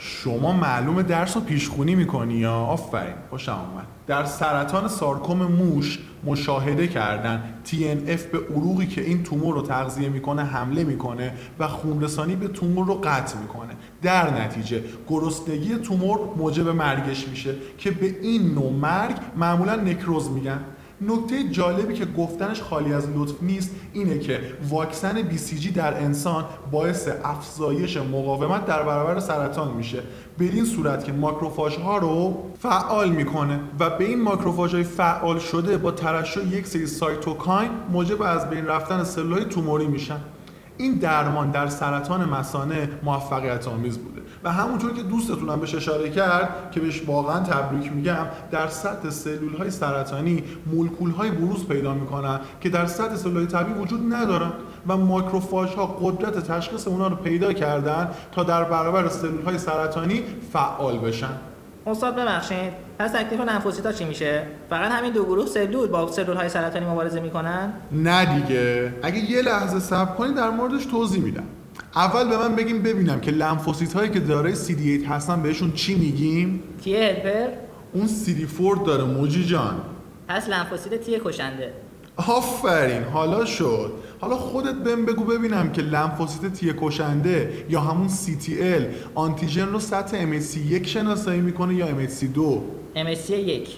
شما 0.02 0.52
معلوم 0.52 1.02
درس 1.02 1.36
رو 1.36 1.42
پیشخونی 1.42 1.94
می‌کنی 1.94 2.34
یا؟ 2.34 2.54
آفرین 2.54 3.14
خوشم 3.30 3.52
آمد 3.52 3.86
در 4.06 4.24
سرطان 4.24 4.88
سارکوم 4.88 5.42
موش 5.42 5.98
مشاهده 6.24 6.88
کردن. 6.88 7.54
TNF 7.66 8.20
به 8.32 8.38
عروقی 8.50 8.86
که 8.86 9.00
این 9.00 9.22
تومور 9.22 9.54
رو 9.54 9.62
تغذیه 9.62 10.08
می‌کنه 10.08 10.44
حمله 10.44 10.84
می‌کنه 10.84 11.32
و 11.58 11.68
خونرسانی 11.68 12.36
به 12.36 12.48
تومور 12.48 12.86
رو 12.86 12.94
قطع 12.94 13.38
می‌کنه. 13.38 13.72
در 14.02 14.44
نتیجه 14.44 14.84
گرسنگی 15.08 15.74
تومور 15.74 16.18
موجب 16.36 16.68
مرگش 16.68 17.28
میشه 17.28 17.54
که 17.78 17.90
به 17.90 18.16
این 18.22 18.54
نوع 18.54 18.72
مرگ 18.72 19.16
معمولا 19.36 19.76
نکروز 19.76 20.30
میگن. 20.30 20.60
نکته 21.00 21.48
جالبی 21.48 21.94
که 21.94 22.04
گفتنش 22.04 22.62
خالی 22.62 22.94
از 22.94 23.08
لطف 23.16 23.42
نیست 23.42 23.70
اینه 23.92 24.18
که 24.18 24.40
واکسن 24.68 25.30
BCG 25.30 25.66
در 25.74 25.94
انسان 25.94 26.44
باعث 26.70 27.08
افزایش 27.24 27.96
مقاومت 27.96 28.66
در 28.66 28.82
برابر 28.82 29.20
سرطان 29.20 29.72
میشه. 29.76 30.02
به 30.38 30.44
این 30.44 30.64
صورت 30.64 31.04
که 31.04 31.12
ماکروفاژ 31.12 31.76
ها 31.76 31.98
رو 31.98 32.44
فعال 32.58 33.10
می‌کنه 33.10 33.60
و 33.78 33.90
به 33.90 34.04
این 34.04 34.22
ماکروفاژ 34.22 34.74
های 34.74 34.84
فعال 34.84 35.38
شده 35.38 35.78
با 35.78 35.90
ترشح 35.90 36.40
یک 36.40 36.66
سری 36.66 36.86
سایتوکاین 36.86 37.70
موجب 37.92 38.22
از 38.22 38.50
بین 38.50 38.66
رفتن 38.66 39.04
سلول 39.04 39.42
توموری 39.42 39.86
میشن. 39.86 40.20
این 40.76 40.94
درمان 40.94 41.50
در 41.50 41.66
سرطان 41.66 42.28
مثانه 42.28 42.88
موفقیت 43.02 43.68
آمیز 43.68 43.98
بوده. 43.98 44.19
و 44.44 44.52
همونطور 44.52 44.92
که 44.92 45.02
دوستتونم 45.02 45.60
بهش 45.60 45.74
اشاره 45.74 46.10
کرد 46.10 46.70
که 46.70 46.80
بهش 46.80 47.02
واقعا 47.06 47.40
تبریک 47.40 47.92
میگم 47.92 48.26
در 48.50 48.68
سطح 48.68 49.10
سلول 49.10 49.56
های 49.56 49.70
سرطانی 49.70 50.44
مولکول 50.66 51.10
های 51.10 51.30
بروز 51.30 51.66
پیدا 51.66 51.94
می‌کنن 51.94 52.40
که 52.60 52.68
در 52.68 52.86
سطح 52.86 53.16
سلول 53.16 53.36
های 53.36 53.46
طبیعی 53.46 53.78
وجود 53.78 54.14
ندارن 54.14 54.52
و 54.88 54.96
ماکروفاژ 54.96 55.74
ها 55.74 55.86
قدرت 55.86 56.52
تشخیص 56.52 56.88
اونا 56.88 57.08
رو 57.08 57.16
پیدا 57.16 57.52
کردن 57.52 58.10
تا 58.32 58.42
در 58.42 58.64
برابر 58.64 59.08
سلول 59.08 59.42
های 59.42 59.58
سرطانی 59.58 60.22
فعال 60.52 60.98
بشن. 60.98 61.38
استاد 61.86 62.14
ببخشید 62.14 62.72
پس 62.98 63.12
تکلیف 63.12 63.40
لنفوسیتا 63.40 63.92
چی 63.92 64.04
میشه؟ 64.04 64.46
فقط 64.70 64.90
همین 64.92 65.12
دو 65.12 65.24
گروه 65.24 65.46
سلول 65.46 65.88
با 65.88 66.12
سلول 66.12 66.36
های 66.36 66.48
سرطانی 66.48 66.86
مبارزه 66.86 67.20
می‌کنن؟ 67.20 67.72
نه 67.92 68.40
دیگه. 68.40 68.94
اگه 69.02 69.30
یه 69.30 69.42
لحظه 69.42 69.80
صبر 69.80 70.14
کنید 70.14 70.36
در 70.36 70.50
موردش 70.50 70.86
توضیح 70.86 71.22
میدم. 71.22 71.44
اول 71.94 72.28
به 72.28 72.38
من 72.38 72.56
بگیم 72.56 72.82
ببینم 72.82 73.20
که 73.20 73.30
لنفوسیت 73.30 73.92
هایی 73.92 74.10
که 74.10 74.20
دارای 74.20 74.54
CD8 74.54 75.08
هستن 75.08 75.42
بهشون 75.42 75.72
چی 75.72 75.94
میگیم؟ 75.94 76.62
تی 76.84 76.96
هلپر 76.96 77.48
اون 77.92 78.08
CD4 78.08 78.86
داره 78.86 79.04
موجی 79.04 79.44
جان. 79.44 79.80
پس 80.28 80.48
لنفوسیت 80.48 80.94
تی 80.94 81.20
کشنده. 81.24 81.72
آفرین 82.16 83.02
حالا 83.02 83.44
شد. 83.44 83.92
حالا 84.20 84.36
خودت 84.36 84.74
بهم 84.74 85.06
بگو 85.06 85.24
ببینم 85.24 85.72
که 85.72 85.82
لنفوسیت 85.82 86.52
تی 86.52 86.74
کشنده 86.80 87.64
یا 87.68 87.80
همون 87.80 88.08
CTL 88.08 88.82
آنتیژن 89.14 89.68
رو 89.68 89.80
سطح 89.80 90.40
MHC1 90.40 90.86
شناسایی 90.86 91.40
می‌کنه 91.40 91.74
یا 91.74 91.86
MHC2 91.86 92.38
MSC 92.96 93.30
یک. 93.30 93.68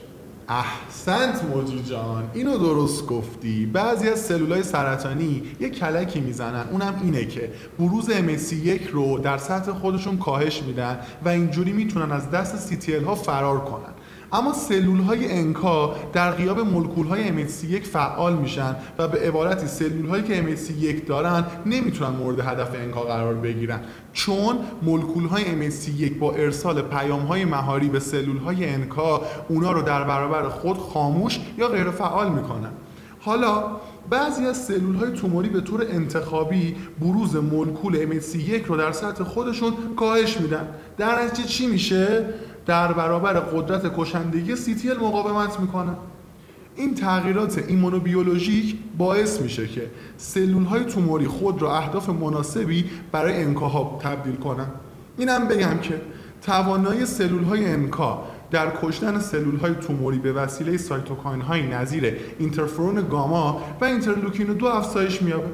احسنت 0.48 1.44
موجی 1.44 1.82
جان. 1.82 2.31
اینو 2.35 2.59
درست 2.59 3.06
گفتی. 3.06 3.66
بعضی 3.66 4.09
از 4.09 4.20
سلولای 4.20 4.62
سرطانی 4.62 5.43
یه 5.60 5.70
کلکی 5.70 6.20
می‌زنن. 6.20 6.69
اونم 6.70 7.01
اینه 7.02 7.24
که 7.24 7.51
بروز 7.78 8.10
MSC1 8.10 8.90
رو 8.93 9.19
در 9.19 9.39
سطح 9.39 9.73
خودشون 9.73 10.19
کاهش 10.19 10.62
میدن 10.62 11.01
و 11.24 11.28
اینجوری 11.28 11.73
می‌تونن 11.73 12.12
از 12.12 12.31
دست 12.31 12.73
CTL 12.73 13.05
ها 13.05 13.14
فرار 13.14 13.60
کنن. 13.64 13.93
اما 14.32 14.52
سلول 14.52 15.00
های 15.00 15.32
انکا 15.32 15.94
در 16.12 16.30
غیاب 16.30 16.60
مولکول 16.60 17.06
های 17.06 17.28
MHC1 17.28 17.84
فعال 17.84 18.36
میشن 18.36 18.76
و 18.98 19.09
به 19.09 19.18
عبارتی 19.18 19.66
سلول 19.66 20.09
هایی 20.09 20.22
که 20.22 20.42
MHC1 20.42 21.06
دارن 21.09 21.44
نمی‌تونن 21.66 22.10
مورد 22.10 22.40
هدف 22.40 22.74
انکا 22.74 23.00
قرار 23.00 23.34
بگیرن. 23.34 23.80
چون 24.12 24.59
مولکول 24.82 25.26
های 25.26 25.44
MHC1 25.44 26.12
با 26.20 26.32
ارسال 26.32 26.82
پیام 26.82 27.20
های 27.20 27.44
مهاری 27.44 27.88
به 27.88 28.00
سلول 28.00 28.38
های 28.38 28.68
انکا 28.68 29.22
اونا 29.48 29.72
رو 29.72 29.82
در 29.82 30.04
برابر 30.04 30.48
خود 30.48 30.78
خاموش 30.78 31.38
یا 31.59 31.68
غیر 31.68 31.90
فعال 31.90 32.32
می‌کنن. 32.32 32.70
حالا 33.20 33.64
بعضی 34.10 34.46
از 34.46 34.64
سلول 34.64 34.94
های 34.94 35.12
توموری 35.12 35.48
به 35.48 35.60
طور 35.60 35.86
انتخابی 35.90 36.76
بروز 37.00 37.36
مولکول 37.36 38.20
MHC1 38.20 38.66
رو 38.66 38.76
در 38.76 38.92
سطح 38.92 39.24
خودشون 39.24 39.72
کاهش 39.96 40.40
میدن. 40.40 40.68
در 40.98 41.24
نتیجه 41.24 41.48
چی 41.48 41.66
میشه؟ 41.66 42.26
در 42.66 42.93
برابر 42.93 43.32
قدرت 43.32 43.97
کشندگی 43.97 44.56
CTL 44.56 45.02
مقاومت 45.02 45.60
می‌کنن 45.60 45.97
این 46.76 46.94
تغییرات 46.94 47.59
ایمونوبیولوژیک 47.68 48.76
باعث 48.98 49.40
میشه 49.40 49.66
که 49.66 49.90
سلول 50.16 50.64
های 50.64 50.84
توموری 50.84 51.26
خود 51.26 51.62
را 51.62 51.76
اهداف 51.76 52.09
مناسبی 52.09 52.90
برای 53.12 53.43
انکاها 53.43 53.98
تبدیل 54.02 54.36
کنن. 54.36 54.66
اینم 55.18 55.48
بگم 55.48 55.78
که 55.78 56.01
توانایی 56.43 57.06
سلول 57.06 57.44
های 57.44 57.64
NK 57.64 58.24
در 58.51 58.72
کشتن 58.82 59.20
سلول 59.20 59.56
های 59.56 59.74
توموری 59.74 60.18
به 60.18 60.32
وسیله 60.32 60.76
سایتوکاین 60.76 61.40
های 61.40 61.62
نظیر 61.62 62.16
اینترفرون 62.39 63.09
گاما 63.09 63.62
و 63.80 63.84
اینترلوکین 63.84 64.47
دو 64.47 64.66
افزایش 64.66 65.22
مییابه 65.22 65.48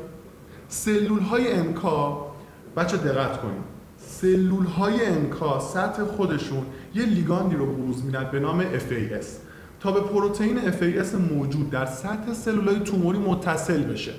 سلول 0.69 1.21
های 1.21 1.53
انکا 1.53 2.27
بچه 2.77 2.97
دقت 2.97 3.41
کنید. 3.41 3.78
سلول 4.21 4.65
های 4.67 5.07
انکا 5.07 5.61
سطح 5.61 6.05
خودشون 6.05 6.67
یه 6.95 7.05
لیگاندی 7.05 7.57
رو 7.57 7.67
بروز 7.67 8.05
میدن 8.05 8.29
به 8.33 8.41
نام 8.41 8.63
FAS 8.63 9.27
تا 9.81 9.93
به 9.93 10.01
پروتئین 10.01 10.73
FAS 10.73 11.15
موجود 11.15 11.71
در 11.71 11.87
سطح 11.87 12.33
سلول 12.33 12.69
های 12.69 12.81
توموری 12.81 13.19
متصل 13.19 13.83
بشه 13.83 14.13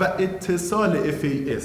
و 0.00 0.04
اتصال 0.04 1.10
FAS 1.10 1.64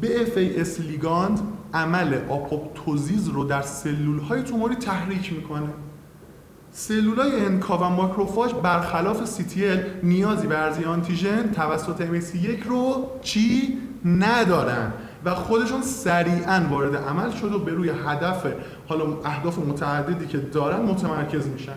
به 0.00 0.26
FAS 0.26 0.80
لیگاند 0.80 1.40
عمل 1.74 2.18
آپوپتوزیز 2.28 3.28
رو 3.28 3.44
در 3.44 3.62
سلول 3.62 4.18
های 4.18 4.42
توموری 4.42 4.74
تحریک 4.74 5.32
می‌کنه. 5.32 5.68
سلول 6.72 7.18
های 7.18 7.44
انکا 7.44 7.78
و 7.78 7.84
ماکروفاژ 7.84 8.52
برخلاف 8.52 9.38
CTL 9.38 9.78
نیازی 10.02 10.46
به 10.46 10.58
ارزی 10.58 10.84
آنتیژن 10.84 11.52
توسط 11.52 12.00
MSC1 12.00 12.66
رو 12.66 13.06
چی؟ 13.22 13.78
ندارن. 14.04 14.92
و 15.24 15.34
خودشون 15.34 15.82
سریعا 15.82 16.62
وارد 16.70 16.96
عمل 16.96 17.30
شد 17.30 17.52
و 17.52 17.58
به 17.58 17.72
روی 17.72 17.88
هدف 18.06 18.46
حالا 18.88 19.04
اهداف 19.24 19.58
متعددی 19.58 20.26
که 20.26 20.38
دارن 20.38 20.80
متمرکز 20.80 21.46
میشن. 21.46 21.72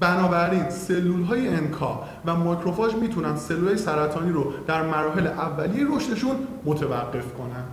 بنابراین 0.00 0.70
سلول 0.70 1.22
های 1.22 1.48
انکا 1.48 2.02
و 2.26 2.34
ماکروفاژ 2.34 2.94
می‌تونن 2.94 3.36
سلول 3.36 3.68
های 3.68 3.76
سرطانی 3.76 4.32
رو 4.32 4.52
در 4.66 4.82
مراحل 4.82 5.26
اولیه 5.26 5.86
رشدشون 5.96 6.36
متوقف 6.64 7.34
کنن. 7.34 7.64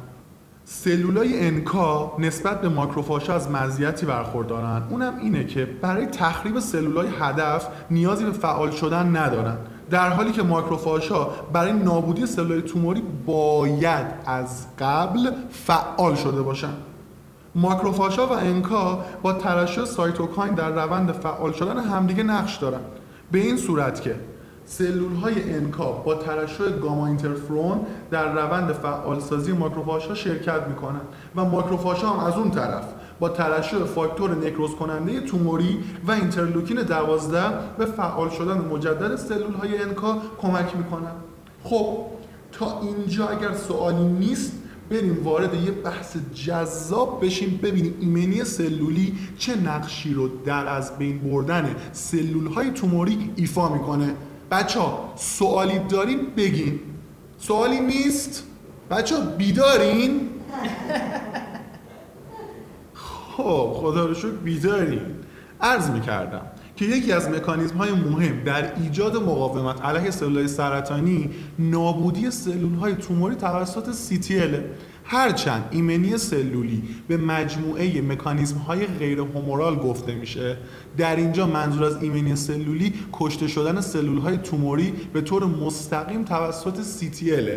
سلول 0.66 1.18
های 1.18 1.48
انکا 1.48 2.16
نسبت 2.20 2.62
به 2.62 2.70
ماکروفاژ 2.70 3.30
از 3.30 3.52
مزیتی 3.52 4.06
برخوردارن. 4.06 4.84
اونم 4.90 5.14
اینه 5.22 5.44
که 5.44 5.66
برای 5.66 6.06
تخریب 6.06 6.60
سلول 6.60 6.98
های 6.98 7.08
هدف 7.20 7.68
نیازی 7.92 8.26
به 8.26 8.32
فعال 8.32 8.72
شدن 8.72 9.18
ندارن. 9.18 9.58
در 9.90 10.10
حالی 10.10 10.32
که 10.32 10.44
ماکروفاژها 10.44 11.30
برای 11.54 11.74
نابودی 11.74 12.26
سلول 12.26 12.60
توموری 12.60 13.04
باید 13.26 14.06
از 14.26 14.66
قبل 14.80 15.32
فعال 15.52 16.16
شده 16.16 16.42
باشن. 16.42 16.74
ماکروفاژها 17.56 18.28
و 18.28 18.32
انکا 18.32 19.06
با 19.22 19.34
ترشح 19.34 19.86
سایتوکاین 19.86 20.54
در 20.54 20.70
روند 20.70 21.12
فعال 21.12 21.52
شدن 21.52 21.78
همدیگه 21.78 22.24
نقش 22.24 22.58
دارن. 22.58 22.80
به 23.32 23.40
این 23.40 23.58
صورت 23.58 24.02
که 24.02 24.16
سلول 24.66 25.16
های 25.16 25.54
انکا 25.54 25.92
با 25.92 26.16
ترشح 26.16 26.70
گاما 26.82 27.08
اینترفرون 27.08 27.80
در 28.12 28.34
روند 28.34 28.72
فعالسازی 28.72 29.52
ماکروفاژها 29.52 30.14
شرکت 30.14 30.68
می‌کنن 30.68 31.02
و 31.36 31.46
ماکروفاژها 31.46 32.10
هم 32.10 32.26
از 32.26 32.34
اون 32.34 32.52
طرف. 32.52 32.84
با 33.20 33.30
ترشح 33.30 33.84
فاکتور 33.84 34.46
نکروز 34.46 34.76
کننده 34.76 35.22
توموری 35.22 35.80
و 36.08 36.12
اینترلوکین 36.12 36.78
12 36.82 37.42
به 37.78 37.86
فعال 37.86 38.30
شدن 38.30 38.58
مجدد 38.58 39.16
سلول 39.16 39.54
های 39.54 39.78
انکا 39.78 40.18
کمک 40.42 40.78
می‌کنن. 40.78 41.12
خب 41.64 41.98
تا 42.52 42.82
اینجا 42.82 43.28
اگر 43.28 43.54
سوالی 43.54 44.04
نیست 44.04 44.52
بریم 44.90 45.24
وارد 45.24 45.54
یه 45.54 45.72
بحث 45.72 46.18
جذاب 46.34 47.26
بشیم 47.26 47.60
ببینیم 47.64 47.94
ایمنی 48.00 48.44
سلولی 48.44 49.18
چه 49.38 49.56
نقشی 49.56 50.14
رو 50.14 50.28
در 50.46 50.68
از 50.68 50.98
بین 50.98 51.20
بردن 51.20 51.76
سلول 51.92 52.48
های 52.48 52.72
توموری 52.72 53.32
ایفا 53.36 53.74
می‌کنه. 53.74 54.16
بچه 54.52 54.80
ها 54.80 55.14
سوالی 55.16 55.80
دارین 55.90 56.20
بگین. 56.38 56.80
سوالی 57.38 57.80
نیست؟ 57.80 58.44
بچه 58.92 59.16
ها 59.16 59.22
بیدارین؟ 59.22 60.20
خب 63.44 63.74
خدا 63.74 64.06
رو 64.06 64.14
شکر 64.14 64.28
بیدارین 64.28 65.02
عرض 65.62 65.90
می‌کردم 65.90 66.42
که 66.76 66.86
یکی 66.86 67.12
از 67.12 67.30
مکانیزم 67.30 67.78
های 67.78 67.92
مهم 67.92 68.44
در 68.44 68.76
ایجاد 68.82 69.16
مقاومت 69.16 69.86
علیه 69.86 70.12
سلول 70.12 70.48
سرطانی 70.48 71.30
نابودی 71.60 72.32
سلول 72.32 72.76
های 72.76 72.96
توموری 72.96 73.36
توسط 73.36 73.90
CTL 73.92 74.56
هرچند 75.04 75.66
ایمنی 75.72 76.18
سلولی 76.18 76.84
به 77.08 77.18
مجموعه 77.18 78.02
مکانیزم 78.02 78.58
های 78.58 78.86
غیر 78.86 79.20
هومورال 79.20 79.76
گفته 79.76 80.16
میشه 80.16 80.58
در 80.98 81.16
اینجا 81.16 81.48
منظور 81.48 81.84
از 81.84 82.04
ایمنی 82.04 82.36
سلولی 82.36 82.94
کشته 83.14 83.48
شدن 83.48 83.82
سلول 83.82 84.18
های 84.18 84.38
توموری 84.38 84.94
به 85.14 85.22
طور 85.22 85.46
مستقیم 85.46 86.24
توسط 86.24 86.76
CTL 86.76 87.50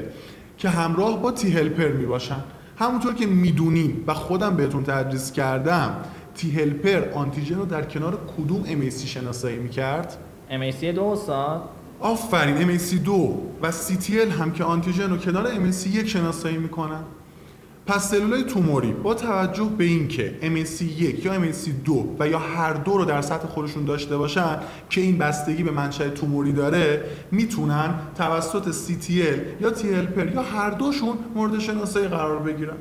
که 0.59 0.69
همراه 0.69 1.23
با 1.23 1.33
تی 1.33 1.51
هلپر 1.51 1.89
می 1.89 2.07
باشن 2.07 2.45
همونطور 2.83 3.15
که 3.15 3.27
می‌دونیم 3.27 4.05
و 4.07 4.15
خودم 4.15 4.57
بهتون 4.57 4.85
تدریس 4.85 5.33
کردم 5.33 5.97
تی 6.35 6.51
هلپر 6.51 7.11
آنتیژن 7.15 7.55
رو 7.55 7.65
در 7.65 7.83
کنار 7.83 8.19
کدوم 8.37 8.65
MAC 8.65 9.07
شناسایی 9.07 9.59
می‌کرد؟ 9.59 10.17
MAC 10.51 10.85
دو 10.85 11.05
استاد 11.05 11.63
آفرین 12.01 12.79
MAC2 12.79 13.09
و 13.63 13.73
CTL 13.73 14.41
هم 14.41 14.53
که 14.53 14.65
آنتیژن 14.65 15.11
رو 15.11 15.17
کنار 15.17 15.47
MAC1 15.47 16.07
شناسایی 16.07 16.59
می‌کنن 16.59 17.03
پس 17.87 18.11
سلولای 18.11 18.45
توموری 18.45 18.93
با 18.93 19.15
توجه 19.15 19.65
به 19.79 19.85
اینکه 19.85 20.35
MSC1 20.43 21.25
یا 21.25 21.53
MSC2 21.53 21.91
و 22.19 22.29
یا 22.29 22.39
هر 22.39 22.73
دو 22.73 22.99
رو 22.99 23.05
در 23.05 23.23
سطح 23.23 23.47
خودشون 23.47 23.85
داشته 23.85 24.17
باشن 24.17 24.59
که 24.91 25.01
این 25.01 25.19
بستگی 25.19 25.63
به 25.63 25.71
منشأ 25.71 26.09
توموری 26.09 26.53
داره 26.53 27.05
می‌تونن 27.31 27.95
توسط 28.15 28.73
CTL 28.73 29.63
یا 29.63 29.71
TLPR 29.71 30.35
یا 30.35 30.43
هر 30.43 30.71
دوشون 30.71 31.19
مورد 31.35 31.59
شناسایی 31.59 32.09
قرار 32.09 32.39
بگیرن. 32.39 32.77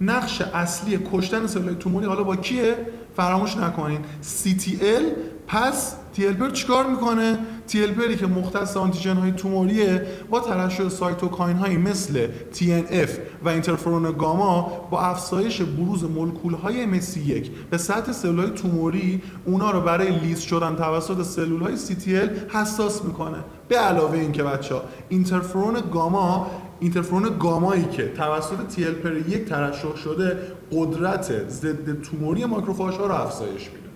نقش 0.00 0.40
اصلی 0.40 0.98
کشتن 1.12 1.46
سلولای 1.46 1.74
توموری 1.74 2.06
حالا 2.06 2.22
با 2.22 2.36
کیه؟ 2.36 2.76
فراموش 3.16 3.56
نکنین. 3.56 4.00
CTL 4.22 5.02
پس 5.46 5.96
TLPR 6.16 6.52
چیکار 6.52 6.86
می‌کنه؟ 6.86 7.38
TLPR 7.68 8.16
که 8.18 8.26
مختص 8.26 8.76
آنتیژن 8.76 9.16
های 9.16 9.32
توموریه 9.32 10.06
با 10.30 10.40
ترشح 10.40 10.88
سایتوکاین 10.88 11.56
هایی 11.56 11.76
مثل 11.76 12.26
TNF 12.54 13.10
و 13.44 13.48
اینترفرون 13.48 14.12
گاما 14.12 14.88
با 14.90 15.00
افزایش 15.00 15.62
بروز 15.62 16.04
مولکول 16.04 16.54
های 16.54 17.00
MC1 17.00 17.48
به 17.70 17.78
سطح 17.78 18.12
سلول 18.12 18.38
های 18.38 18.50
توموری 18.50 19.22
اونا 19.44 19.70
رو 19.70 19.80
برای 19.80 20.10
لیز 20.18 20.40
شدن 20.40 20.76
توسط 20.76 21.22
سلول 21.22 21.62
های 21.62 21.76
CTL 21.76 22.54
حساس 22.54 23.04
می‌کنه. 23.04 23.38
به 23.68 23.76
علاوه 23.76 24.18
اینکه 24.18 24.42
بچه 24.42 24.74
ها 24.74 24.82
اینترفرون 25.08 25.76
گاما 25.92 26.50
اینترفرون 26.80 27.38
گامایی 27.38 27.84
که 27.84 28.08
توسط 28.08 28.56
TLPR 28.76 29.30
یک 29.30 29.44
ترشح 29.44 29.96
شده 29.96 30.38
قدرت 30.72 31.48
ضد 31.48 32.02
توموری 32.02 32.44
ماکروفاژ 32.44 32.96
ها 32.96 33.06
رو 33.06 33.14
افزایش 33.14 33.70
میده. 33.70 33.89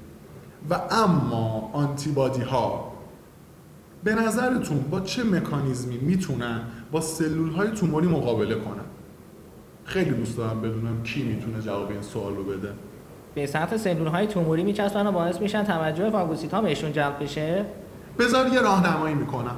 و 0.71 0.81
اما 0.91 1.71
آنتیبادی 1.73 2.43
ها 2.43 2.93
به 4.05 4.15
نظرتون 4.15 4.79
با 4.91 5.01
چه 5.01 5.25
مکانیزمی 5.25 5.97
می‌تونن 5.97 6.61
با 6.93 7.01
سلول 7.01 7.51
های 7.51 7.71
توموری 7.71 8.07
مقابله 8.07 8.55
کنن؟ 8.55 8.85
خیلی 9.85 10.11
دوست 10.11 10.37
دارم 10.37 10.61
بدونم 10.61 11.03
کی 11.03 11.23
می‌تونه 11.23 11.61
جواب 11.61 11.91
این 11.91 12.03
سوال 12.03 12.37
رو 12.37 12.45
بده. 12.45 12.73
به 13.35 13.47
سطح 13.47 13.77
سلول 13.77 14.07
های 14.07 14.27
توموری 14.27 14.65
میچسبن 14.65 15.07
و 15.07 15.13
باعث 15.13 15.41
میشن 15.41 15.65
توجه 15.65 16.11
فاگوسیت 16.11 16.55
ها 16.55 16.61
بهشون 16.61 16.93
جلب 16.93 17.23
بشه. 17.23 17.65
بذار 18.19 18.49
یه 18.49 18.61
راهنمایی 18.61 19.15
می‌کنم. 19.15 19.57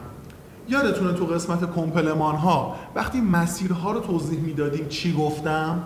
یادتونه 0.69 1.13
تو 1.13 1.27
قسمت 1.27 1.75
کمپلمان 1.75 2.37
ها 2.37 2.77
وقتی 2.95 3.21
مسیرها 3.21 3.93
رو 3.93 4.01
توضیح 4.01 4.41
می‌دادیم 4.41 4.89
چی 4.89 5.13
گفتم؟ 5.13 5.83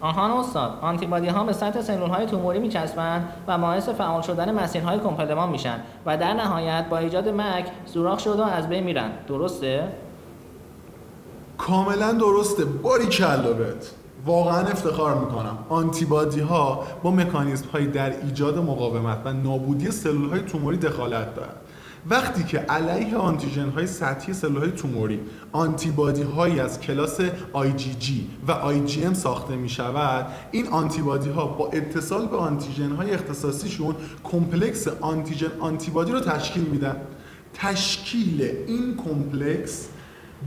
آهان 0.00 0.30
استاد 0.30 0.78
آنتیبادی 0.82 1.28
ها 1.28 1.44
به 1.44 1.52
سطح 1.52 1.80
سلول 1.80 2.10
های 2.10 2.26
توموری 2.26 2.58
میچسبند 2.58 3.28
و 3.46 3.58
باعث 3.58 3.88
فعال 3.88 4.22
شدن 4.22 4.54
مسیرهای 4.54 4.98
کمپلمان 4.98 5.48
میشن 5.48 5.80
و 6.06 6.16
در 6.16 6.32
نهایت 6.32 6.86
با 6.90 6.98
ایجاد 6.98 7.28
مک 7.28 7.66
سوراخ 7.86 8.18
شد 8.18 8.38
و 8.38 8.42
از 8.42 8.68
بین 8.68 8.84
میرن. 8.84 9.10
درسته؟ 9.28 9.88
کاملا 11.58 12.12
درسته. 12.12 12.64
باری 12.64 13.06
کلابت 13.06 13.90
واقعا 14.26 14.60
افتخار 14.60 15.14
می‌کنم. 15.14 15.58
آنتیبادی 15.68 16.40
ها 16.40 16.82
با 17.02 17.10
مکانیزم 17.10 17.66
های 17.72 17.86
در 17.86 18.10
ایجاد 18.10 18.58
مقاومت 18.58 19.18
و 19.24 19.32
نابودی 19.32 19.90
سلول 19.90 20.30
های 20.30 20.40
توموری 20.40 20.76
دخالت 20.76 21.34
دارند 21.34 21.56
وقتی 22.06 22.44
که 22.44 22.58
علیه 22.58 23.16
آنتیژن 23.16 23.68
های 23.68 23.86
سطحی 23.86 24.34
سلول 24.34 24.58
های 24.58 24.70
توموری 24.70 25.20
آنتی‌بادی 25.52 26.22
هایی 26.22 26.60
از 26.60 26.80
کلاس 26.80 27.20
IgG 27.54 28.10
و 28.48 28.54
IgM 28.72 29.14
ساخته 29.14 29.56
می 29.56 29.68
شود 29.68 30.26
این 30.50 30.68
آنتی‌بادی 30.68 31.30
ها 31.30 31.46
با 31.46 31.68
اتصال 31.68 32.26
به 32.26 32.36
آنتیژن 32.36 32.90
های 32.90 33.10
اختصاصیشون 33.10 33.96
کمپلکس 34.24 34.88
آنتی‌ژن 34.88 35.50
آنتی‌بادی 35.60 36.12
رو 36.12 36.20
تشکیل 36.20 36.62
میدن. 36.64 36.96
تشکیل 37.54 38.42
این 38.66 38.96
کمپلکس 38.96 39.88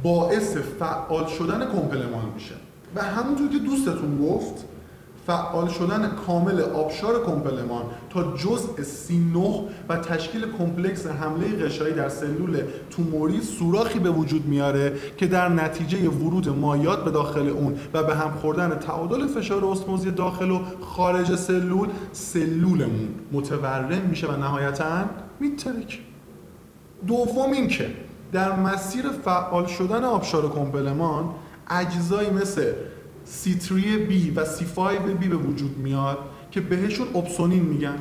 باعث 0.03 0.57
فعال 0.57 1.27
شدن 1.27 1.71
کمپلمان 1.71 2.25
میشه. 2.33 2.55
و 2.95 3.01
همونطور 3.01 3.49
که 3.49 3.59
دوستتون 3.59 4.17
گفت 4.17 4.65
فعال 5.27 5.69
شدن 5.69 6.11
کامل 6.27 6.61
آبشار 6.61 7.25
کمپلمان 7.25 7.83
تا 8.09 8.37
جزء 8.37 8.83
C9 8.83 9.59
و 9.89 9.97
تشکیل 9.97 10.45
کمپلکس 10.57 11.07
حمله 11.07 11.65
غشایی 11.65 11.93
در 11.93 12.09
سلول 12.09 12.61
توموری 12.89 13.41
سوراخی 13.41 13.99
به 13.99 14.09
وجود 14.09 14.45
میاره 14.45 14.93
که 15.17 15.27
در 15.27 15.49
نتیجه 15.49 16.09
ورود 16.09 16.49
مایعات 16.49 17.03
به 17.03 17.11
داخل 17.11 17.49
اون 17.49 17.75
و 17.93 18.03
به 18.03 18.15
هم 18.15 18.31
خوردن 18.31 18.79
تعادل 18.79 19.27
فشار 19.27 19.65
اسموزی 19.65 20.11
داخل 20.11 20.51
و 20.51 20.59
خارج 20.81 21.35
سلول 21.35 21.89
سلولمون 22.11 23.09
متورم 23.31 24.01
میشه 24.09 24.27
و 24.27 24.37
نهایتا 24.37 25.05
می‌ترکه. 25.39 25.99
دوم 27.07 27.51
این 27.51 27.67
که 27.67 27.87
در 28.31 28.55
مسیر 28.55 29.05
فعال 29.25 29.65
شدن 29.65 30.03
آبشار 30.03 30.49
کمپلمان 30.49 31.29
اجزایی 31.69 32.29
مثل 32.29 32.73
C3B 33.25 34.37
و 34.37 34.45
C5B 34.45 35.27
به 35.29 35.35
وجود 35.35 35.77
میاد 35.77 36.17
که 36.51 36.61
بهشون 36.61 37.07
اپسونین 37.15 37.63
میگن. 37.63 37.95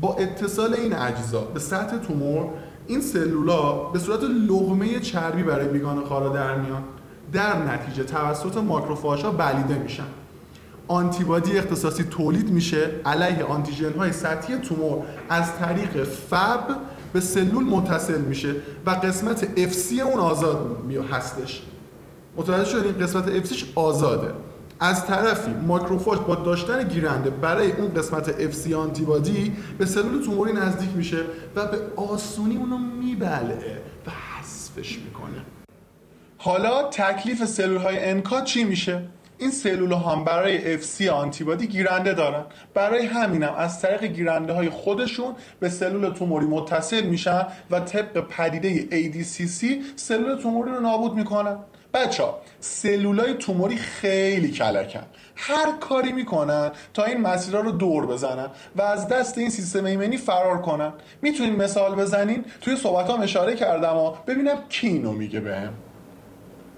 با 0.00 0.14
اتصال 0.14 0.74
این 0.74 0.92
اجزا 0.92 1.40
به 1.40 1.60
سطح 1.60 1.98
تومور 1.98 2.48
این 2.86 3.00
سلولا 3.00 3.72
به 3.72 3.98
صورت 3.98 4.20
لغمه 4.22 5.00
چربی 5.00 5.42
برای 5.42 5.68
بیگان 5.68 6.04
خارا 6.04 6.28
در 6.28 6.58
میان. 6.58 6.82
در 7.32 7.62
نتیجه 7.62 8.04
توسط 8.04 8.56
ماکروفاژها 8.56 9.30
بلیده 9.30 9.78
میشن. 9.78 10.06
آنتیبادی 10.88 11.58
اختصاصی 11.58 12.04
تولید 12.04 12.50
میشه 12.50 12.90
علیه 13.04 13.44
آنتیژن 13.44 13.92
های 13.92 14.12
سطحی 14.12 14.56
تومور. 14.56 15.02
از 15.28 15.56
طریق 15.58 16.04
فب 16.04 16.76
به 17.12 17.20
سلول 17.20 17.64
متصل 17.64 18.20
میشه 18.20 18.54
و 18.86 18.90
قسمت 18.90 19.70
FC 19.70 20.00
اون 20.00 20.18
آزاد 20.18 20.76
هستش. 21.10 21.62
متوجه 22.36 22.70
شدین؟ 22.70 22.92
قسمت 22.92 23.44
FCش 23.44 23.64
آزاده. 23.74 24.32
از 24.82 25.06
طرفی 25.06 25.50
ماکروفاژ 25.50 26.18
با 26.18 26.34
داشتن 26.34 26.88
گیرنده 26.88 27.30
برای 27.30 27.72
اون 27.72 27.94
قسمت 27.94 28.52
FC 28.52 28.72
آنتیبادی 28.72 29.52
به 29.78 29.86
سلول 29.86 30.24
توموری 30.24 30.52
نزدیک 30.52 30.90
میشه 30.96 31.22
و 31.56 31.66
به 31.66 31.78
آسونی 31.96 32.56
اونو 32.56 32.78
میبلعه 32.78 33.82
و 34.06 34.10
حذفش 34.10 34.98
می‌کنه. 34.98 35.44
حالا 36.38 36.82
تکلیف 36.82 37.44
سلول 37.44 37.76
های 37.76 38.04
انکا 38.04 38.40
چی 38.40 38.64
میشه؟ 38.64 39.02
این 39.38 39.50
سلول 39.50 39.92
هم 39.92 40.24
برای 40.24 40.82
FC 40.82 41.06
آنتیبادی 41.06 41.66
گیرنده 41.66 42.14
دارن. 42.14 42.44
برای 42.74 43.06
همینم 43.06 43.54
از 43.58 43.80
طریق 43.80 44.04
گیرنده 44.04 44.52
های 44.52 44.70
خودشون 44.70 45.34
به 45.60 45.68
سلول 45.68 46.12
توموری 46.12 46.46
متصل 46.46 47.06
میشن 47.06 47.46
و 47.70 47.80
طبق 47.80 48.20
پدیده 48.20 48.88
ADCC 48.90 49.66
سلول 49.96 50.36
توموری 50.36 50.70
رو 50.70 50.80
نابود 50.80 51.14
می‌کنن. 51.14 51.56
بچه 51.94 52.22
ها 52.22 52.38
سلولای 52.60 53.34
توموری 53.34 53.76
خیلی 53.76 54.50
کلکن. 54.50 55.02
هر 55.36 55.72
کاری 55.80 56.12
می‌کنن 56.12 56.70
تا 56.94 57.04
این 57.04 57.20
مسیرها 57.20 57.60
رو 57.60 57.72
دور 57.72 58.06
بزنن 58.06 58.46
و 58.76 58.82
از 58.82 59.08
دست 59.08 59.38
این 59.38 59.50
سیستم 59.50 59.84
ایمنی 59.84 60.16
فرار 60.16 60.62
کنن. 60.62 60.92
می‌تونین 61.22 61.56
مثال 61.56 61.94
بزنین؟ 61.94 62.44
توی 62.60 62.76
صحبت 62.76 63.10
هم 63.10 63.20
اشاره 63.20 63.56
کردم 63.56 63.96
و 63.96 64.10
ببینم 64.26 64.56
کی 64.68 64.88
اینو 64.88 65.12
میگه 65.12 65.40
بهم. 65.40 65.72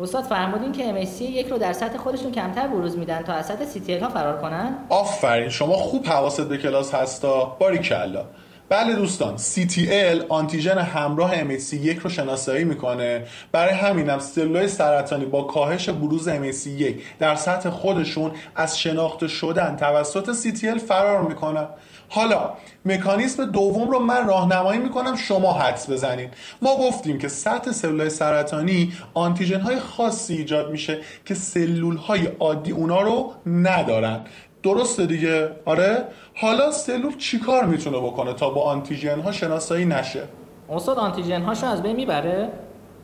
استاد 0.00 0.24
فرمودین 0.24 0.72
که 0.72 1.04
MSC 1.04 1.20
یک 1.20 1.48
رو 1.48 1.58
در 1.58 1.72
سطح 1.72 1.96
خودشون 1.96 2.32
کمتر 2.32 2.68
بروز 2.68 2.98
میدن 2.98 3.22
تا 3.22 3.32
از 3.32 3.46
سطح 3.46 3.64
CTL 3.64 4.02
ها 4.02 4.08
فرار 4.08 4.42
کنن؟ 4.42 4.74
آفرین 4.88 5.48
شما 5.48 5.72
خوب 5.72 6.06
حواست 6.06 6.48
به 6.48 6.58
کلاس 6.58 6.94
هستا. 6.94 7.56
باری 7.60 7.78
کلا 7.78 8.24
بله 8.72 8.94
دوستان 8.94 9.38
CTL 9.38 10.24
آنتیژن 10.28 10.78
همراه 10.78 11.42
MHC1 11.42 11.98
رو 12.02 12.10
شناسایی 12.10 12.64
می‌کنه. 12.64 13.24
برای 13.52 13.74
همینم 13.74 14.18
سلولای 14.18 14.68
سرطانی 14.68 15.24
با 15.24 15.42
کاهش 15.42 15.88
بروز 15.88 16.28
MHC1 16.28 16.92
در 17.18 17.34
سطح 17.34 17.70
خودشون 17.70 18.30
از 18.56 18.78
شناخته 18.78 19.28
شدن 19.28 19.76
توسط 19.76 20.32
CTL 20.32 20.78
فرار 20.78 21.22
می‌کنن. 21.22 21.66
حالا 22.08 22.50
مکانیسم 22.84 23.44
دوم 23.44 23.90
رو 23.90 23.98
من 23.98 24.26
راهنمایی 24.26 24.80
می‌کنم 24.80 25.16
شما 25.16 25.52
حدس 25.52 25.90
بزنید 25.90 26.30
ما 26.62 26.76
گفتیم 26.76 27.18
که 27.18 27.28
سطح 27.28 27.72
سلولای 27.72 28.10
سرطانی 28.10 28.92
آنتیژن 29.14 29.60
های 29.60 29.78
خاصی 29.78 30.34
ایجاد 30.34 30.70
میشه 30.70 30.98
که 31.24 31.34
سلول 31.34 31.96
های 31.96 32.26
عادی 32.26 32.72
اونا 32.72 33.00
رو 33.00 33.32
ندارن. 33.46 34.20
درسته 34.62 35.06
دیگه؟ 35.06 35.50
آره؟ 35.64 36.04
حالا 36.34 36.70
سلول 36.72 37.16
چیکار 37.16 37.64
می‌تونه 37.64 37.98
بکنه 37.98 38.32
تا 38.32 38.50
با 38.50 38.62
آنتیژن 38.62 39.20
ها 39.20 39.32
شناسایی 39.32 39.84
نشه؟ 39.84 40.28
استاد 40.70 40.98
آنتیژن 40.98 41.42
هاشو 41.42 41.66
از 41.66 41.82
بین 41.82 41.96
می‌بره؟ 41.96 42.48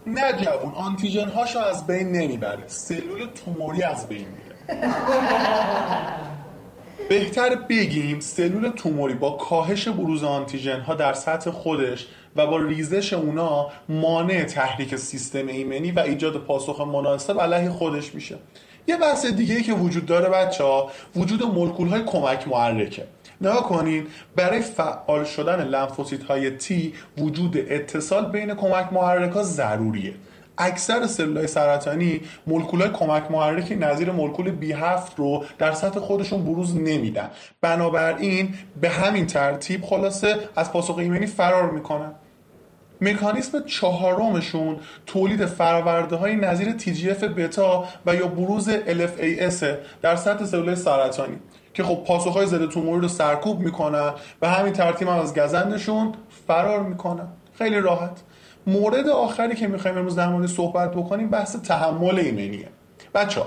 نه 0.07 0.33
جوون 0.33 0.73
آنتیژن 0.75 1.29
هاشو 1.29 1.59
از 1.59 1.87
بین 1.87 2.13
نمی‌بره. 2.13 2.63
سلول 2.67 3.27
توموری 3.45 3.83
از 3.83 4.09
بین 4.09 4.27
میره. 4.29 4.59
بهتر 7.09 7.55
بگیم 7.55 8.21
سلول 8.21 8.69
توموری 8.69 9.15
با 9.15 9.31
کاهش 9.31 9.89
بروز 9.89 10.25
آنتیژن 10.25 10.81
ها 10.81 10.95
در 10.95 11.13
سطح 11.13 11.51
خودش 11.51 12.07
و 12.37 12.47
با 12.47 12.57
ریزش 12.57 13.13
اونا 13.13 13.71
مانع 13.89 14.45
تحریک 14.45 14.97
سیستم 14.97 15.47
ایمنی 15.47 15.93
و 15.93 16.01
ایجاد 16.01 16.37
پاسخ 16.37 16.81
مناسب 16.81 17.41
علیه 17.41 17.71
خودش 17.71 18.15
میشه. 18.15 18.39
یه 18.89 18.97
بحث 18.97 19.27
دیگه 19.27 19.55
ای 19.55 19.63
که 19.63 19.73
وجود 19.73 20.07
داره 20.07 20.29
بچه 20.29 20.65
ها 20.65 20.91
وجود 21.17 21.43
مولکول 21.43 21.89
های 21.89 22.03
کمک 22.03 22.49
محرکه 22.49 23.07
نگاه 23.41 23.63
کنین 23.63 24.07
برای 24.37 24.61
فعال 24.61 25.25
شدن 25.25 25.65
لنفوسیت 25.65 26.23
های 26.25 26.51
تی 26.51 26.95
وجود 27.19 27.57
اتصال 27.57 28.31
بین 28.31 28.55
کمک 28.55 28.93
محرک 28.93 29.33
ها 29.33 29.43
ضروریه. 29.43 30.15
اکثر 30.59 31.07
سلولای 31.07 31.47
سرطانی 31.47 32.21
مولکولای 32.47 32.91
کمک 32.91 33.31
محرکی 33.31 33.77
نظیر 33.77 34.11
مولکول 34.11 34.51
بی 34.51 34.73
7 34.73 35.19
رو 35.19 35.45
در 35.59 35.73
سطح 35.73 36.01
خودشون 36.01 36.45
بروز 36.45 36.77
نمیدن. 36.77 37.31
بنابراین 37.61 38.55
به 38.81 38.89
همین 38.89 39.27
ترتیب 39.27 39.85
خلاصه 39.85 40.37
از 40.57 40.73
پاسخ 40.73 40.99
ایمنی 40.99 41.27
فرار 41.27 41.71
می‌کنن. 41.71 42.13
مکانیسم 43.01 43.65
چهارمشون 43.65 44.77
تولید 45.07 45.47
فراورده 45.47 46.17
های 46.17 46.37
نظیر 46.37 46.79
TGF 46.79 47.25
بتا 47.25 47.85
و 48.07 48.15
یا 48.15 48.27
بروز 48.27 48.71
LFAS 48.71 49.65
در 50.03 50.17
سطح 50.17 50.45
سلول 50.45 50.75
سرطانی. 50.75 51.37
که 51.79 51.85
خب 51.85 52.05
پاسخ 52.07 52.33
های 52.33 52.47
ضد 52.47 52.69
توموری 52.69 53.01
رو 53.01 53.09
سرکوب 53.09 53.61
می‌کنن 53.61 54.13
و 54.43 54.49
همین 54.49 54.73
ترتیب 54.73 55.09
هم 55.09 55.19
از 55.19 55.39
گزندشون 55.39 56.13
فرار 56.47 56.83
می‌کنن 56.83 57.29
خیلی 57.59 57.81
راحت. 57.81 58.21
مورد 58.67 59.09
آخری 59.09 59.55
که 59.55 59.69
می‌خوایم 59.69 59.99
امروز 59.99 60.17
در 60.17 60.29
مورد 60.29 60.47
صحبت 60.47 60.91
بکنیم 60.91 61.31
بحث 61.31 61.57
تحمل 61.57 62.19
ایمنیه. 62.19 62.69
بچه 63.15 63.43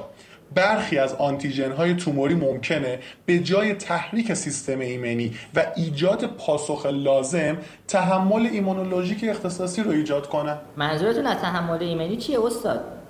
برخی 0.55 0.97
از 0.97 1.13
آنتیژن 1.13 1.71
های 1.71 1.93
توموری 1.93 2.35
ممکنه 2.35 2.99
به 3.25 3.39
جای 3.39 3.73
تحریک 3.73 4.33
سیستم 4.33 4.79
ایمنی 4.79 5.33
و 5.55 5.65
ایجاد 5.75 6.25
پاسخ 6.25 6.85
لازم 6.85 7.57
تحمل 7.87 8.47
ایمونولوژیک 8.51 9.25
اختصاصی 9.29 9.83
رو 9.83 9.91
ایجاد 9.91 10.29
کنن. 10.29 10.57
منظورتون 10.77 11.27
از 11.27 11.37
تحمل 11.37 11.83
ایمنی 11.83 12.17
چیه 12.17 12.45
استاد؟ 12.45 13.00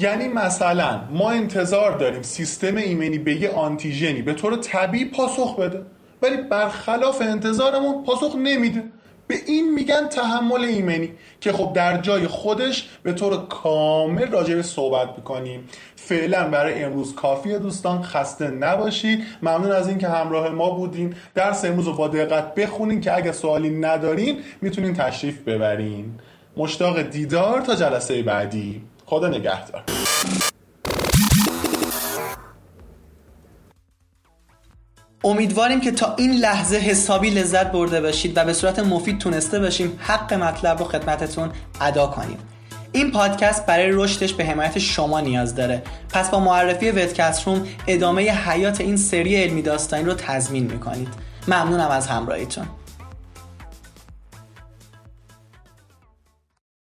یعنی 0.00 0.28
مثلا 0.28 1.00
ما 1.10 1.30
انتظار 1.30 1.98
داریم 1.98 2.22
سیستم 2.22 2.76
ایمنی 2.76 3.18
به 3.18 3.34
یه 3.34 3.50
آنتیژنی 3.50 4.22
به 4.22 4.32
طور 4.32 4.56
طبیعی 4.56 5.04
پاسخ 5.04 5.56
بده 5.56 5.82
ولی 6.22 6.36
برخلاف 6.36 7.22
انتظارمون 7.22 8.04
پاسخ 8.04 8.36
نمیده. 8.36 8.82
به 9.28 9.34
این 9.46 9.74
میگن 9.74 10.08
تحمل 10.08 10.64
ایمنی 10.64 11.10
که 11.40 11.52
خب 11.52 11.72
در 11.72 12.00
جای 12.00 12.26
خودش 12.26 12.88
به 13.02 13.12
طور 13.12 13.46
کامل 13.46 14.30
راجع 14.30 14.62
صحبت 14.62 15.08
می‌کنیم. 15.16 15.68
فعلا 15.96 16.48
برای 16.48 16.84
امروز 16.84 17.14
کافیه 17.14 17.58
دوستان 17.58 18.02
خسته 18.02 18.50
نباشید. 18.50 19.22
ممنون 19.42 19.72
از 19.72 19.88
اینکه 19.88 20.08
همراه 20.08 20.48
ما 20.48 20.70
بودین. 20.70 21.14
درس 21.34 21.64
امروز 21.64 21.86
رو 21.86 21.92
با 21.92 22.08
دقت 22.08 22.54
بخونین 22.54 23.00
که 23.00 23.16
اگه 23.16 23.32
سوالی 23.32 23.70
ندارین 23.70 24.38
می‌تونین 24.60 24.94
تشریف 24.94 25.42
ببرین. 25.42 26.14
مشتاق 26.56 27.02
دیدار 27.02 27.60
تا 27.60 27.74
جلسه 27.74 28.22
بعدی. 28.22 28.82
خدا 29.06 29.28
نگهدار. 29.28 29.82
امیدواریم 35.24 35.80
که 35.80 35.90
تا 35.90 36.14
این 36.14 36.32
لحظه 36.32 36.76
حسابی 36.76 37.30
لذت 37.30 37.72
برده 37.72 38.00
باشید 38.00 38.36
و 38.36 38.44
به 38.44 38.52
صورت 38.52 38.78
مفید 38.78 39.18
تونسته 39.18 39.60
باشیم 39.60 39.98
حق 39.98 40.34
مطلب 40.34 40.78
رو 40.78 40.84
خدمتتون 40.84 41.50
ادا 41.80 42.06
کنیم. 42.06 42.38
این 42.92 43.12
پادکست 43.12 43.66
برای 43.66 43.90
رشدش 43.92 44.32
به 44.32 44.44
حمایت 44.44 44.78
شما 44.78 45.20
نیاز 45.20 45.54
داره. 45.54 45.82
پس 46.10 46.30
با 46.30 46.40
معرفی 46.40 46.90
ویدکست 46.90 47.46
روم 47.46 47.66
ادامه 47.86 48.22
حیات 48.22 48.80
این 48.80 48.96
سری 48.96 49.36
علمی 49.36 49.62
داستانی 49.62 50.04
رو 50.04 50.14
تضمین 50.14 50.64
می‌کنید. 50.72 51.08
ممنونم 51.48 51.90
از 51.90 52.06
همراهیتون. 52.06 52.66